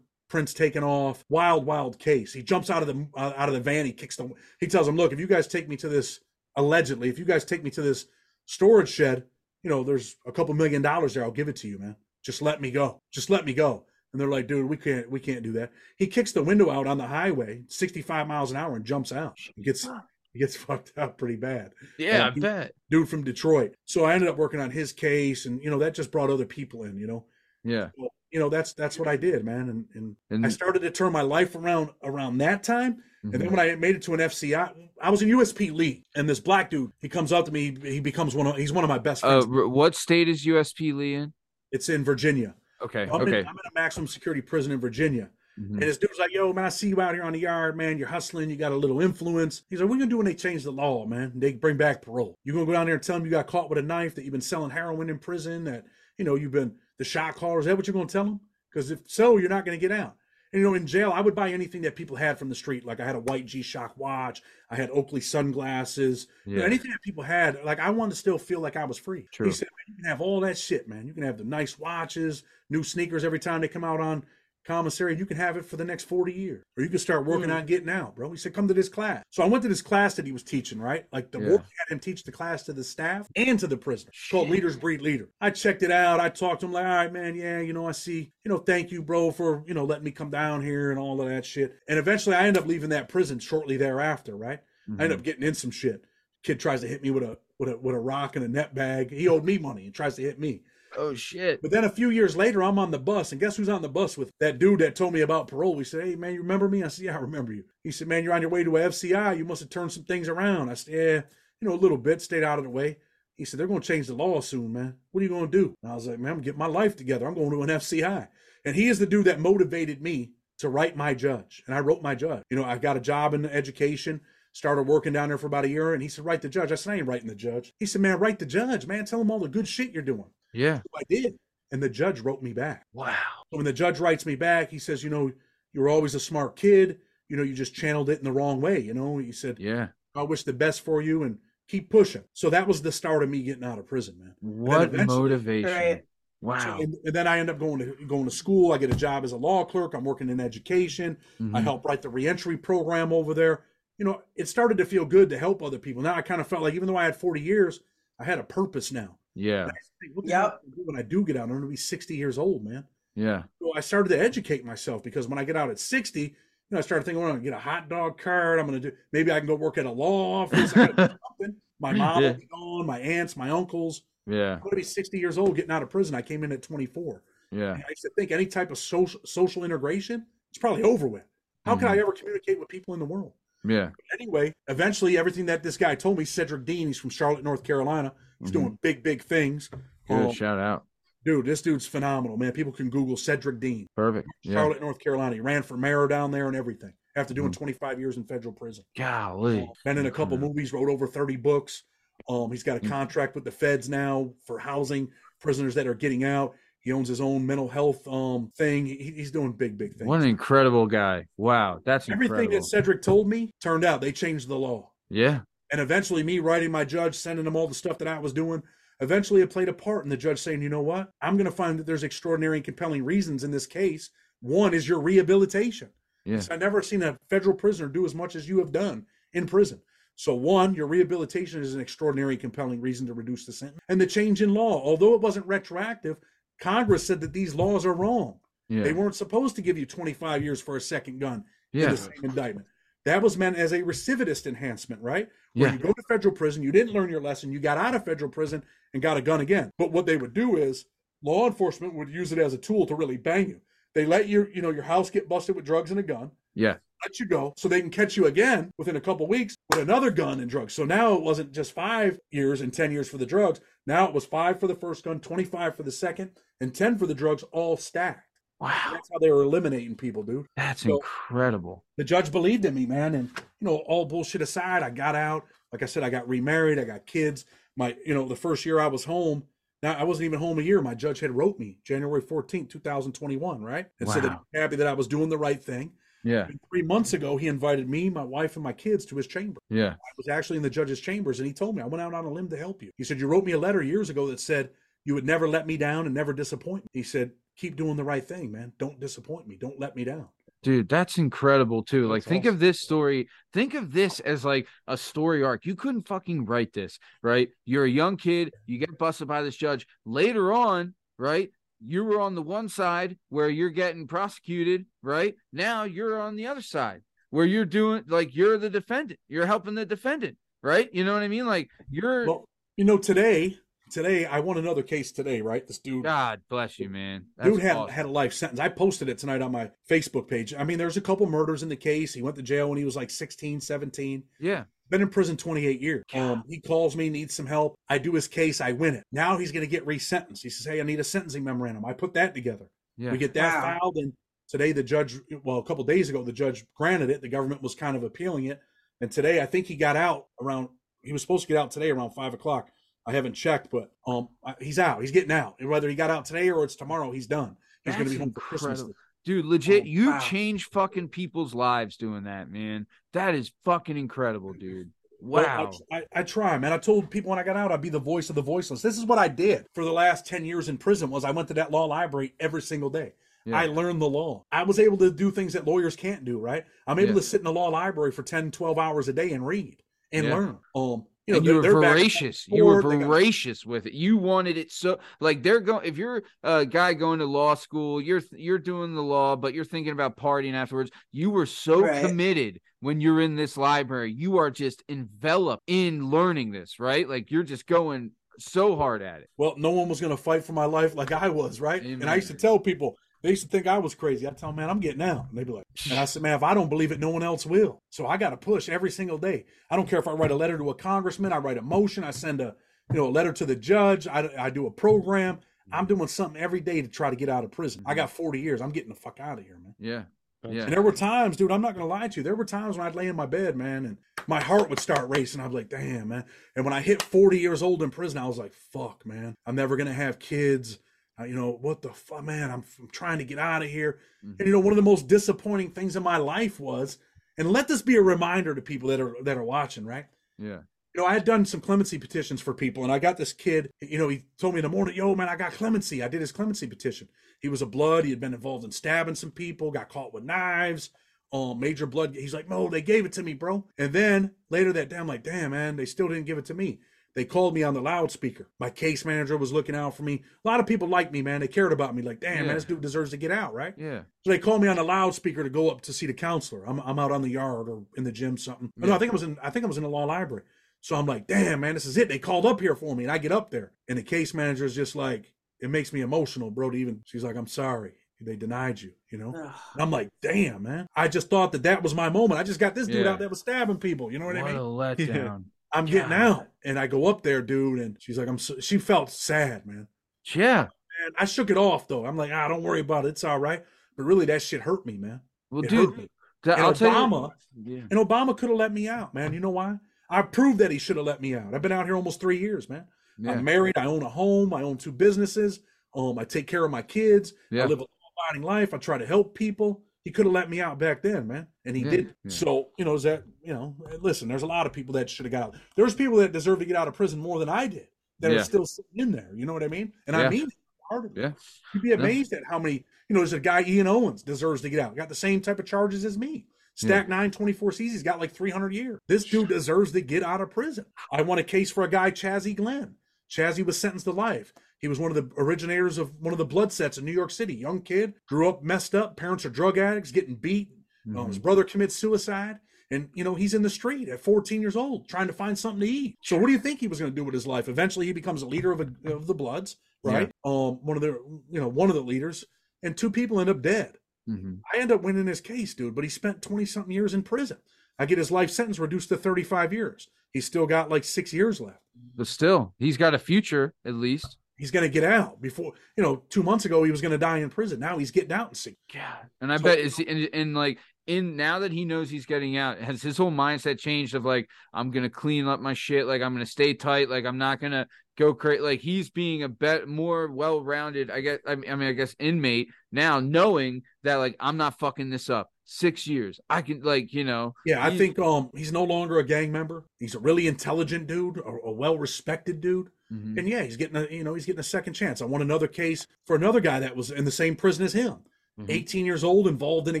fingerprints 0.30 0.54
taken 0.54 0.84
off. 0.84 1.24
Wild, 1.28 1.66
wild 1.66 1.98
case. 1.98 2.32
He 2.32 2.42
jumps 2.42 2.70
out 2.70 2.82
of 2.82 2.88
the 2.88 3.06
uh, 3.16 3.32
out 3.36 3.48
of 3.48 3.54
the 3.54 3.60
van. 3.60 3.86
He 3.86 3.92
kicks 3.92 4.16
the. 4.16 4.30
He 4.60 4.66
tells 4.66 4.86
him, 4.88 4.96
"Look, 4.96 5.12
if 5.12 5.20
you 5.20 5.26
guys 5.26 5.46
take 5.46 5.68
me 5.68 5.76
to 5.78 5.88
this 5.88 6.20
allegedly, 6.56 7.08
if 7.08 7.18
you 7.18 7.24
guys 7.24 7.44
take 7.44 7.62
me 7.64 7.70
to 7.70 7.82
this 7.82 8.06
storage 8.46 8.88
shed, 8.88 9.24
you 9.62 9.70
know, 9.70 9.82
there's 9.82 10.16
a 10.26 10.32
couple 10.32 10.54
million 10.54 10.82
dollars 10.82 11.14
there. 11.14 11.24
I'll 11.24 11.30
give 11.30 11.48
it 11.48 11.56
to 11.56 11.68
you, 11.68 11.78
man. 11.78 11.96
Just 12.24 12.42
let 12.42 12.60
me 12.60 12.70
go. 12.70 13.00
Just 13.12 13.30
let 13.30 13.44
me 13.44 13.54
go." 13.54 13.86
And 14.12 14.20
they're 14.20 14.28
like, 14.28 14.48
"Dude, 14.48 14.68
we 14.68 14.76
can't, 14.76 15.10
we 15.10 15.20
can't 15.20 15.42
do 15.42 15.52
that." 15.52 15.70
He 15.96 16.06
kicks 16.06 16.32
the 16.32 16.42
window 16.42 16.70
out 16.70 16.86
on 16.86 16.98
the 16.98 17.06
highway, 17.06 17.62
65 17.68 18.26
miles 18.26 18.50
an 18.50 18.56
hour, 18.56 18.76
and 18.76 18.84
jumps 18.84 19.12
out. 19.12 19.38
He 19.56 19.62
gets 19.62 19.88
he 20.32 20.38
gets 20.38 20.56
fucked 20.64 20.92
up 20.96 21.18
pretty 21.18 21.36
bad 21.36 21.72
Yeah, 21.98 22.24
I 22.26 22.28
Uh, 22.28 22.32
he- 22.32 22.40
bet. 22.40 22.72
dude 22.90 23.08
from 23.08 23.24
Detroit. 23.24 23.74
So 23.84 24.04
I 24.04 24.14
ended 24.14 24.28
up 24.28 24.36
working 24.36 24.60
on 24.60 24.70
his 24.70 24.92
case, 24.92 25.46
and 25.46 25.60
you 25.62 25.70
know 25.70 25.78
that 25.78 25.94
just 25.94 26.10
brought 26.12 26.30
other 26.30 26.44
people 26.46 26.84
in. 26.84 26.98
You 26.98 27.06
know, 27.06 27.24
Yeah. 27.64 27.90
well, 27.96 28.10
you 28.30 28.38
know 28.38 28.48
that's 28.48 28.72
that's 28.72 28.98
what 28.98 29.08
I 29.08 29.16
did, 29.16 29.44
man. 29.44 29.68
And 29.68 29.84
and 29.94 30.16
And 30.30 30.46
I 30.46 30.48
started 30.48 30.80
to 30.82 30.90
turn 30.90 31.12
my 31.12 31.22
life 31.22 31.54
around 31.54 31.90
around 32.02 32.38
that 32.38 32.62
time. 32.62 33.02
And 33.22 33.32
then 33.32 33.42
Mhm. 33.42 33.50
when 33.50 33.60
I 33.60 33.74
made 33.76 33.96
it 33.96 34.02
to 34.02 34.14
an 34.14 34.20
FCI, 34.20 34.72
I 35.02 35.10
was 35.10 35.20
in 35.20 35.28
USP 35.28 35.70
Lee, 35.72 36.04
and 36.16 36.26
this 36.28 36.40
black 36.40 36.70
dude, 36.70 36.90
he 37.00 37.08
comes 37.08 37.32
up 37.32 37.44
to 37.46 37.52
me. 37.52 37.76
He, 37.82 37.90
he 37.94 38.00
becomes 38.00 38.34
one 38.34 38.46
of 38.46 38.56
he's 38.56 38.72
one 38.72 38.82
of 38.84 38.88
my 38.88 38.98
best 38.98 39.22
uh, 39.24 39.40
friends. 39.42 39.46
r- 39.58 39.68
what 39.68 39.94
state 39.94 40.28
is 40.28 40.46
USP 40.46 40.94
Lee 40.94 41.14
in? 41.14 41.32
it's 41.72 41.88
in 41.88 42.02
Virginia. 42.04 42.54
Okay. 42.82 43.02
I'm, 43.02 43.20
okay. 43.20 43.40
in, 43.40 43.46
I'm 43.46 43.52
in 43.54 43.66
a 43.70 43.74
maximum 43.74 44.06
security 44.06 44.40
prison 44.40 44.72
in 44.72 44.80
Virginia. 44.80 45.28
Mhm. 45.60 45.72
And 45.72 45.82
this 45.82 45.98
dude's 45.98 46.18
like, 46.18 46.32
"Yo, 46.32 46.50
man, 46.54 46.64
I 46.64 46.70
see 46.70 46.88
you 46.88 47.00
out 47.02 47.12
here 47.14 47.22
on 47.24 47.34
the 47.34 47.38
yard, 47.40 47.76
man. 47.76 47.98
You're 47.98 48.08
hustling. 48.08 48.48
You 48.48 48.56
got 48.56 48.72
a 48.72 48.76
little 48.76 49.00
influence." 49.02 49.62
He's 49.68 49.80
like, 49.80 49.88
"What 49.90 49.96
you 49.96 50.00
gonna 50.00 50.10
do 50.10 50.16
when 50.16 50.24
they 50.26 50.34
change 50.34 50.62
the 50.64 50.72
law, 50.72 51.04
man? 51.04 51.32
They 51.34 51.52
bring 51.52 51.76
back 51.76 52.00
parole. 52.00 52.38
You 52.44 52.54
gonna 52.54 52.64
go 52.64 52.72
down 52.72 52.86
there 52.86 52.94
and 52.94 53.02
tell 53.04 53.16
them 53.16 53.26
you 53.26 53.30
got 53.30 53.46
caught 53.46 53.68
with 53.68 53.78
a 53.78 53.82
knife, 53.82 54.14
that 54.14 54.24
you've 54.24 54.32
been 54.32 54.40
selling 54.40 54.70
heroin 54.70 55.10
in 55.10 55.18
prison, 55.18 55.64
that 55.64 55.84
you 56.16 56.24
know 56.24 56.36
you've 56.36 56.52
been 56.52 56.72
the 57.00 57.04
shot 57.04 57.34
caller? 57.34 57.58
Is 57.58 57.64
that 57.64 57.78
what 57.78 57.86
you're 57.86 57.94
gonna 57.94 58.06
tell 58.06 58.24
them? 58.24 58.40
Because 58.70 58.90
if 58.90 59.00
so, 59.06 59.38
you're 59.38 59.48
not 59.48 59.64
gonna 59.64 59.78
get 59.78 59.90
out." 59.90 60.16
And 60.52 60.60
you 60.60 60.68
know, 60.68 60.74
in 60.74 60.86
jail, 60.86 61.12
I 61.14 61.22
would 61.22 61.34
buy 61.34 61.50
anything 61.50 61.80
that 61.82 61.96
people 61.96 62.14
had 62.14 62.38
from 62.38 62.50
the 62.50 62.54
street. 62.54 62.84
Like 62.84 63.00
I 63.00 63.06
had 63.06 63.16
a 63.16 63.20
white 63.20 63.46
G-Shock 63.46 63.96
watch, 63.96 64.42
I 64.68 64.76
had 64.76 64.90
Oakley 64.90 65.22
sunglasses, 65.22 66.26
you 66.44 66.58
know, 66.58 66.64
anything 66.64 66.90
that 66.90 67.00
people 67.00 67.22
had. 67.22 67.64
Like 67.64 67.80
I 67.80 67.88
wanted 67.88 68.10
to 68.10 68.16
still 68.16 68.36
feel 68.36 68.60
like 68.60 68.76
I 68.76 68.84
was 68.84 68.98
free. 68.98 69.26
True. 69.32 69.46
He 69.46 69.52
said, 69.52 69.68
"Man, 69.78 69.84
you 69.88 69.94
can 69.94 70.04
have 70.04 70.20
all 70.20 70.40
that 70.40 70.58
shit, 70.58 70.88
man. 70.88 71.06
You 71.06 71.14
can 71.14 71.22
have 71.22 71.38
the 71.38 71.44
nice 71.44 71.78
watches, 71.78 72.42
new 72.68 72.82
sneakers 72.82 73.24
every 73.24 73.40
time 73.40 73.62
they 73.62 73.68
come 73.68 73.82
out 73.84 74.00
on 74.00 74.22
commissary. 74.64 75.16
You 75.16 75.26
can 75.26 75.36
have 75.36 75.56
it 75.56 75.64
for 75.64 75.76
the 75.76 75.84
next 75.84 76.04
40 76.04 76.32
years. 76.32 76.62
Or 76.76 76.82
you 76.82 76.88
can 76.88 76.98
start 76.98 77.26
working 77.26 77.48
Mm. 77.50 77.54
on 77.56 77.66
getting 77.66 77.88
out, 77.88 78.14
bro. 78.14 78.30
He 78.30 78.36
said, 78.36 78.54
come 78.54 78.68
to 78.68 78.74
this 78.74 78.88
class. 78.88 79.22
So 79.30 79.42
I 79.42 79.46
went 79.46 79.62
to 79.62 79.68
this 79.68 79.82
class 79.82 80.14
that 80.16 80.26
he 80.26 80.32
was 80.32 80.42
teaching, 80.42 80.78
right? 80.78 81.06
Like 81.12 81.30
the 81.30 81.40
Yeah. 81.40 81.48
warden 81.48 81.66
had 81.78 81.92
him 81.92 82.00
teach 82.00 82.24
the 82.24 82.32
class 82.32 82.62
to 82.64 82.72
the 82.72 82.84
staff 82.84 83.28
and 83.36 83.58
to 83.58 83.66
the 83.66 83.76
prisoners. 83.76 84.14
Called 84.30 84.50
Leaders 84.50 84.76
Breed 84.76 85.00
Leader. 85.00 85.28
I 85.40 85.50
checked 85.50 85.82
it 85.82 85.90
out. 85.90 86.20
I 86.20 86.28
talked 86.28 86.60
to 86.60 86.66
him 86.66 86.72
like, 86.72 86.84
all 86.86 86.90
right, 86.96 87.12
man, 87.12 87.34
yeah, 87.34 87.60
you 87.60 87.72
know, 87.72 87.86
I 87.86 87.92
see, 87.92 88.32
you 88.44 88.48
know, 88.50 88.58
thank 88.58 88.90
you, 88.90 89.02
bro, 89.02 89.30
for, 89.30 89.64
you 89.66 89.74
know, 89.74 89.84
letting 89.84 90.04
me 90.04 90.10
come 90.10 90.30
down 90.30 90.62
here 90.62 90.90
and 90.90 90.98
all 90.98 91.20
of 91.20 91.28
that 91.28 91.44
shit. 91.44 91.74
And 91.88 91.98
eventually 91.98 92.36
I 92.36 92.46
end 92.46 92.58
up 92.58 92.66
leaving 92.66 92.90
that 92.90 93.08
prison 93.08 93.38
shortly 93.38 93.76
thereafter, 93.76 94.36
right? 94.36 94.60
I 94.98 95.04
end 95.04 95.12
Mhm. 95.12 95.16
up 95.16 95.22
getting 95.22 95.42
in 95.42 95.54
some 95.54 95.70
shit. 95.70 96.04
Kid 96.42 96.58
tries 96.58 96.80
to 96.80 96.88
hit 96.88 97.02
me 97.02 97.10
with 97.10 97.22
a 97.22 97.38
with 97.58 97.68
a 97.68 97.76
with 97.76 97.94
a 97.94 97.98
rock 97.98 98.36
and 98.36 98.44
a 98.44 98.48
net 98.48 98.74
bag. 98.74 99.10
He 99.12 99.28
owed 99.28 99.44
me 99.44 99.58
money 99.58 99.84
and 99.84 99.94
tries 99.94 100.16
to 100.16 100.22
hit 100.22 100.38
me. 100.40 100.62
Oh 100.96 101.14
shit. 101.14 101.62
But 101.62 101.70
then 101.70 101.84
a 101.84 101.90
few 101.90 102.10
years 102.10 102.36
later, 102.36 102.62
I'm 102.62 102.78
on 102.78 102.90
the 102.90 102.98
bus, 102.98 103.32
and 103.32 103.40
guess 103.40 103.56
who's 103.56 103.68
on 103.68 103.82
the 103.82 103.88
bus 103.88 104.18
with 104.18 104.30
that 104.40 104.58
dude 104.58 104.80
that 104.80 104.96
told 104.96 105.12
me 105.12 105.20
about 105.20 105.48
parole? 105.48 105.78
He 105.78 105.84
said, 105.84 106.04
"Hey 106.04 106.16
man, 106.16 106.34
you 106.34 106.40
remember 106.40 106.68
me?" 106.68 106.82
I 106.82 106.88
said, 106.88 107.04
"Yeah, 107.04 107.16
I 107.16 107.20
remember 107.20 107.52
you." 107.52 107.64
He 107.84 107.90
said, 107.90 108.08
"Man, 108.08 108.24
you're 108.24 108.32
on 108.32 108.40
your 108.40 108.50
way 108.50 108.64
to 108.64 108.76
a 108.76 108.80
FCI. 108.80 109.36
You 109.36 109.44
must 109.44 109.60
have 109.60 109.70
turned 109.70 109.92
some 109.92 110.04
things 110.04 110.28
around." 110.28 110.68
I 110.68 110.74
said, 110.74 110.94
"Yeah, 110.94 111.20
you 111.60 111.68
know, 111.68 111.74
a 111.74 111.76
little 111.76 111.98
bit. 111.98 112.22
Stayed 112.22 112.44
out 112.44 112.58
of 112.58 112.64
the 112.64 112.70
way." 112.70 112.98
He 113.36 113.44
said, 113.44 113.58
"They're 113.58 113.66
going 113.66 113.80
to 113.80 113.86
change 113.86 114.06
the 114.06 114.14
law 114.14 114.40
soon, 114.40 114.72
man. 114.72 114.96
What 115.12 115.20
are 115.20 115.24
you 115.24 115.30
going 115.30 115.50
to 115.50 115.58
do?" 115.58 115.74
And 115.82 115.92
I 115.92 115.94
was 115.94 116.06
like, 116.06 116.18
"Man, 116.18 116.32
I'm 116.32 116.40
getting 116.40 116.58
my 116.58 116.66
life 116.66 116.96
together. 116.96 117.26
I'm 117.26 117.34
going 117.34 117.50
to 117.50 117.62
an 117.62 117.70
FCI." 117.70 118.28
And 118.64 118.76
he 118.76 118.88
is 118.88 118.98
the 118.98 119.06
dude 119.06 119.26
that 119.26 119.40
motivated 119.40 120.02
me 120.02 120.32
to 120.58 120.68
write 120.68 120.96
my 120.96 121.14
judge, 121.14 121.62
and 121.66 121.74
I 121.74 121.80
wrote 121.80 122.02
my 122.02 122.14
judge. 122.14 122.42
You 122.50 122.56
know, 122.58 122.64
I 122.64 122.76
got 122.76 122.96
a 122.96 123.00
job 123.00 123.32
in 123.32 123.46
education. 123.46 124.20
Started 124.52 124.82
working 124.82 125.12
down 125.12 125.28
there 125.28 125.38
for 125.38 125.46
about 125.46 125.64
a 125.64 125.68
year, 125.68 125.94
and 125.94 126.02
he 126.02 126.08
said, 126.08 126.24
"Write 126.24 126.42
the 126.42 126.48
judge." 126.48 126.72
I 126.72 126.74
said, 126.74 126.92
"I 126.92 126.96
ain't 126.96 127.06
writing 127.06 127.28
the 127.28 127.36
judge." 127.36 127.72
He 127.78 127.86
said, 127.86 128.00
"Man, 128.00 128.18
write 128.18 128.40
the 128.40 128.46
judge, 128.46 128.84
man. 128.84 129.04
Tell 129.04 129.20
him 129.20 129.30
all 129.30 129.38
the 129.38 129.48
good 129.48 129.68
shit 129.68 129.92
you're 129.92 130.02
doing." 130.02 130.26
Yeah. 130.52 130.78
So 130.78 130.90
I 130.98 131.02
did, 131.08 131.38
and 131.72 131.82
the 131.82 131.88
judge 131.88 132.20
wrote 132.20 132.42
me 132.42 132.52
back. 132.52 132.86
Wow. 132.92 133.16
So 133.50 133.56
when 133.56 133.64
the 133.64 133.72
judge 133.72 134.00
writes 134.00 134.26
me 134.26 134.34
back, 134.36 134.70
he 134.70 134.78
says, 134.78 135.04
"You 135.04 135.10
know, 135.10 135.32
you 135.72 135.80
were 135.80 135.88
always 135.88 136.14
a 136.14 136.20
smart 136.20 136.56
kid. 136.56 137.00
You 137.28 137.36
know, 137.36 137.42
you 137.42 137.54
just 137.54 137.74
channeled 137.74 138.10
it 138.10 138.18
in 138.18 138.24
the 138.24 138.32
wrong 138.32 138.60
way. 138.60 138.80
You 138.80 138.94
know." 138.94 139.18
He 139.18 139.32
said, 139.32 139.58
Yeah. 139.58 139.88
"I 140.14 140.22
wish 140.22 140.42
the 140.44 140.52
best 140.52 140.84
for 140.84 141.00
you 141.02 141.22
and 141.22 141.38
keep 141.68 141.90
pushing." 141.90 142.24
So 142.32 142.50
that 142.50 142.66
was 142.66 142.82
the 142.82 142.92
start 142.92 143.22
of 143.22 143.28
me 143.28 143.42
getting 143.42 143.64
out 143.64 143.78
of 143.78 143.86
prison, 143.86 144.18
man. 144.18 144.34
What 144.40 144.92
motivation. 144.92 145.70
Right. 145.70 146.04
Wow. 146.42 146.78
And, 146.80 146.96
and 147.04 147.14
then 147.14 147.26
I 147.26 147.38
end 147.38 147.50
up 147.50 147.58
going 147.58 147.78
to 147.80 148.06
going 148.06 148.24
to 148.24 148.30
school. 148.30 148.72
I 148.72 148.78
get 148.78 148.90
a 148.92 148.96
job 148.96 149.24
as 149.24 149.32
a 149.32 149.36
law 149.36 149.64
clerk. 149.64 149.92
I'm 149.94 150.04
working 150.04 150.30
in 150.30 150.40
education. 150.40 151.18
I 151.38 151.42
Mhm. 151.42 151.62
help 151.62 151.84
write 151.84 152.00
the 152.02 152.08
reentry 152.08 152.56
program 152.56 153.12
over 153.12 153.34
there. 153.34 153.64
You 153.98 154.06
know, 154.06 154.22
it 154.34 154.48
started 154.48 154.78
to 154.78 154.86
feel 154.86 155.04
good 155.04 155.28
to 155.28 155.38
help 155.38 155.62
other 155.62 155.78
people. 155.78 156.02
Now 156.02 156.14
I 156.14 156.22
kind 156.22 156.40
of 156.40 156.46
felt 156.46 156.62
like 156.62 156.72
even 156.74 156.88
though 156.88 156.96
I 156.96 157.04
had 157.04 157.14
40 157.14 157.42
years, 157.42 157.80
I 158.18 158.24
had 158.24 158.38
a 158.38 158.42
purpose 158.42 158.90
now. 158.90 159.18
Yeah. 159.40 159.62
And 159.62 159.70
I 159.72 159.74
think, 160.00 160.16
what 160.16 160.26
Yep. 160.26 160.32
hell 160.34 160.44
am 160.44 160.50
I 160.52 160.58
gonna 160.62 160.76
do 160.76 160.82
when 160.84 160.96
I 160.96 161.02
do 161.02 161.24
get 161.24 161.36
out? 161.36 161.42
I'm 161.44 161.48
going 161.50 161.62
to 161.62 161.68
be 161.68 161.76
60 161.76 162.14
years 162.16 162.38
old, 162.38 162.64
man. 162.64 162.84
Yeah. 163.16 163.42
So 163.60 163.72
I 163.74 163.80
started 163.80 164.10
to 164.10 164.18
educate 164.20 164.64
myself 164.64 165.02
because 165.02 165.26
when 165.28 165.38
I 165.38 165.44
get 165.44 165.56
out 165.56 165.70
at 165.70 165.78
60, 165.78 166.20
you 166.20 166.30
know, 166.70 166.78
I 166.78 166.82
started 166.82 167.04
thinking, 167.04 167.20
well, 167.20 167.30
I'm 167.30 167.36
going 167.36 167.44
to 167.44 167.50
get 167.50 167.56
a 167.56 167.60
hot 167.60 167.88
dog 167.88 168.18
cart. 168.18 168.58
I'm 168.60 168.66
going 168.66 168.80
to 168.80 168.90
do, 168.90 168.96
maybe 169.12 169.32
I 169.32 169.38
can 169.40 169.46
go 169.46 169.54
work 169.56 169.78
at 169.78 169.86
a 169.86 169.90
law 169.90 170.42
office. 170.42 170.72
I 170.76 170.86
gotta 170.88 170.92
do 171.08 171.14
something. 171.38 171.56
My 171.80 171.92
mom 171.92 172.22
Yeah. 172.22 172.30
will 172.32 172.38
be 172.38 172.46
gone, 172.46 172.86
my 172.86 172.98
aunts, 173.00 173.36
my 173.36 173.50
uncles. 173.50 174.02
Yeah. 174.26 174.54
I'm 174.54 174.60
going 174.60 174.70
to 174.70 174.76
be 174.76 174.82
60 174.82 175.18
years 175.18 175.38
old 175.38 175.56
getting 175.56 175.70
out 175.70 175.82
of 175.82 175.90
prison. 175.90 176.14
I 176.14 176.22
came 176.22 176.44
in 176.44 176.52
at 176.52 176.62
24. 176.62 177.22
Yeah. 177.50 177.72
And 177.74 177.82
I 177.84 177.88
used 177.88 178.02
to 178.02 178.10
think 178.16 178.30
any 178.30 178.46
type 178.46 178.70
of 178.70 178.78
social, 178.78 179.20
social 179.24 179.64
integration, 179.64 180.26
it's 180.50 180.58
probably 180.58 180.82
over 180.82 181.08
with. 181.08 181.24
How 181.64 181.76
can 181.76 181.88
I 181.88 181.92
Mm-hmm. 181.92 182.00
ever 182.00 182.12
communicate 182.12 182.60
with 182.60 182.68
people 182.68 182.94
in 182.94 183.00
the 183.00 183.06
world? 183.06 183.32
Yeah. 183.64 183.90
Anyway, 184.18 184.52
eventually, 184.68 185.18
everything 185.18 185.46
that 185.46 185.62
this 185.62 185.76
guy 185.76 185.94
told 185.94 186.18
me, 186.18 186.24
Cedric 186.24 186.64
Dean, 186.64 186.86
he's 186.86 186.98
from 186.98 187.10
Charlotte, 187.10 187.44
North 187.44 187.62
Carolina. 187.64 188.12
He's 188.40 188.50
Mhm. 188.50 188.52
doing 188.52 188.78
big, 188.82 189.02
big 189.02 189.22
things. 189.22 189.68
Good 190.08 190.26
Um, 190.26 190.32
shout 190.32 190.58
out. 190.58 190.86
dude, 191.24 191.46
this 191.46 191.62
dude's 191.62 191.86
phenomenal, 191.86 192.36
man. 192.36 192.52
People 192.52 192.72
can 192.72 192.88
Google 192.90 193.16
Cedric 193.16 193.60
Dean. 193.60 193.86
Perfect. 193.94 194.28
Yeah. 194.42 194.54
Charlotte, 194.54 194.80
North 194.80 194.98
Carolina. 194.98 195.34
He 195.34 195.40
ran 195.40 195.62
for 195.62 195.76
mayor 195.76 196.06
down 196.08 196.30
there 196.30 196.48
and 196.48 196.56
everything 196.56 196.92
after 197.16 197.34
doing 197.34 197.50
Mhm. 197.50 197.56
25 197.56 198.00
years 198.00 198.16
in 198.16 198.24
federal 198.24 198.54
prison. 198.54 198.84
Golly. 198.96 199.68
Been 199.84 199.98
in 199.98 200.06
a 200.06 200.10
couple 200.10 200.36
Mhm. 200.38 200.40
movies, 200.40 200.72
wrote 200.72 200.88
over 200.88 201.06
30 201.06 201.36
books. 201.36 201.84
Um, 202.28 202.50
he's 202.50 202.62
got 202.62 202.76
a 202.82 202.88
contract 202.88 203.34
with 203.34 203.44
the 203.44 203.50
feds 203.50 203.88
now 203.88 204.32
for 204.46 204.58
housing 204.58 205.08
prisoners 205.40 205.74
that 205.74 205.86
are 205.86 205.94
getting 205.94 206.24
out. 206.24 206.54
He 206.82 206.92
owns 206.92 207.08
his 207.08 207.20
own 207.20 207.46
mental 207.46 207.68
health 207.68 208.06
um 208.08 208.50
thing. 208.56 208.86
He, 208.86 208.94
he's 208.96 209.30
doing 209.30 209.52
big, 209.52 209.76
big 209.76 209.94
things. 209.94 210.08
What 210.08 210.20
an 210.22 210.26
incredible 210.28 210.86
guy. 210.86 211.26
Wow. 211.36 211.80
That's 211.84 212.08
Everything 212.08 212.32
incredible. 212.36 212.56
that 212.58 212.64
Cedric 212.64 213.02
told 213.02 213.28
me 213.28 213.50
turned 213.60 213.84
out. 213.84 214.00
They 214.00 214.12
changed 214.12 214.48
the 214.48 214.58
law. 214.58 214.90
yeah. 215.10 215.40
And 215.72 215.80
eventually, 215.80 216.22
me 216.22 216.38
writing 216.38 216.70
my 216.70 216.84
judge, 216.84 217.14
sending 217.14 217.46
him 217.46 217.56
all 217.56 217.68
the 217.68 217.74
stuff 217.74 217.98
that 217.98 218.08
I 218.08 218.18
was 218.18 218.32
doing, 218.32 218.62
eventually 219.00 219.40
it 219.40 219.50
played 219.50 219.68
a 219.68 219.72
part 219.72 220.04
in 220.04 220.10
the 220.10 220.16
judge 220.16 220.40
saying, 220.40 220.62
you 220.62 220.68
know 220.68 220.82
what? 220.82 221.12
I'm 221.22 221.36
going 221.36 221.46
to 221.46 221.52
find 221.52 221.78
that 221.78 221.86
there's 221.86 222.02
extraordinary 222.02 222.58
and 222.58 222.64
compelling 222.64 223.04
reasons 223.04 223.44
in 223.44 223.50
this 223.50 223.66
case. 223.66 224.10
One 224.40 224.74
is 224.74 224.88
your 224.88 225.00
rehabilitation. 225.00 225.90
Yeah. 226.24 226.42
I've 226.50 226.60
never 226.60 226.82
seen 226.82 227.02
a 227.02 227.18
federal 227.28 227.54
prisoner 227.54 227.88
do 227.88 228.04
as 228.04 228.14
much 228.14 228.36
as 228.36 228.48
you 228.48 228.58
have 228.58 228.72
done 228.72 229.06
in 229.32 229.46
prison. 229.46 229.80
So, 230.16 230.34
one, 230.34 230.74
your 230.74 230.86
rehabilitation 230.86 231.62
is 231.62 231.74
an 231.74 231.80
extraordinary 231.80 232.34
and 232.34 232.40
compelling 232.40 232.80
reason 232.80 233.06
to 233.06 233.14
reduce 233.14 233.46
the 233.46 233.52
sentence. 233.52 233.80
And 233.88 234.00
the 234.00 234.06
change 234.06 234.42
in 234.42 234.52
law, 234.52 234.82
although 234.82 235.14
it 235.14 235.20
wasn't 235.22 235.46
retroactive, 235.46 236.18
Congress 236.60 237.06
said 237.06 237.20
that 237.22 237.32
these 237.32 237.54
laws 237.54 237.86
are 237.86 237.94
wrong. 237.94 238.38
Yeah. 238.68 238.82
They 238.82 238.92
weren't 238.92 239.14
supposed 239.14 239.56
to 239.56 239.62
give 239.62 239.78
you 239.78 239.86
25 239.86 240.42
years 240.42 240.60
for 240.60 240.76
a 240.76 240.80
second 240.80 241.20
gun 241.20 241.44
in 241.72 241.88
the 241.90 241.96
same 241.96 242.12
indictment. 242.22 242.66
That 243.06 243.22
was 243.22 243.36
meant 243.38 243.56
as 243.56 243.72
a 243.72 243.82
recidivist 243.82 244.46
enhancement, 244.46 245.00
right? 245.02 245.28
Where 245.54 245.68
Yeah. 245.68 245.72
you 245.74 245.78
go 245.78 245.92
to 245.92 246.02
federal 246.08 246.34
prison, 246.34 246.62
you 246.62 246.72
didn't 246.72 246.92
learn 246.92 247.08
your 247.10 247.20
lesson, 247.20 247.52
you 247.52 247.58
got 247.58 247.78
out 247.78 247.94
of 247.94 248.04
federal 248.04 248.30
prison 248.30 248.62
and 248.92 249.02
got 249.02 249.16
a 249.16 249.22
gun 249.22 249.40
again. 249.40 249.70
But 249.78 249.92
what 249.92 250.06
they 250.06 250.16
would 250.16 250.34
do 250.34 250.56
is 250.56 250.84
law 251.22 251.46
enforcement 251.46 251.94
would 251.94 252.10
use 252.10 252.32
it 252.32 252.38
as 252.38 252.52
a 252.52 252.58
tool 252.58 252.86
to 252.86 252.94
really 252.94 253.16
bang 253.16 253.48
you. 253.48 253.60
They 253.94 254.04
let 254.06 254.28
your, 254.28 254.50
you 254.50 254.62
know, 254.62 254.70
your 254.70 254.82
house 254.84 255.10
get 255.10 255.28
busted 255.28 255.56
with 255.56 255.64
drugs 255.64 255.90
and 255.90 255.98
a 255.98 256.02
gun, 256.02 256.30
Yeah. 256.54 256.76
let 257.04 257.18
you 257.18 257.26
go, 257.26 257.54
so 257.56 257.68
they 257.68 257.80
can 257.80 257.90
catch 257.90 258.16
you 258.16 258.26
again 258.26 258.70
within 258.78 258.96
a 258.96 259.00
couple 259.00 259.26
weeks 259.26 259.56
with 259.70 259.80
another 259.80 260.10
gun 260.10 260.38
and 260.40 260.50
drugs. 260.50 260.74
So 260.74 260.84
now 260.84 261.14
it 261.14 261.22
wasn't 261.22 261.52
just 261.52 261.72
five 261.72 262.18
years 262.30 262.60
and 262.60 262.72
ten 262.72 262.92
years 262.92 263.08
for 263.08 263.16
the 263.18 263.26
drugs. 263.26 263.60
Now 263.86 264.06
it 264.06 264.12
was 264.14 264.26
five 264.26 264.60
for 264.60 264.66
the 264.66 264.74
first 264.74 265.04
gun, 265.04 265.20
twenty-five 265.20 265.74
for 265.74 265.82
the 265.82 265.90
second, 265.90 266.32
and 266.60 266.74
ten 266.74 266.98
for 266.98 267.06
the 267.06 267.14
drugs, 267.14 267.42
all 267.44 267.76
stacked. 267.78 268.28
Wow. 268.60 268.90
That's 268.92 269.08
how 269.10 269.18
they 269.18 269.30
were 269.30 269.42
eliminating 269.42 269.96
people, 269.96 270.22
dude 270.22 270.46
That's 270.56 270.82
So- 270.82 270.96
incredible. 270.96 271.84
the 271.96 272.04
judge 272.04 272.30
believed 272.30 272.64
in 272.64 272.74
me, 272.74 272.86
man. 272.86 273.14
And 273.14 273.30
you 273.60 273.66
know, 273.66 273.76
all 273.86 274.04
bullshit 274.04 274.42
aside, 274.42 274.82
I 274.82 274.90
got 274.90 275.14
out. 275.14 275.46
Like 275.72 275.82
I 275.82 275.86
said, 275.86 276.02
I 276.02 276.10
got 276.10 276.28
remarried. 276.28 276.78
I 276.78 276.84
got 276.84 277.06
kids. 277.06 277.44
My, 277.76 277.96
you 278.04 278.14
know, 278.14 278.26
the 278.28 278.36
first 278.36 278.66
year 278.66 278.80
I 278.80 278.86
was 278.88 279.04
home. 279.04 279.44
Now 279.82 279.94
I 279.94 280.04
wasn't 280.04 280.26
even 280.26 280.38
home 280.38 280.58
a 280.58 280.62
year. 280.62 280.82
My 280.82 280.94
judge 280.94 281.20
had 281.20 281.30
wrote 281.30 281.58
me 281.58 281.78
January 281.84 282.20
14th, 282.20 282.68
2021, 282.68 283.62
right? 283.62 283.86
And 284.00 284.08
said 284.08 284.22
that 284.24 284.28
Wow. 284.28 284.44
he 284.52 284.58
was 284.58 284.62
happy 284.62 284.76
that 284.76 284.86
I 284.86 284.92
was 284.92 285.06
doing 285.06 285.28
the 285.30 285.38
right 285.38 285.62
thing. 285.62 285.92
Yeah. 286.22 286.44
And 286.46 286.60
three 286.68 286.82
months 286.82 287.14
ago, 287.14 287.38
he 287.38 287.46
invited 287.48 287.88
me, 287.88 288.10
my 288.10 288.22
wife, 288.24 288.56
and 288.56 288.62
my 288.62 288.74
kids 288.74 289.06
to 289.06 289.16
his 289.16 289.26
chamber. 289.26 289.58
Yeah. 289.70 289.92
I 289.94 290.12
was 290.18 290.28
actually 290.28 290.58
in 290.58 290.62
the 290.62 290.68
judge's 290.68 291.00
chambers, 291.00 291.40
and 291.40 291.46
he 291.46 291.54
told 291.54 291.76
me 291.76 291.80
I 291.82 291.86
went 291.86 292.02
out 292.02 292.12
on 292.12 292.26
a 292.26 292.30
limb 292.30 292.50
to 292.50 292.58
help 292.58 292.82
you. 292.82 292.90
He 292.98 293.04
said, 293.04 293.18
You 293.18 293.26
wrote 293.26 293.44
me 293.46 293.52
a 293.52 293.58
letter 293.58 293.80
years 293.82 294.10
ago 294.10 294.26
that 294.26 294.38
said 294.38 294.68
you 295.06 295.14
would 295.14 295.24
never 295.24 295.48
let 295.48 295.66
me 295.66 295.78
down 295.78 296.04
and 296.04 296.14
never 296.14 296.34
disappoint 296.34 296.84
me. 296.84 296.90
He 296.92 297.02
said, 297.02 297.30
Keep 297.60 297.76
doing 297.76 297.96
the 297.96 298.04
right 298.04 298.26
thing, 298.26 298.50
man. 298.50 298.72
Don't 298.78 298.98
disappoint 298.98 299.46
me. 299.46 299.54
Don't 299.54 299.78
let 299.78 299.94
me 299.94 300.02
down. 300.02 300.28
Dude, 300.62 300.88
that's 300.88 301.18
incredible 301.18 301.82
too. 301.82 302.08
Like, 302.08 302.24
think 302.24 302.44
awesome. 302.44 302.54
of 302.54 302.60
this 302.60 302.80
story. 302.80 303.28
Think 303.52 303.74
of 303.74 303.92
this 303.92 304.18
as 304.20 304.46
like 304.46 304.66
a 304.86 304.96
story 304.96 305.44
arc. 305.44 305.66
You 305.66 305.74
couldn't 305.74 306.08
fucking 306.08 306.46
write 306.46 306.72
this, 306.72 306.98
right? 307.22 307.50
You're 307.66 307.84
a 307.84 307.90
young 307.90 308.16
kid. 308.16 308.54
You 308.64 308.78
get 308.78 308.96
busted 308.96 309.28
by 309.28 309.42
this 309.42 309.56
judge. 309.56 309.86
Later 310.06 310.54
on, 310.54 310.94
right? 311.18 311.50
You 311.86 312.02
were 312.04 312.22
on 312.22 312.34
the 312.34 312.42
one 312.42 312.70
side 312.70 313.18
where 313.28 313.50
you're 313.50 313.68
getting 313.68 314.06
prosecuted, 314.06 314.86
right? 315.02 315.34
Now 315.52 315.84
you're 315.84 316.18
on 316.18 316.36
the 316.36 316.46
other 316.46 316.62
side 316.62 317.02
where 317.28 317.44
you're 317.44 317.66
doing 317.66 318.04
like 318.08 318.34
you're 318.34 318.56
the 318.56 318.70
defendant. 318.70 319.20
You're 319.28 319.46
helping 319.46 319.74
the 319.74 319.84
defendant, 319.84 320.38
right? 320.62 320.88
You 320.94 321.04
know 321.04 321.12
what 321.12 321.22
I 321.22 321.28
mean? 321.28 321.46
Like 321.46 321.68
you're. 321.90 322.26
Well, 322.26 322.44
you 322.76 322.84
know, 322.84 322.96
today, 322.96 323.58
today 323.90 324.24
I 324.26 324.40
won 324.40 324.56
another 324.58 324.82
case 324.82 325.12
today, 325.12 325.40
right? 325.40 325.66
This 325.66 325.78
dude, 325.78 326.04
God 326.04 326.40
bless 326.48 326.78
you, 326.78 326.88
man. 326.88 327.26
That's 327.36 327.50
dude 327.50 327.60
had 327.62 327.76
awesome. 327.76 327.94
had 327.94 328.06
a 328.06 328.10
life 328.10 328.32
sentence. 328.32 328.60
I 328.60 328.68
posted 328.68 329.08
it 329.08 329.18
tonight 329.18 329.42
on 329.42 329.52
my 329.52 329.70
Facebook 329.88 330.28
page. 330.28 330.54
I 330.54 330.64
mean, 330.64 330.78
there's 330.78 330.96
a 330.96 331.00
couple 331.00 331.26
murders 331.26 331.62
in 331.62 331.68
the 331.68 331.76
case. 331.76 332.14
He 332.14 332.22
went 332.22 332.36
to 332.36 332.42
jail 332.42 332.68
when 332.68 332.78
he 332.78 332.84
was 332.84 332.96
like 332.96 333.10
16, 333.10 333.60
17. 333.60 334.22
yeah. 334.40 334.64
Been 334.88 335.02
in 335.02 335.08
prison 335.08 335.36
28 335.36 335.80
years. 335.80 336.02
Um, 336.14 336.42
he 336.48 336.58
calls 336.60 336.96
me, 336.96 337.08
needs 337.10 337.32
some 337.32 337.46
help. 337.46 337.76
I 337.88 337.98
do 337.98 338.12
his 338.12 338.26
case, 338.26 338.60
I 338.60 338.72
win 338.72 338.96
it. 338.96 339.04
Now 339.12 339.38
he's 339.38 339.52
going 339.52 339.64
to 339.64 339.70
get 339.70 339.86
resentenced. 339.86 340.40
He 340.42 340.50
says, 340.50 340.66
"Hey, 340.66 340.80
I 340.80 340.82
need 340.82 340.98
a 340.98 341.04
sentencing 341.04 341.44
memorandum." 341.44 341.84
I 341.84 341.92
put 341.92 342.14
that 342.14 342.34
together. 342.34 342.66
Yeah. 342.98 343.12
We 343.12 343.18
get 343.18 343.32
that 343.34 343.54
Wow. 343.62 343.78
filed, 343.80 343.96
and 343.98 344.12
today 344.48 344.72
the 344.72 344.82
judge, 344.82 345.16
well, 345.44 345.58
a 345.58 345.62
couple 345.64 345.84
days 345.84 346.10
ago, 346.10 346.24
the 346.24 346.32
judge 346.32 346.64
granted 346.74 347.08
it. 347.08 347.22
The 347.22 347.28
government 347.28 347.62
was 347.62 347.76
kind 347.76 347.96
of 347.96 348.02
appealing 348.02 348.46
it, 348.46 348.60
and 349.00 349.12
today 349.12 349.40
I 349.40 349.46
think 349.46 349.66
he 349.68 349.76
got 349.76 349.94
out 349.94 350.26
around. 350.42 350.70
He 351.02 351.12
was 351.12 351.22
supposed 351.22 351.42
to 351.42 351.48
get 351.48 351.56
out 351.56 351.70
today 351.70 351.90
around 351.92 352.10
five 352.10 352.34
o'clock. 352.34 352.68
I 353.10 353.12
haven't 353.14 353.34
checked, 353.34 353.70
but 353.70 353.90
um, 354.06 354.28
he's 354.60 354.78
out. 354.78 355.00
He's 355.00 355.10
getting 355.10 355.32
out. 355.32 355.56
And 355.58 355.68
Whether 355.68 355.88
he 355.88 355.94
got 355.94 356.10
out 356.10 356.24
today 356.24 356.50
or 356.50 356.64
it's 356.64 356.76
tomorrow, 356.76 357.10
he's 357.10 357.26
done. 357.26 357.56
He's 357.84 357.94
going 357.96 358.06
to 358.06 358.10
be 358.12 358.18
home 358.18 358.32
for 358.32 358.40
Christmas. 358.40 358.80
incredible. 358.80 358.94
Dude, 359.24 359.44
legit, 359.46 359.82
Oh, 359.82 359.86
you 359.86 360.10
wow. 360.10 360.18
change 360.20 360.64
fucking 360.66 361.08
people's 361.08 361.54
lives 361.54 361.96
doing 361.96 362.24
that, 362.24 362.50
man. 362.50 362.86
That 363.12 363.34
is 363.34 363.52
fucking 363.64 363.96
incredible, 363.96 364.52
dude. 364.54 364.90
Wow. 365.20 365.72
I, 365.92 365.96
I, 365.98 366.02
I 366.16 366.22
try, 366.22 366.56
man. 366.56 366.72
I 366.72 366.78
told 366.78 367.10
people 367.10 367.28
when 367.30 367.38
I 367.38 367.42
got 367.42 367.56
out, 367.56 367.70
I'd 367.72 367.82
be 367.82 367.90
the 367.90 367.98
voice 368.00 368.30
of 368.30 368.36
the 368.36 368.42
voiceless. 368.42 368.80
This 368.80 368.96
is 368.96 369.04
what 369.04 369.18
I 369.18 369.28
did 369.28 369.66
for 369.74 369.84
the 369.84 369.92
last 369.92 370.24
ten 370.26 370.44
years 370.46 370.68
in 370.70 370.78
prison. 370.78 371.10
Was 371.10 371.24
I 371.24 371.30
went 371.30 371.48
to 371.48 371.54
that 371.54 371.70
law 371.70 371.84
library 371.84 372.32
every 372.40 372.62
single 372.62 372.88
day. 372.88 373.12
Yeah. 373.44 373.58
I 373.58 373.66
learned 373.66 374.00
the 374.00 374.08
law. 374.08 374.44
I 374.52 374.62
was 374.62 374.78
able 374.78 374.96
to 374.98 375.10
do 375.10 375.30
things 375.30 375.52
that 375.54 375.66
lawyers 375.66 375.96
can't 375.96 376.24
do. 376.24 376.38
Right? 376.38 376.64
I'm 376.86 376.98
able 376.98 377.10
Yeah. 377.10 377.16
to 377.16 377.22
sit 377.22 377.40
in 377.40 377.44
the 377.44 377.52
law 377.52 377.68
library 377.68 378.12
for 378.12 378.22
10, 378.22 378.50
12 378.50 378.78
hours 378.78 379.08
a 379.08 379.12
day 379.12 379.32
and 379.32 379.46
read 379.46 379.82
and 380.12 380.26
Yeah. 380.26 380.34
learn. 380.34 380.58
Um, 380.74 381.04
you 381.26 381.34
know, 381.34 381.40
you 381.40 381.54
were 381.54 381.62
they're- 381.62 381.72
they're 381.72 381.80
back 381.80 381.90
in 381.92 381.96
voracious. 381.98 382.48
You 382.48 382.64
were 382.64 382.82
court, 382.82 382.98
got- 383.00 383.06
voracious 383.06 383.64
with 383.66 383.86
it. 383.86 383.92
You 383.92 384.16
wanted 384.16 384.56
it 384.56 384.72
so 384.72 384.98
like 385.20 385.42
they're 385.42 385.60
going. 385.60 385.86
If 385.86 385.96
you're 385.96 386.22
a 386.42 386.64
guy 386.66 386.94
going 386.94 387.18
to 387.20 387.26
law 387.26 387.54
school, 387.54 388.00
you're 388.00 388.22
you're 388.32 388.58
doing 388.58 388.94
the 388.94 389.02
law, 389.02 389.36
but 389.36 389.54
you're 389.54 389.64
thinking 389.64 389.92
about 389.92 390.16
partying 390.16 390.54
afterwards. 390.54 390.90
You 391.12 391.30
were 391.30 391.46
so 391.46 391.82
Right. 391.82 392.04
committed 392.04 392.60
when 392.80 393.00
you're 393.00 393.20
in 393.20 393.36
this 393.36 393.56
library. 393.56 394.12
You 394.12 394.38
are 394.38 394.50
just 394.50 394.82
enveloped 394.88 395.62
in 395.66 396.08
learning 396.10 396.52
this, 396.52 396.80
right? 396.80 397.08
Like 397.08 397.30
you're 397.30 397.42
just 397.44 397.66
going 397.66 398.12
so 398.38 398.74
hard 398.74 399.02
at 399.02 399.20
it. 399.20 399.28
Well, 399.36 399.54
no 399.58 399.70
one 399.70 399.88
was 399.88 400.00
going 400.00 400.16
to 400.16 400.22
fight 400.22 400.42
for 400.44 400.54
my 400.54 400.64
life 400.64 400.94
like 400.94 401.12
I 401.12 401.28
was, 401.28 401.60
right? 401.60 401.82
Amen. 401.82 402.00
And 402.00 402.10
I 402.10 402.14
used 402.14 402.28
to 402.28 402.34
tell 402.34 402.58
people, 402.58 402.96
they 403.22 403.30
used 403.30 403.42
to 403.42 403.48
think 403.48 403.66
I 403.66 403.78
was 403.78 403.94
crazy. 403.94 404.26
I 404.26 404.30
tell 404.30 404.50
them, 404.50 404.56
man, 404.56 404.70
I'm 404.70 404.80
getting 404.80 405.02
out. 405.02 405.26
And 405.28 405.38
they'd 405.38 405.46
be 405.46 405.52
like, 405.52 405.64
and 405.90 405.98
I 405.98 406.04
said, 406.06 406.22
man, 406.22 406.34
if 406.34 406.42
I 406.42 406.54
don't 406.54 406.70
believe 406.70 406.92
it, 406.92 407.00
no 407.00 407.10
one 407.10 407.22
else 407.22 407.44
will. 407.44 407.82
So 407.90 408.06
I 408.06 408.16
got 408.16 408.30
to 408.30 408.36
push 408.36 408.68
every 408.68 408.90
single 408.90 409.18
day. 409.18 409.44
I 409.70 409.76
don't 409.76 409.88
care 409.88 409.98
if 409.98 410.08
I 410.08 410.12
write 410.12 410.30
a 410.30 410.36
letter 410.36 410.56
to 410.56 410.70
a 410.70 410.74
congressman, 410.74 411.32
I 411.32 411.38
write 411.38 411.58
a 411.58 411.62
motion, 411.62 412.04
I 412.04 412.12
send 412.12 412.40
a, 412.40 412.54
you 412.90 412.96
know, 412.96 413.08
a 413.08 413.10
letter 413.10 413.32
to 413.32 413.46
the 413.46 413.56
judge, 413.56 414.06
I, 414.06 414.30
I 414.38 414.50
do 414.50 414.66
a 414.66 414.70
program. 414.70 415.40
I'm 415.72 415.86
doing 415.86 416.08
something 416.08 416.40
every 416.40 416.60
day 416.60 416.82
to 416.82 416.88
try 416.88 417.10
to 417.10 417.16
get 417.16 417.28
out 417.28 417.44
of 417.44 417.52
prison. 417.52 417.82
I 417.86 417.94
got 417.94 418.10
40 418.10 418.40
years. 418.40 418.60
I'm 418.60 418.70
getting 418.70 418.88
the 418.88 418.96
fuck 418.96 419.20
out 419.20 419.38
of 419.38 419.44
here, 419.44 419.56
man. 419.62 419.74
Yeah, 419.78 420.02
yeah. 420.48 420.64
And 420.64 420.72
there 420.72 420.82
were 420.82 420.92
times, 420.92 421.36
dude, 421.36 421.52
I'm 421.52 421.60
not 421.60 421.74
going 421.74 421.84
to 421.84 421.88
lie 421.88 422.08
to 422.08 422.16
you. 422.16 422.22
There 422.22 422.34
were 422.34 422.44
times 422.44 422.76
when 422.76 422.86
I'd 422.86 422.96
lay 422.96 423.06
in 423.06 423.16
my 423.16 423.26
bed, 423.26 423.56
man, 423.56 423.84
and 423.84 423.98
my 424.26 424.40
heart 424.40 424.70
would 424.70 424.80
start 424.80 425.08
racing. 425.08 425.40
I'd 425.40 425.50
be 425.50 425.56
like, 425.56 425.68
damn, 425.68 426.08
man. 426.08 426.24
And 426.56 426.64
when 426.64 426.74
I 426.74 426.80
hit 426.80 427.02
40 427.02 427.38
years 427.38 427.62
old 427.62 427.82
in 427.82 427.90
prison, 427.90 428.18
I 428.18 428.26
was 428.26 428.38
like, 428.38 428.52
fuck, 428.52 429.04
man. 429.04 429.34
I'm 429.46 429.54
never 429.54 429.76
going 429.76 429.86
to 429.86 429.92
have 429.92 430.18
kids. 430.18 430.78
Uh, 431.20 431.24
you 431.24 431.34
know, 431.34 431.58
what 431.60 431.82
the 431.82 431.90
fuck, 431.90 432.24
man? 432.24 432.50
I'm, 432.50 432.64
I'm 432.80 432.88
trying 432.88 433.18
to 433.18 433.24
get 433.24 433.38
out 433.38 433.62
of 433.62 433.68
here. 433.68 433.98
And, 434.38 434.46
you 434.46 434.52
know, 434.52 434.60
one 434.60 434.72
of 434.72 434.76
the 434.76 434.82
most 434.82 435.08
disappointing 435.08 435.70
things 435.72 435.96
in 435.96 436.02
my 436.02 436.16
life 436.16 436.58
was, 436.60 436.98
and 437.36 437.50
let 437.50 437.68
this 437.68 437.82
be 437.82 437.96
a 437.96 438.02
reminder 438.02 438.54
to 438.54 438.62
people 438.62 438.88
that 438.90 439.00
are 439.00 439.14
that 439.24 439.36
are 439.38 439.44
watching, 439.44 439.84
right? 439.86 440.06
Yeah. 440.38 440.60
you 440.94 441.00
know, 441.00 441.06
I 441.06 441.14
had 441.14 441.24
done 441.24 441.44
some 441.44 441.60
clemency 441.60 441.98
petitions 441.98 442.40
for 442.40 442.52
people, 442.52 442.82
and 442.82 442.92
I 442.92 442.98
got 442.98 443.16
this 443.16 443.32
kid. 443.32 443.70
You 443.80 443.98
know, 443.98 444.08
he 444.08 444.24
told 444.38 444.54
me 444.54 444.58
in 444.60 444.64
the 444.64 444.68
morning, 444.68 444.96
"Yo, 444.96 445.14
man, 445.14 445.28
I 445.28 445.36
got 445.36 445.52
clemency. 445.52 446.02
I 446.02 446.08
did 446.08 446.20
his 446.20 446.32
clemency 446.32 446.66
petition. 446.66 447.08
He 447.40 447.48
was 447.48 447.62
a 447.62 447.66
blood. 447.66 448.04
He 448.04 448.10
had 448.10 448.20
been 448.20 448.34
involved 448.34 448.64
in 448.64 448.72
stabbing 448.72 449.14
some 449.14 449.30
people. 449.30 449.70
Got 449.70 449.88
caught 449.88 450.12
with 450.12 450.24
knives. 450.24 450.90
Um, 451.32 451.60
major 451.60 451.86
blood. 451.86 452.14
He's 452.16 452.34
like, 452.34 452.48
no, 452.48 452.68
they 452.68 452.82
gave 452.82 453.06
it 453.06 453.12
to 453.12 453.22
me, 453.22 453.34
bro. 453.34 453.64
And 453.78 453.92
then 453.92 454.32
later 454.50 454.72
that 454.72 454.88
day, 454.88 454.96
I'm 454.96 455.06
like, 455.06 455.22
damn, 455.22 455.52
man, 455.52 455.76
they 455.76 455.86
still 455.86 456.08
didn't 456.08 456.26
give 456.26 456.38
it 456.38 456.46
to 456.46 456.54
me. 456.54 456.80
They 457.16 457.24
called 457.24 457.54
me 457.54 457.62
on 457.64 457.74
the 457.74 457.80
loudspeaker. 457.82 458.48
My 458.60 458.70
case 458.70 459.04
manager 459.04 459.36
was 459.36 459.52
looking 459.52 459.74
out 459.74 459.96
for 459.96 460.04
me. 460.04 460.22
A 460.44 460.48
lot 460.48 460.60
of 460.60 460.66
people 460.66 460.86
liked 460.86 461.12
me, 461.12 461.22
man. 461.22 461.40
They 461.40 461.48
cared 461.48 461.72
about 461.72 461.94
me. 461.94 462.02
Like, 462.02 462.20
damn, 462.20 462.36
Yeah. 462.36 462.42
man, 462.46 462.54
this 462.54 462.64
dude 462.64 462.80
deserves 462.80 463.10
to 463.10 463.16
get 463.16 463.32
out, 463.32 463.52
right? 463.52 463.74
Yeah. 463.76 464.02
So 464.24 464.30
they 464.30 464.38
called 464.38 464.62
me 464.62 464.68
on 464.68 464.76
the 464.76 464.84
loudspeaker 464.84 465.42
to 465.42 465.50
go 465.50 465.70
up 465.70 465.80
to 465.82 465.92
see 465.92 466.06
the 466.06 466.12
counselor. 466.14 466.62
I'm, 466.66 466.78
I'm 466.80 466.98
out 467.00 467.10
on 467.10 467.22
the 467.22 467.28
yard 467.30 467.68
or 467.68 467.82
in 467.96 468.04
the 468.04 468.12
gym, 468.12 468.36
something. 468.38 468.72
Oh, 468.80 468.86
no, 468.86 468.94
I 468.94 468.98
think 468.98 469.10
I 469.10 469.14
was 469.14 469.24
in. 469.24 469.38
I 469.42 469.50
think 469.50 469.64
I 469.64 469.68
was 469.68 469.76
in 469.76 469.82
the 469.82 469.88
law 469.90 470.04
library. 470.04 470.44
So 470.82 470.94
I'm 470.96 471.04
like, 471.06 471.26
damn, 471.26 471.60
man, 471.60 471.74
this 471.74 471.84
is 471.84 471.96
it. 471.96 472.08
They 472.08 472.18
called 472.20 472.46
up 472.46 472.60
here 472.60 472.74
for 472.76 472.94
me, 472.94 473.02
and 473.04 473.12
I 473.12 473.18
get 473.18 473.32
up 473.32 473.50
there, 473.50 473.72
and 473.88 473.98
the 473.98 474.02
case 474.02 474.32
manager 474.32 474.64
is 474.64 474.74
just 474.74 474.94
like, 474.96 475.32
it 475.60 475.68
makes 475.68 475.92
me 475.92 476.00
emotional, 476.00 476.50
bro. 476.50 476.70
To 476.70 476.76
even, 476.78 477.02
she's 477.04 477.22
like, 477.24 477.36
I'm 477.36 477.46
sorry, 477.48 477.92
they 478.20 478.36
denied 478.36 478.80
you, 478.80 478.92
you 479.10 479.18
know. 479.18 479.34
And 479.34 479.82
I'm 479.82 479.90
like, 479.90 480.08
damn, 480.22 480.62
man. 480.62 480.86
I 480.96 481.08
just 481.08 481.28
thought 481.28 481.52
that 481.52 481.64
that 481.64 481.82
was 481.82 481.94
my 481.94 482.08
moment. 482.08 482.40
I 482.40 482.44
just 482.44 482.60
got 482.60 482.74
this 482.74 482.86
dude 482.86 483.04
Yeah. 483.04 483.12
out 483.12 483.18
there 483.18 483.28
was 483.28 483.40
stabbing 483.40 483.76
people. 483.78 484.10
You 484.12 484.20
know 484.20 484.26
what, 484.26 484.36
I 484.36 484.42
What 484.42 484.48
mean? 484.52 484.56
a 484.56 484.60
letdown. 485.18 485.44
I'm 485.72 485.86
getting 485.86 486.12
out, 486.12 486.48
and 486.64 486.78
I 486.78 486.86
go 486.86 487.06
up 487.06 487.22
there, 487.22 487.42
dude, 487.42 487.78
and 487.78 487.96
she's 488.00 488.18
like, 488.18 488.28
I'm. 488.28 488.38
So, 488.38 488.58
she 488.60 488.78
felt 488.78 489.10
sad, 489.10 489.66
man. 489.66 489.86
Yeah. 490.34 490.62
And 491.04 491.14
I 491.18 491.24
shook 491.24 491.48
it 491.50 491.56
off 491.56 491.88
though. 491.88 492.04
I'm 492.04 492.16
like, 492.16 492.30
ah, 492.32 492.48
don't 492.48 492.62
worry 492.62 492.80
about 492.80 493.04
it. 493.06 493.10
It's 493.10 493.24
all 493.24 493.38
right. 493.38 493.64
But 493.96 494.02
really, 494.02 494.26
that 494.26 494.42
shit 494.42 494.60
hurt 494.60 494.84
me, 494.84 494.96
man. 494.98 495.20
Well, 495.50 495.62
it 495.62 495.70
dude, 495.70 495.88
hurt 495.90 495.96
me. 495.98 496.08
th- 496.44 496.56
And 496.56 496.66
I'll 496.66 496.72
tell 496.74 496.92
Obama, 496.92 497.30
you. 497.54 497.76
Yeah. 497.76 497.82
And 497.90 497.92
Obama 498.08 498.36
could 498.36 498.50
have 498.50 498.58
let 498.58 498.72
me 498.72 498.88
out, 498.88 499.14
man. 499.14 499.32
You 499.32 499.40
know 499.40 499.50
why? 499.50 499.76
I 500.10 500.22
proved 500.22 500.58
that 500.58 500.70
he 500.70 500.78
should 500.78 500.96
have 500.96 501.06
let 501.06 501.20
me 501.22 501.34
out. 501.34 501.54
I've 501.54 501.62
been 501.62 501.72
out 501.72 501.86
here 501.86 501.96
almost 501.96 502.20
three 502.20 502.38
years, 502.38 502.68
man. 502.68 502.84
Yeah. 503.18 503.32
I'm 503.32 503.44
married. 503.44 503.78
I 503.78 503.86
own 503.86 504.02
a 504.02 504.08
home. 504.08 504.52
I 504.52 504.62
own 504.62 504.76
two 504.76 504.92
businesses. 504.92 505.60
Um, 505.94 506.18
I 506.18 506.24
take 506.24 506.46
care 506.46 506.64
of 506.64 506.70
my 506.70 506.82
kids. 506.82 507.32
Yeah. 507.50 507.62
I 507.62 507.66
live 507.66 507.78
a 507.78 507.82
law-abiding 507.82 508.42
life. 508.42 508.74
I 508.74 508.78
try 508.78 508.98
to 508.98 509.06
help 509.06 509.34
people. 509.34 509.82
He 510.04 510.10
could 510.10 510.24
have 510.26 510.32
let 510.32 510.48
me 510.48 510.60
out 510.60 510.78
back 510.78 511.02
then, 511.02 511.26
man, 511.26 511.46
and 511.64 511.76
he 511.76 511.82
hmm, 511.82 511.88
Yeah, 511.88 511.96
did. 511.96 512.06
yeah. 512.06 512.12
Hmm. 512.24 512.28
So 512.30 512.68
you 512.78 512.84
know, 512.84 512.94
is 512.94 513.02
that 513.04 513.24
you 513.42 513.52
know? 513.52 513.76
Listen, 514.00 514.28
there's 514.28 514.42
a 514.42 514.46
lot 514.46 514.66
of 514.66 514.72
people 514.72 514.94
that 514.94 515.10
should 515.10 515.26
have 515.26 515.32
got 515.32 515.42
out. 515.42 515.56
There's 515.76 515.94
people 515.94 516.18
that 516.18 516.32
deserve 516.32 516.58
to 516.60 516.64
get 516.64 516.76
out 516.76 516.88
of 516.88 516.94
prison 516.94 517.18
more 517.18 517.38
than 517.38 517.48
I 517.48 517.66
did 517.66 517.88
that 518.20 518.32
Yeah. 518.32 518.38
are 518.38 518.44
still 518.44 518.66
sitting 518.66 518.98
in 518.98 519.12
there. 519.12 519.30
You 519.34 519.46
know 519.46 519.52
what 519.52 519.62
I 519.62 519.68
mean? 519.68 519.92
And 520.06 520.16
Yeah. 520.16 520.22
I 520.22 520.30
mean, 520.30 520.46
it. 520.46 521.12
Yeah. 521.14 521.32
You'd 521.72 521.82
be 521.82 521.92
amazed 521.92 522.32
at 522.32 522.42
how 522.48 522.58
many. 522.58 522.84
You 523.08 523.14
know, 523.14 523.20
there's 523.20 523.32
a 523.32 523.40
guy 523.40 523.62
Ian 523.62 523.86
Owens 523.86 524.22
deserves 524.22 524.62
to 524.62 524.70
get 524.70 524.80
out. 524.80 524.96
Got 524.96 525.08
the 525.08 525.14
same 525.14 525.40
type 525.40 525.58
of 525.58 525.66
charges 525.66 526.04
as 526.04 526.16
me. 526.16 526.46
Stack 526.76 527.08
nine, 527.08 527.30
24 527.30 527.72
C's. 527.72 527.92
He's 527.92 528.02
got 528.02 528.20
like 528.20 528.32
300 528.32 528.72
years. 528.72 528.98
This 529.06 529.24
dude 529.24 529.48
deserves 529.48 529.92
to 529.92 530.00
get 530.00 530.22
out 530.22 530.40
of 530.40 530.50
prison. 530.50 530.86
I 531.12 531.20
won 531.22 531.38
a 531.38 531.42
case 531.42 531.70
for 531.70 531.84
a 531.84 531.90
guy, 531.90 532.10
Chazzy 532.10 532.56
Glenn. 532.56 532.94
Chazzy 533.30 533.64
was 533.66 533.78
sentenced 533.78 534.06
to 534.06 534.12
life. 534.12 534.54
He 534.80 534.88
was 534.88 534.98
one 534.98 535.10
of 535.10 535.14
the 535.14 535.30
originators 535.36 535.98
of 535.98 536.12
one 536.20 536.32
of 536.32 536.38
the 536.38 536.44
blood 536.44 536.72
sets 536.72 536.98
in 536.98 537.04
New 537.04 537.12
York 537.12 537.30
City. 537.30 537.54
Young 537.54 537.82
kid, 537.82 538.14
grew 538.28 538.48
up 538.48 538.62
messed 538.62 538.94
up. 538.94 539.16
Parents 539.16 539.44
are 539.44 539.50
drug 539.50 539.78
addicts, 539.78 540.10
getting 540.10 540.34
beat. 540.34 540.70
Um, 541.16 541.26
his 541.28 541.38
brother 541.38 541.64
commits 541.64 541.94
suicide. 541.96 542.58
And, 542.92 543.08
you 543.14 543.22
know, 543.22 543.34
he's 543.34 543.54
in 543.54 543.62
the 543.62 543.70
street 543.70 544.08
at 544.08 544.20
14 544.20 544.60
years 544.60 544.74
old 544.76 545.08
trying 545.08 545.28
to 545.28 545.32
find 545.32 545.56
something 545.58 545.80
to 545.80 545.86
eat. 545.86 546.16
So, 546.22 546.36
what 546.36 546.46
do 546.46 546.52
you 546.52 546.58
think 546.58 546.80
he 546.80 546.88
was 546.88 546.98
going 546.98 547.12
to 547.12 547.14
do 547.14 547.24
with 547.24 547.34
his 547.34 547.46
life? 547.46 547.68
Eventually, 547.68 548.06
he 548.06 548.12
becomes 548.12 548.42
a 548.42 548.46
leader 548.46 548.72
of, 548.72 548.80
a, 548.80 549.12
of 549.12 549.26
the 549.26 549.34
Bloods, 549.34 549.76
right? 550.02 550.30
Um, 550.44 550.84
one 550.84 550.96
of 550.96 551.02
the, 551.02 551.12
you 551.50 551.60
know, 551.60 551.68
one 551.68 551.88
of 551.88 551.94
the 551.94 552.02
leaders. 552.02 552.44
And 552.82 552.96
two 552.96 553.10
people 553.10 553.38
end 553.40 553.50
up 553.50 553.62
dead. 553.62 553.98
hmm 554.26 554.54
I 554.72 554.78
end 554.78 554.90
up 554.90 555.02
winning 555.02 555.26
his 555.26 555.40
case, 555.40 555.74
dude, 555.74 555.94
but 555.94 556.04
he 556.04 556.10
spent 556.10 556.42
20 556.42 556.64
something 556.64 556.92
years 556.92 557.14
in 557.14 557.22
prison. 557.22 557.58
I 557.98 558.06
get 558.06 558.18
his 558.18 558.30
life 558.30 558.50
sentence 558.50 558.78
reduced 558.78 559.10
to 559.10 559.16
35 559.16 559.72
years. 559.72 560.08
He's 560.32 560.46
still 560.46 560.66
got 560.66 560.90
like 560.90 561.04
six 561.04 561.32
years 561.32 561.60
left. 561.60 561.82
But 562.16 562.26
still, 562.28 562.74
he's 562.78 562.96
got 562.96 563.14
a 563.14 563.18
future 563.18 563.74
at 563.84 563.94
least. 563.94 564.36
He's 564.60 564.70
going 564.70 564.82
to 564.84 564.88
get 564.90 565.04
out 565.04 565.40
before, 565.40 565.72
you 565.96 566.02
know, 566.04 566.22
two 566.28 566.42
months 566.42 566.66
ago 566.66 566.84
he 566.84 566.90
was 566.90 567.00
going 567.00 567.12
to 567.12 567.18
die 567.18 567.38
in 567.38 567.48
prison. 567.48 567.80
Now 567.80 567.96
he's 567.98 568.10
getting 568.10 568.32
out 568.32 568.48
and 568.48 568.56
see. 568.56 568.76
God. 568.92 569.28
And 569.40 569.50
I 569.50 569.56
So- 569.56 569.64
bet 569.64 569.78
it's 569.78 569.98
in, 569.98 570.18
in 570.34 570.52
like 570.54 570.78
in 571.06 571.34
now 571.34 571.60
that 571.60 571.72
he 571.72 571.84
knows 571.86 572.10
he's 572.10 572.26
getting 572.26 572.56
out, 572.58 572.78
has 572.78 573.02
his 573.02 573.16
whole 573.16 573.32
mindset 573.32 573.78
changed 573.78 574.14
of 574.14 574.24
like 574.26 574.48
I'm 574.74 574.90
gonna 574.90 575.08
clean 575.10 575.48
up 575.48 575.58
my 575.60 575.72
shit, 575.72 576.06
like 576.06 576.20
I'm 576.22 576.34
gonna 576.34 576.44
stay 576.46 576.74
tight, 576.74 577.08
like 577.08 577.24
I'm 577.24 577.38
not 577.38 577.58
gonna 577.58 577.88
go 578.18 578.34
crazy. 578.34 578.62
Like 578.62 578.80
he's 578.80 579.08
being 579.10 579.42
a 579.42 579.48
bet 579.48 579.88
more 579.88 580.30
well 580.30 580.62
rounded. 580.62 581.10
I 581.10 581.20
guess 581.22 581.38
I 581.48 581.54
mean 581.54 581.82
I 581.88 581.92
guess 581.92 582.14
inmate 582.18 582.68
now, 582.92 583.18
knowing 583.18 583.82
that 584.04 584.16
like 584.16 584.36
I'm 584.38 584.58
not 584.58 584.78
fucking 584.78 585.08
this 585.10 585.30
up. 585.30 585.48
Six 585.72 586.04
years, 586.08 586.40
I 586.50 586.62
can 586.62 586.82
like 586.82 587.14
you 587.14 587.22
know. 587.22 587.54
Yeah, 587.64 587.84
I 587.84 587.96
think 587.96 588.18
um 588.18 588.50
he's 588.56 588.72
no 588.72 588.82
longer 588.82 589.20
a 589.20 589.24
gang 589.24 589.52
member. 589.52 589.84
He's 590.00 590.16
a 590.16 590.18
really 590.18 590.48
intelligent 590.48 591.06
dude, 591.06 591.38
a, 591.38 591.42
a 591.42 591.70
well 591.70 591.96
respected 591.96 592.60
dude. 592.60 592.90
Mhm. 593.12 593.38
And 593.38 593.48
yeah, 593.48 593.62
he's 593.62 593.76
getting 593.76 593.94
a 593.94 594.08
you 594.10 594.24
know, 594.24 594.34
he's 594.34 594.46
getting 594.46 594.58
a 594.58 594.64
second 594.64 594.94
chance. 594.94 595.22
I 595.22 595.26
want 595.26 595.44
another 595.44 595.68
case 595.68 596.08
for 596.26 596.34
another 596.34 596.58
guy 596.58 596.80
that 596.80 596.96
was 596.96 597.12
in 597.12 597.24
the 597.24 597.30
same 597.30 597.54
prison 597.54 597.84
as 597.84 597.92
him. 597.92 598.16
Mhm. 598.58 598.66
18 598.68 599.06
years 599.06 599.22
old, 599.22 599.46
involved 599.46 599.86
in 599.86 599.94
a 599.94 600.00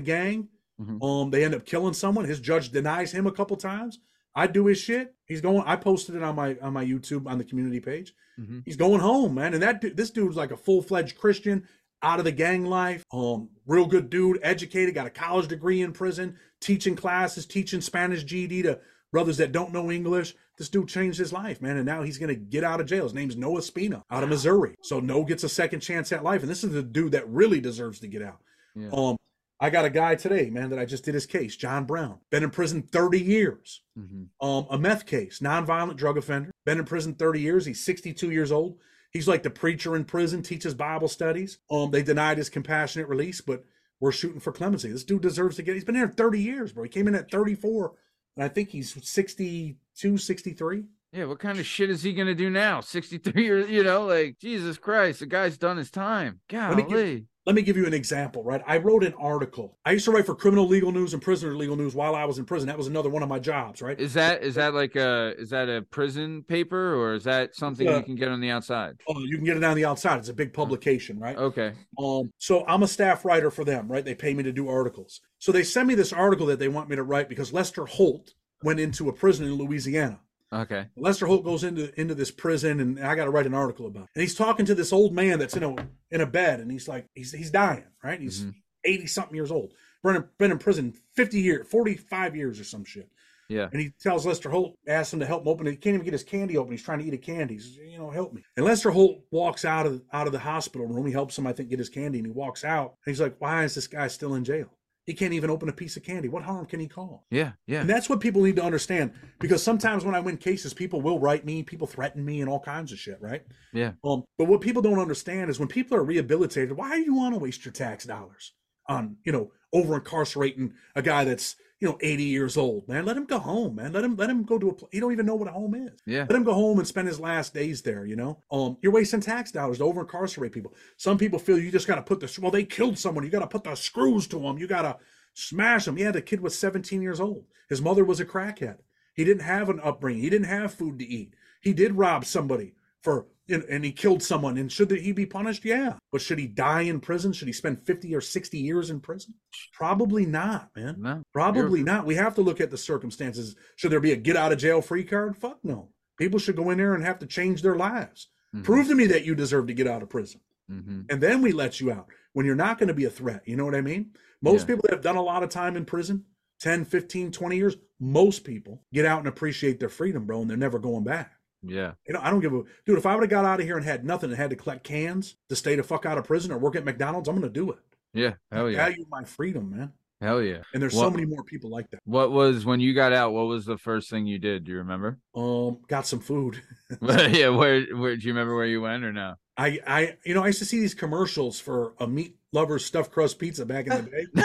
gang. 0.00 0.48
Mhm. 0.80 1.00
Um, 1.04 1.30
they 1.30 1.44
end 1.44 1.54
up 1.54 1.64
killing 1.64 1.94
someone. 1.94 2.24
His 2.24 2.40
judge 2.40 2.70
denies 2.70 3.12
him 3.12 3.28
a 3.28 3.32
couple 3.32 3.56
times. 3.56 4.00
I 4.34 4.48
do 4.48 4.66
his 4.66 4.78
shit. 4.78 5.14
He's 5.26 5.40
going. 5.40 5.62
I 5.66 5.76
posted 5.76 6.16
it 6.16 6.24
on 6.24 6.34
my 6.34 6.56
on 6.60 6.72
my 6.72 6.84
YouTube 6.84 7.28
on 7.28 7.38
the 7.38 7.44
community 7.44 7.78
page. 7.78 8.12
Mhm. 8.40 8.62
He's 8.64 8.76
going 8.76 9.00
home, 9.00 9.34
man. 9.34 9.54
And 9.54 9.62
that 9.62 9.96
this 9.96 10.10
dude's 10.10 10.36
like 10.36 10.50
a 10.50 10.56
full 10.56 10.82
fledged 10.82 11.16
Christian, 11.16 11.68
out 12.02 12.18
of 12.18 12.24
the 12.24 12.32
gang 12.32 12.64
life. 12.64 13.04
Um, 13.12 13.50
real 13.66 13.86
good 13.86 14.10
dude, 14.10 14.38
educated, 14.42 14.94
got 14.94 15.06
a 15.06 15.10
college 15.10 15.48
degree 15.48 15.82
in 15.82 15.92
prison, 15.92 16.36
teaching 16.60 16.96
classes, 16.96 17.46
teaching 17.46 17.80
Spanish 17.80 18.24
GED 18.24 18.62
to 18.62 18.80
brothers 19.12 19.36
that 19.38 19.52
don't 19.52 19.72
know 19.72 19.90
English. 19.90 20.34
This 20.56 20.68
dude 20.68 20.88
changed 20.88 21.18
his 21.18 21.32
life, 21.32 21.62
man, 21.62 21.76
and 21.76 21.86
now 21.86 22.02
he's 22.02 22.18
gonna 22.18 22.34
get 22.34 22.64
out 22.64 22.80
of 22.80 22.86
jail. 22.86 23.04
His 23.04 23.14
name's 23.14 23.36
Noah 23.36 23.62
Spina, 23.62 24.02
out 24.10 24.22
of 24.22 24.28
Missouri. 24.28 24.74
So 24.82 25.00
Noah 25.00 25.24
gets 25.24 25.44
a 25.44 25.48
second 25.48 25.80
chance 25.80 26.12
at 26.12 26.22
life, 26.22 26.42
and 26.42 26.50
this 26.50 26.64
is 26.64 26.72
the 26.72 26.82
dude 26.82 27.12
that 27.12 27.28
really 27.28 27.60
deserves 27.60 28.00
to 28.00 28.08
get 28.08 28.22
out. 28.22 28.40
Yeah. 28.74 28.90
Um, 28.92 29.16
I 29.62 29.68
got 29.68 29.84
a 29.84 29.90
guy 29.90 30.14
today, 30.14 30.48
man, 30.48 30.70
that 30.70 30.78
I 30.78 30.86
just 30.86 31.04
did 31.04 31.12
his 31.14 31.26
case, 31.26 31.54
John 31.54 31.84
Brown, 31.84 32.18
been 32.30 32.42
in 32.42 32.50
prison 32.50 32.82
30 32.82 33.20
years. 33.20 33.82
Mhm. 33.98 34.28
Um, 34.40 34.66
a 34.70 34.78
meth 34.78 35.04
case, 35.04 35.40
nonviolent 35.40 35.96
drug 35.96 36.16
offender, 36.16 36.50
been 36.64 36.78
in 36.78 36.86
prison 36.86 37.14
30 37.14 37.40
years. 37.40 37.66
He's 37.66 37.84
62 37.84 38.30
years 38.30 38.50
old. 38.52 38.78
He's 39.10 39.28
like 39.28 39.42
the 39.42 39.50
preacher 39.50 39.96
in 39.96 40.04
prison, 40.04 40.42
teaches 40.42 40.74
Bible 40.74 41.08
studies. 41.08 41.58
Um, 41.70 41.90
they 41.90 42.02
denied 42.02 42.38
his 42.38 42.48
compassionate 42.48 43.08
release, 43.08 43.40
but 43.40 43.64
we're 43.98 44.12
shooting 44.12 44.40
for 44.40 44.52
clemency. 44.52 44.90
This 44.90 45.04
dude 45.04 45.22
deserves 45.22 45.56
to 45.56 45.62
get. 45.62 45.74
He's 45.74 45.84
been 45.84 45.96
there 45.96 46.08
30 46.08 46.40
years, 46.40 46.72
bro. 46.72 46.84
He 46.84 46.88
came 46.88 47.08
in 47.08 47.14
at 47.14 47.30
34, 47.30 47.92
and 48.36 48.44
I 48.44 48.48
think 48.48 48.70
he's 48.70 48.96
62, 49.08 50.16
63. 50.16 50.84
Yeah, 51.12 51.24
what 51.24 51.40
kind 51.40 51.58
of 51.58 51.66
shit 51.66 51.90
is 51.90 52.04
he 52.04 52.12
gonna 52.12 52.36
do 52.36 52.50
now? 52.50 52.80
63 52.80 53.42
years, 53.42 53.68
you 53.68 53.82
know, 53.82 54.04
like 54.06 54.38
Jesus 54.38 54.78
Christ, 54.78 55.20
the 55.20 55.26
guy's 55.26 55.58
done 55.58 55.76
his 55.76 55.90
time. 55.90 56.40
Golly. 56.48 57.26
Let 57.46 57.56
me 57.56 57.62
give 57.62 57.76
you 57.78 57.86
an 57.86 57.94
example, 57.94 58.44
right? 58.44 58.62
I 58.66 58.76
wrote 58.76 59.02
an 59.02 59.14
article. 59.14 59.78
I 59.86 59.92
used 59.92 60.04
to 60.04 60.10
write 60.10 60.26
for 60.26 60.34
Criminal 60.34 60.68
Legal 60.68 60.92
News 60.92 61.14
and 61.14 61.22
Prisoner 61.22 61.56
Legal 61.56 61.74
News 61.74 61.94
while 61.94 62.14
I 62.14 62.26
was 62.26 62.38
in 62.38 62.44
prison. 62.44 62.66
That 62.68 62.76
was 62.76 62.86
another 62.86 63.08
one 63.08 63.22
of 63.22 63.30
my 63.30 63.38
jobs, 63.38 63.80
right? 63.80 63.98
Is 63.98 64.12
that 64.12 64.42
is 64.42 64.56
that 64.56 64.74
like 64.74 64.94
a 64.94 65.34
is 65.38 65.48
that 65.50 65.70
a 65.70 65.80
prison 65.80 66.42
paper 66.42 66.94
or 66.94 67.14
is 67.14 67.24
that 67.24 67.56
something 67.56 67.86
Yeah. 67.86 67.96
you 67.96 68.02
can 68.02 68.14
get 68.14 68.28
on 68.28 68.40
the 68.40 68.50
outside? 68.50 68.96
Oh, 69.08 69.18
you 69.20 69.36
can 69.36 69.44
get 69.46 69.56
it 69.56 69.64
on 69.64 69.74
the 69.74 69.86
outside. 69.86 70.18
It's 70.18 70.28
a 70.28 70.34
big 70.34 70.52
publication, 70.52 71.18
right? 71.18 71.36
Okay. 71.36 71.72
Um, 71.98 72.30
so 72.36 72.66
I'm 72.66 72.82
a 72.82 72.88
staff 72.88 73.24
writer 73.24 73.50
for 73.50 73.64
them, 73.64 73.88
right? 73.90 74.04
They 74.04 74.14
pay 74.14 74.34
me 74.34 74.42
to 74.42 74.52
do 74.52 74.68
articles. 74.68 75.20
So 75.38 75.50
they 75.50 75.62
send 75.62 75.88
me 75.88 75.94
this 75.94 76.12
article 76.12 76.46
that 76.48 76.58
they 76.58 76.68
want 76.68 76.90
me 76.90 76.96
to 76.96 77.02
write 77.02 77.30
because 77.30 77.54
Lester 77.54 77.86
Holt 77.86 78.34
went 78.62 78.80
into 78.80 79.08
a 79.08 79.12
prison 79.14 79.46
in 79.46 79.54
Louisiana. 79.54 80.20
Okay. 80.52 80.86
Lester 80.96 81.26
Holt 81.26 81.44
goes 81.44 81.62
into 81.62 81.98
into 82.00 82.14
this 82.14 82.30
prison, 82.30 82.80
and 82.80 82.98
I 83.00 83.14
got 83.14 83.24
to 83.26 83.30
write 83.30 83.46
an 83.46 83.54
article 83.54 83.86
about. 83.86 84.04
It. 84.04 84.10
And 84.16 84.22
he's 84.22 84.34
talking 84.34 84.66
to 84.66 84.74
this 84.74 84.92
old 84.92 85.14
man 85.14 85.38
that's 85.38 85.56
in 85.56 85.62
a 85.62 85.76
in 86.10 86.20
a 86.20 86.26
bed, 86.26 86.60
and 86.60 86.70
he's 86.70 86.88
like, 86.88 87.06
he's 87.14 87.32
he's 87.32 87.50
dying, 87.50 87.84
right? 88.02 88.20
He's 88.20 88.42
Mhm. 88.44 88.54
eighty 88.84 89.06
something 89.06 89.34
years 89.34 89.50
old. 89.52 89.72
Been 90.02 90.16
in, 90.16 90.24
been 90.38 90.50
in 90.50 90.58
prison 90.58 90.94
fifty 91.14 91.40
years, 91.40 91.68
forty 91.68 91.94
five 91.94 92.34
years 92.34 92.58
or 92.58 92.64
some 92.64 92.84
shit. 92.84 93.08
Yeah. 93.48 93.68
And 93.72 93.80
he 93.80 93.90
tells 94.00 94.24
Lester 94.24 94.48
Holt, 94.48 94.76
asks 94.86 95.12
him 95.12 95.18
to 95.20 95.26
help 95.26 95.42
him 95.42 95.48
open 95.48 95.66
it. 95.66 95.72
He 95.72 95.76
can't 95.76 95.94
even 95.94 96.04
get 96.04 96.12
his 96.12 96.22
candy 96.22 96.56
open. 96.56 96.70
He's 96.72 96.84
trying 96.84 97.00
to 97.00 97.04
eat 97.04 97.14
a 97.14 97.18
candy. 97.18 97.54
He 97.54 97.60
says, 97.60 97.76
you 97.76 97.98
know, 97.98 98.08
help 98.08 98.32
me. 98.32 98.44
And 98.56 98.64
Lester 98.64 98.90
Holt 98.92 99.24
walks 99.32 99.64
out 99.64 99.86
of 99.86 100.02
out 100.12 100.26
of 100.26 100.32
the 100.32 100.38
hospital 100.38 100.86
room. 100.86 101.04
He 101.06 101.12
helps 101.12 101.36
him, 101.36 101.46
I 101.46 101.52
think, 101.52 101.68
get 101.68 101.78
his 101.80 101.88
candy. 101.88 102.18
And 102.18 102.26
he 102.26 102.32
walks 102.32 102.64
out. 102.64 102.94
And 103.04 103.12
he's 103.12 103.20
like, 103.20 103.36
why 103.40 103.64
is 103.64 103.74
this 103.74 103.86
guy 103.88 104.06
still 104.08 104.34
in 104.34 104.44
jail? 104.44 104.68
He 105.10 105.16
can't 105.16 105.32
even 105.32 105.50
open 105.50 105.68
a 105.68 105.72
piece 105.72 105.96
of 105.96 106.04
candy. 106.04 106.28
What 106.28 106.44
harm 106.44 106.66
can 106.66 106.78
he 106.78 106.86
cause? 106.86 107.18
Yeah. 107.32 107.50
Yeah. 107.66 107.80
And 107.80 107.90
that's 107.90 108.08
what 108.08 108.20
people 108.20 108.42
need 108.42 108.54
to 108.54 108.62
understand. 108.62 109.12
Because 109.40 109.60
sometimes 109.60 110.04
when 110.04 110.14
I 110.14 110.20
win 110.20 110.36
cases, 110.36 110.72
people 110.72 111.00
will 111.00 111.18
write 111.18 111.44
me, 111.44 111.64
people 111.64 111.88
threaten 111.88 112.24
me, 112.24 112.40
and 112.40 112.48
all 112.48 112.60
kinds 112.60 112.92
of 112.92 112.98
shit, 113.00 113.18
right? 113.20 113.42
Yeah. 113.72 113.94
Um, 114.04 114.22
but 114.38 114.46
what 114.46 114.60
people 114.60 114.82
don't 114.82 115.00
understand 115.00 115.50
is 115.50 115.58
when 115.58 115.66
people 115.66 115.96
are 115.96 116.04
rehabilitated, 116.04 116.76
why 116.76 116.94
do 116.94 117.02
you 117.02 117.16
want 117.16 117.34
to 117.34 117.40
waste 117.40 117.64
your 117.64 117.72
tax 117.72 118.04
dollars 118.04 118.52
on, 118.86 119.16
you 119.24 119.32
know, 119.32 119.50
over 119.72 119.96
incarcerating 119.96 120.74
a 120.94 121.02
guy 121.02 121.24
that's, 121.24 121.56
you 121.80 121.88
know, 121.88 121.98
80 122.00 122.24
years 122.24 122.56
old, 122.58 122.86
man? 122.86 123.06
Let 123.06 123.16
him 123.16 123.24
go 123.24 123.38
home, 123.38 123.76
man. 123.76 123.92
Let 123.92 124.04
him 124.04 124.14
let 124.16 124.28
him 124.28 124.44
go 124.44 124.58
to 124.58 124.68
a 124.68 124.74
place. 124.74 124.90
You 124.92 125.00
don't 125.00 125.12
even 125.12 125.24
know 125.24 125.34
what 125.34 125.48
a 125.48 125.52
home 125.52 125.74
is. 125.74 125.98
Yeah. 126.04 126.26
Let 126.28 126.32
him 126.32 126.44
go 126.44 126.52
home 126.52 126.78
and 126.78 126.86
spend 126.86 127.08
his 127.08 127.18
last 127.18 127.54
days 127.54 127.80
there, 127.80 128.04
you 128.04 128.16
know? 128.16 128.38
Um, 128.50 128.76
you're 128.82 128.92
wasting 128.92 129.20
tax 129.20 129.50
dollars 129.50 129.78
to 129.78 129.84
over 129.84 130.02
incarcerate 130.02 130.52
people. 130.52 130.74
Some 130.98 131.16
people 131.16 131.38
feel 131.38 131.58
you 131.58 131.70
just 131.70 131.88
gotta 131.88 132.02
put 132.02 132.20
the 132.20 132.38
well, 132.40 132.50
they 132.50 132.64
killed 132.64 132.98
someone, 132.98 133.24
you 133.24 133.30
gotta 133.30 133.46
put 133.46 133.64
the 133.64 133.74
screws 133.74 134.26
to 134.28 134.38
them, 134.38 134.58
you 134.58 134.66
gotta 134.66 134.98
smash 135.32 135.86
them. 135.86 135.96
Yeah, 135.96 136.10
the 136.10 136.22
kid 136.22 136.40
was 136.42 136.58
17 136.58 137.00
years 137.00 137.20
old. 137.20 137.46
His 137.68 137.80
mother 137.80 138.04
was 138.04 138.20
a 138.20 138.26
crackhead. 138.26 138.78
He 139.14 139.24
didn't 139.24 139.42
have 139.42 139.70
an 139.70 139.80
upbringing. 139.82 140.22
He 140.22 140.30
didn't 140.30 140.48
have 140.48 140.74
food 140.74 140.98
to 140.98 141.06
eat. 141.06 141.34
He 141.62 141.72
did 141.72 141.96
rob 141.96 142.24
somebody 142.24 142.74
for 143.02 143.26
and, 143.48 143.64
and 143.64 143.84
he 143.84 143.90
killed 143.92 144.22
someone. 144.22 144.56
And 144.58 144.70
should 144.70 144.90
he 144.92 145.12
be 145.12 145.26
punished? 145.26 145.64
Yeah. 145.64 145.94
But 146.12 146.20
should 146.20 146.38
he 146.38 146.46
die 146.46 146.82
in 146.82 147.00
prison? 147.00 147.32
Should 147.32 147.48
he 147.48 147.52
spend 147.52 147.82
50 147.84 148.14
or 148.14 148.20
60 148.20 148.58
years 148.58 148.90
in 148.90 149.00
prison? 149.00 149.34
Probably 149.72 150.24
not, 150.24 150.70
man. 150.76 150.96
No. 150.98 151.22
Probably 151.32 151.82
not. 151.82 152.06
We 152.06 152.14
have 152.14 152.34
to 152.36 152.42
look 152.42 152.60
at 152.60 152.70
the 152.70 152.78
circumstances. 152.78 153.56
Should 153.76 153.90
there 153.90 154.00
be 154.00 154.12
a 154.12 154.16
get 154.16 154.36
out 154.36 154.52
of 154.52 154.58
jail 154.58 154.80
free 154.80 155.02
card? 155.04 155.36
Fuck 155.36 155.58
no. 155.64 155.88
People 156.16 156.38
should 156.38 156.56
go 156.56 156.70
in 156.70 156.78
there 156.78 156.94
and 156.94 157.04
have 157.04 157.18
to 157.20 157.26
change 157.26 157.62
their 157.62 157.76
lives. 157.76 158.28
Mhm. 158.54 158.62
Prove 158.64 158.86
to 158.88 158.94
me 158.94 159.06
that 159.06 159.24
you 159.24 159.34
deserve 159.34 159.66
to 159.66 159.74
get 159.74 159.86
out 159.88 160.02
of 160.02 160.08
prison. 160.10 160.40
Mhm. 160.70 161.10
And 161.10 161.20
then 161.20 161.42
we 161.42 161.50
let 161.52 161.80
you 161.80 161.90
out 161.90 162.06
when 162.32 162.46
you're 162.46 162.54
not 162.54 162.78
going 162.78 162.88
to 162.88 162.94
be 162.94 163.04
a 163.06 163.10
threat. 163.10 163.42
You 163.46 163.56
know 163.56 163.64
what 163.64 163.74
I 163.74 163.80
mean? 163.80 164.12
Most 164.42 164.62
Yeah. 164.62 164.66
people 164.74 164.82
that 164.82 164.92
have 164.92 165.02
done 165.02 165.16
a 165.16 165.22
lot 165.22 165.42
of 165.42 165.48
time 165.48 165.76
in 165.76 165.84
prison 165.84 166.24
10, 166.60 166.84
15, 166.84 167.32
20 167.32 167.56
years 167.56 167.76
most 167.98 168.44
people 168.44 168.84
get 168.92 169.04
out 169.06 169.18
and 169.18 169.28
appreciate 169.28 169.80
their 169.80 169.88
freedom, 169.88 170.24
bro, 170.26 170.40
and 170.42 170.48
they're 170.50 170.56
never 170.56 170.78
going 170.78 171.04
back. 171.04 171.32
Yeah. 171.62 171.92
You 172.06 172.14
know, 172.14 172.20
I 172.22 172.30
don't 172.30 172.40
give 172.40 172.54
a 172.54 172.62
dude. 172.86 172.98
If 172.98 173.06
I 173.06 173.14
would 173.14 173.22
have 173.22 173.30
got 173.30 173.44
out 173.44 173.60
of 173.60 173.66
here 173.66 173.76
and 173.76 173.84
had 173.84 174.04
nothing 174.04 174.30
and 174.30 174.36
had 174.38 174.50
to 174.50 174.56
collect 174.56 174.84
cans 174.84 175.36
to 175.48 175.56
stay 175.56 175.76
the 175.76 175.82
fuck 175.82 176.06
out 176.06 176.18
of 176.18 176.24
prison 176.24 176.52
or 176.52 176.58
work 176.58 176.76
at 176.76 176.84
McDonald's, 176.84 177.28
I'm 177.28 177.38
going 177.38 177.52
to 177.52 177.60
do 177.60 177.70
it. 177.72 177.78
Yeah. 178.14 178.34
Hell 178.50 178.66
I 178.66 178.70
yeah. 178.70 178.76
value 178.76 179.04
my 179.10 179.24
freedom, 179.24 179.70
man. 179.70 179.92
Hell 180.20 180.42
yeah. 180.42 180.58
And 180.74 180.82
there's 180.82 180.92
so 180.92 181.10
many 181.10 181.24
more 181.24 181.42
people 181.42 181.70
like 181.70 181.90
that. 181.90 182.00
What 182.04 182.30
was 182.30 182.66
when 182.66 182.78
you 182.78 182.92
got 182.92 183.14
out? 183.14 183.32
What 183.32 183.46
was 183.46 183.64
the 183.64 183.78
first 183.78 184.10
thing 184.10 184.26
you 184.26 184.38
did? 184.38 184.64
Do 184.64 184.72
you 184.72 184.78
remember? 184.78 185.18
Um, 185.34 185.78
got 185.88 186.06
some 186.06 186.20
food. 186.20 186.62
yeah. 187.00 187.48
Where? 187.48 187.86
Where? 187.96 188.16
Do 188.16 188.26
you 188.26 188.32
remember 188.32 188.54
where 188.54 188.66
you 188.66 188.82
went 188.82 189.02
or 189.02 189.12
no? 189.12 189.36
I, 189.56 189.78
I, 189.86 190.16
you 190.24 190.34
know, 190.34 190.42
I 190.42 190.48
used 190.48 190.58
to 190.58 190.64
see 190.66 190.80
these 190.80 190.94
commercials 190.94 191.58
for 191.58 191.94
a 191.98 192.06
meat 192.06 192.36
lover's 192.52 192.84
stuffed 192.84 193.12
crust 193.12 193.38
pizza 193.38 193.64
back 193.64 193.86
in 193.86 193.92
the 193.92 194.10
day. 194.10 194.26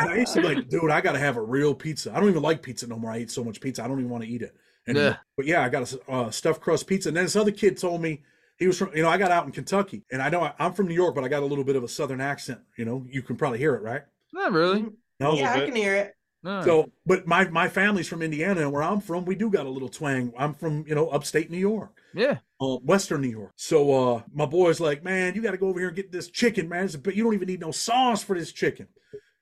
I 0.00 0.16
used 0.18 0.34
to 0.34 0.42
be 0.42 0.54
like, 0.54 0.68
dude, 0.68 0.90
I 0.90 1.00
got 1.00 1.12
to 1.12 1.18
have 1.18 1.36
a 1.36 1.42
real 1.42 1.74
pizza. 1.74 2.14
I 2.14 2.20
don't 2.20 2.28
even 2.28 2.42
like 2.42 2.62
pizza 2.62 2.86
no 2.86 2.96
more. 2.96 3.10
I 3.10 3.20
eat 3.20 3.30
so 3.30 3.44
much 3.44 3.60
pizza, 3.60 3.82
I 3.82 3.88
don't 3.88 3.98
even 3.98 4.10
want 4.10 4.24
to 4.24 4.30
eat 4.30 4.42
it. 4.42 4.56
Anymore. 4.90 5.10
Yeah. 5.10 5.16
But 5.36 5.46
yeah, 5.46 5.64
I 5.64 5.68
got 5.68 5.92
a 5.92 6.10
uh, 6.10 6.30
stuffed 6.30 6.60
crust 6.60 6.86
pizza. 6.86 7.08
And 7.08 7.16
then 7.16 7.24
this 7.24 7.36
other 7.36 7.50
kid 7.50 7.78
told 7.78 8.00
me 8.02 8.22
he 8.58 8.66
was 8.66 8.78
from, 8.78 8.94
you 8.94 9.02
know, 9.02 9.08
I 9.08 9.16
got 9.16 9.30
out 9.30 9.46
in 9.46 9.52
Kentucky, 9.52 10.04
and 10.12 10.20
I 10.20 10.28
know 10.28 10.42
I, 10.42 10.52
I'm 10.58 10.74
from 10.74 10.86
New 10.86 10.94
York, 10.94 11.14
but 11.14 11.24
I 11.24 11.28
got 11.28 11.42
a 11.42 11.46
little 11.46 11.64
bit 11.64 11.76
of 11.76 11.82
a 11.82 11.88
southern 11.88 12.20
accent. 12.20 12.60
You 12.76 12.84
know, 12.84 13.06
you 13.10 13.22
can 13.22 13.36
probably 13.36 13.58
hear 13.58 13.74
it, 13.74 13.82
right? 13.82 14.02
Not 14.32 14.52
really. 14.52 14.86
No, 15.18 15.34
yeah, 15.34 15.54
I 15.54 15.64
can 15.64 15.74
hear 15.74 15.96
it. 15.96 16.14
No. 16.42 16.62
So, 16.62 16.92
but 17.04 17.26
my 17.26 17.48
my 17.48 17.68
family's 17.68 18.08
from 18.08 18.22
Indiana, 18.22 18.62
and 18.62 18.72
where 18.72 18.82
I'm 18.82 19.00
from, 19.00 19.24
we 19.24 19.34
do 19.34 19.50
got 19.50 19.66
a 19.66 19.70
little 19.70 19.88
twang. 19.88 20.32
I'm 20.38 20.54
from 20.54 20.84
you 20.86 20.94
know 20.94 21.08
upstate 21.08 21.50
New 21.50 21.58
York, 21.58 22.00
yeah. 22.14 22.38
uh, 22.60 22.76
Western 22.76 23.20
New 23.20 23.28
York. 23.28 23.52
So 23.56 23.92
uh, 23.92 24.22
my 24.32 24.46
boy's 24.46 24.80
like, 24.80 25.04
man, 25.04 25.34
you 25.34 25.42
got 25.42 25.50
to 25.50 25.58
go 25.58 25.68
over 25.68 25.78
here 25.78 25.88
and 25.88 25.96
get 25.96 26.12
this 26.12 26.30
chicken, 26.30 26.68
man. 26.68 26.88
But 27.02 27.14
you 27.14 27.24
don't 27.24 27.34
even 27.34 27.48
need 27.48 27.60
no 27.60 27.72
sauce 27.72 28.22
for 28.22 28.38
this 28.38 28.52
chicken. 28.52 28.88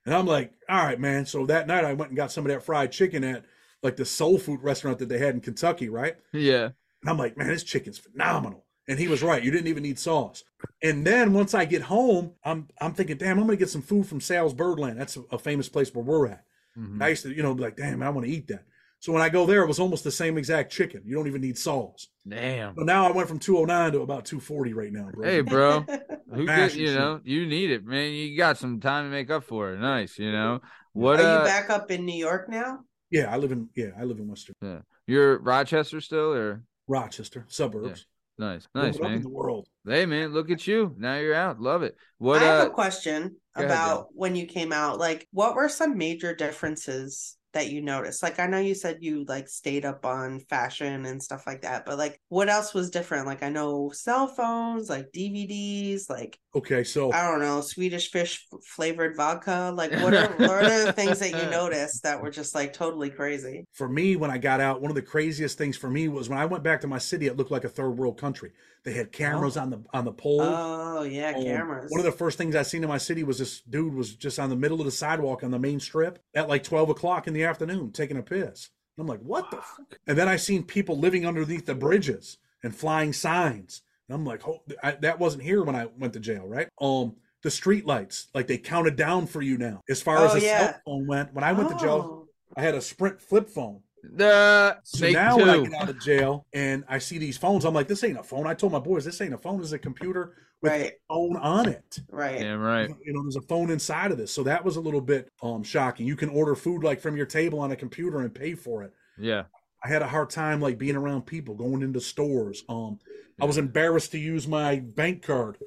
And 0.06 0.14
I'm 0.14 0.26
like, 0.26 0.52
all 0.68 0.84
right, 0.84 0.98
man. 0.98 1.26
So 1.26 1.46
that 1.46 1.66
night 1.66 1.84
I 1.84 1.92
went 1.92 2.10
and 2.10 2.16
got 2.16 2.32
some 2.32 2.46
of 2.46 2.50
that 2.50 2.62
fried 2.64 2.90
chicken 2.90 3.22
at 3.22 3.44
like 3.82 3.96
the 3.96 4.04
soul 4.04 4.38
food 4.38 4.62
restaurant 4.62 4.98
that 4.98 5.08
they 5.08 5.18
had 5.18 5.34
in 5.34 5.40
Kentucky, 5.40 5.88
right? 5.88 6.16
Yeah. 6.32 6.70
And 7.02 7.10
I'm 7.10 7.18
like, 7.18 7.36
man, 7.36 7.48
this 7.48 7.62
chicken's 7.62 7.98
phenomenal. 7.98 8.64
And 8.88 8.98
he 8.98 9.06
was 9.06 9.22
right. 9.22 9.42
You 9.42 9.50
didn't 9.50 9.66
even 9.68 9.82
need 9.82 9.98
sauce. 9.98 10.44
And 10.82 11.06
then 11.06 11.32
once 11.34 11.52
I 11.54 11.66
get 11.66 11.82
home, 11.82 12.32
I'm 12.42 12.68
I'm 12.80 12.94
thinking, 12.94 13.18
damn, 13.18 13.38
I'm 13.38 13.44
gonna 13.44 13.56
get 13.56 13.68
some 13.68 13.82
food 13.82 14.06
from 14.06 14.20
Sal's 14.20 14.54
Birdland. 14.54 14.98
That's 14.98 15.16
a, 15.16 15.22
a 15.32 15.38
famous 15.38 15.68
place 15.68 15.94
where 15.94 16.04
we're 16.04 16.28
at. 16.28 16.44
Mhm. 16.76 17.02
I 17.02 17.08
used 17.08 17.22
to, 17.24 17.30
you 17.30 17.42
know, 17.42 17.54
be 17.54 17.62
like, 17.62 17.76
damn, 17.76 18.02
I 18.02 18.08
want 18.08 18.26
to 18.26 18.32
eat 18.32 18.48
that. 18.48 18.64
So 19.00 19.12
when 19.12 19.22
I 19.22 19.28
go 19.28 19.46
there, 19.46 19.62
it 19.62 19.68
was 19.68 19.78
almost 19.78 20.02
the 20.04 20.10
same 20.10 20.36
exact 20.38 20.72
chicken. 20.72 21.02
You 21.04 21.14
don't 21.14 21.28
even 21.28 21.40
need 21.40 21.56
sauce. 21.56 22.08
Damn. 22.26 22.74
So 22.74 22.82
now 22.82 23.06
I 23.06 23.12
went 23.12 23.28
from 23.28 23.38
209 23.38 23.92
to 23.92 24.00
about 24.00 24.24
240 24.24 24.72
right 24.72 24.92
now, 24.92 25.08
bro. 25.12 25.24
Hey, 25.24 25.40
bro. 25.40 25.80
Who 26.34 26.44
Mash 26.44 26.74
you 26.74 26.92
know, 26.92 27.20
you 27.24 27.46
need 27.46 27.70
it, 27.70 27.86
man. 27.86 28.12
You 28.12 28.36
got 28.36 28.58
some 28.58 28.80
time 28.80 29.04
to 29.04 29.10
make 29.10 29.30
up 29.30 29.44
for 29.44 29.72
it. 29.72 29.78
Nice, 29.78 30.18
you 30.18 30.32
know. 30.32 30.60
What 30.94 31.20
Are 31.20 31.26
uh 31.26 31.38
you 31.38 31.44
back 31.44 31.70
up 31.70 31.90
in 31.90 32.04
New 32.04 32.18
York 32.18 32.48
now? 32.48 32.80
Yeah, 33.10 33.32
I 33.32 33.36
live 33.38 33.52
in 33.52 33.68
yeah, 33.74 33.90
I 33.98 34.04
live 34.04 34.18
in 34.18 34.28
Western 34.28 34.54
Yeah. 34.60 34.80
you're 35.06 35.38
Rochester 35.38 36.00
still 36.00 36.32
or 36.34 36.62
Rochester 36.86 37.46
suburbs. 37.48 38.06
nice, 38.38 38.68
nice, 38.74 38.94
Moving 38.98 39.00
up 39.04 39.06
in 39.06 39.12
man. 39.14 39.22
the 39.22 39.28
world. 39.30 39.68
Hey 39.86 40.04
man, 40.04 40.32
look 40.34 40.50
at 40.50 40.66
you. 40.66 40.94
Now 40.98 41.16
you're 41.16 41.34
out. 41.34 41.60
Love 41.60 41.82
it. 41.82 41.96
What 42.18 42.42
I 42.42 42.44
have 42.44 42.64
uh 42.64 42.66
a 42.66 42.70
question 42.70 43.36
go 43.56 43.64
ahead, 43.64 43.70
about 43.70 44.08
when 44.12 44.36
you 44.36 44.44
came 44.46 44.72
out. 44.72 44.98
Like, 44.98 45.26
what 45.32 45.54
were 45.54 45.68
some 45.70 45.96
major 45.96 46.34
differences 46.34 47.36
that 47.52 47.70
you 47.70 47.80
noticed? 47.82 48.22
Like, 48.22 48.38
I 48.38 48.46
know 48.46 48.58
you 48.58 48.74
said 48.74 48.98
you 49.00 49.24
like 49.26 49.48
stayed 49.48 49.84
up 49.84 50.04
on 50.04 50.40
fashion 50.40 51.06
and 51.06 51.22
stuff 51.22 51.46
like 51.46 51.62
that, 51.62 51.86
but 51.86 51.98
like, 51.98 52.20
what 52.28 52.48
else 52.48 52.74
was 52.74 52.90
different? 52.90 53.26
Like, 53.26 53.42
I 53.42 53.48
know 53.48 53.90
cell 53.94 54.26
phones, 54.28 54.88
like 54.88 55.06
DVDs, 55.14 56.08
like 56.08 56.38
Okay, 56.54 56.82
so 56.82 57.12
I 57.12 57.30
don't 57.30 57.40
know, 57.40 57.60
Swedish 57.60 58.10
fish 58.10 58.46
flavored 58.64 59.16
vodka. 59.16 59.72
Like, 59.74 59.92
what 59.92 60.14
are 60.14 60.28
what 60.38 60.50
are 60.50 60.84
the 60.86 60.92
things 60.92 61.18
that 61.20 61.30
you 61.30 61.50
noticed 61.50 62.02
that 62.02 62.20
were 62.20 62.30
just 62.30 62.54
like 62.54 62.72
totally 62.72 63.10
crazy? 63.10 63.64
for 63.72 63.88
me, 63.88 64.16
when 64.16 64.30
I 64.30 64.38
got 64.38 64.60
out, 64.60 64.80
one 64.80 64.90
of 64.90 64.94
the 64.94 65.02
craziest 65.02 65.56
things 65.56 65.76
for 65.76 65.90
me 65.90 66.08
was 66.08 66.28
when 66.28 66.38
I 66.38 66.46
went 66.46 66.64
back 66.64 66.80
to 66.80 66.86
my 66.86 66.98
city, 66.98 67.26
it 67.26 67.36
looked 67.36 67.50
like 67.50 67.64
a 67.64 67.68
third 67.68 67.90
world 67.90 68.18
country. 68.18 68.52
They 68.88 68.94
had 68.94 69.12
cameras 69.12 69.58
on 69.58 69.68
the 69.68 69.82
on 69.92 70.06
the 70.06 70.12
pole. 70.12 70.40
Oh 70.40 71.02
yeah, 71.02 71.34
Um, 71.36 71.42
cameras. 71.44 71.90
One 71.90 72.00
of 72.00 72.06
the 72.06 72.12
first 72.12 72.38
things 72.38 72.56
I 72.56 72.62
seen 72.62 72.82
in 72.82 72.88
my 72.88 72.96
city 72.96 73.22
was 73.22 73.38
this 73.38 73.60
dude 73.60 73.92
was 73.94 74.14
just 74.14 74.38
on 74.38 74.48
the 74.48 74.56
middle 74.56 74.80
of 74.80 74.86
the 74.86 74.90
sidewalk 74.90 75.44
on 75.44 75.50
the 75.50 75.58
main 75.58 75.78
strip 75.78 76.18
at 76.34 76.48
like 76.48 76.62
twelve 76.62 76.88
o'clock 76.88 77.26
in 77.26 77.34
the 77.34 77.44
afternoon 77.44 77.92
taking 77.92 78.16
a 78.16 78.22
piss. 78.22 78.70
And 78.96 79.02
I'm 79.02 79.06
like, 79.06 79.20
what 79.20 79.50
the 79.50 79.58
fuck? 79.58 79.98
And 80.06 80.16
then 80.16 80.26
I 80.26 80.36
seen 80.36 80.62
people 80.64 80.98
living 80.98 81.26
underneath 81.26 81.66
the 81.66 81.74
bridges 81.74 82.38
and 82.62 82.74
flying 82.74 83.12
signs. 83.12 83.82
And 84.08 84.14
I'm 84.16 84.24
like, 84.24 84.48
oh, 84.48 84.62
I, 84.82 84.92
that 84.92 85.18
wasn't 85.18 85.42
here 85.42 85.62
when 85.62 85.76
I 85.76 85.88
went 85.98 86.14
to 86.14 86.20
jail, 86.20 86.46
right? 86.46 86.68
Um, 86.80 87.16
the 87.42 87.50
street 87.50 87.84
lights, 87.84 88.28
like 88.34 88.46
they 88.46 88.56
counted 88.56 88.96
down 88.96 89.26
for 89.26 89.42
you 89.42 89.58
now. 89.58 89.82
As 89.90 90.00
far 90.00 90.24
as 90.24 90.30
Oh, 90.32 90.34
the 90.36 90.46
yeah. 90.46 90.58
cell 90.72 90.80
phone 90.86 91.06
went, 91.06 91.34
when 91.34 91.44
I 91.44 91.52
went 91.52 91.68
to 91.68 91.76
jail, 91.76 92.00
Oh. 92.10 92.28
I 92.56 92.62
had 92.62 92.74
a 92.74 92.80
Sprint 92.80 93.20
flip 93.20 93.50
phone. 93.50 93.82
The 94.02 94.78
So 94.84 94.98
Snake 94.98 95.14
now 95.14 95.36
when 95.36 95.48
I 95.48 95.58
get 95.62 95.74
out 95.74 95.88
of 95.88 96.00
jail 96.00 96.46
and 96.52 96.84
I 96.88 96.98
see 96.98 97.18
these 97.18 97.36
phones, 97.36 97.64
I'm 97.64 97.74
like, 97.74 97.88
this 97.88 98.04
ain't 98.04 98.18
a 98.18 98.22
phone. 98.22 98.46
I 98.46 98.54
told 98.54 98.72
my 98.72 98.78
boys, 98.78 99.04
this 99.04 99.20
ain't 99.20 99.34
a 99.34 99.38
phone. 99.38 99.58
This 99.58 99.68
is 99.68 99.72
a 99.72 99.78
computer 99.78 100.34
with 100.62 100.72
Right. 100.72 100.92
a 100.92 100.92
phone 101.08 101.36
on 101.36 101.68
it. 101.68 102.00
Right. 102.10 102.38
Damn 102.40 102.60
right. 102.60 102.90
You 103.04 103.12
know, 103.12 103.22
there's 103.22 103.36
a 103.36 103.42
phone 103.42 103.70
inside 103.70 104.10
of 104.10 104.18
this. 104.18 104.32
So 104.32 104.42
that 104.44 104.64
was 104.64 104.76
a 104.76 104.80
little 104.80 105.00
bit 105.00 105.28
um 105.42 105.62
shocking. 105.62 106.06
You 106.06 106.16
can 106.16 106.28
order 106.30 106.54
food 106.54 106.82
like 106.84 107.00
from 107.00 107.16
your 107.16 107.26
table 107.26 107.60
on 107.60 107.72
a 107.72 107.76
computer 107.76 108.20
and 108.20 108.34
pay 108.34 108.54
for 108.54 108.82
it. 108.82 108.92
Yeah. 109.18 109.44
I 109.84 109.88
had 109.88 110.02
a 110.02 110.08
hard 110.08 110.30
time 110.30 110.60
like 110.60 110.76
being 110.78 110.96
around 110.96 111.26
people, 111.26 111.54
going 111.54 111.82
into 111.82 112.00
stores. 112.00 112.64
Um 112.68 112.98
I 113.40 113.44
was 113.44 113.56
embarrassed 113.58 114.10
to 114.12 114.18
use 114.18 114.48
my 114.48 114.80
bank 114.80 115.22
card 115.22 115.58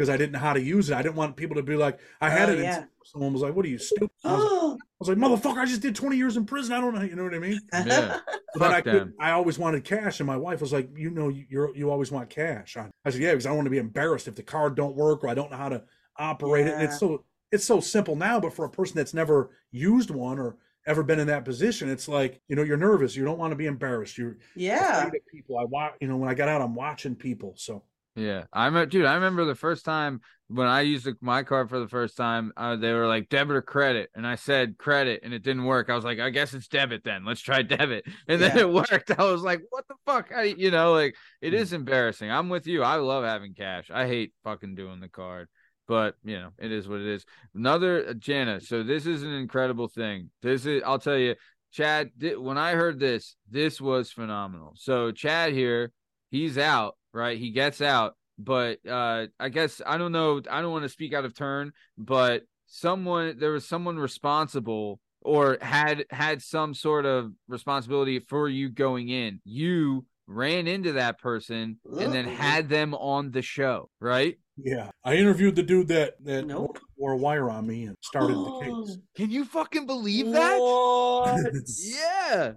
because 0.00 0.08
I 0.08 0.16
didn't 0.16 0.32
know 0.32 0.38
how 0.38 0.54
to 0.54 0.60
use 0.62 0.88
it. 0.88 0.94
I 0.96 1.02
didn't 1.02 1.16
want 1.16 1.36
people 1.36 1.56
to 1.56 1.62
be 1.62 1.76
like, 1.76 1.98
I 2.22 2.30
had 2.30 2.48
Oh, 2.48 2.52
it. 2.54 2.60
yeah. 2.60 2.76
And 2.78 2.86
someone 3.04 3.34
was 3.34 3.42
like, 3.42 3.54
"What 3.54 3.66
are 3.66 3.68
you 3.68 3.76
stupid?" 3.76 4.08
I 4.24 4.32
was, 4.32 4.42
Oh. 4.42 4.78
I 4.82 4.96
was 4.98 5.08
like, 5.10 5.18
"Motherfucker, 5.18 5.58
I 5.58 5.66
just 5.66 5.82
did 5.82 5.94
20 5.94 6.16
years 6.16 6.38
in 6.38 6.46
prison. 6.46 6.72
I 6.72 6.80
don't 6.80 6.94
know." 6.94 7.02
You 7.02 7.16
know 7.16 7.24
what 7.24 7.34
I 7.34 7.38
mean? 7.38 7.60
Yeah. 7.86 8.20
But 8.54 8.60
Fuck 8.70 8.72
I, 8.72 8.80
could. 8.80 9.12
I 9.20 9.30
always 9.32 9.58
wanted 9.58 9.84
cash, 9.84 10.20
and 10.20 10.26
my 10.26 10.38
wife 10.38 10.62
was 10.62 10.72
like, 10.72 10.88
"You 10.96 11.10
know, 11.10 11.28
you 11.28 11.72
you 11.76 11.90
always 11.90 12.10
want 12.10 12.30
cash." 12.30 12.78
I, 12.78 12.88
I 13.04 13.10
said, 13.10 13.20
"Yeah, 13.20 13.32
because 13.32 13.44
I 13.44 13.50
don't 13.50 13.58
want 13.58 13.66
to 13.66 13.70
be 13.70 13.78
embarrassed 13.78 14.26
if 14.26 14.34
the 14.36 14.42
card 14.42 14.74
don't 14.74 14.96
work 14.96 15.22
or 15.22 15.28
I 15.28 15.34
don't 15.34 15.50
know 15.50 15.56
how 15.58 15.68
to 15.68 15.82
operate 16.16 16.66
it." 16.66 16.72
And 16.74 16.82
it's 16.82 16.98
so 16.98 17.24
it's 17.52 17.64
so 17.64 17.78
simple 17.80 18.16
now, 18.16 18.40
but 18.40 18.54
for 18.54 18.64
a 18.64 18.70
person 18.70 18.96
that's 18.96 19.12
never 19.14 19.50
used 19.70 20.10
one 20.10 20.38
or 20.38 20.56
ever 20.86 21.02
been 21.02 21.20
in 21.20 21.26
that 21.26 21.44
position, 21.44 21.90
it's 21.90 22.08
like 22.08 22.40
you 22.48 22.56
know 22.56 22.62
you're 22.62 22.76
nervous. 22.78 23.14
You 23.14 23.24
don't 23.24 23.38
want 23.38 23.52
to 23.52 23.56
be 23.56 23.66
embarrassed. 23.66 24.16
You're 24.18 24.38
Yeah. 24.56 24.98
afraid 25.06 25.20
of 25.20 25.26
people. 25.30 25.58
I 25.58 25.64
watch. 25.64 25.92
You 26.00 26.08
know, 26.08 26.16
when 26.16 26.30
I 26.30 26.34
got 26.34 26.48
out, 26.48 26.60
I'm 26.62 26.74
watching 26.74 27.14
people. 27.14 27.54
So 27.56 27.84
Yeah, 28.16 28.44
I 28.52 28.66
remember, 28.66 28.86
dude. 28.86 29.04
I 29.06 29.14
remember 29.14 29.44
the 29.44 29.54
first 29.54 29.84
time 29.84 30.20
when 30.48 30.66
I 30.66 30.80
used 30.80 31.04
the- 31.04 31.16
my 31.20 31.44
card 31.44 31.68
for 31.68 31.78
the 31.78 31.88
first 31.88 32.16
time. 32.16 32.52
Uh, 32.56 32.74
they 32.76 32.92
were 32.92 33.06
like 33.06 33.28
debit 33.28 33.54
or 33.56 33.62
credit, 33.62 34.10
and 34.14 34.26
I 34.26 34.34
said 34.34 34.76
credit, 34.78 35.20
and 35.22 35.32
it 35.32 35.42
didn't 35.44 35.64
work. 35.64 35.88
I 35.88 35.94
was 35.94 36.04
like, 36.04 36.18
I 36.18 36.30
guess 36.30 36.52
it's 36.52 36.66
debit 36.66 37.04
then. 37.04 37.24
Let's 37.24 37.40
try 37.40 37.62
debit, 37.62 38.04
and 38.28 38.42
then 38.42 38.58
it 38.58 38.68
worked. 38.68 39.12
I 39.16 39.24
was 39.30 39.42
like, 39.42 39.60
what 39.70 39.86
the 39.88 39.94
fuck? 40.06 40.32
I, 40.34 40.42
you 40.42 40.70
know, 40.72 40.92
like 40.92 41.14
it 41.40 41.54
Hmm. 41.68 41.74
embarrassing. 41.76 42.30
I'm 42.30 42.48
with 42.48 42.66
you. 42.66 42.82
I 42.82 42.96
love 42.96 43.24
having 43.24 43.54
cash. 43.54 43.90
I 43.92 44.06
hate 44.08 44.32
fucking 44.42 44.74
doing 44.74 44.98
the 45.00 45.08
card, 45.08 45.48
but 45.86 46.16
you 46.24 46.36
know, 46.38 46.50
it 46.58 46.72
is 46.72 46.88
what 46.88 47.00
it 47.00 47.06
is. 47.06 47.24
Another 47.54 48.08
uh, 48.08 48.14
Jana. 48.14 48.60
So 48.60 48.82
this 48.82 49.06
is 49.06 49.22
an 49.22 49.32
incredible 49.32 49.86
thing. 49.88 50.30
This 50.42 50.66
is, 50.66 50.82
I'll 50.84 50.98
tell 50.98 51.16
you, 51.16 51.36
Chad. 51.72 52.10
Th- 52.20 52.36
when 52.36 52.58
I 52.58 52.72
heard 52.72 52.98
this, 52.98 53.36
this 53.48 53.80
was 53.80 54.10
phenomenal. 54.10 54.72
So 54.74 55.12
Chad 55.12 55.52
here, 55.52 55.92
he's 56.32 56.58
out, 56.58 56.96
right? 57.12 57.38
He 57.38 57.50
gets 57.50 57.80
out, 57.80 58.14
but 58.38 58.78
uh 58.86 59.26
I 59.38 59.48
guess 59.48 59.80
I 59.86 59.98
don't 59.98 60.12
know. 60.12 60.40
I 60.50 60.60
don't 60.62 60.72
want 60.72 60.84
to 60.84 60.88
speak 60.88 61.12
out 61.14 61.24
of 61.24 61.34
turn, 61.34 61.72
but 61.98 62.42
someone 62.66 63.36
there 63.38 63.52
was 63.52 63.66
someone 63.66 63.98
responsible 63.98 65.00
or 65.22 65.58
had 65.60 66.04
had 66.10 66.40
some 66.42 66.72
sort 66.74 67.04
of 67.04 67.32
responsibility 67.48 68.20
for 68.20 68.48
you 68.48 68.68
going 68.70 69.08
in. 69.08 69.40
You 69.44 70.06
ran 70.26 70.66
into 70.68 70.92
that 70.92 71.18
person 71.18 71.78
and 71.98 72.14
then 72.14 72.24
had 72.24 72.68
them 72.68 72.94
on 72.94 73.32
the 73.32 73.42
show, 73.42 73.90
right? 74.00 74.38
yeah, 74.62 74.90
I 75.04 75.14
interviewed 75.16 75.56
the 75.56 75.62
dude 75.62 75.88
that 75.88 76.14
that 76.24 76.46
Nope. 76.46 76.78
wore 76.96 77.12
a 77.12 77.16
wire 77.16 77.50
on 77.50 77.66
me 77.66 77.84
and 77.84 77.96
started 78.02 78.36
the 78.36 78.50
case. 78.62 78.98
Can 79.16 79.30
you 79.30 79.44
fucking 79.44 79.86
believe 79.86 80.30
that? 80.32 80.58
What? 80.60 81.52
Yeah. 81.66 82.52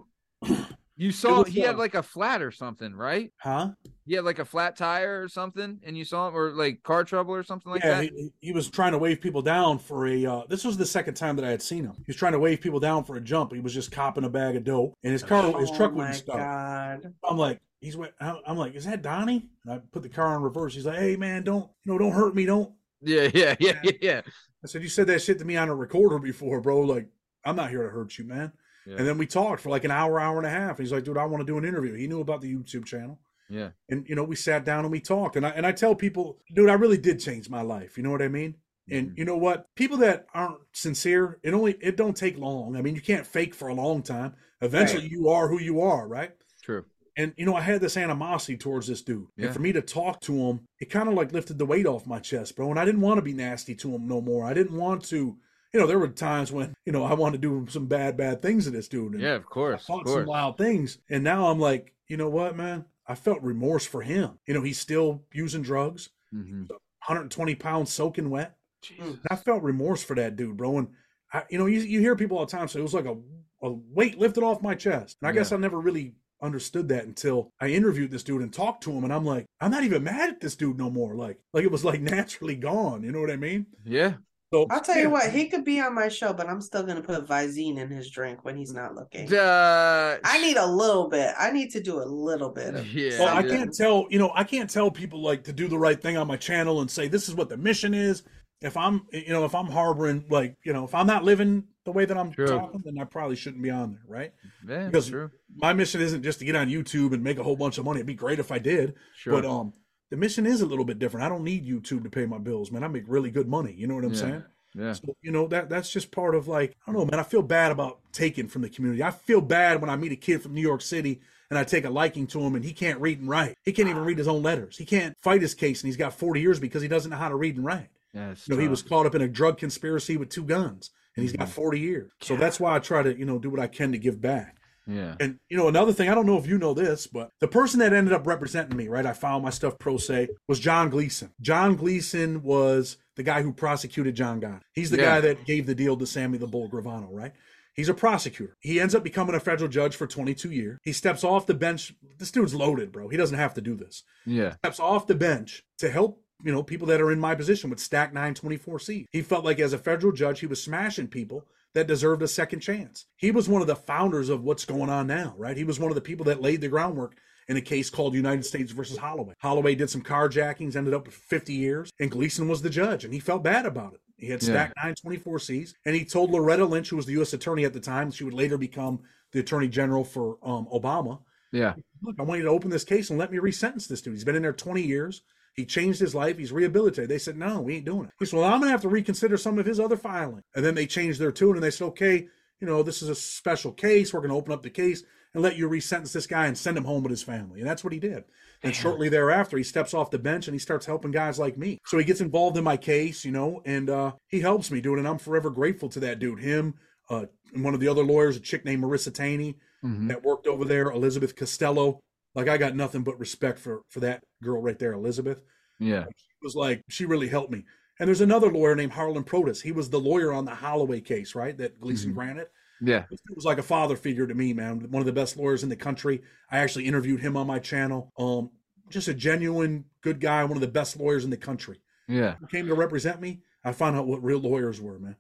You 0.96 1.12
saw 1.12 1.40
was 1.40 1.52
he 1.52 1.62
had 1.62 1.78
like 1.78 1.96
a 1.96 2.04
flat 2.04 2.42
or 2.42 2.52
something, 2.52 2.94
right? 2.94 3.32
Huh? 3.38 3.72
He 4.06 4.14
had 4.14 4.26
like 4.26 4.38
a 4.38 4.46
flat 4.46 4.76
tire 4.76 5.24
or 5.24 5.28
something, 5.28 5.80
and 5.84 5.98
you 5.98 6.06
saw 6.06 6.28
him, 6.28 6.38
or 6.38 6.52
like 6.52 6.84
car 6.84 7.04
trouble 7.04 7.34
or 7.34 7.42
something 7.44 7.72
like 7.72 7.84
yeah, 7.84 8.02
that. 8.02 8.12
he, 8.12 8.32
he 8.42 8.52
was 8.52 8.70
trying 8.70 8.92
to 8.92 9.00
wave 9.00 9.20
people 9.20 9.42
down 9.42 9.80
for 9.80 10.06
a. 10.06 10.24
Uh, 10.26 10.42
this 10.50 10.64
was 10.64 10.78
the 10.78 10.86
second 10.86 11.16
time 11.16 11.36
that 11.38 11.46
I 11.46 11.50
had 11.50 11.64
seen 11.64 11.84
him. 11.84 11.94
He 11.98 12.04
was 12.08 12.16
trying 12.16 12.34
to 12.34 12.40
wave 12.40 12.62
people 12.62 12.80
down 12.80 13.04
for 13.06 13.16
a 13.16 13.22
jump. 13.22 13.54
He 13.54 13.60
was 13.60 13.74
just 13.74 13.92
copping 13.92 14.24
a 14.24 14.30
bag 14.30 14.56
of 14.56 14.64
dope, 14.66 14.94
and 15.04 15.12
his 15.12 15.24
car, 15.24 15.60
his 15.60 15.72
oh 15.72 15.76
truck 15.76 15.94
my 15.94 15.98
wouldn't 15.98 16.16
start. 16.16 16.40
god. 16.40 17.14
I'm 17.28 17.38
like, 17.38 17.60
he's. 17.82 17.98
wa- 17.98 18.10
I'm 18.20 18.38
I'm 18.46 18.58
like, 18.58 18.76
is 18.76 18.86
that 18.86 19.02
Donnie? 19.02 19.50
And 19.66 19.74
I 19.74 19.82
put 19.92 20.04
the 20.04 20.10
car 20.10 20.36
in 20.36 20.44
reverse. 20.44 20.76
He's 20.76 20.86
like, 20.86 21.00
hey 21.00 21.16
man, 21.16 21.44
don't 21.44 21.70
you 21.86 21.92
know, 21.92 21.98
don't 21.98 22.12
hurt 22.12 22.36
me, 22.36 22.46
don't. 22.46 22.72
Yeah, 23.02 23.30
yeah, 23.34 23.56
yeah, 23.60 23.80
yeah, 23.84 23.92
yeah. 24.00 24.22
I 24.64 24.68
said, 24.68 24.84
you 24.84 24.90
said 24.90 25.08
that 25.08 25.24
shit 25.24 25.40
to 25.40 25.46
me 25.46 25.58
on 25.58 25.70
a 25.70 25.76
recorder 25.76 26.20
before, 26.20 26.62
bro. 26.62 26.82
Like, 26.82 27.08
I'm 27.44 27.56
not 27.56 27.72
here 27.72 27.84
to 27.84 27.90
hurt 27.90 28.18
you, 28.18 28.26
man. 28.26 28.52
Yeah. 28.86 28.96
And 28.98 29.08
then 29.08 29.18
we 29.18 29.26
talked 29.28 29.62
for 29.62 29.70
like 29.70 29.84
an 29.86 29.92
hour, 29.92 30.20
hour 30.20 30.38
and 30.38 30.46
a 30.46 30.50
half. 30.50 30.78
And 30.78 30.86
He's 30.86 30.92
like, 30.92 31.04
dude, 31.06 31.18
I 31.18 31.26
want 31.26 31.42
to 31.42 31.46
do 31.52 31.58
an 31.58 31.66
interview. 31.66 31.94
He 31.94 32.08
knew 32.08 32.20
about 32.22 32.42
the 32.42 32.54
YouTube 32.54 32.86
channel. 32.86 33.20
Yeah. 33.50 33.72
and 33.90 34.08
you 34.08 34.16
know 34.16 34.24
we 34.24 34.36
sat 34.38 34.64
down 34.66 34.84
and 34.86 34.92
we 34.92 35.00
talked 35.02 35.36
and 35.36 35.46
I 35.46 35.50
and 35.50 35.68
I 35.68 35.74
tell 35.74 35.94
people, 35.94 36.40
dude, 36.56 36.70
I 36.70 36.74
really 36.74 36.98
did 36.98 37.20
change 37.20 37.50
my 37.50 37.62
life. 37.62 37.98
You 37.98 38.04
know 38.04 38.10
what 38.10 38.22
I 38.22 38.30
mean? 38.30 38.56
And 38.90 39.12
Mhm. 39.12 39.18
you 39.18 39.26
know 39.26 39.38
what? 39.38 39.68
People 39.76 39.98
that 39.98 40.26
aren't 40.34 40.60
sincere, 40.72 41.40
it 41.44 41.54
only 41.54 41.74
it 41.82 41.96
don't 41.98 42.16
take 42.18 42.38
long. 42.38 42.76
I 42.76 42.82
mean, 42.82 42.96
you 42.96 43.02
can't 43.02 43.28
fake 43.28 43.54
for 43.54 43.68
a 43.68 43.74
long 43.74 44.02
time. 44.02 44.34
Eventually, 44.62 45.04
Right. 45.04 45.12
you 45.12 45.30
are 45.30 45.50
who 45.50 45.60
you 45.60 45.82
are, 45.82 46.08
right? 46.08 46.32
True. 46.64 46.86
And 47.16 47.34
you 47.38 47.46
know, 47.46 47.56
I 47.56 47.62
had 47.62 47.82
this 47.82 47.98
animosity 47.98 48.58
towards 48.58 48.88
this 48.88 49.04
dude, 49.04 49.28
Yeah. 49.36 49.46
and 49.48 49.54
for 49.54 49.62
me 49.62 49.72
to 49.74 49.82
talk 49.82 50.22
to 50.22 50.34
him, 50.34 50.62
it 50.80 50.90
kind 50.90 51.08
of 51.10 51.14
like 51.14 51.32
lifted 51.34 51.60
the 51.60 51.66
weight 51.66 51.86
off 51.86 52.08
my 52.08 52.20
chest, 52.20 52.56
bro. 52.56 52.72
And 52.72 52.80
I 52.80 52.86
didn't 52.86 53.02
want 53.02 53.18
to 53.20 53.22
be 53.24 53.34
nasty 53.34 53.76
to 53.76 53.94
him 53.94 54.08
no 54.08 54.20
more. 54.22 54.46
I 54.46 54.54
didn't 54.56 54.78
want 54.78 55.04
to. 55.10 55.38
You 55.74 55.80
know, 55.80 55.88
there 55.88 56.00
were 56.00 56.08
times 56.08 56.52
when 56.52 56.76
you 56.86 56.92
know 56.92 57.04
I 57.04 57.14
wanted 57.14 57.42
to 57.42 57.48
do 57.66 57.72
some 57.72 57.88
bad, 57.88 58.16
bad 58.16 58.42
things 58.42 58.66
to 58.66 58.72
this 58.72 58.88
dude. 58.88 59.14
And 59.14 59.22
Yeah, 59.22 59.36
of 59.36 59.42
I 59.42 59.46
course, 59.46 59.82
of 59.82 59.88
thought 59.88 60.08
some 60.08 60.26
wild 60.26 60.58
things. 60.58 61.00
And 61.10 61.24
now 61.24 61.48
I'm 61.48 61.60
like, 61.60 61.94
you 62.08 62.18
know 62.18 62.30
what, 62.30 62.56
man? 62.56 62.86
I 63.08 63.16
felt 63.16 63.42
remorse 63.42 63.86
for 63.86 64.02
him. 64.02 64.40
You 64.48 64.54
know, 64.54 64.62
he's 64.62 64.80
still 64.80 65.24
using 65.34 65.62
drugs, 65.64 66.10
Mhm. 66.34 66.70
120 66.70 67.56
pounds 67.56 67.92
soaking 67.92 68.30
wet. 68.30 68.56
Jesus. 68.82 69.18
I 69.30 69.36
felt 69.36 69.64
remorse 69.64 70.04
for 70.04 70.16
that 70.16 70.36
dude, 70.36 70.58
bro. 70.58 70.78
And 70.78 70.88
I, 71.34 71.44
you 71.50 71.58
know, 71.58 71.66
you, 71.66 71.80
you 71.80 72.00
hear 72.00 72.16
people 72.16 72.38
all 72.38 72.46
the 72.46 72.52
time 72.52 72.68
say 72.68 72.80
it 72.80 72.84
was 72.84 72.94
like 72.94 73.06
a, 73.06 73.18
a 73.62 73.72
weight 73.72 74.20
lifted 74.20 74.44
off 74.44 74.62
my 74.62 74.76
chest. 74.76 75.18
And 75.22 75.28
I 75.28 75.32
guess 75.32 75.52
I 75.52 75.58
never 75.58 75.80
really 75.80 76.16
understood 76.42 76.90
that 76.90 77.06
until 77.06 77.50
I 77.60 77.70
interviewed 77.70 78.12
this 78.12 78.24
dude 78.24 78.42
and 78.42 78.54
talked 78.54 78.84
to 78.84 78.92
him. 78.92 79.04
And 79.06 79.14
I'm 79.14 79.26
like, 79.26 79.46
I'm 79.62 79.72
not 79.72 79.84
even 79.84 80.04
mad 80.04 80.30
at 80.30 80.40
this 80.42 80.56
dude 80.56 80.78
no 80.78 80.90
more. 80.90 81.16
Like, 81.16 81.40
like 81.54 81.64
it 81.64 81.72
was 81.72 81.84
like 81.86 82.02
naturally 82.18 82.56
gone. 82.56 83.04
You 83.04 83.12
know 83.12 83.22
what 83.22 83.32
I 83.32 83.38
mean? 83.38 83.66
Yeah. 83.86 84.16
So 84.54 84.68
I'll 84.70 84.82
tell 84.82 84.98
you 84.98 85.10
what, 85.10 85.32
he 85.32 85.48
could 85.48 85.66
be 85.66 85.80
on 85.82 85.96
my 85.96 86.10
show, 86.10 86.32
but 86.32 86.48
I'm 86.48 86.62
still 86.62 86.84
gonna 86.84 87.02
put 87.02 87.26
Visine 87.26 87.78
in 87.80 87.90
his 87.90 88.10
drink 88.12 88.46
when 88.46 88.56
he's 88.56 88.72
not 88.72 88.94
looking. 88.94 89.34
Uh, 89.34 90.18
I 90.24 90.40
need 90.42 90.58
a 90.58 90.66
little 90.68 91.10
bit. 91.10 91.34
I 91.40 91.52
need 91.52 91.72
to 91.72 91.82
do 91.82 91.98
a 92.02 92.06
little 92.06 92.50
bit 92.50 92.76
of 92.76 92.88
Yeah. 92.94 93.20
Well, 93.20 93.36
I 93.36 93.42
can't 93.42 93.74
tell, 93.74 94.06
you 94.12 94.20
know, 94.20 94.32
I 94.36 94.44
can't 94.44 94.70
tell 94.70 94.92
people 94.92 95.22
like 95.24 95.44
to 95.46 95.54
do 95.54 95.68
the 95.68 95.78
right 95.80 96.00
thing 96.00 96.18
on 96.18 96.28
my 96.28 96.38
channel 96.38 96.82
and 96.82 96.92
say 96.92 97.08
this 97.08 97.28
is 97.28 97.34
what 97.36 97.50
the 97.50 97.58
mission 97.58 97.94
is. 97.96 98.24
If 98.62 98.78
I'm, 98.78 99.08
you 99.12 99.30
know, 99.30 99.44
if 99.44 99.56
I'm 99.56 99.66
harboring 99.68 100.26
like, 100.30 100.56
you 100.64 100.72
know, 100.72 100.86
if 100.86 100.94
I'm 100.96 101.08
not 101.08 101.24
living 101.24 101.64
the 101.84 101.92
way 101.92 102.06
that 102.06 102.16
I'm 102.18 102.32
True. 102.32 102.48
talking, 102.48 102.82
then 102.86 102.98
I 103.00 103.04
probably 103.04 103.36
shouldn't 103.36 103.62
be 103.62 103.70
on 103.72 103.92
there, 103.92 104.04
right? 104.08 104.34
Yeah, 104.68 104.86
Because 104.86 105.10
true. 105.10 105.32
my 105.56 105.74
mission 105.74 106.00
isn't 106.00 106.24
just 106.24 106.40
to 106.40 106.46
get 106.46 106.56
on 106.56 106.70
YouTube 106.70 107.14
and 107.14 107.22
make 107.22 107.40
a 107.40 107.44
whole 107.44 107.58
bunch 107.58 107.78
of 107.78 107.84
money. 107.86 107.98
It'd 107.98 108.08
be 108.08 108.14
great 108.14 108.40
if 108.40 108.52
I 108.54 108.60
did, 108.60 108.94
Sure. 109.18 109.34
but 109.34 109.46
um, 109.46 109.74
the 110.14 110.18
mission 110.18 110.46
is 110.46 110.62
a 110.62 110.66
little 110.68 110.86
bit 110.86 111.00
different. 111.00 111.26
I 111.26 111.30
don't 111.30 111.44
need 111.44 111.68
YouTube 111.68 112.04
to 112.04 112.10
pay 112.12 112.28
my 112.28 112.38
bills, 112.38 112.72
man. 112.72 112.84
I 112.84 112.88
make 112.88 113.06
really 113.08 113.32
good 113.32 113.48
money. 113.48 113.74
You 113.76 113.88
know 113.88 113.96
what 113.96 114.04
I'm 114.04 114.14
Yeah. 114.14 114.20
saying? 114.20 114.44
yeah. 114.76 114.94
So, 114.94 115.16
you 115.24 115.32
know 115.32 115.48
that 115.48 115.70
that's 115.70 115.92
just 115.92 116.12
part 116.12 116.36
of 116.36 116.48
like 116.48 116.76
I 116.86 116.92
don't 116.92 117.00
know, 117.00 117.06
man. 117.10 117.20
I 117.20 117.24
feel 117.24 117.42
bad 117.42 117.72
about 117.72 117.98
taking 118.12 118.48
from 118.48 118.62
the 118.62 118.70
community. 118.70 119.02
I 119.02 119.10
feel 119.10 119.42
bad 119.42 119.82
when 119.82 119.90
I 119.90 119.96
meet 119.96 120.12
a 120.12 120.16
kid 120.16 120.44
from 120.44 120.54
New 120.54 120.62
York 120.62 120.82
City 120.82 121.20
and 121.50 121.58
I 121.58 121.64
take 121.64 121.84
a 121.86 121.90
liking 121.90 122.28
to 122.28 122.40
him 122.42 122.54
and 122.54 122.64
he 122.64 122.74
can't 122.74 123.02
read 123.02 123.22
and 123.22 123.28
write. 123.28 123.58
He 123.66 123.72
can't 123.72 123.90
even 123.90 124.04
read 124.06 124.20
his 124.20 124.28
own 124.28 124.44
letters. 124.44 124.78
He 124.78 124.86
can't 124.86 125.18
fight 125.24 125.42
his 125.42 125.56
case 125.56 125.82
and 125.82 125.88
he's 125.88 125.98
got 125.98 126.14
40 126.14 126.40
years 126.40 126.60
because 126.60 126.84
he 126.84 126.88
doesn't 126.88 127.10
know 127.10 127.18
how 127.18 127.30
to 127.30 127.36
read 127.36 127.56
and 127.56 127.66
write. 127.66 127.90
Yeah, 128.14 128.36
You 128.46 128.56
know, 128.56 128.62
he 128.62 128.68
was 128.68 128.84
caught 128.84 129.08
up 129.08 129.16
in 129.16 129.24
a 129.24 129.28
drug 129.28 129.58
conspiracy 129.58 130.16
with 130.16 130.30
two 130.30 130.44
guns 130.44 130.92
and 131.16 131.24
he's 131.24 131.34
got 131.34 131.48
mm. 131.48 131.52
40 131.54 131.80
years. 131.80 132.12
So 132.22 132.36
that's 132.36 132.60
why 132.60 132.76
I 132.76 132.80
try 132.80 133.02
to, 133.02 133.18
you 133.18 133.26
know, 133.26 133.40
do 133.40 133.50
what 133.50 133.60
I 133.60 133.66
can 133.66 133.92
to 133.94 133.98
give 133.98 134.22
back. 134.22 134.58
Yeah. 134.86 135.16
And 135.20 135.40
you 135.50 135.58
know, 135.58 135.68
another 135.68 135.94
thing, 135.94 136.10
I 136.10 136.16
don't 136.16 136.26
know 136.26 136.38
if 136.38 136.48
you 136.48 136.58
know 136.58 136.74
this, 136.74 137.08
but 137.08 137.30
the 137.40 137.48
person 137.48 137.80
that 137.80 137.94
ended 137.94 138.14
up 138.14 138.28
representing 138.28 138.76
me, 138.76 138.88
right? 138.88 139.06
I 139.06 139.14
filed 139.14 139.44
my 139.44 139.50
stuff 139.50 139.80
pro 139.80 139.98
se, 139.98 140.28
was 140.48 140.60
John 140.60 140.90
Gleeson. 140.90 141.32
John 141.42 141.76
Gleeson 141.76 142.44
was 142.44 142.98
the 143.16 143.24
guy 143.24 143.42
who 143.42 143.54
prosecuted 143.54 144.16
John 144.16 144.42
Gotti. 144.42 144.62
He's 144.74 144.90
the 144.90 144.98
Yeah. 144.98 145.04
guy 145.04 145.22
that 145.22 145.46
gave 145.46 145.66
the 145.68 145.76
deal 145.76 145.96
to 145.98 146.06
Sammy 146.06 146.38
the 146.38 146.48
Bull 146.48 146.70
Gravano, 146.70 147.08
right? 147.12 147.32
He's 147.76 147.90
a 147.90 147.94
prosecutor. 147.94 148.56
He 148.60 148.80
ends 148.80 148.94
up 148.94 149.04
becoming 149.04 149.34
a 149.36 149.40
federal 149.40 149.70
judge 149.70 149.96
for 149.96 150.06
22 150.06 150.52
years. 150.52 150.78
He 150.84 150.92
steps 150.94 151.24
off 151.24 151.48
the 151.48 151.56
bench. 151.56 151.94
This 152.20 152.30
dude's 152.32 152.54
loaded, 152.54 152.92
bro. 152.92 153.08
He 153.10 153.18
doesn't 153.18 153.38
have 153.38 153.54
to 153.56 153.62
do 153.62 153.76
this. 153.76 154.04
Yeah. 154.28 154.56
Steps 154.58 154.80
off 154.80 155.08
the 155.08 155.16
bench 155.16 155.64
to 155.80 155.90
help, 155.90 156.22
you 156.44 156.52
know, 156.52 156.62
people 156.62 156.86
that 156.88 157.02
are 157.02 157.12
in 157.12 157.20
my 157.20 157.34
position 157.34 157.72
with 157.72 157.80
Stack 157.80 158.14
924C. 158.14 159.06
He 159.12 159.22
felt 159.24 159.44
like 159.46 159.60
as 159.60 159.74
a 159.74 159.80
federal 159.80 160.12
judge, 160.14 160.40
he 160.42 160.46
was 160.46 160.62
smashing 160.62 161.08
people 161.08 161.48
that 161.74 161.88
deserved 161.88 162.22
a 162.22 162.28
second 162.28 162.60
chance. 162.60 163.06
He 163.18 163.32
was 163.32 163.50
one 163.50 163.62
of 163.62 163.68
the 163.68 163.76
founders 163.76 164.30
of 164.30 164.44
what's 164.44 164.66
going 164.66 164.90
on 164.90 165.08
now, 165.08 165.34
right? 165.38 165.58
He 165.58 165.64
was 165.64 165.80
one 165.80 165.92
of 165.92 165.96
the 165.96 166.02
people 166.02 166.26
that 166.26 166.42
laid 166.42 166.62
the 166.62 166.68
groundwork 166.68 167.16
in 167.48 167.58
a 167.58 167.62
case 167.62 167.90
called 167.90 168.14
United 168.14 168.46
States 168.46 168.72
versus 168.72 168.98
Holloway. 168.98 169.34
Holloway 169.40 169.76
did 169.76 169.90
some 169.90 170.02
carjackings, 170.02 170.76
ended 170.76 170.94
up 170.94 171.06
with 171.06 171.16
50 171.16 171.54
years, 171.54 171.92
and 172.00 172.10
Gleeson 172.12 172.48
was 172.48 172.62
the 172.62 172.70
judge, 172.70 173.04
and 173.04 173.14
he 173.14 173.20
felt 173.20 173.44
bad 173.44 173.66
about 173.66 173.94
it. 173.94 174.00
He 174.18 174.28
had 174.28 174.42
Yeah. 174.42 174.50
stacked 174.50 174.78
924Cs, 174.78 175.74
and 175.86 175.96
he 175.96 176.06
told 176.06 176.32
Loretta 176.32 176.66
Lynch, 176.66 176.90
who 176.90 176.96
was 176.96 177.06
the 177.06 177.12
U.S. 177.14 177.34
attorney 177.34 177.66
at 177.66 177.74
the 177.74 177.80
time, 177.80 178.12
she 178.12 178.24
would 178.24 178.34
later 178.34 178.58
become 178.58 179.02
the 179.32 179.40
attorney 179.40 179.68
general 179.68 180.04
for 180.06 180.38
um, 180.44 180.68
Obama. 180.72 181.20
Yeah. 181.52 181.74
Look, 182.02 182.16
I 182.20 182.24
want 182.24 182.40
you 182.40 182.46
to 182.46 182.52
open 182.52 182.70
this 182.70 182.84
case 182.84 183.10
and 183.10 183.20
let 183.20 183.32
me 183.32 183.40
resentence 183.40 183.88
this 183.88 184.02
dude. 184.02 184.14
He's 184.14 184.24
been 184.24 184.36
in 184.36 184.42
there 184.44 184.54
20 184.54 184.82
years. 184.82 185.24
He 185.56 185.66
changed 185.66 186.00
his 186.00 186.16
life. 186.16 186.38
He's 186.38 186.52
rehabilitated. 186.52 187.10
They 187.10 187.20
said, 187.20 187.38
no, 187.38 187.62
we 187.62 187.76
ain't 187.76 187.86
doing 187.86 188.06
it. 188.06 188.12
He 188.20 188.26
said, 188.26 188.38
well, 188.40 188.46
I'm 188.46 188.60
going 188.60 188.70
to 188.70 188.72
have 188.72 188.82
to 188.82 188.90
reconsider 188.90 189.38
some 189.38 189.60
of 189.60 189.66
his 189.66 189.80
other 189.80 189.98
filing. 189.98 190.42
And 190.56 190.66
then 190.66 190.76
they 190.76 190.88
changed 190.88 191.20
their 191.20 191.32
tune 191.32 191.56
and 191.56 191.64
they 191.64 191.72
said, 191.72 191.86
okay, 191.86 192.28
you 192.60 192.68
know, 192.68 192.82
this 192.82 193.02
is 193.02 193.10
a 193.10 193.16
special 193.16 193.72
case. 193.72 194.14
We're 194.14 194.22
going 194.22 194.32
to 194.32 194.36
open 194.38 194.54
up 194.54 194.64
the 194.64 194.70
case 194.70 195.04
and 195.34 195.44
let 195.44 195.58
you 195.58 195.68
resentence 195.68 196.14
this 196.14 196.28
guy 196.28 196.48
and 196.48 196.58
send 196.58 196.78
him 196.78 196.86
home 196.86 197.04
with 197.04 197.10
his 197.12 197.24
family. 197.24 197.60
And 197.60 197.70
that's 197.70 197.84
what 197.84 197.94
he 197.94 198.00
did. 198.00 198.24
And 198.64 198.74
shortly 198.74 199.10
thereafter, 199.10 199.58
he 199.58 199.64
steps 199.64 199.94
off 199.94 200.10
the 200.12 200.20
bench 200.20 200.48
and 200.48 200.56
he 200.56 200.60
starts 200.60 200.86
helping 200.86 201.12
guys 201.12 201.38
like 201.38 201.58
me. 201.58 201.80
So 201.86 201.98
he 201.98 202.04
gets 202.06 202.22
involved 202.22 202.58
in 202.58 202.64
my 202.64 202.78
case, 202.78 203.26
you 203.26 203.32
know, 203.32 203.62
and 203.66 203.90
uh, 203.90 204.14
he 204.28 204.40
helps 204.40 204.72
me 204.72 204.80
do 204.80 204.96
it. 204.96 205.00
And 205.00 205.08
I'm 205.08 205.18
forever 205.18 205.50
grateful 205.50 205.90
to 205.90 206.00
that 206.02 206.20
dude. 206.20 206.40
Him, 206.40 206.76
uh, 207.10 207.26
and 207.54 207.64
one 207.64 207.74
of 207.74 207.80
the 207.80 207.90
other 207.90 208.04
lawyers, 208.04 208.38
a 208.38 208.40
chick 208.40 208.64
named 208.66 208.84
Marissa 208.84 209.14
Taney 209.14 209.58
Mhm. 209.84 210.08
that 210.08 210.24
worked 210.24 210.48
over 210.48 210.64
there, 210.64 210.90
Elizabeth 210.92 211.36
Costello. 211.36 212.00
Like 212.36 212.48
I 212.48 212.58
got 212.58 212.76
nothing 212.76 213.04
but 213.04 213.20
respect 213.20 213.60
for 213.60 213.82
for 213.90 214.00
that 214.00 214.24
girl 214.44 214.62
right 214.62 214.78
there, 214.78 214.94
Elizabeth. 214.94 215.42
Yeah. 215.80 216.06
She 216.16 216.26
was 216.42 216.56
like 216.56 216.84
she 216.90 217.06
really 217.06 217.28
helped 217.28 217.52
me. 217.52 217.64
And 218.00 218.08
there's 218.08 218.22
another 218.22 218.52
lawyer 218.52 218.76
named 218.76 218.92
Harlan 218.92 219.24
Protass. 219.24 219.62
He 219.62 219.72
was 219.72 219.90
the 219.90 220.00
lawyer 220.00 220.34
on 220.34 220.46
the 220.46 220.56
Holloway 220.56 221.02
case, 221.02 221.36
right? 221.36 221.58
That 221.58 221.80
Gleeson 221.80 222.12
Mhm. 222.12 222.16
granted. 222.16 222.48
Yeah. 222.82 223.06
He 223.10 223.18
was 223.36 223.46
like 223.46 223.60
a 223.60 223.64
father 223.64 223.96
figure 223.96 224.28
to 224.28 224.34
me, 224.34 224.52
man. 224.54 224.90
One 224.92 225.02
of 225.02 225.06
the 225.06 225.14
best 225.14 225.38
lawyers 225.38 225.64
in 225.64 225.70
the 225.70 225.76
country. 225.76 226.22
I 226.52 226.58
actually 226.60 226.86
interviewed 226.86 227.22
him 227.22 227.38
on 227.38 227.48
my 227.48 227.60
channel. 227.60 228.12
Um, 228.18 228.50
just 228.90 229.08
a 229.08 229.14
genuine 229.14 229.86
good 230.02 230.20
guy, 230.20 230.44
one 230.44 230.58
of 230.58 230.62
the 230.62 230.68
best 230.68 230.98
lawyers 231.00 231.24
in 231.24 231.30
the 231.30 231.38
country. 231.38 231.82
Yeah. 232.08 232.36
Who 232.36 232.48
came 232.48 232.68
to 232.68 232.74
represent 232.76 233.22
me? 233.22 233.42
I 233.64 233.72
found 233.72 233.96
out 233.96 234.08
what 234.08 234.24
real 234.24 234.40
lawyers 234.40 234.82
were, 234.82 235.00
man 235.00 235.16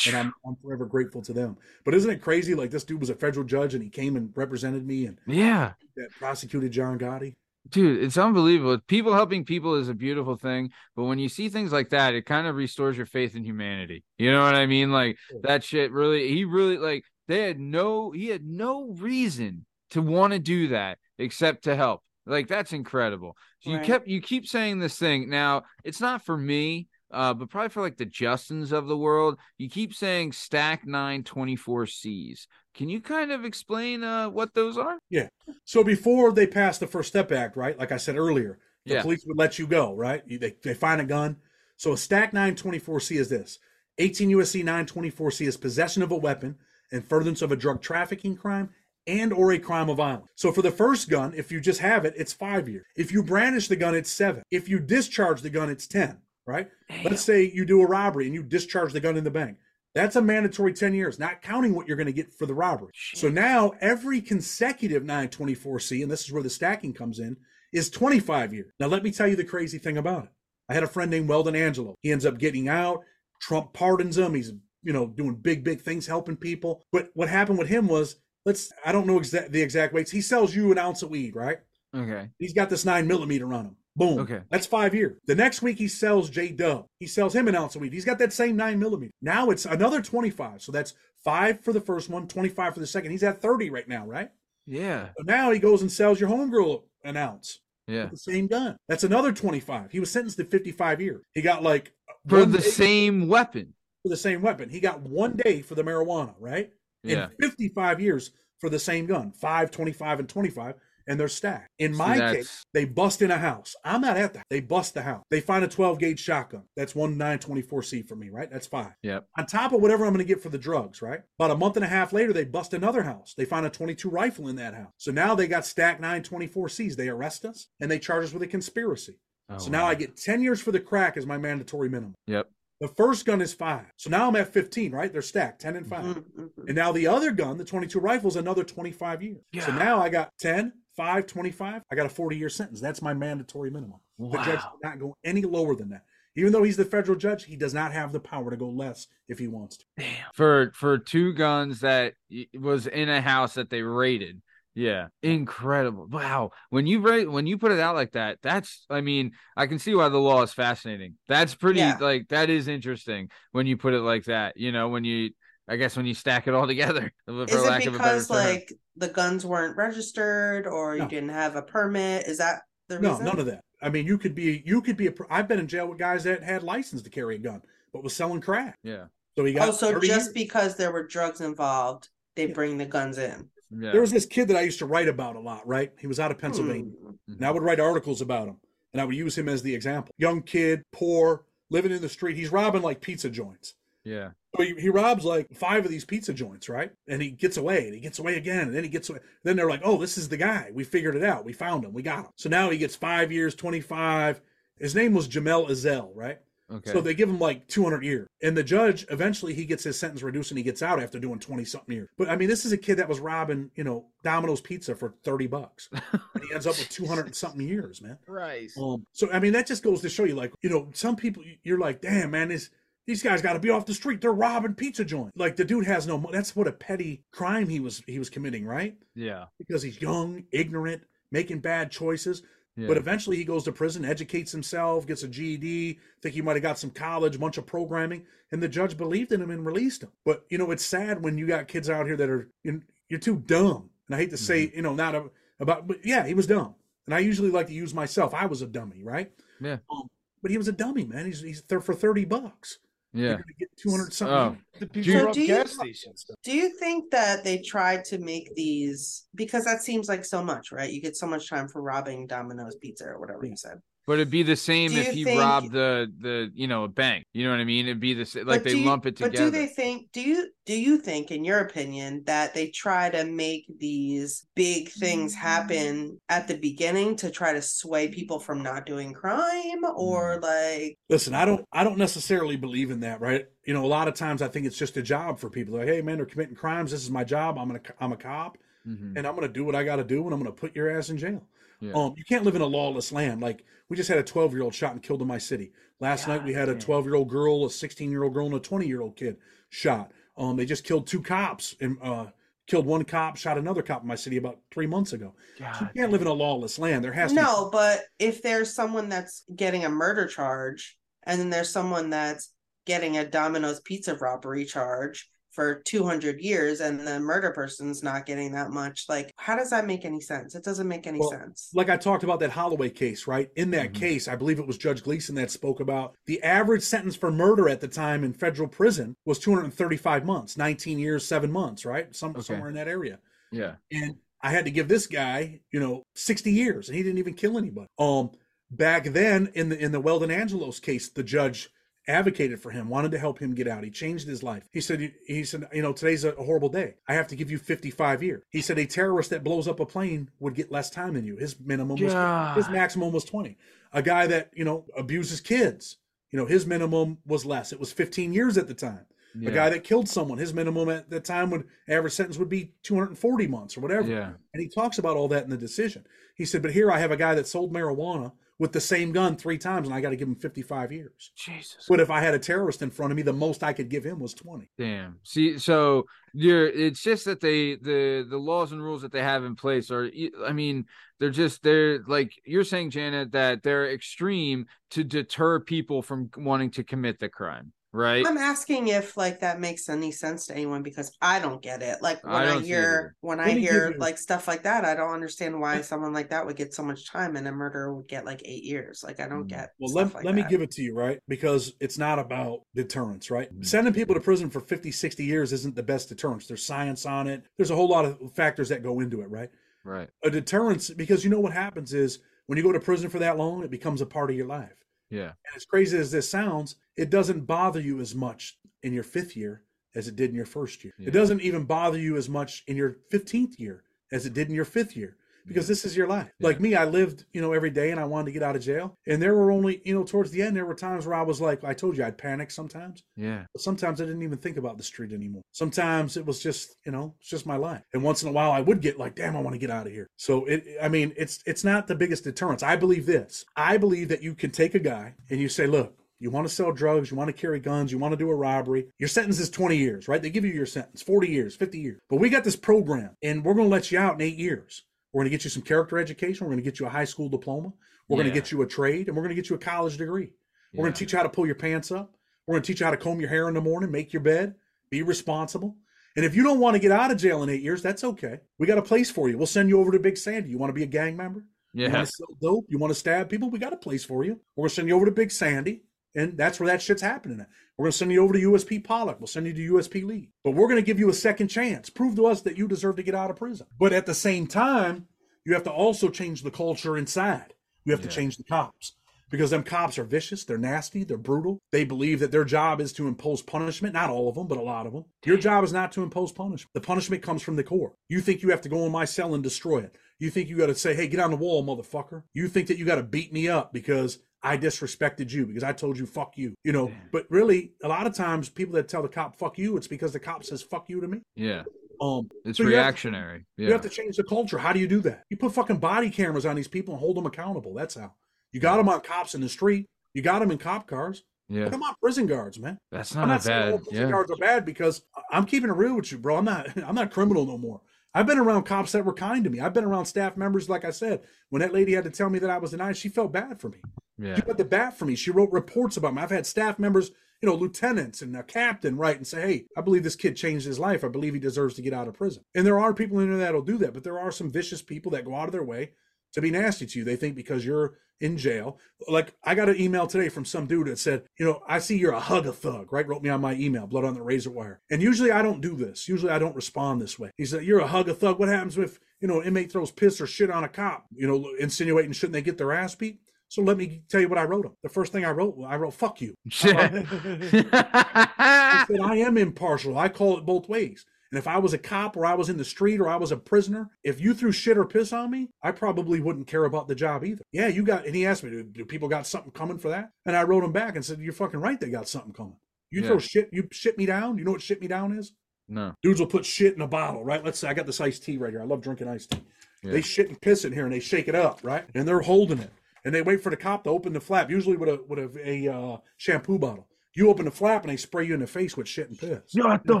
and 0.06 0.16
I'm, 0.16 0.32
I'm 0.44 0.56
forever 0.56 0.86
grateful 0.86 1.22
to 1.22 1.32
them. 1.32 1.56
But 1.84 1.94
isn't 1.94 2.10
it 2.10 2.20
crazy? 2.20 2.54
Like 2.54 2.70
this 2.70 2.84
dude 2.84 3.00
was 3.00 3.10
a 3.10 3.14
federal 3.14 3.46
judge 3.46 3.74
and 3.74 3.82
he 3.82 3.88
came 3.88 4.16
and 4.16 4.32
represented 4.34 4.84
me 4.86 5.06
and 5.06 5.18
Yeah. 5.26 5.74
that 5.96 6.10
prosecuted 6.18 6.72
John 6.72 6.98
Gotti. 6.98 7.36
Dude, 7.68 8.02
it's 8.02 8.18
unbelievable. 8.18 8.78
People 8.86 9.14
helping 9.14 9.44
people 9.44 9.74
is 9.74 9.88
a 9.88 9.94
beautiful 9.94 10.36
thing, 10.36 10.70
but 10.94 11.04
when 11.04 11.18
you 11.18 11.28
see 11.28 11.48
things 11.48 11.72
like 11.72 11.90
that, 11.90 12.14
it 12.14 12.26
kind 12.26 12.46
of 12.46 12.56
restores 12.56 12.96
your 12.96 13.06
faith 13.06 13.34
in 13.34 13.44
humanity. 13.44 14.04
You 14.18 14.32
know 14.32 14.42
what 14.42 14.54
I 14.54 14.66
mean? 14.66 14.92
Like 14.92 15.16
that 15.42 15.64
shit 15.64 15.90
really 15.90 16.28
he 16.28 16.44
really 16.44 16.76
like 16.76 17.04
they 17.26 17.42
had 17.42 17.58
no 17.58 18.10
he 18.10 18.28
had 18.28 18.44
no 18.44 18.90
reason 18.98 19.64
to 19.90 20.02
want 20.02 20.34
to 20.34 20.38
do 20.38 20.68
that 20.68 20.98
except 21.18 21.64
to 21.64 21.74
help. 21.74 22.02
Like 22.26 22.48
that's 22.48 22.72
incredible. 22.72 23.36
So 23.60 23.70
you 23.70 23.80
kept 23.80 24.08
you 24.08 24.20
keep 24.20 24.46
saying 24.46 24.78
this 24.78 24.98
thing. 24.98 25.28
Now, 25.28 25.62
it's 25.84 26.00
not 26.00 26.24
for 26.24 26.36
me, 26.36 26.88
uh, 27.10 27.34
but 27.34 27.50
probably 27.50 27.68
for 27.68 27.82
like 27.82 27.96
the 27.96 28.06
Justins 28.06 28.72
of 28.72 28.86
the 28.86 28.96
world. 28.96 29.38
You 29.58 29.68
keep 29.68 29.94
saying 29.94 30.32
stack 30.32 30.86
924 30.86 31.86
Cs. 31.86 32.46
Can 32.74 32.88
you 32.88 33.00
kind 33.00 33.30
of 33.32 33.44
explain 33.44 34.02
uh 34.02 34.28
what 34.28 34.54
those 34.54 34.76
are? 34.76 34.98
Yeah. 35.10 35.28
So 35.64 35.84
before 35.84 36.32
they 36.32 36.46
passed 36.46 36.80
the 36.80 36.86
First 36.86 37.08
Step 37.08 37.30
Act, 37.32 37.56
right? 37.56 37.78
Like 37.78 37.92
I 37.92 37.96
said 37.96 38.16
earlier, 38.16 38.58
the 38.84 38.94
Yeah. 38.94 39.02
police 39.02 39.24
would 39.26 39.38
let 39.38 39.58
you 39.58 39.66
go, 39.66 39.94
right? 39.94 40.22
They, 40.28 40.54
they 40.62 40.74
find 40.74 41.00
a 41.00 41.04
gun. 41.04 41.36
So 41.76 41.92
a 41.92 41.96
stack 41.96 42.32
924C 42.32 43.16
is 43.18 43.28
this 43.28 43.58
18 43.98 44.30
USC 44.30 44.64
924C 44.64 45.46
is 45.46 45.56
possession 45.56 46.02
of 46.02 46.10
a 46.10 46.16
weapon 46.16 46.56
and 46.92 47.04
furtherance 47.04 47.42
of 47.42 47.52
a 47.52 47.56
drug 47.56 47.80
trafficking 47.80 48.36
crime 48.36 48.70
and 49.06 49.32
or 49.32 49.52
a 49.52 49.58
crime 49.58 49.88
of 49.88 49.98
violence. 49.98 50.26
So 50.34 50.50
for 50.50 50.62
the 50.62 50.70
first 50.70 51.08
gun, 51.08 51.32
if 51.36 51.52
you 51.52 51.60
just 51.60 51.80
have 51.80 52.04
it, 52.04 52.14
it's 52.16 52.32
five 52.32 52.68
years. 52.68 52.84
If 52.96 53.12
you 53.12 53.22
brandish 53.22 53.68
the 53.68 53.76
gun, 53.76 53.94
it's 53.94 54.10
seven. 54.10 54.42
If 54.50 54.68
you 54.68 54.80
discharge 54.80 55.42
the 55.42 55.50
gun, 55.50 55.68
it's 55.68 55.86
10, 55.86 56.18
right? 56.46 56.68
Let's 57.04 57.22
say 57.22 57.50
you 57.54 57.64
do 57.66 57.82
a 57.82 57.86
robbery 57.86 58.26
and 58.26 58.34
you 58.34 58.42
discharge 58.42 58.92
the 58.92 59.00
gun 59.00 59.16
in 59.16 59.24
the 59.24 59.30
bank. 59.30 59.58
That's 59.94 60.16
a 60.16 60.22
mandatory 60.22 60.72
10 60.72 60.92
years, 60.94 61.18
not 61.18 61.40
counting 61.40 61.74
what 61.74 61.86
you're 61.86 61.96
going 61.96 62.06
to 62.06 62.12
get 62.12 62.32
for 62.34 62.46
the 62.46 62.54
robbery. 62.54 62.90
So 63.14 63.28
now 63.28 63.72
every 63.80 64.20
consecutive 64.20 65.04
924C, 65.04 66.02
and 66.02 66.10
this 66.10 66.24
is 66.24 66.32
where 66.32 66.42
the 66.42 66.50
stacking 66.50 66.92
comes 66.92 67.20
in, 67.20 67.36
is 67.72 67.90
25 67.90 68.52
years. 68.52 68.72
Now, 68.80 68.86
let 68.86 69.02
me 69.02 69.10
tell 69.10 69.28
you 69.28 69.36
the 69.36 69.44
crazy 69.44 69.78
thing 69.78 69.98
about 69.98 70.24
it. 70.24 70.30
I 70.68 70.74
had 70.74 70.82
a 70.82 70.88
friend 70.88 71.10
named 71.10 71.28
Weldon 71.28 71.54
Angelo. 71.56 71.94
He 72.02 72.10
ends 72.10 72.26
up 72.26 72.38
getting 72.38 72.68
out. 72.68 73.04
Trump 73.40 73.72
pardons 73.72 74.18
him. 74.18 74.34
He's, 74.34 74.52
you 74.82 74.92
know, 74.92 75.06
doing 75.06 75.36
big, 75.36 75.62
big 75.62 75.80
things, 75.80 76.06
helping 76.06 76.36
people. 76.36 76.82
But 76.90 77.10
what 77.14 77.28
happened 77.28 77.58
with 77.58 77.68
him 77.68 77.86
was, 77.86 78.16
let's, 78.44 78.72
I 78.84 78.92
don't 78.92 79.06
know 79.06 79.18
exa- 79.18 79.50
the 79.50 79.62
exact 79.62 79.92
weights. 79.92 80.10
He 80.10 80.20
sells 80.20 80.54
you 80.54 80.72
an 80.72 80.78
ounce 80.78 81.02
of 81.02 81.10
weed, 81.10 81.36
right? 81.36 81.58
Okay. 81.94 82.30
He's 82.38 82.54
got 82.54 82.70
this 82.70 82.84
nine 82.84 83.06
millimeter 83.06 83.52
on 83.52 83.66
him. 83.66 83.76
Boom. 83.96 84.18
Okay. 84.20 84.40
That's 84.50 84.66
five 84.66 84.94
years. 84.94 85.16
The 85.26 85.34
next 85.34 85.62
week 85.62 85.78
he 85.78 85.86
sells 85.88 86.28
J 86.28 86.50
Dub. 86.50 86.86
He 86.98 87.06
sells 87.06 87.34
him 87.34 87.46
an 87.48 87.54
ounce 87.54 87.76
of 87.76 87.82
weed. 87.82 87.92
He's 87.92 88.04
got 88.04 88.18
that 88.18 88.32
same 88.32 88.56
nine 88.56 88.78
millimeter. 88.78 89.12
Now 89.22 89.50
it's 89.50 89.66
another 89.66 90.02
25. 90.02 90.62
So 90.62 90.72
that's 90.72 90.94
five 91.24 91.60
for 91.60 91.72
the 91.72 91.80
first 91.80 92.10
one, 92.10 92.26
25 92.26 92.74
for 92.74 92.80
the 92.80 92.86
second. 92.86 93.12
He's 93.12 93.22
at 93.22 93.40
30 93.40 93.70
right 93.70 93.88
now, 93.88 94.04
right? 94.04 94.30
Yeah. 94.66 95.08
So 95.16 95.22
now 95.24 95.50
he 95.52 95.58
goes 95.60 95.82
and 95.82 95.92
sells 95.92 96.18
your 96.18 96.28
homegirl 96.28 96.82
an 97.04 97.16
ounce. 97.16 97.60
Yeah. 97.86 98.06
The 98.06 98.16
same 98.16 98.46
gun. 98.48 98.76
That's 98.88 99.04
another 99.04 99.30
25. 99.30 99.92
He 99.92 100.00
was 100.00 100.10
sentenced 100.10 100.38
to 100.38 100.44
55 100.44 101.00
years. 101.00 101.22
He 101.32 101.42
got 101.42 101.62
like 101.62 101.92
For 102.28 102.44
the 102.46 102.62
same 102.62 103.28
weapon. 103.28 103.74
for 104.02 104.08
the 104.08 104.16
same 104.16 104.42
weapon. 104.42 104.70
He 104.70 104.80
got 104.80 105.02
one 105.02 105.36
day 105.36 105.60
for 105.62 105.74
the 105.76 105.84
marijuana, 105.84 106.34
right? 106.40 106.72
Yeah. 107.04 107.24
And 107.24 107.32
55 107.50 108.00
years 108.00 108.30
for 108.58 108.70
the 108.70 108.78
same 108.78 109.06
gun. 109.06 109.30
5, 109.32 109.70
25, 109.70 110.18
and 110.20 110.28
25. 110.28 110.74
And 111.06 111.20
they're 111.20 111.28
stacked. 111.28 111.68
In 111.78 111.92
See, 111.92 111.98
my 111.98 112.16
that's- 112.16 112.34
case, 112.36 112.64
they 112.72 112.84
bust 112.86 113.20
in 113.22 113.30
a 113.30 113.38
house. 113.38 113.76
I'm 113.84 114.00
not 114.00 114.16
at 114.16 114.32
that. 114.34 114.44
They 114.50 114.60
bust 114.60 114.94
the 114.94 115.02
house. 115.02 115.22
They 115.30 115.40
find 115.40 115.64
a 115.64 115.68
12 115.68 115.98
gauge 115.98 116.20
shotgun. 116.20 116.62
That's 116.76 116.94
one 116.94 117.16
924C 117.16 118.08
for 118.08 118.16
me, 118.16 118.30
right? 118.30 118.50
That's 118.50 118.66
five. 118.66 118.92
Yep. 119.02 119.26
On 119.38 119.46
top 119.46 119.72
of 119.72 119.80
whatever 119.82 120.04
I'm 120.06 120.12
going 120.14 120.24
to 120.26 120.32
get 120.34 120.42
for 120.42 120.48
the 120.48 120.58
drugs, 120.58 121.02
right? 121.02 121.20
About 121.38 121.50
a 121.50 121.56
month 121.56 121.76
and 121.76 121.84
a 121.84 121.88
half 121.88 122.12
later, 122.12 122.32
they 122.32 122.44
bust 122.44 122.72
another 122.72 123.02
house. 123.02 123.34
They 123.36 123.44
find 123.44 123.66
a 123.66 123.70
22 123.70 124.08
rifle 124.08 124.48
in 124.48 124.56
that 124.56 124.74
house. 124.74 124.92
So 124.96 125.12
now 125.12 125.34
they 125.34 125.46
got 125.46 125.66
stacked 125.66 126.00
924Cs. 126.00 126.96
They 126.96 127.08
arrest 127.08 127.44
us 127.44 127.66
and 127.80 127.90
they 127.90 127.98
charge 127.98 128.24
us 128.24 128.32
with 128.32 128.42
a 128.42 128.46
conspiracy. 128.46 129.18
Oh, 129.50 129.58
so 129.58 129.70
now. 129.70 129.86
I 129.86 129.94
get 129.94 130.16
10 130.16 130.40
years 130.42 130.60
for 130.60 130.72
the 130.72 130.80
crack 130.80 131.16
as 131.18 131.26
my 131.26 131.36
mandatory 131.36 131.88
minimum. 131.90 132.14
Yep. 132.26 132.48
The 132.80 132.88
first 132.88 133.24
gun 133.24 133.40
is 133.40 133.54
five. 133.54 133.86
So 133.96 134.10
now 134.10 134.26
I'm 134.28 134.36
at 134.36 134.52
15, 134.52 134.90
right? 134.92 135.12
They're 135.12 135.22
stacked, 135.22 135.60
10 135.60 135.76
and 135.76 135.86
5 135.86 136.04
Mhm, 136.04 136.24
mhm. 136.36 136.50
And 136.66 136.74
now 136.74 136.92
the 136.92 137.06
other 137.06 137.30
gun, 137.30 137.56
the 137.56 137.64
22 137.64 138.00
rifle, 138.00 138.28
is 138.28 138.36
another 138.36 138.64
25 138.64 139.22
years. 139.22 139.42
So 139.60 139.72
now 139.72 140.00
I 140.00 140.08
got 140.08 140.30
10, 140.40 140.72
5, 140.96 141.26
25. 141.26 141.82
I 141.90 141.94
got 141.94 142.06
a 142.06 142.10
40 142.10 142.36
year 142.36 142.48
sentence. 142.48 142.80
That's 142.80 143.02
my 143.02 143.14
mandatory 143.14 143.70
minimum. 143.70 143.98
The 144.18 144.30
judge 144.38 144.60
Wow. 144.60 144.72
cannot 144.82 144.98
go 145.00 145.16
any 145.24 145.42
lower 145.42 145.74
than 145.74 145.90
that. 145.90 146.04
Even 146.36 146.52
though 146.52 146.62
he's 146.64 146.76
the 146.76 146.84
federal 146.84 147.16
judge, 147.16 147.44
he 147.44 147.56
does 147.56 147.74
not 147.74 147.92
have 147.92 148.12
the 148.12 148.18
power 148.20 148.50
to 148.50 148.56
go 148.56 148.68
less 148.68 149.06
if 149.28 149.38
he 149.38 149.46
wants 149.46 149.76
to. 149.78 149.84
Damn. 149.98 150.06
for 150.34 150.72
for 150.74 150.98
two 150.98 151.32
guns 151.32 151.80
that 151.80 152.14
was 152.58 152.86
in 152.86 153.08
a 153.08 153.20
house 153.20 153.54
that 153.54 153.70
they 153.70 153.82
raided. 153.82 154.40
Yeah, 154.76 155.06
incredible. 155.22 156.08
Wow. 156.10 156.50
When 156.70 156.88
you 156.88 156.98
rate 156.98 157.30
when 157.30 157.46
you 157.46 157.56
put 157.58 157.70
it 157.70 157.78
out 157.78 157.94
like 157.94 158.12
that, 158.12 158.38
that's 158.42 158.84
I 158.90 159.00
mean, 159.00 159.32
I 159.56 159.68
can 159.68 159.78
see 159.78 159.94
why 159.94 160.08
the 160.08 160.18
law 160.18 160.42
is 160.42 160.52
fascinating. 160.52 161.14
That's 161.28 161.54
pretty 161.54 161.78
Yeah. 161.78 161.98
like 162.00 162.26
that 162.28 162.50
is 162.50 162.66
interesting 162.66 163.30
when 163.52 163.66
you 163.68 163.76
put 163.76 163.94
it 163.94 164.00
like 164.00 164.24
that, 164.24 164.56
you 164.56 164.72
know, 164.72 164.88
when 164.88 165.04
you 165.04 165.30
I 165.68 165.76
guess 165.76 165.96
when 165.96 166.04
you 166.06 166.14
stack 166.14 166.46
it 166.46 166.54
all 166.54 166.66
together, 166.66 167.12
for 167.26 167.44
Is 167.44 167.52
it 167.54 167.60
lack 167.60 167.86
of 167.86 167.94
a 167.94 167.98
better 167.98 168.10
because 168.10 168.28
term. 168.28 168.36
like 168.36 168.72
the 168.96 169.08
guns 169.08 169.46
weren't 169.46 169.76
registered 169.76 170.66
or 170.66 170.96
you 170.96 171.06
didn't 171.08 171.30
have 171.30 171.56
a 171.56 171.62
permit? 171.62 172.26
Is 172.26 172.38
that 172.38 172.62
the 172.88 172.98
No, 173.00 173.10
reason? 173.12 173.24
No, 173.24 173.30
none 173.32 173.40
of 173.40 173.46
that. 173.46 173.64
I 173.82 173.88
mean, 173.90 174.06
you 174.06 174.18
could 174.18 174.34
be, 174.34 174.62
you 174.64 174.80
could 174.82 174.96
be 174.96 175.06
a. 175.08 175.12
pr- 175.12 175.24
I've 175.30 175.48
been 175.48 175.58
in 175.58 175.66
jail 175.66 175.86
with 175.88 175.98
guys 175.98 176.24
that 176.24 176.42
had 176.42 176.62
license 176.62 177.02
to 177.02 177.10
carry 177.10 177.36
a 177.36 177.38
gun, 177.38 177.62
but 177.92 178.02
was 178.02 178.14
selling 178.14 178.40
crack. 178.40 178.78
Yeah. 178.82 179.04
So 179.36 179.44
he 179.44 179.52
got. 179.52 179.68
Oh, 179.68 179.72
so 179.72 179.92
just 180.00 180.06
years. 180.06 180.28
because 180.32 180.76
there 180.76 180.92
were 180.92 181.06
drugs 181.06 181.40
involved, 181.40 182.08
they 182.36 182.46
Yeah. 182.46 182.54
bring 182.54 182.78
the 182.78 182.86
guns 182.86 183.18
in. 183.18 183.48
Yeah. 183.70 183.92
There 183.92 184.00
was 184.00 184.10
this 184.12 184.26
kid 184.26 184.48
that 184.48 184.56
I 184.56 184.60
used 184.62 184.78
to 184.78 184.86
write 184.86 185.08
about 185.08 185.34
a 185.36 185.40
lot. 185.40 185.66
Right, 185.66 185.92
he 185.98 186.06
was 186.06 186.20
out 186.20 186.30
of 186.30 186.38
Pennsylvania. 186.38 186.92
Hmm. 187.02 187.32
and 187.34 187.44
I 187.44 187.50
would 187.50 187.62
write 187.62 187.80
articles 187.80 188.20
about 188.20 188.48
him, 188.48 188.56
and 188.92 189.00
I 189.00 189.04
would 189.04 189.16
use 189.16 189.36
him 189.36 189.48
as 189.48 189.62
the 189.62 189.74
example. 189.74 190.14
Young 190.18 190.42
kid, 190.42 190.82
poor, 190.92 191.44
living 191.70 191.90
in 191.92 192.00
the 192.00 192.08
street. 192.08 192.36
He's 192.36 192.52
robbing 192.52 192.82
like 192.82 193.00
pizza 193.00 193.28
joints. 193.30 193.74
yeah. 194.04 194.30
So 194.56 194.62
he, 194.62 194.74
he 194.74 194.88
robs 194.88 195.24
like 195.24 195.52
five 195.54 195.84
of 195.84 195.90
these 195.90 196.04
pizza 196.04 196.32
joints, 196.32 196.68
right? 196.68 196.92
And 197.08 197.20
he 197.20 197.30
gets 197.30 197.56
away, 197.56 197.86
and 197.86 197.94
he 197.94 198.00
gets 198.00 198.18
away 198.18 198.36
again, 198.36 198.68
and 198.68 198.74
then 198.74 198.84
he 198.84 198.90
gets 198.90 199.10
away. 199.10 199.20
Then 199.42 199.56
they're 199.56 199.68
like, 199.68 199.82
"Oh, 199.84 199.98
this 199.98 200.16
is 200.18 200.28
the 200.28 200.36
guy. 200.36 200.70
We 200.72 200.84
figured 200.84 201.16
it 201.16 201.24
out. 201.24 201.44
We 201.44 201.52
found 201.52 201.84
him. 201.84 201.92
We 201.92 202.02
got 202.02 202.26
him." 202.26 202.30
So 202.36 202.48
now 202.48 202.70
he 202.70 202.78
gets 202.78 202.96
five 202.96 203.32
years, 203.32 203.54
twenty-five. 203.54 204.40
His 204.78 204.94
name 204.94 205.14
was 205.14 205.28
Jamel 205.28 205.70
Azel, 205.70 206.12
right? 206.14 206.38
Okay. 206.70 206.92
So 206.92 207.00
they 207.00 207.14
give 207.14 207.28
him 207.28 207.38
like 207.38 207.68
200 207.68 208.02
years. 208.02 208.26
And 208.42 208.56
the 208.56 208.62
judge, 208.62 209.04
eventually, 209.10 209.54
he 209.54 209.64
gets 209.64 209.84
his 209.84 209.98
sentence 209.98 210.22
reduced 210.22 210.50
and 210.50 210.58
he 210.58 210.64
gets 210.64 210.82
out 210.82 211.02
after 211.02 211.18
doing 211.18 211.38
20 211.38 211.64
something 211.64 211.94
years. 211.94 212.08
But 212.16 212.28
I 212.28 212.36
mean, 212.36 212.48
this 212.48 212.64
is 212.64 212.72
a 212.72 212.78
kid 212.78 212.96
that 212.96 213.08
was 213.08 213.20
robbing, 213.20 213.70
you 213.76 213.84
know, 213.84 214.06
Domino's 214.22 214.60
Pizza 214.60 214.94
for 214.94 215.14
30 215.24 215.46
bucks. 215.46 215.90
and 215.92 216.44
he 216.48 216.54
ends 216.54 216.66
up 216.66 216.78
with 216.78 216.88
200 216.88 217.26
and 217.26 217.36
something 217.36 217.60
years, 217.60 218.00
man. 218.00 218.18
Right. 218.26 218.70
Um, 218.80 219.06
so 219.12 219.30
I 219.30 219.40
mean, 219.40 219.52
that 219.52 219.66
just 219.66 219.82
goes 219.82 220.00
to 220.00 220.08
show 220.08 220.24
you, 220.24 220.34
like, 220.34 220.52
you 220.62 220.70
know, 220.70 220.88
some 220.94 221.16
people 221.16 221.42
you're 221.62 221.78
like, 221.78 222.00
damn, 222.00 222.30
man, 222.30 222.48
this 222.48 222.70
these 223.06 223.22
guys 223.22 223.42
got 223.42 223.52
to 223.54 223.58
be 223.58 223.70
off 223.70 223.86
the 223.86 223.94
street. 223.94 224.20
They're 224.20 224.32
robbing 224.32 224.74
pizza 224.74 225.04
joints. 225.04 225.32
Like 225.36 225.56
the 225.56 225.64
dude 225.64 225.86
has 225.86 226.06
no. 226.06 226.18
mo- 226.18 226.30
That's 226.32 226.54
what 226.56 226.66
a 226.68 226.72
petty 226.72 227.22
crime 227.32 227.68
he 227.68 227.80
was 227.80 228.02
he 228.06 228.18
was 228.18 228.30
committing, 228.30 228.64
right? 228.66 228.96
yeah. 229.14 229.46
Because 229.58 229.82
he's 229.82 230.00
young, 230.00 230.44
ignorant, 230.52 231.02
making 231.30 231.60
bad 231.60 231.90
choices. 231.90 232.42
Yeah. 232.76 232.88
But 232.88 232.96
eventually, 232.96 233.36
he 233.36 233.44
goes 233.44 233.62
to 233.64 233.72
prison, 233.72 234.04
educates 234.04 234.50
himself, 234.50 235.06
gets 235.06 235.22
a 235.22 235.28
GED. 235.28 235.98
Think 236.22 236.34
he 236.34 236.42
might 236.42 236.56
have 236.56 236.62
got 236.62 236.78
some 236.78 236.90
college, 236.90 237.38
bunch 237.38 237.56
of 237.56 237.66
programming, 237.66 238.26
and 238.50 238.60
the 238.60 238.68
judge 238.68 238.96
believed 238.96 239.30
in 239.30 239.40
him 239.40 239.50
and 239.50 239.64
released 239.64 240.02
him. 240.02 240.10
But 240.24 240.44
you 240.48 240.58
know, 240.58 240.70
it's 240.72 240.84
sad 240.84 241.22
when 241.22 241.38
you 241.38 241.46
got 241.46 241.68
kids 241.68 241.88
out 241.88 242.06
here 242.06 242.16
that 242.16 242.28
are 242.28 242.48
you're, 242.64 242.80
you're 243.08 243.20
too 243.20 243.36
dumb. 243.46 243.90
And 244.08 244.16
I 244.16 244.18
hate 244.18 244.30
to 244.30 244.36
say, 244.36 244.66
Mm-hmm. 244.66 244.76
you 244.76 244.82
know, 244.82 244.94
not 244.94 245.14
a, 245.14 245.30
about, 245.60 245.86
but 245.86 246.04
yeah, 246.04 246.26
he 246.26 246.34
was 246.34 246.46
dumb. 246.48 246.74
And 247.06 247.14
I 247.14 247.20
usually 247.20 247.50
like 247.50 247.68
to 247.68 247.72
use 247.74 247.94
myself. 247.94 248.34
I 248.34 248.46
was 248.46 248.60
a 248.62 248.66
dummy, 248.66 249.02
right? 249.04 249.30
Yeah. 249.60 249.76
Um, 249.88 250.08
but 250.42 250.50
he 250.50 250.58
was 250.58 250.66
a 250.68 250.72
dummy, 250.72 251.04
man. 251.04 251.26
He's 251.26 251.42
he's 251.42 251.62
there 251.62 251.80
for 251.80 251.94
thirty 251.94 252.24
bucks. 252.24 252.78
Yeah. 253.14 253.22
You're 253.28 253.36
gonna 253.36 253.44
get 253.58 253.68
two 253.76 253.90
hundred 253.90 254.12
something. 254.12 254.36
Oh. 254.36 254.56
The 254.80 254.86
people 254.88 255.02
Do 255.32 255.40
you- 255.40 255.46
do 255.48 255.54
you- 255.54 255.66
stations. 255.66 256.26
Do 256.42 256.52
you 256.52 256.76
think 256.78 257.10
that 257.12 257.44
they 257.44 257.58
tried 257.58 258.04
to 258.06 258.18
make 258.18 258.54
these 258.54 259.26
because 259.34 259.64
that 259.64 259.82
seems 259.82 260.08
like 260.08 260.24
so 260.24 260.42
much, 260.42 260.72
right? 260.72 260.92
You 260.92 261.00
get 261.00 261.16
so 261.16 261.26
much 261.26 261.48
time 261.48 261.68
for 261.68 261.80
robbing 261.80 262.26
Domino's 262.26 262.74
pizza 262.76 263.04
or 263.06 263.18
whatever 263.20 263.46
you 263.46 263.56
said. 263.56 263.78
But 264.06 264.14
it'd 264.14 264.30
be 264.30 264.42
the 264.42 264.54
same 264.56 264.90
Do 264.90 264.98
if 264.98 265.12
he 265.14 265.24
think- 265.24 265.40
robbed 265.40 265.72
the 265.72 266.12
the 266.18 266.50
you 266.54 266.66
know 266.66 266.84
a 266.84 266.88
bank. 266.88 267.24
You 267.32 267.44
know 267.44 267.50
what 267.52 267.60
I 267.60 267.64
mean? 267.64 267.86
It'd 267.86 268.00
be 268.00 268.12
the 268.14 268.26
same. 268.26 268.46
like 268.46 268.62
they 268.62 268.70
do 268.72 268.78
you- 268.80 268.84
lump 268.86 269.06
it 269.06 269.16
together. 269.16 269.32
But 269.32 269.44
do 269.44 269.50
they 269.50 269.66
think 269.66 270.12
do 270.12 270.20
you 270.20 270.48
do 270.66 270.78
you 270.78 270.98
think 270.98 271.30
in 271.30 271.44
your 271.44 271.60
opinion 271.60 272.22
that 272.26 272.52
they 272.54 272.68
try 272.68 273.08
to 273.10 273.24
make 273.24 273.64
these 273.78 274.46
big 274.54 274.90
things 274.90 275.34
happen 275.34 276.20
at 276.28 276.48
the 276.48 276.56
beginning 276.58 277.16
to 277.16 277.30
try 277.30 277.52
to 277.54 277.62
sway 277.62 278.08
people 278.08 278.38
from 278.38 278.62
not 278.62 278.84
doing 278.86 279.12
crime 279.14 279.84
or 279.96 280.38
like 280.42 280.96
Listen, 281.08 281.34
I 281.34 281.44
don't 281.44 281.64
I 281.72 281.82
don't 281.84 281.98
necessarily 281.98 282.56
believe 282.56 282.90
in 282.90 283.00
that, 283.00 283.20
right? 283.20 283.46
You 283.66 283.72
know, 283.72 283.84
a 283.84 283.86
lot 283.86 284.08
of 284.08 284.14
times 284.14 284.42
I 284.42 284.48
think 284.48 284.66
it's 284.66 284.76
just 284.78 284.96
a 284.98 285.02
job 285.02 285.38
for 285.38 285.48
people. 285.48 285.76
Like, 285.78 285.88
hey 285.88 286.02
man, 286.02 286.16
they're 286.18 286.26
committing 286.26 286.54
crimes. 286.56 286.90
This 286.90 287.02
is 287.02 287.10
my 287.10 287.24
job. 287.24 287.58
I'm 287.58 287.68
gonna 287.68 287.80
I'm 288.00 288.12
a 288.12 288.16
cop, 288.16 288.58
Mhm. 288.86 289.16
and 289.16 289.26
I'm 289.26 289.34
gonna 289.34 289.48
do 289.48 289.64
what 289.64 289.74
I 289.74 289.82
got 289.84 289.96
to 289.96 290.04
do, 290.04 290.22
and 290.24 290.32
I'm 290.34 290.38
gonna 290.40 290.52
put 290.52 290.76
your 290.76 290.90
ass 290.90 291.08
in 291.08 291.16
jail. 291.16 291.46
Yeah. 291.80 291.92
Um, 291.94 292.14
you 292.16 292.24
can't 292.24 292.44
live 292.44 292.56
in 292.56 292.62
a 292.62 292.66
lawless 292.66 293.12
land. 293.12 293.40
Like 293.40 293.64
we 293.88 293.96
just 293.96 294.08
had 294.08 294.18
a 294.18 294.22
12 294.22 294.52
year 294.52 294.62
old 294.62 294.74
shot 294.74 294.92
and 294.92 295.02
killed 295.02 295.22
in 295.22 295.28
my 295.28 295.38
city. 295.38 295.72
Last 296.00 296.28
night 296.28 296.44
we 296.44 296.52
had 296.52 296.68
a 296.68 296.74
12 296.74 297.04
year 297.04 297.14
old 297.14 297.28
girl, 297.28 297.64
a 297.64 297.70
16 297.70 298.10
year 298.10 298.24
old 298.24 298.34
girl, 298.34 298.46
and 298.46 298.54
a 298.54 298.60
20 298.60 298.86
year 298.86 299.02
old 299.02 299.16
kid 299.16 299.36
shot. 299.68 300.12
Um, 300.36 300.56
they 300.56 300.66
just 300.66 300.84
killed 300.84 301.06
two 301.06 301.22
cops 301.22 301.76
and 301.80 301.96
uh, 302.02 302.26
killed 302.66 302.86
one 302.86 303.04
cop, 303.04 303.36
shot 303.36 303.58
another 303.58 303.82
cop 303.82 304.02
in 304.02 304.08
my 304.08 304.14
city 304.14 304.36
about 304.36 304.58
three 304.70 304.86
months 304.86 305.12
ago. 305.12 305.34
So 305.58 305.64
you 305.80 305.88
can't 306.00 306.12
live 306.12 306.22
in 306.22 306.26
a 306.26 306.32
lawless 306.32 306.78
land. 306.78 307.04
There 307.04 307.12
has 307.12 307.30
to 307.30 307.36
no, 307.36 307.70
but 307.70 308.04
if 308.18 308.42
there's 308.42 308.74
someone 308.74 309.08
that's 309.08 309.44
getting 309.54 309.84
a 309.84 309.88
murder 309.88 310.26
charge 310.26 310.96
and 311.24 311.40
then 311.40 311.50
there's 311.50 311.70
someone 311.70 312.10
that's 312.10 312.52
getting 312.86 313.18
a 313.18 313.24
Domino's 313.24 313.80
pizza 313.80 314.14
robbery 314.16 314.64
charge 314.64 315.28
for 315.54 315.80
200 315.82 316.40
years 316.40 316.80
and 316.80 317.00
the 317.06 317.20
murder 317.20 317.52
person's 317.52 318.02
not 318.02 318.26
getting 318.26 318.52
that 318.52 318.70
much, 318.70 319.06
like 319.08 319.32
how 319.36 319.56
does 319.56 319.70
that 319.70 319.86
make 319.86 320.04
any 320.04 320.20
sense? 320.20 320.54
It 320.54 320.64
doesn't 320.64 320.88
make 320.88 321.06
any 321.06 321.20
Well, 321.20 321.30
sense. 321.30 321.70
like 321.72 321.88
I 321.88 321.96
talked 321.96 322.24
about 322.24 322.40
that 322.40 322.50
Holloway 322.50 322.90
case, 322.90 323.26
right? 323.26 323.50
In 323.56 323.70
that 323.70 323.92
Mhm. 323.92 323.94
case, 323.94 324.26
I 324.28 324.36
believe 324.36 324.58
it 324.58 324.66
was 324.66 324.76
Judge 324.78 325.02
Gleeson 325.02 325.34
that 325.36 325.50
spoke 325.50 325.80
about 325.80 326.16
the 326.26 326.42
average 326.42 326.82
sentence 326.82 327.14
for 327.16 327.30
murder 327.30 327.68
at 327.68 327.80
the 327.80 327.88
time 327.88 328.24
in 328.24 328.32
federal 328.32 328.68
prison 328.68 329.14
was 329.24 329.38
235 329.38 330.24
months, 330.24 330.56
19 330.56 330.98
years, 330.98 331.26
seven 331.26 331.50
months, 331.52 331.84
right? 331.84 332.14
Some 332.14 332.36
Okay. 332.36 332.42
somewhere 332.42 332.68
in 332.68 332.74
that 332.74 332.88
area. 332.88 333.20
Yeah. 333.52 333.76
And 333.92 334.16
I 334.42 334.50
had 334.50 334.64
to 334.66 334.70
give 334.70 334.88
this 334.88 335.06
guy, 335.06 335.60
you 335.72 335.80
know, 335.80 336.02
60 336.14 336.52
years, 336.52 336.88
and 336.88 336.96
he 336.96 337.02
didn't 337.02 337.18
even 337.18 337.34
kill 337.34 337.58
anybody. 337.58 337.88
Um, 337.98 338.32
back 338.70 339.04
then 339.04 339.50
in 339.54 339.68
the 339.68 339.78
in 339.78 339.92
the 339.92 340.00
Weldon 340.00 340.30
Angelos 340.30 340.80
case, 340.80 341.08
the 341.10 341.22
judge 341.22 341.70
advocated 342.06 342.60
for 342.60 342.70
him, 342.70 342.88
wanted 342.88 343.12
to 343.12 343.18
help 343.18 343.38
him 343.38 343.54
get 343.54 343.68
out. 343.68 343.84
He 343.84 343.90
changed 343.90 344.26
his 344.26 344.42
life. 344.42 344.68
He 344.72 344.80
said, 344.80 345.12
he 345.26 345.44
said, 345.44 345.68
you 345.72 345.82
know, 345.82 345.92
today's 345.92 346.24
a 346.24 346.32
horrible 346.32 346.68
day. 346.68 346.94
I 347.08 347.14
have 347.14 347.26
to 347.28 347.36
give 347.36 347.50
you 347.50 347.58
55 347.58 348.22
years. 348.22 348.42
He 348.50 348.60
said 348.60 348.78
a 348.78 348.86
terrorist 348.86 349.30
that 349.30 349.44
blows 349.44 349.68
up 349.68 349.80
a 349.80 349.86
plane 349.86 350.30
would 350.38 350.54
get 350.54 350.72
less 350.72 350.90
time 350.90 351.14
than 351.14 351.24
you. 351.24 351.36
His 351.36 351.58
minimum 351.58 351.98
was 352.00 352.12
God. 352.12 352.56
his 352.56 352.68
maximum 352.68 353.12
was 353.12 353.24
20. 353.24 353.56
A 353.92 354.02
guy 354.02 354.26
that, 354.26 354.50
you 354.54 354.64
know, 354.64 354.84
abuses 354.96 355.40
kids, 355.40 355.98
you 356.30 356.38
know, 356.38 356.46
his 356.46 356.66
minimum 356.66 357.18
was 357.26 357.46
less. 357.46 357.72
It 357.72 357.80
was 357.80 357.92
15 357.92 358.32
years 358.32 358.58
at 358.58 358.68
the 358.68 358.74
time. 358.74 359.06
Yeah. 359.38 359.50
A 359.50 359.52
guy 359.52 359.70
that 359.70 359.84
killed 359.84 360.08
someone, 360.08 360.38
his 360.38 360.54
minimum 360.54 360.88
at 360.88 361.10
that 361.10 361.24
time 361.24 361.50
would 361.50 361.66
average 361.88 362.12
sentence 362.12 362.38
would 362.38 362.48
be 362.48 362.72
240 362.82 363.46
months 363.48 363.76
or 363.76 363.80
whatever. 363.80 364.08
Yeah. 364.08 364.32
And 364.52 364.62
he 364.62 364.68
talks 364.68 364.98
about 364.98 365.16
all 365.16 365.28
that 365.28 365.44
in 365.44 365.50
the 365.50 365.56
decision. 365.56 366.06
He 366.36 366.44
said, 366.44 366.62
but 366.62 366.72
here 366.72 366.90
I 366.90 366.98
have 366.98 367.10
a 367.10 367.16
guy 367.16 367.34
that 367.34 367.48
sold 367.48 367.72
marijuana 367.72 368.32
with 368.58 368.72
the 368.72 368.80
same 368.80 369.10
gun 369.10 369.36
three 369.36 369.58
times, 369.58 369.88
and 369.88 369.94
I 369.94 370.00
got 370.00 370.10
to 370.10 370.16
give 370.16 370.28
him 370.28 370.36
55 370.36 370.92
years. 370.92 371.32
Jesus. 371.36 371.86
But 371.88 372.00
if 372.00 372.10
I 372.10 372.20
had 372.20 372.34
a 372.34 372.38
terrorist 372.38 372.82
in 372.82 372.90
front 372.90 373.10
of 373.10 373.16
me, 373.16 373.22
the 373.22 373.32
most 373.32 373.64
I 373.64 373.72
could 373.72 373.88
give 373.88 374.04
him 374.04 374.20
was 374.20 374.32
20. 374.34 374.70
Damn. 374.78 375.18
See, 375.24 375.58
so 375.58 376.06
you're 376.32 376.66
it's 376.66 377.02
just 377.02 377.24
that 377.24 377.40
they 377.40 377.76
the 377.76 378.26
the 378.28 378.38
laws 378.38 378.72
and 378.72 378.82
rules 378.82 379.02
that 379.02 379.12
they 379.12 379.22
have 379.22 379.44
in 379.44 379.56
place 379.56 379.90
are 379.90 380.08
I 380.46 380.52
mean, 380.52 380.86
they're 381.18 381.30
just 381.30 381.62
they're 381.62 382.00
like 382.06 382.32
you're 382.44 382.64
saying 382.64 382.90
Janet 382.90 383.32
that 383.32 383.62
they're 383.62 383.90
extreme 383.90 384.66
to 384.90 385.02
deter 385.02 385.60
people 385.60 386.02
from 386.02 386.30
wanting 386.36 386.70
to 386.72 386.84
commit 386.84 387.18
the 387.18 387.28
crime, 387.28 387.72
right? 387.94 388.26
I'm 388.26 388.36
asking 388.36 388.88
if 388.88 389.16
like 389.16 389.40
that 389.40 389.60
makes 389.60 389.88
any 389.88 390.10
sense 390.10 390.46
to 390.46 390.54
anyone 390.54 390.82
because 390.82 391.16
I 391.22 391.38
don't 391.38 391.62
get 391.62 391.80
it. 391.82 392.02
Like 392.02 392.22
when 392.24 392.34
I 392.34 392.42
I, 392.42 392.44
don't 392.44 392.62
see 392.64 392.70
it 392.72 392.72
either. 392.72 392.80
hear 392.80 393.16
when 393.20 393.40
I 393.40 393.46
Let 393.46 393.54
me 393.54 393.60
give 393.62 393.70
hear 393.70 393.90
you- 393.92 393.98
like 393.98 394.18
stuff 394.18 394.46
like 394.48 394.64
that, 394.64 394.84
I 394.84 394.94
don't 394.94 395.12
understand 395.12 395.58
why 395.60 395.80
someone 395.80 396.12
like 396.12 396.30
that 396.30 396.44
would 396.44 396.56
get 396.56 396.74
so 396.74 396.82
much 396.82 397.06
time 397.10 397.36
and 397.36 397.46
a 397.48 397.52
murderer 397.52 397.94
would 397.94 398.08
get 398.08 398.24
like 398.24 398.42
eight 398.44 398.64
years. 398.64 399.02
Like 399.02 399.20
I 399.20 399.28
don't 399.28 399.44
Mm. 399.44 399.48
get. 399.48 399.70
Well, 399.78 399.92
let, 399.92 400.12
like 400.12 400.24
let 400.24 400.34
me 400.34 400.44
give 400.48 400.60
it 400.60 400.70
to 400.72 400.82
you, 400.82 400.94
right? 400.94 401.18
Because 401.28 401.72
it's 401.80 401.96
not 401.96 402.18
about 402.18 402.60
deterrence, 402.74 403.30
right? 403.30 403.48
Mhm. 403.54 403.64
Sending 403.64 403.94
people 403.94 404.14
to 404.14 404.20
prison 404.20 404.50
for 404.50 404.60
50, 404.60 404.90
60 404.90 405.24
years 405.24 405.52
isn't 405.52 405.74
the 405.76 405.82
best 405.82 406.08
deterrence. 406.08 406.46
There's 406.46 406.66
science 406.66 407.06
on 407.06 407.28
it. 407.28 407.44
There's 407.56 407.70
a 407.70 407.76
whole 407.76 407.88
lot 407.88 408.04
of 408.04 408.18
factors 408.34 408.68
that 408.70 408.82
go 408.82 409.00
into 409.00 409.20
it, 409.22 409.30
right? 409.30 409.50
Right. 409.84 410.08
A 410.24 410.30
deterrence, 410.30 410.90
because 410.90 411.24
you 411.24 411.30
know 411.30 411.40
what 411.40 411.52
happens 411.52 411.92
is 411.94 412.18
when 412.46 412.56
you 412.56 412.62
go 412.64 412.72
to 412.72 412.80
prison 412.80 413.08
for 413.10 413.18
that 413.20 413.36
long, 413.38 413.62
it 413.62 413.70
becomes 413.70 414.00
a 414.00 414.06
part 414.06 414.30
of 414.30 414.36
your 414.36 414.46
life. 414.46 414.72
Yeah. 415.14 415.32
And 415.46 415.56
as 415.56 415.64
crazy 415.64 415.96
as 415.98 416.10
this 416.10 416.28
sounds, 416.28 416.76
it 416.96 417.10
doesn't 417.10 417.46
bother 417.46 417.80
you 417.80 418.00
as 418.00 418.14
much 418.14 418.58
in 418.82 418.92
your 418.92 419.02
fifth 419.02 419.36
year 419.36 419.62
as 419.94 420.08
it 420.08 420.16
did 420.16 420.30
in 420.30 420.36
your 420.36 420.46
first 420.46 420.82
year. 420.82 420.92
Yeah. 420.98 421.08
It 421.08 421.12
doesn't 421.12 421.40
even 421.40 421.64
bother 421.64 421.98
you 421.98 422.16
as 422.16 422.28
much 422.28 422.64
in 422.66 422.76
your 422.76 422.96
15th 423.12 423.58
year 423.58 423.84
as 424.12 424.26
it 424.26 424.34
did 424.34 424.48
in 424.48 424.54
your 424.54 424.64
fifth 424.64 424.96
year 424.96 425.16
because 425.46 425.68
this 425.68 425.84
is 425.84 425.96
your 425.96 426.06
life. 426.06 426.30
Like 426.40 426.60
me, 426.60 426.74
I 426.74 426.84
lived, 426.84 427.24
you 427.32 427.40
know, 427.40 427.52
every 427.52 427.70
day 427.70 427.90
and 427.90 428.00
I 428.00 428.04
wanted 428.04 428.26
to 428.26 428.32
get 428.32 428.42
out 428.42 428.56
of 428.56 428.62
jail. 428.62 428.96
And 429.06 429.20
there 429.20 429.34
were 429.34 429.50
only, 429.50 429.82
you 429.84 429.94
know, 429.94 430.04
towards 430.04 430.30
the 430.30 430.42
end, 430.42 430.56
there 430.56 430.66
were 430.66 430.74
times 430.74 431.06
where 431.06 431.14
I 431.14 431.22
was 431.22 431.40
like, 431.40 431.64
I 431.64 431.74
told 431.74 431.96
you 431.96 432.04
I'd 432.04 432.18
panic 432.18 432.50
sometimes. 432.50 433.02
Yeah. 433.16 433.44
But 433.52 433.62
sometimes 433.62 434.00
I 434.00 434.04
didn't 434.04 434.22
even 434.22 434.38
think 434.38 434.56
about 434.56 434.76
the 434.76 434.82
street 434.82 435.12
anymore. 435.12 435.42
Sometimes 435.52 436.16
it 436.16 436.26
was 436.26 436.42
just, 436.42 436.76
you 436.84 436.92
know, 436.92 437.14
it's 437.20 437.30
just 437.30 437.46
my 437.46 437.56
life. 437.56 437.82
And 437.92 438.02
once 438.02 438.22
in 438.22 438.28
a 438.28 438.32
while 438.32 438.52
I 438.52 438.60
would 438.60 438.80
get 438.80 438.98
like, 438.98 439.14
damn, 439.14 439.36
I 439.36 439.40
want 439.40 439.54
to 439.54 439.60
get 439.60 439.70
out 439.70 439.86
of 439.86 439.92
here. 439.92 440.06
So 440.16 440.44
it 440.46 440.64
I 440.80 440.88
mean, 440.88 441.12
it's 441.16 441.42
it's 441.46 441.64
not 441.64 441.86
the 441.86 441.94
biggest 441.94 442.24
deterrence. 442.24 442.62
I 442.62 442.76
believe 442.76 443.06
this. 443.06 443.44
I 443.56 443.76
believe 443.76 444.08
that 444.08 444.22
you 444.22 444.34
can 444.34 444.50
take 444.50 444.74
a 444.74 444.78
guy 444.78 445.14
and 445.30 445.40
you 445.40 445.48
say, 445.48 445.66
look, 445.66 445.98
you 446.20 446.30
want 446.30 446.48
to 446.48 446.54
sell 446.54 446.72
drugs, 446.72 447.10
you 447.10 447.16
want 447.16 447.28
to 447.28 447.32
carry 447.32 447.60
guns, 447.60 447.92
you 447.92 447.98
want 447.98 448.12
to 448.12 448.16
do 448.16 448.30
a 448.30 448.34
robbery. 448.34 448.86
Your 448.98 449.08
sentence 449.08 449.38
is 449.38 449.50
20 449.50 449.76
years, 449.76 450.08
right? 450.08 450.22
They 450.22 450.30
give 450.30 450.44
you 450.44 450.52
your 450.52 450.66
sentence, 450.66 451.02
40 451.02 451.28
years, 451.28 451.56
50 451.56 451.78
years. 451.78 452.00
But 452.08 452.16
we 452.16 452.30
got 452.30 452.44
this 452.44 452.56
program 452.56 453.16
and 453.22 453.44
we're 453.44 453.54
going 453.54 453.66
to 453.66 453.72
let 453.72 453.92
you 453.92 453.98
out 453.98 454.14
in 454.14 454.22
8 454.22 454.36
years. 454.36 454.84
We're 455.14 455.20
going 455.20 455.30
to 455.30 455.36
get 455.36 455.44
you 455.44 455.50
some 455.50 455.62
character 455.62 455.96
education, 455.98 456.44
we're 456.44 456.50
going 456.52 456.62
to 456.64 456.70
get 456.70 456.80
you 456.80 456.86
a 456.86 456.90
high 456.90 457.04
school 457.04 457.28
diploma, 457.28 457.72
we're 458.08 458.16
going 458.16 458.26
to 458.28 458.34
get 458.34 458.50
you 458.50 458.60
a 458.62 458.66
trade, 458.66 459.06
and 459.06 459.16
we're 459.16 459.22
going 459.22 459.34
to 459.34 459.40
get 459.40 459.48
you 459.48 459.54
a 459.54 459.58
college 459.60 459.96
degree. 459.96 460.30
We're 460.74 460.82
going 460.82 460.92
to 460.92 460.98
teach 460.98 461.12
you 461.12 461.18
how 461.18 461.22
to 461.22 461.28
pull 461.30 461.46
your 461.46 461.54
pants 461.54 461.92
up. 461.92 462.16
We're 462.46 462.54
going 462.54 462.62
to 462.62 462.66
teach 462.66 462.80
you 462.80 462.84
how 462.86 462.90
to 462.90 462.96
comb 462.98 463.20
your 463.20 463.28
hair 463.30 463.46
in 463.46 463.54
the 463.54 463.60
morning, 463.60 463.92
make 463.92 464.12
your 464.12 464.22
bed, 464.22 464.56
be 464.90 465.02
responsible. 465.02 465.76
And 466.16 466.24
if 466.24 466.34
you 466.34 466.42
don't 466.42 466.58
want 466.58 466.74
to 466.74 466.80
get 466.80 466.90
out 466.90 467.12
of 467.12 467.16
jail 467.16 467.44
in 467.44 467.48
eight 467.48 467.62
years, 467.62 467.80
that's 467.80 468.02
okay. 468.02 468.40
We 468.58 468.66
got 468.66 468.78
a 468.78 468.82
place 468.82 469.08
for 469.08 469.28
you. 469.28 469.38
We'll 469.38 469.46
send 469.46 469.68
you 469.68 469.78
over 469.80 469.92
to 469.92 470.00
Big 470.00 470.18
Sandy. 470.18 470.50
You 470.50 470.58
want 470.58 470.70
to 470.70 470.74
be 470.74 470.82
a 470.82 470.86
gang 470.86 471.16
member? 471.16 471.44
You 471.72 471.84
Yeah. 471.84 471.92
want 471.92 472.06
to 472.06 472.12
sell 472.12 472.36
dope? 472.42 472.66
You 472.68 472.78
want 472.78 472.90
to 472.92 472.98
stab 472.98 473.30
people? 473.30 473.50
We 473.50 473.60
got 473.60 473.72
a 473.72 473.76
place 473.76 474.04
for 474.04 474.24
you. 474.24 474.40
We're 474.56 474.62
going 474.62 474.68
to 474.70 474.74
send 474.74 474.88
you 474.88 474.96
over 474.96 475.06
to 475.06 475.12
Big 475.12 475.30
Sandy. 475.30 475.84
And 476.14 476.36
that's 476.36 476.60
where 476.60 476.68
that 476.68 476.82
shit's 476.82 477.02
happening 477.02 477.40
at. 477.40 477.48
We're 477.76 477.84
going 477.84 477.92
to 477.92 477.98
send 477.98 478.12
you 478.12 478.22
over 478.22 478.34
to 478.34 478.50
USP 478.50 478.84
Pollock. 478.84 479.18
We'll 479.18 479.26
send 479.26 479.46
you 479.46 479.52
to 479.52 479.74
USP 479.74 480.04
Lee. 480.04 480.30
But 480.44 480.52
we're 480.52 480.68
going 480.68 480.80
to 480.80 480.86
give 480.86 481.00
you 481.00 481.10
a 481.10 481.14
second 481.14 481.48
chance. 481.48 481.90
Prove 481.90 482.14
to 482.16 482.26
us 482.26 482.42
that 482.42 482.56
you 482.56 482.68
deserve 482.68 482.96
to 482.96 483.02
get 483.02 483.14
out 483.14 483.30
of 483.30 483.36
prison. 483.36 483.66
But 483.78 483.92
at 483.92 484.06
the 484.06 484.14
same 484.14 484.46
time, 484.46 485.08
you 485.44 485.54
have 485.54 485.64
to 485.64 485.72
also 485.72 486.08
change 486.08 486.42
the 486.42 486.50
culture 486.50 486.96
inside. 486.96 487.54
You 487.84 487.92
have 487.92 488.02
to 488.02 488.08
change 488.08 488.36
the 488.36 488.44
cops 488.44 488.94
because 489.34 489.50
them 489.50 489.64
cops 489.64 489.98
are 489.98 490.04
vicious, 490.04 490.44
they're 490.44 490.56
nasty, 490.56 491.02
they're 491.02 491.16
brutal. 491.16 491.60
They 491.72 491.84
believe 491.84 492.20
that 492.20 492.30
their 492.30 492.44
job 492.44 492.80
is 492.80 492.92
to 492.94 493.08
impose 493.08 493.42
punishment. 493.42 493.92
Not 493.92 494.08
all 494.08 494.28
of 494.28 494.36
them, 494.36 494.46
but 494.46 494.58
a 494.58 494.62
lot 494.62 494.86
of 494.86 494.92
them. 494.92 495.04
Your 495.24 495.36
job 495.36 495.64
is 495.64 495.72
not 495.72 495.92
to 495.92 496.02
impose 496.02 496.30
punishment. 496.30 496.70
The 496.72 496.80
punishment 496.80 497.22
comes 497.22 497.42
from 497.42 497.56
the 497.56 497.64
core. 497.64 497.94
You 498.08 498.20
think 498.20 498.42
you 498.42 498.50
have 498.50 498.60
to 498.62 498.68
go 498.68 498.86
in 498.86 498.92
my 498.92 499.04
cell 499.04 499.34
and 499.34 499.42
destroy 499.42 499.80
it. 499.80 499.96
You 500.20 500.30
think 500.30 500.48
you 500.48 500.56
got 500.56 500.66
to 500.66 500.74
say, 500.76 500.94
"Hey, 500.94 501.08
get 501.08 501.18
on 501.18 501.32
the 501.32 501.36
wall, 501.36 501.64
motherfucker." 501.64 502.22
You 502.32 502.48
think 502.48 502.68
that 502.68 502.78
you 502.78 502.84
got 502.84 502.94
to 502.94 503.02
beat 503.02 503.32
me 503.32 503.48
up 503.48 503.72
because 503.72 504.20
I 504.44 504.56
disrespected 504.58 505.32
you 505.32 505.46
because 505.46 505.64
I 505.64 505.72
told 505.72 505.98
you 505.98 506.06
fuck 506.06 506.36
you. 506.36 506.54
You 506.64 506.72
know, 506.72 506.92
but 507.12 507.26
really 507.30 507.72
a 507.82 507.88
lot 507.88 508.06
of 508.06 508.14
times 508.14 508.48
people 508.48 508.74
that 508.74 508.86
tell 508.88 509.02
the 509.02 509.08
cop 509.08 509.36
fuck 509.36 509.58
you, 509.58 509.76
it's 509.76 509.88
because 509.88 510.12
the 510.12 510.20
cop 510.20 510.44
says 510.44 510.62
fuck 510.62 510.88
you 510.88 511.00
to 511.00 511.08
me. 511.08 511.22
Yeah. 511.34 511.62
Um 512.00 512.28
It's 512.44 512.58
so 512.58 512.64
you 512.64 512.70
have 512.70 512.74
to- 512.74 512.82
reactionary. 513.08 513.46
you 513.56 513.72
have 513.72 513.80
to 513.82 513.88
change 513.88 514.16
the 514.16 514.24
culture. 514.24 514.58
How 514.58 514.72
do 514.72 514.80
you 514.80 514.86
do 514.88 515.00
that? 515.00 515.24
You 515.30 515.36
put 515.36 515.52
fucking 515.52 515.78
body 515.78 516.10
cameras 516.10 516.44
on 516.46 516.56
these 516.56 516.68
people 516.68 516.94
and 516.94 517.00
hold 517.00 517.16
them 517.16 517.26
accountable. 517.26 517.72
That's 517.74 517.94
how. 517.94 518.12
You 518.52 518.60
got 518.60 518.76
them 518.76 518.88
on 518.88 519.00
cops 519.00 519.34
in 519.34 519.40
the 519.40 519.48
street. 519.48 519.86
You 520.12 520.22
got 520.22 520.38
them 520.40 520.50
in 520.50 520.58
cop 520.58 520.86
cars. 520.86 521.24
Yeah. 521.48 521.64
Put 521.64 521.72
them 521.72 521.82
on 521.82 521.94
prison 522.00 522.26
guards, 522.26 522.58
man. 522.58 522.78
That's 522.92 523.14
not, 523.14 523.22
I'm 523.22 523.28
not, 523.28 523.40
a 523.40 523.42
saying 523.42 523.72
all 523.72 523.78
prison 523.78 524.04
Yeah. 524.06 524.10
guards 524.10 524.30
are 524.30 524.36
bad 524.36 524.64
because 524.64 525.02
I'm 525.30 525.44
keeping 525.44 525.70
it 525.70 525.76
real 525.76 525.96
with 525.96 526.10
you, 526.12 526.18
bro. 526.18 526.36
I'm 526.36 526.44
not. 526.44 526.68
I'm 526.86 526.94
not 526.94 527.10
criminal 527.10 527.46
no 527.46 527.58
more. 527.58 527.80
I've 528.16 528.26
been 528.26 528.38
around 528.38 528.62
cops 528.64 528.92
that 528.92 529.04
were 529.04 529.12
kind 529.12 529.42
to 529.44 529.50
me. 529.50 529.58
I've 529.60 529.72
been 529.74 529.84
around 529.84 530.04
staff 530.06 530.36
members, 530.36 530.68
like 530.68 530.84
I 530.84 530.90
said, 530.90 531.22
when 531.50 531.60
that 531.60 531.72
lady 531.72 531.94
had 531.94 532.04
to 532.04 532.10
tell 532.10 532.30
me 532.30 532.38
that 532.38 532.50
I 532.50 532.58
was 532.58 532.70
denied, 532.70 532.96
she 532.96 533.08
felt 533.08 533.32
bad 533.32 533.60
for 533.60 533.68
me. 533.70 533.78
Yeah. 534.18 534.36
She 534.36 534.42
got 534.42 534.58
the 534.58 534.64
bat 534.64 534.98
for 534.98 535.04
me. 535.04 535.14
She 535.14 535.30
wrote 535.30 535.52
reports 535.52 535.96
about 535.96 536.14
me. 536.14 536.22
I've 536.22 536.30
had 536.30 536.46
staff 536.46 536.78
members, 536.78 537.10
you 537.42 537.48
know, 537.48 537.54
lieutenants 537.54 538.22
and 538.22 538.36
a 538.36 538.42
captain 538.42 538.96
write 538.96 539.16
and 539.16 539.26
say, 539.26 539.40
hey, 539.40 539.66
I 539.76 539.80
believe 539.80 540.02
this 540.02 540.16
kid 540.16 540.36
changed 540.36 540.66
his 540.66 540.78
life. 540.78 541.04
I 541.04 541.08
believe 541.08 541.34
he 541.34 541.40
deserves 541.40 541.74
to 541.74 541.82
get 541.82 541.92
out 541.92 542.08
of 542.08 542.14
prison. 542.14 542.44
And 542.54 542.66
there 542.66 542.78
are 542.78 542.94
people 542.94 543.18
in 543.18 543.30
there 543.30 543.38
that'll 543.38 543.62
do 543.62 543.78
that, 543.78 543.92
but 543.92 544.04
there 544.04 544.18
are 544.18 544.30
some 544.30 544.50
vicious 544.50 544.82
people 544.82 545.12
that 545.12 545.24
go 545.24 545.34
out 545.34 545.48
of 545.48 545.52
their 545.52 545.64
way 545.64 545.92
to 546.32 546.40
be 546.40 546.50
nasty 546.50 546.86
to 546.86 546.98
you. 546.98 547.04
They 547.04 547.16
think 547.16 547.34
because 547.34 547.64
you're 547.64 547.94
in 548.20 548.36
jail. 548.38 548.78
Like 549.08 549.34
I 549.44 549.54
got 549.54 549.68
an 549.68 549.80
email 549.80 550.06
today 550.06 550.28
from 550.28 550.44
some 550.44 550.66
dude 550.66 550.86
that 550.86 550.98
said, 550.98 551.24
you 551.38 551.44
know, 551.44 551.60
I 551.68 551.78
see 551.78 551.98
you're 551.98 552.12
a 552.12 552.20
hug 552.20 552.46
a 552.46 552.52
thug, 552.52 552.92
right? 552.92 553.06
Wrote 553.06 553.22
me 553.22 553.30
on 553.30 553.40
my 553.40 553.54
email, 553.54 553.86
blood 553.86 554.04
on 554.04 554.14
the 554.14 554.22
razor 554.22 554.50
wire. 554.50 554.80
And 554.90 555.02
usually 555.02 555.30
I 555.30 555.42
don't 555.42 555.60
do 555.60 555.76
this. 555.76 556.08
Usually 556.08 556.32
I 556.32 556.38
don't 556.38 556.56
respond 556.56 557.00
this 557.00 557.18
way. 557.18 557.30
He 557.36 557.44
said, 557.44 557.64
You're 557.64 557.80
a 557.80 557.86
hug 557.86 558.08
a 558.08 558.14
thug. 558.14 558.38
What 558.38 558.48
happens 558.48 558.78
if, 558.78 558.98
you 559.20 559.28
know, 559.28 559.42
inmate 559.42 559.72
throws 559.72 559.90
piss 559.90 560.20
or 560.20 560.26
shit 560.26 560.50
on 560.50 560.64
a 560.64 560.68
cop, 560.68 561.06
you 561.14 561.26
know, 561.26 561.50
insinuating 561.58 562.12
shouldn't 562.12 562.34
they 562.34 562.42
get 562.42 562.58
their 562.58 562.72
ass 562.72 562.94
beat? 562.94 563.20
So 563.54 563.62
let 563.62 563.76
me 563.76 564.02
tell 564.08 564.20
you 564.20 564.28
what 564.28 564.38
I 564.38 564.42
wrote 564.42 564.66
him. 564.66 564.72
The 564.82 564.88
first 564.88 565.12
thing 565.12 565.24
I 565.24 565.30
wrote, 565.30 565.56
I 565.64 565.76
wrote, 565.76 565.94
fuck 565.94 566.20
you. 566.20 566.34
I 566.64 568.84
said, 568.88 569.00
I 569.00 569.16
am 569.18 569.38
impartial. 569.38 569.96
I 569.96 570.08
call 570.08 570.36
it 570.38 570.44
both 570.44 570.68
ways. 570.68 571.04
And 571.30 571.38
if 571.38 571.46
I 571.46 571.58
was 571.58 571.72
a 571.72 571.78
cop 571.78 572.16
or 572.16 572.26
I 572.26 572.34
was 572.34 572.48
in 572.48 572.56
the 572.56 572.64
street 572.64 573.00
or 573.00 573.08
I 573.08 573.14
was 573.14 573.30
a 573.30 573.36
prisoner, 573.36 573.90
if 574.02 574.20
you 574.20 574.34
threw 574.34 574.50
shit 574.50 574.76
or 574.76 574.84
piss 574.84 575.12
on 575.12 575.30
me, 575.30 575.50
I 575.62 575.70
probably 575.70 576.18
wouldn't 576.18 576.48
care 576.48 576.64
about 576.64 576.88
the 576.88 576.96
job 576.96 577.24
either. 577.24 577.44
Yeah, 577.52 577.68
you 577.68 577.84
got, 577.84 578.06
and 578.06 578.14
he 578.16 578.26
asked 578.26 578.42
me, 578.42 578.50
do, 578.50 578.64
do 578.64 578.84
people 578.84 579.08
got 579.08 579.24
something 579.26 579.52
coming 579.52 579.78
for 579.78 579.88
that? 579.88 580.10
And 580.26 580.36
I 580.36 580.42
wrote 580.42 580.64
him 580.64 580.72
back 580.72 580.96
and 580.96 581.04
said, 581.04 581.20
You're 581.20 581.32
fucking 581.32 581.60
right, 581.60 581.78
they 581.78 581.90
got 581.90 582.08
something 582.08 582.32
coming. 582.32 582.56
You 582.90 583.02
Yeah. 583.02 583.08
throw 583.08 583.18
shit, 583.20 583.50
you 583.52 583.68
shit 583.70 583.96
me 583.98 584.06
down. 584.06 584.36
You 584.36 584.44
know 584.44 584.52
what 584.52 584.62
shit 584.62 584.80
me 584.80 584.88
down 584.88 585.16
is? 585.16 585.32
no. 585.68 585.94
Dudes 586.02 586.18
will 586.18 586.26
put 586.26 586.44
shit 586.44 586.74
in 586.74 586.80
a 586.82 586.88
bottle, 586.88 587.24
right? 587.24 587.44
Let's 587.44 587.60
say 587.60 587.68
I 587.68 587.74
got 587.74 587.86
this 587.86 588.00
iced 588.00 588.24
tea 588.24 588.36
right 588.36 588.50
here. 588.50 588.62
I 588.62 588.64
love 588.64 588.82
drinking 588.82 589.08
iced 589.08 589.30
tea. 589.30 589.44
Yeah. 589.82 589.92
They 589.92 590.00
shit 590.02 590.28
and 590.28 590.40
piss 590.40 590.64
in 590.64 590.72
here 590.72 590.84
and 590.84 590.92
they 590.92 591.00
shake 591.00 591.28
it 591.28 591.34
up, 591.36 591.60
right? 591.62 591.84
And 591.94 592.06
they're 592.08 592.20
holding 592.20 592.58
it. 592.58 592.70
And 593.04 593.14
they 593.14 593.22
wait 593.22 593.42
for 593.42 593.50
the 593.50 593.56
cop 593.56 593.84
to 593.84 593.90
open 593.90 594.12
the 594.12 594.20
flap, 594.20 594.50
usually 594.50 594.76
with 594.76 594.88
a 594.88 595.04
with 595.06 595.18
a, 595.18 595.48
a 595.48 595.74
uh, 595.74 595.96
shampoo 596.16 596.58
bottle. 596.58 596.88
You 597.14 597.30
open 597.30 597.44
the 597.44 597.50
flap 597.50 597.82
and 597.82 597.92
they 597.92 597.96
spray 597.96 598.26
you 598.26 598.34
in 598.34 598.40
the 598.40 598.46
face 598.46 598.76
with 598.76 598.88
shit 598.88 599.08
and 599.08 599.18
piss 599.18 599.52
Shut 599.54 599.84
the 599.84 600.00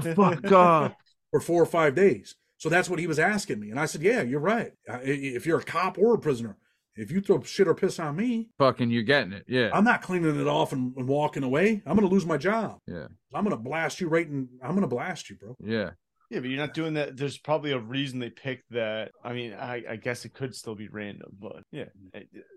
fuck 0.00 0.50
up. 0.50 0.96
for 1.30 1.40
four 1.40 1.62
or 1.62 1.66
five 1.66 1.94
days. 1.94 2.34
So 2.58 2.68
that's 2.68 2.88
what 2.88 2.98
he 2.98 3.06
was 3.06 3.18
asking 3.18 3.60
me. 3.60 3.70
And 3.70 3.78
I 3.78 3.86
said, 3.86 4.02
Yeah, 4.02 4.22
you're 4.22 4.40
right. 4.40 4.72
If 4.86 5.46
you're 5.46 5.58
a 5.58 5.64
cop 5.64 5.98
or 5.98 6.14
a 6.14 6.18
prisoner, 6.18 6.56
if 6.96 7.10
you 7.10 7.20
throw 7.20 7.42
shit 7.42 7.68
or 7.68 7.74
piss 7.74 7.98
on 7.98 8.16
me, 8.16 8.50
Fucking, 8.58 8.90
you're 8.90 9.02
getting 9.02 9.32
it. 9.32 9.44
Yeah. 9.48 9.70
I'm 9.72 9.84
not 9.84 10.02
cleaning 10.02 10.40
it 10.40 10.46
off 10.46 10.72
and, 10.72 10.94
and 10.96 11.08
walking 11.08 11.42
away. 11.42 11.82
I'm 11.84 11.96
going 11.96 12.08
to 12.08 12.12
lose 12.14 12.24
my 12.24 12.36
job. 12.36 12.78
Yeah. 12.86 13.08
I'm 13.34 13.44
going 13.44 13.56
to 13.56 13.62
blast 13.62 14.00
you 14.00 14.08
right 14.08 14.26
in. 14.26 14.48
I'm 14.62 14.70
going 14.70 14.82
to 14.82 14.86
blast 14.86 15.28
you, 15.28 15.36
bro. 15.36 15.56
Yeah. 15.60 15.90
Yeah, 16.34 16.40
but 16.40 16.48
you're 16.50 16.58
not 16.58 16.74
doing 16.74 16.94
that. 16.94 17.16
There's 17.16 17.38
probably 17.38 17.70
a 17.70 17.78
reason 17.78 18.18
they 18.18 18.30
picked 18.30 18.68
that. 18.72 19.12
I 19.22 19.32
mean, 19.32 19.52
I, 19.54 19.84
I 19.90 19.96
guess 19.96 20.24
it 20.24 20.34
could 20.34 20.52
still 20.54 20.74
be 20.74 20.88
random, 20.88 21.30
but 21.40 21.62
yeah, 21.70 21.84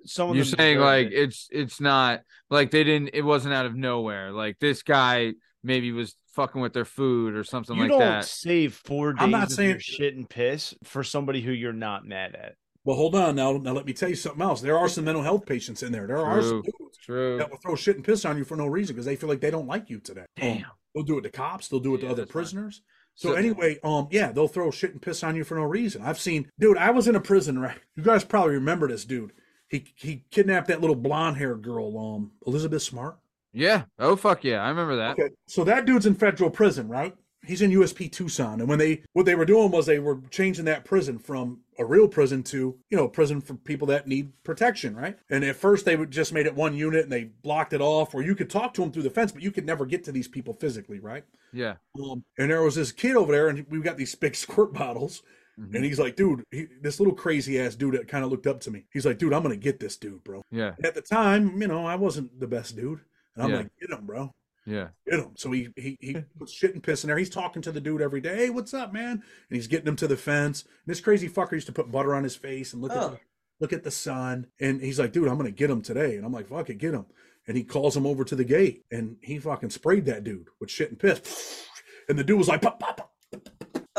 some 0.05 0.31
of 0.31 0.35
You're 0.35 0.45
them 0.45 0.55
saying 0.57 0.79
like 0.79 1.07
it. 1.07 1.13
it's 1.13 1.47
it's 1.51 1.79
not 1.79 2.21
like 2.49 2.71
they 2.71 2.83
didn't 2.83 3.11
it 3.13 3.21
wasn't 3.21 3.53
out 3.53 3.67
of 3.67 3.75
nowhere. 3.75 4.31
Like 4.31 4.57
this 4.59 4.81
guy 4.81 5.33
maybe 5.63 5.91
was 5.91 6.15
fucking 6.33 6.59
with 6.59 6.73
their 6.73 6.85
food 6.85 7.35
or 7.35 7.43
something 7.43 7.75
you 7.75 7.83
like 7.83 7.91
don't 7.91 7.99
that. 7.99 8.25
save 8.25 8.73
four 8.73 9.13
days 9.13 9.21
I'm 9.23 9.31
not 9.31 9.43
of 9.43 9.51
saying- 9.51 9.69
your 9.69 9.79
shit 9.79 10.15
and 10.15 10.27
piss 10.27 10.73
for 10.83 11.03
somebody 11.03 11.41
who 11.41 11.51
you're 11.51 11.71
not 11.73 12.03
mad 12.05 12.35
at. 12.35 12.55
Well, 12.83 12.95
hold 12.95 13.15
on 13.15 13.35
now. 13.35 13.51
Now 13.57 13.73
let 13.73 13.85
me 13.85 13.91
tell 13.93 14.07
you 14.07 14.15
something 14.15 14.41
else. 14.41 14.61
There 14.61 14.77
are 14.77 14.87
some 14.87 15.03
mental 15.03 15.21
health 15.21 15.45
patients 15.45 15.83
in 15.83 15.91
there. 15.91 16.07
There 16.07 16.17
are 16.25 16.41
some 16.41 16.63
True. 16.63 16.71
dudes 16.79 16.97
True. 17.03 17.37
that 17.37 17.51
will 17.51 17.57
throw 17.57 17.75
shit 17.75 17.97
and 17.97 18.05
piss 18.05 18.23
on 18.23 18.37
you 18.37 18.45
for 18.45 18.55
no 18.55 18.65
reason 18.65 18.95
because 18.95 19.05
they 19.05 19.17
feel 19.17 19.27
like 19.27 19.41
they 19.41 19.51
don't 19.51 19.67
like 19.67 19.89
you 19.89 19.99
today. 19.99 20.23
Damn. 20.37 20.63
They'll 20.97 21.05
do 21.05 21.17
it 21.17 21.21
to 21.21 21.29
cops. 21.29 21.67
They'll 21.67 21.79
do 21.79 21.95
it 21.95 21.99
to 21.99 22.09
other 22.09 22.25
fine. 22.25 22.31
prisoners. 22.31 22.81
So, 23.15 23.29
So- 23.29 23.35
anyway, 23.35 23.79
um, 23.83 24.07
yeah, 24.11 24.31
they'll 24.31 24.47
throw 24.47 24.69
shit 24.71 24.91
and 24.91 25.01
piss 25.01 25.23
on 25.23 25.35
you 25.35 25.43
for 25.43 25.55
no 25.55 25.63
reason. 25.63 26.01
I've 26.03 26.19
seen, 26.19 26.49
dude. 26.59 26.77
I 26.77 26.91
was 26.91 27.07
in 27.07 27.15
a 27.15 27.19
prison, 27.19 27.59
right? 27.59 27.77
You 27.95 28.03
guys 28.03 28.23
probably 28.23 28.53
remember 28.55 28.87
this 28.87 29.05
dude. 29.05 29.31
He 29.69 29.85
he 29.95 30.23
kidnapped 30.31 30.67
that 30.69 30.81
little 30.81 30.95
blonde 30.95 31.37
haired 31.37 31.61
girl, 31.61 31.97
um, 31.97 32.31
Elizabeth 32.45 32.81
Smart. 32.83 33.17
Yeah. 33.53 33.83
Oh 33.99 34.15
fuck 34.15 34.43
yeah. 34.43 34.63
I 34.63 34.69
remember 34.69 34.95
that. 34.97 35.11
Okay, 35.19 35.33
so 35.47 35.63
that 35.63 35.85
dude's 35.85 36.05
in 36.05 36.15
federal 36.15 36.49
prison, 36.49 36.87
right? 36.87 37.15
He's 37.47 37.61
in 37.61 37.71
USP 37.71 38.11
Tucson, 38.11 38.59
and 38.59 38.67
when 38.67 38.77
they 38.77 39.03
what 39.13 39.25
they 39.25 39.35
were 39.35 39.45
doing 39.45 39.71
was 39.71 39.85
they 39.85 39.99
were 39.99 40.19
changing 40.29 40.65
that 40.65 40.83
prison 40.85 41.17
from 41.17 41.61
a 41.79 41.85
real 41.85 42.07
prison 42.07 42.43
to 42.43 42.77
you 42.89 42.97
know 42.97 43.05
a 43.05 43.09
prison 43.09 43.39
for 43.41 43.53
people 43.55 43.87
that 43.87 44.07
need 44.07 44.31
protection, 44.43 44.95
right? 44.95 45.17
And 45.29 45.43
at 45.45 45.55
first 45.55 45.85
they 45.85 45.95
would 45.95 46.11
just 46.11 46.33
made 46.33 46.45
it 46.45 46.55
one 46.55 46.75
unit 46.75 47.03
and 47.03 47.11
they 47.11 47.25
blocked 47.25 47.73
it 47.73 47.81
off, 47.81 48.13
where 48.13 48.23
you 48.23 48.35
could 48.35 48.49
talk 48.49 48.73
to 48.75 48.81
them 48.81 48.91
through 48.91 49.03
the 49.03 49.09
fence, 49.09 49.31
but 49.31 49.41
you 49.41 49.51
could 49.51 49.65
never 49.65 49.85
get 49.85 50.03
to 50.03 50.11
these 50.11 50.27
people 50.27 50.53
physically, 50.53 50.99
right? 50.99 51.23
Yeah. 51.53 51.75
Um, 51.99 52.23
and 52.37 52.51
there 52.51 52.61
was 52.63 52.75
this 52.75 52.91
kid 52.91 53.15
over 53.15 53.31
there, 53.31 53.47
and 53.47 53.65
we 53.69 53.79
got 53.79 53.97
these 53.97 54.13
big 54.15 54.35
squirt 54.45 54.73
bottles. 54.73 55.23
Mhm. 55.59 55.73
And 55.75 55.85
he's 55.85 55.99
like, 55.99 56.15
dude, 56.15 56.43
he, 56.51 56.67
this 56.81 56.99
little 56.99 57.15
crazy 57.15 57.59
ass 57.59 57.73
dude 57.75 57.95
that 57.95 58.07
kind 58.07 58.23
of 58.23 58.29
looked 58.29 58.45
up 58.45 58.59
to 58.61 58.71
me. 58.71 58.83
He's 58.91 59.05
like, 59.07 59.17
dude, 59.17 59.33
I'm 59.33 59.41
gonna 59.41 59.55
get 59.55 59.79
this 59.79 59.97
dude, 59.97 60.23
bro. 60.23 60.43
Yeah. 60.51 60.75
At 60.83 60.93
the 60.93 61.01
time, 61.01 61.59
you 61.61 61.67
know, 61.67 61.85
I 61.85 61.95
wasn't 61.95 62.39
the 62.39 62.45
best 62.47 62.75
dude, 62.75 62.99
and 63.35 63.43
I'm 63.45 63.49
Yeah. 63.49 63.57
like, 63.57 63.69
get 63.79 63.97
him, 63.97 64.05
bro 64.05 64.31
Yeah. 64.67 64.89
get 65.09 65.19
him. 65.21 65.31
So 65.35 65.49
he 65.51 65.69
he 65.77 65.97
he 66.01 66.17
puts 66.37 66.51
shit 66.51 66.73
and 66.73 66.83
piss 66.83 67.03
in 67.03 67.07
there. 67.07 67.17
He's 67.17 67.29
talking 67.29 67.61
to 67.63 67.71
the 67.71 67.79
dude 67.81 68.01
every 68.01 68.19
day. 68.21 68.35
Hey, 68.35 68.49
what's 68.49 68.73
up, 68.73 68.91
man? 68.93 69.11
And 69.11 69.21
he's 69.49 69.67
getting 69.67 69.87
him 69.87 69.95
to 69.95 70.07
the 70.07 70.17
fence. 70.17 70.63
And 70.63 70.71
this 70.85 70.99
crazy 70.99 71.29
fucker 71.29 71.53
used 71.53 71.67
to 71.67 71.73
put 71.73 71.89
butter 71.91 72.13
on 72.13 72.23
his 72.23 72.35
face 72.35 72.73
and 72.73 72.81
look 72.81 72.91
at 72.91 72.97
Oh. 72.97 73.09
the, 73.11 73.19
look 73.61 73.71
at 73.73 73.83
the 73.83 73.91
sun. 73.91 74.47
And 74.59 74.81
he's 74.81 74.99
like, 74.99 75.13
dude, 75.13 75.27
I'm 75.29 75.37
gonna 75.37 75.51
get 75.51 75.69
him 75.69 75.81
today. 75.81 76.17
And 76.17 76.25
I'm 76.25 76.33
like, 76.33 76.49
fuck 76.49 76.69
it, 76.69 76.79
get 76.79 76.93
him. 76.93 77.05
And 77.47 77.55
he 77.55 77.63
calls 77.63 77.95
him 77.95 78.05
over 78.05 78.25
to 78.25 78.35
the 78.35 78.43
gate, 78.43 78.83
and 78.91 79.15
he 79.21 79.39
fucking 79.39 79.69
sprayed 79.69 80.03
that 80.07 80.25
dude 80.25 80.49
with 80.59 80.69
shit 80.69 80.89
and 80.89 80.99
piss. 80.99 81.65
And 82.09 82.19
the 82.19 82.23
dude 82.25 82.37
was 82.37 82.49
like, 82.49 82.61
pop, 82.61 82.77
pop, 82.77 82.97
pop. 82.97 83.13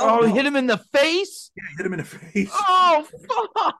Oh, 0.00 0.20
oh 0.20 0.26
no. 0.26 0.34
hit 0.34 0.44
him 0.46 0.54
in 0.54 0.66
the 0.66 0.76
face. 0.76 1.50
Yeah, 1.56 1.64
hit 1.78 1.86
him 1.86 1.92
in 1.94 1.98
the 2.00 2.04
face. 2.04 2.50
Oh 2.52 3.06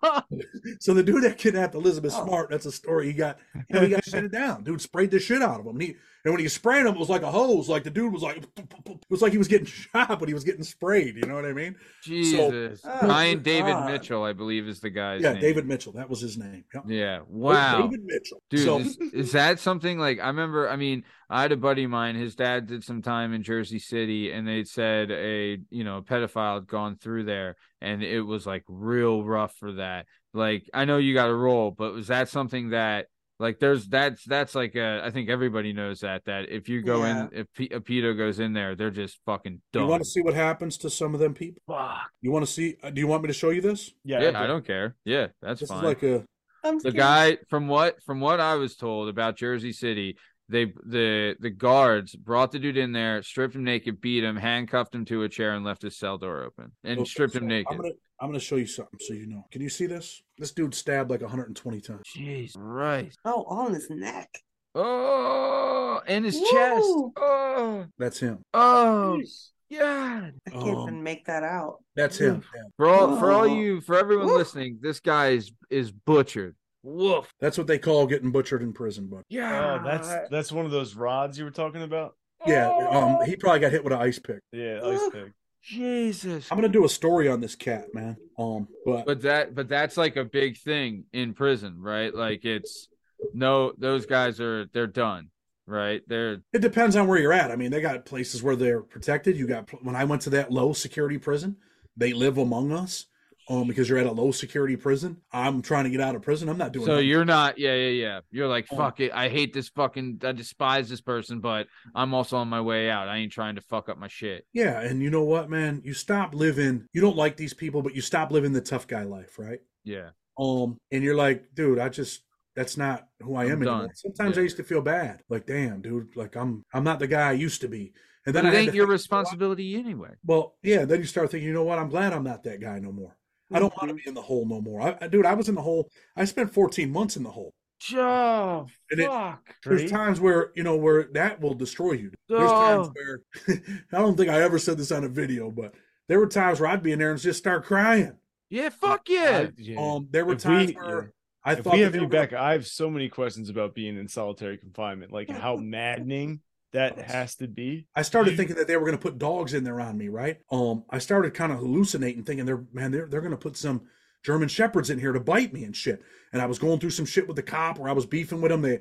fuck. 0.03 0.27
So 0.81 0.93
the 0.95 1.03
dude 1.03 1.23
that 1.25 1.39
kidnapped 1.39 1.75
Elizabeth 1.75 2.13
Oh. 2.17 2.25
Smart, 2.27 2.51
that's 2.51 2.67
a 2.67 2.73
story. 2.73 3.07
He 3.07 3.13
got, 3.13 3.39
you 3.55 3.63
know, 3.71 3.81
he 3.83 3.89
got 3.89 4.05
shit 4.09 4.25
it 4.25 4.33
down. 4.33 4.65
Dude 4.65 4.81
sprayed 4.81 5.11
the 5.11 5.19
shit 5.21 5.43
out 5.43 5.61
of 5.61 5.67
him. 5.67 5.73
And, 5.73 5.83
he, 5.83 5.97
and 6.25 6.35
when 6.35 6.41
he 6.41 6.49
sprayed 6.49 6.85
him, 6.85 6.95
it 6.95 6.99
was 6.99 7.09
like 7.09 7.23
a 7.23 7.31
hose. 7.31 7.69
Like 7.69 7.85
the 7.85 7.91
dude 7.91 8.13
was 8.13 8.23
like, 8.23 8.45
It 8.57 8.99
was 9.09 9.23
like 9.23 9.33
he 9.33 9.39
was 9.39 9.49
getting 9.49 9.67
shot, 9.67 10.19
but 10.19 10.29
he 10.29 10.35
was 10.35 10.45
getting 10.45 10.65
sprayed. 10.65 11.17
You 11.17 11.23
know 11.23 11.35
what 11.35 11.45
I 11.45 11.53
mean? 11.53 11.77
Jesus. 12.03 12.81
Oh, 12.85 12.99
Brian 13.01 13.43
David 13.43 13.73
God. 13.73 13.91
Mitchell, 13.91 14.25
I 14.25 14.33
believe, 14.33 14.67
is 14.67 14.81
the 14.81 14.91
guy's 14.91 15.23
yeah, 15.23 15.33
name. 15.33 15.43
David 15.43 15.67
Mitchell. 15.67 15.93
That 15.93 16.11
was 16.11 16.21
his 16.21 16.37
name. 16.37 16.65
Yep. 16.75 16.85
Yeah. 16.89 17.21
Wow. 17.29 17.83
David 17.83 18.05
Mitchell. 18.05 18.43
Dude, 18.51 18.65
so 18.65 18.79
is, 18.79 18.99
is 19.13 19.33
that 19.33 19.61
something 19.61 19.99
like 19.99 20.19
I 20.19 20.27
remember? 20.27 20.69
I 20.69 20.77
mean, 20.77 21.05
I 21.31 21.43
had 21.43 21.53
a 21.53 21.57
buddy 21.57 21.85
of 21.85 21.91
mine. 21.91 22.17
His 22.17 22.35
dad 22.35 22.67
did 22.67 22.83
some 22.83 23.01
time 23.01 23.33
in 23.33 23.43
Jersey 23.43 23.79
City, 23.79 24.33
and 24.33 24.47
they 24.47 24.65
said 24.65 25.11
a 25.11 25.59
you 25.71 25.85
know 25.85 26.03
pedophile 26.03 26.57
had 26.57 26.67
gone 26.67 26.97
through 26.97 27.25
there, 27.25 27.57
and 27.81 28.03
it 28.03 28.23
was 28.23 28.45
like 28.47 28.65
real 28.67 29.23
rough 29.23 29.55
for 29.55 29.75
that. 29.75 30.07
Like 30.35 30.69
I 30.75 30.85
know 30.85 30.99
you 30.99 31.15
got 31.15 31.27
to 31.27 31.35
roll, 31.35 31.71
but 31.71 31.95
was 31.95 32.09
that 32.09 32.29
something 32.29 32.71
that 32.71 33.07
like 33.41 33.59
there's 33.61 33.87
that's 33.87 34.25
that's 34.25 34.55
like 34.55 34.75
a, 34.75 35.03
I 35.05 35.11
think 35.11 35.29
everybody 35.29 35.73
knows 35.73 36.01
that 36.01 36.25
that 36.25 36.49
if 36.51 36.69
you 36.69 36.83
go 36.83 37.05
Yeah. 37.05 37.23
in 37.23 37.31
if 37.33 37.47
P- 37.55 37.71
a 37.73 37.81
pedo 37.81 38.17
goes 38.17 38.41
in 38.41 38.53
there, 38.53 38.75
they're 38.75 38.91
just 38.91 39.19
fucking 39.27 39.61
dumb. 39.73 39.83
you 39.85 39.89
want 39.89 40.03
to 40.03 40.09
see 40.09 40.23
what 40.23 40.35
happens 40.35 40.77
to 40.79 40.91
some 40.91 41.15
of 41.15 41.21
them 41.21 41.35
people? 41.35 41.63
Fuck. 41.69 42.11
You 42.21 42.31
want 42.33 42.45
to 42.47 42.51
see? 42.53 42.77
uh, 42.83 42.91
Do 42.91 43.01
you 43.01 43.07
want 43.07 43.23
me 43.23 43.29
to 43.29 43.33
show 43.35 43.51
you 43.51 43.61
this? 43.61 43.93
Yeah, 44.05 44.23
Yeah, 44.23 44.41
I 44.41 44.47
don't 44.47 44.67
care. 44.67 44.97
Yeah, 45.05 45.29
that's 45.41 45.61
This 45.61 45.69
fine. 45.69 45.79
is 45.79 45.85
like 45.85 46.03
a 46.03 46.25
I'm 46.65 46.75
the 46.77 46.81
scared. 46.91 46.97
guy 46.97 47.39
from 47.49 47.69
what 47.69 48.03
from 48.03 48.21
what 48.21 48.41
I 48.41 48.57
was 48.57 48.75
told 48.75 49.09
about 49.09 49.37
Jersey 49.37 49.73
City, 49.73 50.17
they 50.49 50.65
the 50.85 51.37
the 51.39 51.51
guards 51.51 52.17
brought 52.17 52.51
the 52.51 52.59
dude 52.59 52.77
in 52.77 52.91
there, 52.91 53.23
stripped 53.23 53.55
him 53.55 53.63
naked, 53.63 54.01
beat 54.01 54.25
him, 54.25 54.35
handcuffed 54.35 54.95
him 54.95 55.05
to 55.05 55.23
a 55.23 55.29
chair, 55.29 55.53
and 55.55 55.65
left 55.65 55.83
his 55.83 55.97
cell 55.97 56.19
door 56.19 56.43
open 56.43 56.73
and 56.83 56.99
Okay, 57.01 57.09
stripped 57.09 57.35
so 57.35 57.39
him 57.39 57.47
naked. 57.47 57.69
I'm 57.71 57.77
gonna 57.77 57.91
I'm 58.21 58.29
gonna 58.29 58.41
show 58.41 58.57
you 58.57 58.67
something 58.67 58.99
so 59.01 59.15
you 59.15 59.27
know. 59.27 59.45
Can 59.53 59.63
you 59.63 59.69
see 59.69 59.87
this? 59.87 60.23
This 60.39 60.53
dude 60.53 60.75
stabbed 60.75 61.11
like 61.11 61.21
120 61.23 61.81
times. 61.81 62.03
Jeez, 62.17 62.53
right. 62.57 63.13
Oh, 63.25 63.45
on 63.45 63.75
his 63.75 63.89
neck. 63.91 64.29
Oh, 64.75 66.01
and 66.07 66.25
his 66.25 66.41
chest. 66.41 66.85
Oh, 67.17 67.87
That's 67.99 68.19
him. 68.19 68.39
oh, 68.55 69.21
yeah. 69.69 70.31
I 70.47 70.51
can't 70.51 70.65
Um, 70.65 70.83
even 70.89 71.03
make 71.03 71.27
that 71.27 71.43
out. 71.43 71.83
That's 71.97 72.19
him. 72.19 72.43
Yeah. 72.55 72.63
For 72.77 72.89
all 72.89 73.19
for 73.19 73.31
all 73.33 73.47
you 73.47 73.81
for 73.81 73.97
everyone 73.99 74.27
Woo. 74.27 74.37
listening, 74.37 74.79
this 74.81 75.01
guy 75.01 75.29
is 75.31 75.53
is 75.71 75.91
butchered. 75.93 76.55
Woof. 76.83 77.29
That's 77.41 77.59
what 77.59 77.67
they 77.67 77.79
call 77.79 78.07
getting 78.07 78.31
butchered 78.31 78.63
in 78.63 78.73
prison, 78.73 79.09
but 79.11 79.23
Yeah. 79.29 79.79
Oh, 79.81 79.85
that's 79.85 80.09
that's 80.31 80.53
one 80.53 80.65
of 80.65 80.71
those 80.71 80.95
rods 80.95 81.39
you 81.39 81.45
were 81.45 81.51
talking 81.51 81.83
about. 81.83 82.15
yeah, 82.47 82.69
um, 82.91 83.19
he 83.27 83.37
probably 83.37 83.61
got 83.61 83.73
hit 83.73 83.83
with 83.85 83.93
an 83.93 84.01
ice 84.01 84.19
pick. 84.19 84.41
Yeah, 84.53 84.81
ice 84.85 85.09
pick. 85.13 85.33
Jesus. 85.69 86.51
I'm 86.51 86.57
gonna 86.57 86.69
do 86.69 86.87
a 86.87 86.89
story 86.89 87.29
on 87.29 87.41
this 87.41 87.55
cat, 87.55 87.93
man. 87.95 88.17
Um, 88.39 88.69
but 88.87 89.05
but 89.05 89.23
that 89.23 89.55
but 89.55 89.69
that's 89.69 89.97
like 89.97 90.17
a 90.17 90.25
big 90.25 90.57
thing 90.57 91.05
in 91.13 91.35
prison 91.35 91.81
right 91.81 92.15
like 92.15 92.45
it's 92.45 92.89
no 93.35 93.73
those 93.77 94.07
guys 94.07 94.41
are 94.41 94.67
they're 94.73 94.87
done 94.87 95.29
right 95.67 96.03
they're 96.07 96.39
it 96.53 96.63
depends 96.63 96.97
on 96.97 97.07
where 97.07 97.19
you're 97.19 97.33
at. 97.33 97.51
I 97.51 97.57
mean, 97.57 97.71
they 97.71 97.83
got 97.83 98.07
places 98.07 98.43
where 98.43 98.57
they're 98.57 98.81
protected. 98.81 99.37
You 99.37 99.47
got 99.47 99.69
when 99.85 99.95
I 99.95 100.05
went 100.05 100.23
to 100.23 100.31
that 100.31 100.51
low 100.51 100.73
security 100.73 101.19
prison, 101.19 101.57
they 101.97 102.13
live 102.15 102.39
among 102.39 102.73
us. 102.73 103.07
Um, 103.51 103.67
because 103.67 103.89
you're 103.89 103.97
at 103.99 104.05
a 104.07 104.13
low 104.13 104.31
security 104.31 104.77
prison. 104.77 105.17
I'm 105.33 105.63
trying 105.63 105.85
to 105.85 105.91
get 105.91 106.01
out 106.03 106.15
of 106.15 106.21
prison. 106.21 106.49
I'm 106.51 106.59
not 106.59 106.73
doing. 106.73 106.85
so 106.85 106.99
you're 106.99 107.25
not 107.25 107.57
yeah 107.59 107.75
yeah 107.75 107.89
yeah 107.89 108.21
you're 108.31 108.47
like 108.47 108.67
Oh. 108.71 108.77
fuck 108.77 109.01
it 109.01 109.11
i 109.15 109.29
hate 109.31 109.55
this 109.55 109.71
fucking 109.71 110.21
i 110.23 110.33
despise 110.33 110.89
this 110.89 111.01
person 111.01 111.41
but 111.41 111.67
i'm 111.95 112.13
also 112.13 112.37
on 112.37 112.49
my 112.49 112.61
way 112.61 112.91
out 112.91 113.09
i 113.09 113.17
ain't 113.17 113.33
trying 113.33 113.55
to 113.55 113.63
fuck 113.63 113.89
up 113.89 113.97
my 113.99 114.09
shit 114.09 114.45
Yeah, 114.53 114.81
and 114.83 115.01
you 115.03 115.09
know 115.11 115.25
what, 115.25 115.49
man? 115.49 115.81
You 115.85 115.95
stop 115.95 116.35
living. 116.35 116.87
You 116.93 117.01
don't 117.01 117.17
like 117.17 117.37
these 117.39 117.55
people, 117.55 117.81
but 117.81 117.95
you 117.95 118.03
stop 118.03 118.31
living 118.33 118.53
the 118.53 118.61
tough 118.61 118.87
guy 118.87 119.05
life, 119.05 119.39
right? 119.39 119.61
yeah 119.85 120.11
Um, 120.39 120.77
and 120.93 121.03
you're 121.03 121.17
like, 121.17 121.55
dude, 121.55 121.79
I 121.79 121.89
just 121.89 122.23
that's 122.55 122.77
not 122.77 123.07
who 123.23 123.35
I 123.37 123.45
am 123.47 123.63
anymore. 123.63 123.91
Sometimes 123.95 124.35
Yeah. 124.37 124.41
I 124.41 124.43
used 124.45 124.57
to 124.59 124.65
feel 124.65 124.83
bad, 124.83 125.23
like, 125.31 125.47
damn, 125.47 125.81
dude, 125.81 126.15
like 126.17 126.37
I'm 126.37 126.65
I'm 126.75 126.85
not 126.85 126.99
the 126.99 127.07
guy 127.07 127.29
I 127.31 127.33
used 127.33 127.61
to 127.63 127.69
be. 127.69 127.93
And 128.27 128.35
then 128.35 128.45
it 128.45 128.51
I 128.53 128.57
ain't 128.57 128.75
your 128.75 128.85
think, 128.87 128.93
responsibility 128.93 129.77
anyway 129.77 130.11
Well, 130.25 130.57
yeah, 130.63 130.85
then 130.85 130.99
you 131.01 131.07
start 131.07 131.31
thinking, 131.31 131.47
you 131.47 131.55
know 131.55 131.65
what? 131.65 131.79
I'm 131.79 131.89
glad 131.89 132.13
I'm 132.13 132.25
not 132.25 132.43
that 132.45 132.61
guy 132.61 132.79
no 132.79 132.93
more. 132.93 133.17
I 133.53 133.59
don't 133.59 133.75
want 133.77 133.89
to 133.89 133.95
be 133.95 134.03
in 134.07 134.15
the 134.15 134.23
hole 134.23 134.47
no 134.47 134.61
more. 134.61 134.81
I, 134.81 134.97
I, 135.01 135.09
dude, 135.09 135.25
I 135.27 135.35
was 135.35 135.49
in 135.49 135.55
the 135.55 135.63
hole. 135.63 135.91
I 136.17 136.25
spent 136.25 136.53
14 136.53 136.91
months 136.91 137.17
in 137.17 137.23
the 137.23 137.31
hole. 137.31 137.55
oh 137.95 138.67
And 138.91 139.01
it- 139.01 139.07
fuck 139.07 139.55
There's 139.65 139.83
Great. 139.83 139.91
times 139.91 140.21
where 140.21 140.53
you 140.55 140.63
know 140.63 140.77
where 140.77 141.05
that 141.15 141.41
will 141.41 141.55
destroy 141.55 141.93
you. 141.93 142.11
There's 142.29 142.51
times 142.51 142.89
where 142.93 143.21
I 143.93 143.99
don't 143.99 144.17
think 144.17 144.29
I 144.31 144.43
ever 144.43 144.59
said 144.59 144.77
this 144.79 144.93
on 144.93 145.05
a 145.05 145.09
video, 145.09 145.51
but 145.51 145.75
there 146.09 146.19
were 146.19 146.27
times 146.27 146.61
where 146.61 146.69
I'd 146.71 146.83
be 146.83 146.93
in 146.93 146.99
there 146.99 147.11
and 147.11 147.21
just 147.21 147.39
start 147.39 147.65
crying. 147.65 148.13
yeah 148.51 148.69
fuck 148.71 149.09
yeah 149.09 149.47
I- 149.49 149.53
yeah. 149.57 149.79
Um, 149.81 150.09
there 150.11 150.25
were 150.25 150.35
If 150.35 150.41
times 150.43 150.69
we- 150.69 150.75
where 150.75 151.03
yeah. 151.03 151.09
I 151.45 151.53
if 151.53 151.61
thought 151.65 151.73
we 151.75 151.81
have 151.81 151.93
they 151.93 151.99
you 152.01 152.05
were 152.05 152.11
gonna- 152.11 152.37
I 152.43 152.53
have 152.53 152.67
so 152.67 152.91
many 152.91 153.09
questions 153.09 153.49
about 153.49 153.75
being 153.75 153.97
in 153.97 154.09
solitary 154.09 154.59
confinement, 154.59 155.13
like 155.13 155.31
how 155.31 155.57
maddening 155.79 156.41
that 156.73 156.99
has 156.99 157.35
to 157.37 157.49
be. 157.49 157.87
I 157.95 158.03
started 158.03 158.37
thinking 158.37 158.57
that 158.57 158.67
they 158.67 158.77
were 158.77 158.85
going 158.85 158.97
to 158.97 159.03
put 159.03 159.19
dogs 159.19 159.55
in 159.55 159.65
there 159.65 159.81
on 159.81 159.97
me, 159.97 160.09
right? 160.09 160.39
Um, 160.51 160.85
I 160.91 160.99
started 160.99 161.35
kind 161.35 161.53
of 161.53 161.59
hallucinating, 161.59 162.25
thinking 162.25 162.47
they're 162.47 162.65
man, 162.73 162.91
they're 162.91 163.07
they're 163.07 163.21
going 163.21 163.31
to 163.33 163.37
put 163.37 163.57
some 163.57 163.83
German 164.25 164.49
shepherds 164.49 164.91
in 164.91 164.99
here 164.99 165.13
to 165.13 165.21
bite 165.21 165.53
me 165.53 165.65
and 165.65 165.75
shit. 165.75 166.03
And 166.33 166.43
I 166.43 166.47
was 166.47 166.59
going 166.59 166.79
through 166.81 166.91
some 166.91 167.07
shit 167.07 167.27
with 167.27 167.37
the 167.37 167.43
cop 167.43 167.79
where 167.79 167.89
I 167.89 167.95
was 167.95 168.07
beefing 168.07 168.41
with 168.41 168.51
them. 168.51 168.63
They, 168.63 168.81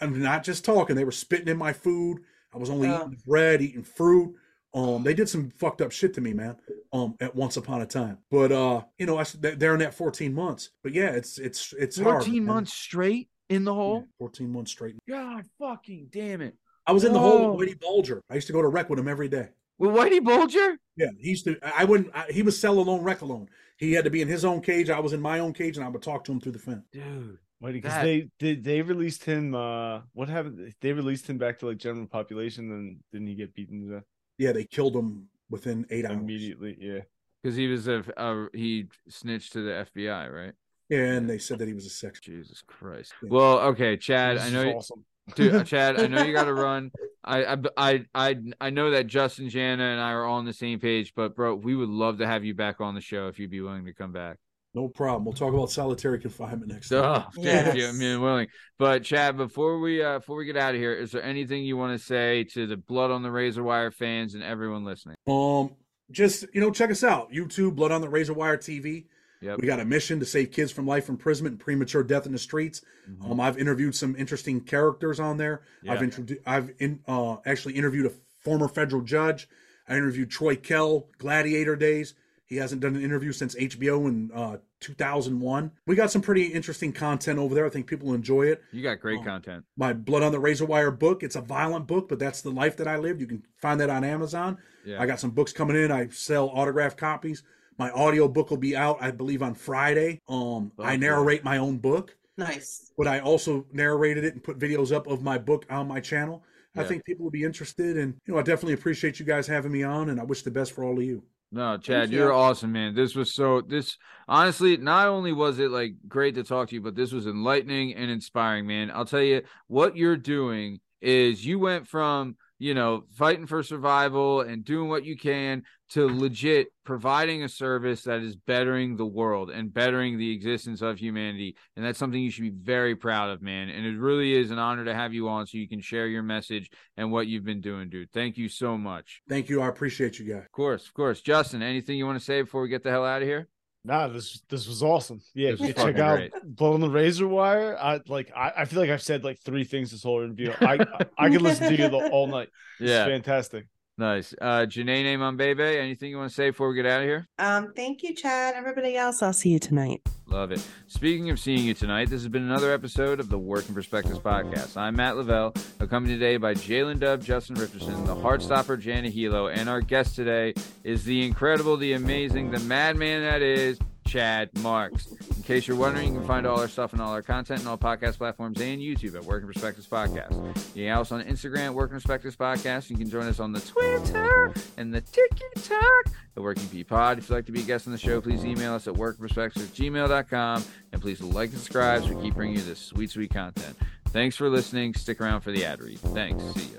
I'm 0.00 0.20
not 0.22 0.44
just 0.44 0.64
talking; 0.64 0.96
they 0.96 1.04
were 1.04 1.12
spitting 1.12 1.48
in 1.48 1.56
my 1.56 1.72
food. 1.72 2.18
I 2.54 2.58
was 2.58 2.70
only 2.70 2.88
eating 2.88 3.16
bread, 3.26 3.62
eating 3.62 3.82
fruit. 3.82 4.34
Um, 4.74 5.02
they 5.02 5.12
did 5.14 5.28
some 5.28 5.50
fucked 5.50 5.82
up 5.82 5.92
shit 5.92 6.14
to 6.14 6.20
me, 6.20 6.32
man. 6.32 6.56
Um, 6.92 7.14
at 7.20 7.34
once 7.34 7.56
upon 7.56 7.80
a 7.82 7.86
time, 7.86 8.18
but 8.30 8.52
uh, 8.52 8.82
you 8.98 9.06
know, 9.06 9.18
I 9.18 9.24
they're 9.40 9.72
in 9.74 9.80
that 9.80 9.94
14 9.94 10.34
months. 10.34 10.70
But 10.82 10.92
yeah, 10.92 11.10
it's 11.10 11.38
it's 11.38 11.72
it's 11.78 11.98
hard, 11.98 12.16
14 12.24 12.44
man. 12.44 12.54
months 12.54 12.72
straight 12.74 13.28
in 13.48 13.64
the 13.64 13.72
Yeah, 13.72 13.76
hole 13.76 14.04
14 14.18 14.50
months 14.50 14.70
straight. 14.70 14.96
god 15.08 15.44
fucking 15.58 16.08
damn 16.10 16.40
it 16.40 16.56
I 16.86 16.92
was 16.92 17.04
in 17.04 17.12
the 17.12 17.18
hole 17.18 17.56
with 17.56 17.68
Whitey 17.68 17.80
Bulger. 17.80 18.22
I 18.30 18.34
used 18.34 18.46
to 18.48 18.52
go 18.52 18.62
to 18.62 18.68
rec 18.68 18.90
with 18.90 18.98
him 18.98 19.08
every 19.08 19.28
day. 19.28 19.48
with 19.78 19.90
whitey 19.90 20.22
bulger 20.22 20.76
Yeah, 20.96 21.08
he 21.18 21.30
used 21.30 21.44
to. 21.44 21.56
I 21.62 21.82
I 21.82 21.84
wouldn't. 21.84 22.10
I, 22.14 22.26
he 22.30 22.42
was 22.42 22.58
cell 22.58 22.78
alone, 22.78 23.02
rec 23.02 23.22
alone. 23.22 23.48
He 23.78 23.92
had 23.92 24.04
to 24.04 24.10
be 24.10 24.20
in 24.20 24.28
his 24.28 24.44
own 24.44 24.60
cage. 24.60 24.90
I 24.90 25.00
was 25.00 25.12
in 25.12 25.20
my 25.20 25.38
own 25.40 25.52
cage, 25.52 25.76
and 25.76 25.84
I 25.84 25.88
would 25.88 26.02
talk 26.02 26.24
to 26.24 26.32
him 26.32 26.40
through 26.40 26.52
the 26.52 26.58
fence. 26.58 26.84
dude 26.92 27.38
Wait, 27.60 27.72
because 27.72 27.92
That- 27.92 28.02
they 28.04 28.28
did 28.38 28.64
they 28.64 28.82
released 28.82 29.24
him. 29.24 29.54
uh 29.54 30.00
What 30.12 30.28
happened? 30.28 30.74
They 30.80 30.92
released 30.92 31.28
him 31.30 31.38
back 31.38 31.58
to 31.60 31.66
like 31.68 31.78
general 31.78 32.06
population, 32.06 32.70
and 32.72 32.98
didn't 33.12 33.28
he 33.28 33.34
get 33.34 33.54
beaten 33.54 33.86
to 33.88 33.94
death 33.94 34.04
Yeah, 34.38 34.52
they 34.52 34.64
killed 34.64 34.96
him 34.96 35.28
within 35.50 35.86
eight 35.90 36.04
hours. 36.04 36.16
immediately? 36.16 36.76
Yeah. 36.80 37.00
because 37.42 37.56
he 37.56 37.66
was 37.68 37.88
a, 37.88 38.04
a 38.16 38.48
he 38.56 38.86
snitched 39.08 39.52
to 39.54 39.62
the 39.62 39.86
FBI, 39.86 40.28
right? 40.32 40.54
Yeah, 40.88 41.04
and 41.14 41.28
they 41.30 41.38
said 41.38 41.58
that 41.60 41.68
he 41.68 41.74
was 41.74 41.86
a 41.86 41.90
sex. 41.90 42.20
Jesus 42.20 42.62
Christ. 42.66 43.14
Yeah. 43.22 43.28
Well, 43.30 43.58
okay, 43.70 43.96
Chad. 43.96 44.36
This 44.36 44.42
I 44.44 44.46
is 44.48 44.52
know, 44.52 44.72
awesome. 44.76 45.04
Dude, 45.34 45.54
uh, 45.54 45.64
Chad. 45.64 46.00
I 46.00 46.06
know 46.06 46.22
you 46.22 46.32
got 46.32 46.44
to 46.44 46.54
run. 46.54 46.90
I, 47.24 47.44
I, 47.44 47.56
I, 47.76 48.04
I, 48.14 48.36
I 48.60 48.70
know 48.70 48.90
that 48.90 49.06
Justin, 49.06 49.48
Jana, 49.48 49.84
and 49.84 50.00
I 50.00 50.12
are 50.12 50.24
all 50.24 50.38
on 50.38 50.44
the 50.44 50.52
same 50.52 50.80
page. 50.80 51.12
But 51.14 51.36
bro, 51.36 51.54
we 51.54 51.74
would 51.74 51.88
love 51.88 52.18
to 52.18 52.26
have 52.26 52.44
you 52.44 52.54
back 52.54 52.80
on 52.80 52.94
the 52.94 53.00
show 53.00 53.28
if 53.28 53.38
you'd 53.38 53.50
be 53.50 53.60
willing 53.60 53.84
to 53.86 53.94
come 53.94 54.12
back. 54.12 54.38
No 54.74 54.88
problem. 54.88 55.26
We'll 55.26 55.34
talk 55.34 55.52
about 55.52 55.70
solitary 55.70 56.18
confinement 56.18 56.72
next 56.72 56.88
time. 56.88 57.04
Oh, 57.04 57.26
yeah, 57.36 57.74
I 57.76 57.92
mean, 57.92 58.22
willing. 58.22 58.48
But 58.78 59.04
Chad, 59.04 59.36
before 59.36 59.80
we, 59.80 60.02
uh, 60.02 60.20
before 60.20 60.36
we 60.36 60.46
get 60.46 60.56
out 60.56 60.74
of 60.74 60.80
here, 60.80 60.94
is 60.94 61.12
there 61.12 61.22
anything 61.22 61.62
you 61.62 61.76
want 61.76 61.98
to 61.98 62.02
say 62.02 62.44
to 62.54 62.66
the 62.66 62.78
Blood 62.78 63.10
on 63.10 63.22
the 63.22 63.30
Razor 63.30 63.62
Wire 63.62 63.90
fans 63.90 64.34
and 64.34 64.42
everyone 64.42 64.84
listening? 64.84 65.16
Um, 65.26 65.76
just 66.10 66.46
you 66.54 66.60
know, 66.62 66.70
check 66.70 66.90
us 66.90 67.04
out. 67.04 67.32
YouTube, 67.32 67.74
Blood 67.74 67.92
on 67.92 68.00
the 68.00 68.08
Razor 68.08 68.32
Wire 68.32 68.56
TV. 68.56 69.04
Yep. 69.42 69.58
We 69.60 69.66
got 69.66 69.80
a 69.80 69.84
mission 69.84 70.20
to 70.20 70.24
save 70.24 70.52
kids 70.52 70.70
from 70.72 70.86
life 70.86 71.08
imprisonment 71.08 71.54
and 71.54 71.60
premature 71.60 72.02
death 72.04 72.26
in 72.26 72.32
the 72.32 72.38
streets. 72.38 72.80
Mhm. 73.10 73.30
Um, 73.32 73.40
I've 73.40 73.58
interviewed 73.58 73.94
some 73.94 74.14
interesting 74.16 74.60
characters 74.60 75.18
on 75.20 75.36
there. 75.36 75.62
I've 75.88 75.98
Yeah. 75.98 76.04
introduced. 76.04 76.40
I've 76.46 76.72
in, 76.78 77.00
uh, 77.08 77.36
actually 77.44 77.74
interviewed 77.74 78.06
a 78.06 78.12
former 78.44 78.68
federal 78.68 79.02
judge. 79.02 79.48
I 79.88 79.96
interviewed 79.96 80.30
Troy 80.30 80.54
Kell, 80.56 81.08
Gladiator 81.18 81.74
days. 81.76 82.14
He 82.46 82.56
hasn't 82.58 82.82
done 82.82 82.94
an 82.94 83.02
interview 83.02 83.32
since 83.32 83.56
HBO 83.56 84.06
in 84.06 84.30
uh, 84.32 84.58
2001. 84.78 85.72
We 85.86 85.96
got 85.96 86.10
some 86.10 86.22
pretty 86.22 86.44
interesting 86.46 86.92
content 86.92 87.38
over 87.38 87.54
there. 87.54 87.64
I 87.66 87.70
think 87.70 87.86
people 87.86 88.12
enjoy 88.14 88.46
it. 88.48 88.62
You 88.72 88.82
got 88.82 89.00
great 89.00 89.20
Oh. 89.20 89.24
content. 89.24 89.64
My 89.76 89.92
Blood 89.92 90.22
on 90.22 90.32
the 90.32 90.38
Razor 90.38 90.66
Wire 90.66 90.90
book. 90.90 91.22
It's 91.22 91.34
a 91.36 91.40
violent 91.40 91.86
book, 91.86 92.08
but 92.08 92.18
that's 92.18 92.42
the 92.42 92.50
life 92.50 92.76
that 92.76 92.86
I 92.86 92.96
lived. 92.98 93.20
You 93.20 93.26
can 93.26 93.42
find 93.60 93.80
that 93.80 93.90
on 93.90 94.04
Amazon. 94.04 94.58
Yeah. 94.84 95.00
I 95.00 95.06
got 95.06 95.18
some 95.18 95.30
books 95.30 95.52
coming 95.52 95.76
in. 95.76 95.90
I 95.90 96.08
sell 96.08 96.46
autographed 96.48 96.98
copies. 96.98 97.42
My 97.78 97.90
audio 97.90 98.28
book 98.28 98.50
will 98.50 98.58
be 98.58 98.76
out, 98.76 98.98
I 99.00 99.10
believe, 99.10 99.42
on 99.42 99.54
Friday. 99.54 100.20
Um, 100.28 100.72
I 100.78 100.96
narrate 100.96 101.44
my 101.44 101.58
own 101.58 101.78
book 101.78 102.16
Nice. 102.36 102.92
but 102.96 103.06
I 103.06 103.20
also 103.20 103.66
narrated 103.72 104.24
it 104.24 104.34
and 104.34 104.42
put 104.42 104.58
videos 104.58 104.92
up 104.92 105.06
of 105.06 105.22
my 105.22 105.38
book 105.38 105.66
on 105.70 105.88
my 105.88 106.00
channel. 106.00 106.44
I 106.74 106.84
think 106.84 107.04
people 107.04 107.24
will 107.24 107.30
be 107.30 107.44
interested, 107.44 107.98
and 107.98 108.14
you 108.26 108.32
know, 108.32 108.40
I 108.40 108.42
definitely 108.42 108.72
appreciate 108.72 109.20
you 109.20 109.26
guys 109.26 109.46
having 109.46 109.70
me 109.72 109.82
on, 109.82 110.08
and 110.08 110.18
I 110.18 110.24
wish 110.24 110.42
the 110.42 110.50
best 110.50 110.72
for 110.72 110.84
all 110.84 110.96
of 110.96 111.04
you. 111.04 111.22
No, 111.54 111.76
Chad, 111.76 112.10
you. 112.10 112.18
you're 112.18 112.32
awesome, 112.32 112.72
man. 112.72 112.94
This 112.94 113.14
was 113.14 113.34
so 113.34 113.60
this 113.60 113.98
honestly, 114.26 114.78
not 114.78 115.08
only 115.08 115.34
was 115.34 115.58
it 115.58 115.70
like 115.70 115.96
great 116.08 116.34
to 116.36 116.44
talk 116.44 116.70
to 116.70 116.74
you, 116.74 116.80
but 116.80 116.94
this 116.94 117.12
was 117.12 117.26
enlightening 117.26 117.94
and 117.94 118.10
inspiring, 118.10 118.66
man. 118.66 118.90
I'll 118.90 119.04
tell 119.04 119.20
you 119.20 119.42
what 119.66 119.98
you're 119.98 120.16
doing 120.16 120.80
is 121.02 121.44
you 121.44 121.58
went 121.58 121.88
from 121.88 122.36
you 122.62 122.74
know, 122.74 123.02
fighting 123.16 123.44
for 123.44 123.60
survival 123.64 124.42
and 124.42 124.64
doing 124.64 124.88
what 124.88 125.04
you 125.04 125.16
can 125.16 125.64
to 125.90 126.06
legit 126.06 126.68
providing 126.84 127.42
a 127.42 127.48
service 127.48 128.04
that 128.04 128.20
is 128.20 128.36
bettering 128.36 128.96
the 128.96 129.04
world 129.04 129.50
and 129.50 129.74
bettering 129.74 130.16
the 130.16 130.30
existence 130.30 130.80
of 130.80 130.96
humanity. 130.96 131.56
And 131.74 131.84
that's 131.84 131.98
something 131.98 132.22
you 132.22 132.30
should 132.30 132.44
be 132.44 132.50
very 132.50 132.94
proud 132.94 133.30
of, 133.30 133.42
man. 133.42 133.68
And 133.68 133.84
it 133.84 133.98
really 133.98 134.34
is 134.34 134.52
an 134.52 134.60
honor 134.60 134.84
to 134.84 134.94
have 134.94 135.12
you 135.12 135.28
on 135.28 135.44
so 135.44 135.58
you 135.58 135.68
can 135.68 135.80
share 135.80 136.06
your 136.06 136.22
message 136.22 136.70
and 136.96 137.10
what 137.10 137.26
you've 137.26 137.44
been 137.44 137.60
doing, 137.60 137.88
dude. 137.88 138.12
Thank 138.12 138.38
you 138.38 138.48
so 138.48 138.78
much. 138.78 139.22
Thank 139.28 139.48
you. 139.48 139.60
I 139.60 139.66
appreciate 139.66 140.20
you 140.20 140.32
guys. 140.32 140.44
Of 140.44 140.52
course, 140.52 140.86
of 140.86 140.94
course. 140.94 141.20
Justin, 141.20 141.62
anything 141.62 141.98
you 141.98 142.06
want 142.06 142.20
to 142.20 142.24
say 142.24 142.42
before 142.42 142.62
we 142.62 142.68
get 142.68 142.84
the 142.84 142.90
hell 142.90 143.04
out 143.04 143.22
of 143.22 143.28
here? 143.28 143.48
Nah, 143.84 144.06
this 144.08 144.40
this 144.48 144.68
was 144.68 144.82
awesome. 144.82 145.20
Yeah, 145.34 145.50
was 145.52 145.74
check 145.74 145.98
out 145.98 146.16
great. 146.18 146.32
Blow 146.44 146.76
the 146.78 146.88
Razor 146.88 147.26
Wire. 147.26 147.76
I 147.76 148.00
like. 148.06 148.30
I, 148.34 148.52
I 148.58 148.64
feel 148.64 148.80
like 148.80 148.90
I've 148.90 149.02
said 149.02 149.24
like 149.24 149.40
three 149.40 149.64
things 149.64 149.90
this 149.90 150.04
whole 150.04 150.22
interview. 150.22 150.52
I 150.60 150.74
I, 150.74 151.04
I 151.18 151.30
could 151.30 151.42
listen 151.42 151.68
to 151.68 151.76
you 151.76 151.88
the, 151.88 152.10
all 152.10 152.28
night. 152.28 152.48
It's 152.78 152.90
Yeah. 152.90 153.06
fantastic. 153.06 153.66
Nice. 154.02 154.34
Uh 154.40 154.66
Janae 154.66 155.04
name 155.04 155.22
on 155.22 155.36
Bebe. 155.36 155.62
Anything 155.78 156.10
you 156.10 156.18
want 156.18 156.28
to 156.28 156.34
say 156.34 156.50
before 156.50 156.68
we 156.68 156.74
get 156.74 156.86
out 156.86 157.02
of 157.02 157.06
here? 157.06 157.28
Um, 157.38 157.72
thank 157.76 158.02
you, 158.02 158.16
Chad. 158.16 158.56
Everybody 158.56 158.96
else, 158.96 159.22
I'll 159.22 159.32
see 159.32 159.50
you 159.50 159.60
tonight. 159.60 160.02
Love 160.26 160.50
it. 160.50 160.66
Speaking 160.88 161.30
of 161.30 161.38
seeing 161.38 161.64
you 161.64 161.72
tonight, 161.72 162.10
this 162.10 162.20
has 162.22 162.28
been 162.28 162.42
another 162.42 162.72
episode 162.72 163.20
of 163.20 163.28
the 163.28 163.38
Working 163.38 163.76
Perspectives 163.76 164.18
podcast. 164.18 164.76
I'm 164.76 164.96
Matt 164.96 165.16
Lavelle, 165.16 165.54
accompanied 165.78 166.14
today 166.14 166.36
by 166.36 166.52
Jalen 166.54 166.98
Dub, 166.98 167.22
Justin 167.22 167.54
Richardson, 167.54 168.04
the 168.04 168.16
Heartstopper, 168.16 168.80
Jana 168.80 169.08
Hilo, 169.08 169.46
and 169.46 169.68
our 169.68 169.80
guest 169.80 170.16
today 170.16 170.54
is 170.82 171.04
the 171.04 171.24
incredible, 171.24 171.76
the 171.76 171.92
amazing, 171.92 172.50
the 172.50 172.58
madman 172.58 173.22
that 173.22 173.40
is 173.40 173.78
Chad 174.06 174.50
Marks. 174.58 175.06
In 175.06 175.42
case 175.42 175.66
you're 175.66 175.76
wondering, 175.76 176.12
you 176.12 176.18
can 176.18 176.26
find 176.26 176.46
all 176.46 176.60
our 176.60 176.68
stuff 176.68 176.92
and 176.92 177.00
all 177.00 177.12
our 177.12 177.22
content 177.22 177.60
and 177.60 177.68
all 177.68 177.78
podcast 177.78 178.18
platforms 178.18 178.60
and 178.60 178.80
YouTube 178.80 179.14
at 179.14 179.24
Working 179.24 179.46
Perspectives 179.46 179.86
Podcast. 179.86 180.32
You 180.76 180.86
can 180.86 180.96
also 180.96 181.16
on 181.16 181.24
Instagram, 181.24 181.74
Working 181.74 181.96
Perspectives 181.96 182.36
Podcast. 182.36 182.90
You 182.90 182.96
can 182.96 183.08
join 183.08 183.26
us 183.26 183.40
on 183.40 183.52
the 183.52 183.60
Twitter 183.60 184.52
and 184.76 184.92
the 184.92 185.00
TikTok 185.00 186.06
at 186.36 186.42
Working 186.42 186.68
P 186.68 186.84
Pod. 186.84 187.18
If 187.18 187.28
you'd 187.28 187.34
like 187.36 187.46
to 187.46 187.52
be 187.52 187.60
a 187.60 187.64
guest 187.64 187.86
on 187.86 187.92
the 187.92 187.98
show, 187.98 188.20
please 188.20 188.44
email 188.44 188.74
us 188.74 188.86
at 188.86 188.94
workingperspectives@gmail.com 188.94 190.64
and 190.92 191.02
please 191.02 191.20
like 191.20 191.50
and 191.50 191.58
subscribe 191.58 192.02
so 192.02 192.14
we 192.14 192.22
keep 192.22 192.34
bringing 192.34 192.56
you 192.56 192.62
this 192.62 192.78
sweet, 192.78 193.10
sweet 193.10 193.30
content. 193.32 193.76
Thanks 194.08 194.36
for 194.36 194.48
listening. 194.50 194.94
Stick 194.94 195.20
around 195.20 195.40
for 195.40 195.52
the 195.52 195.64
ad 195.64 195.80
read. 195.80 195.98
Thanks. 196.00 196.44
See 196.54 196.70
ya. 196.74 196.78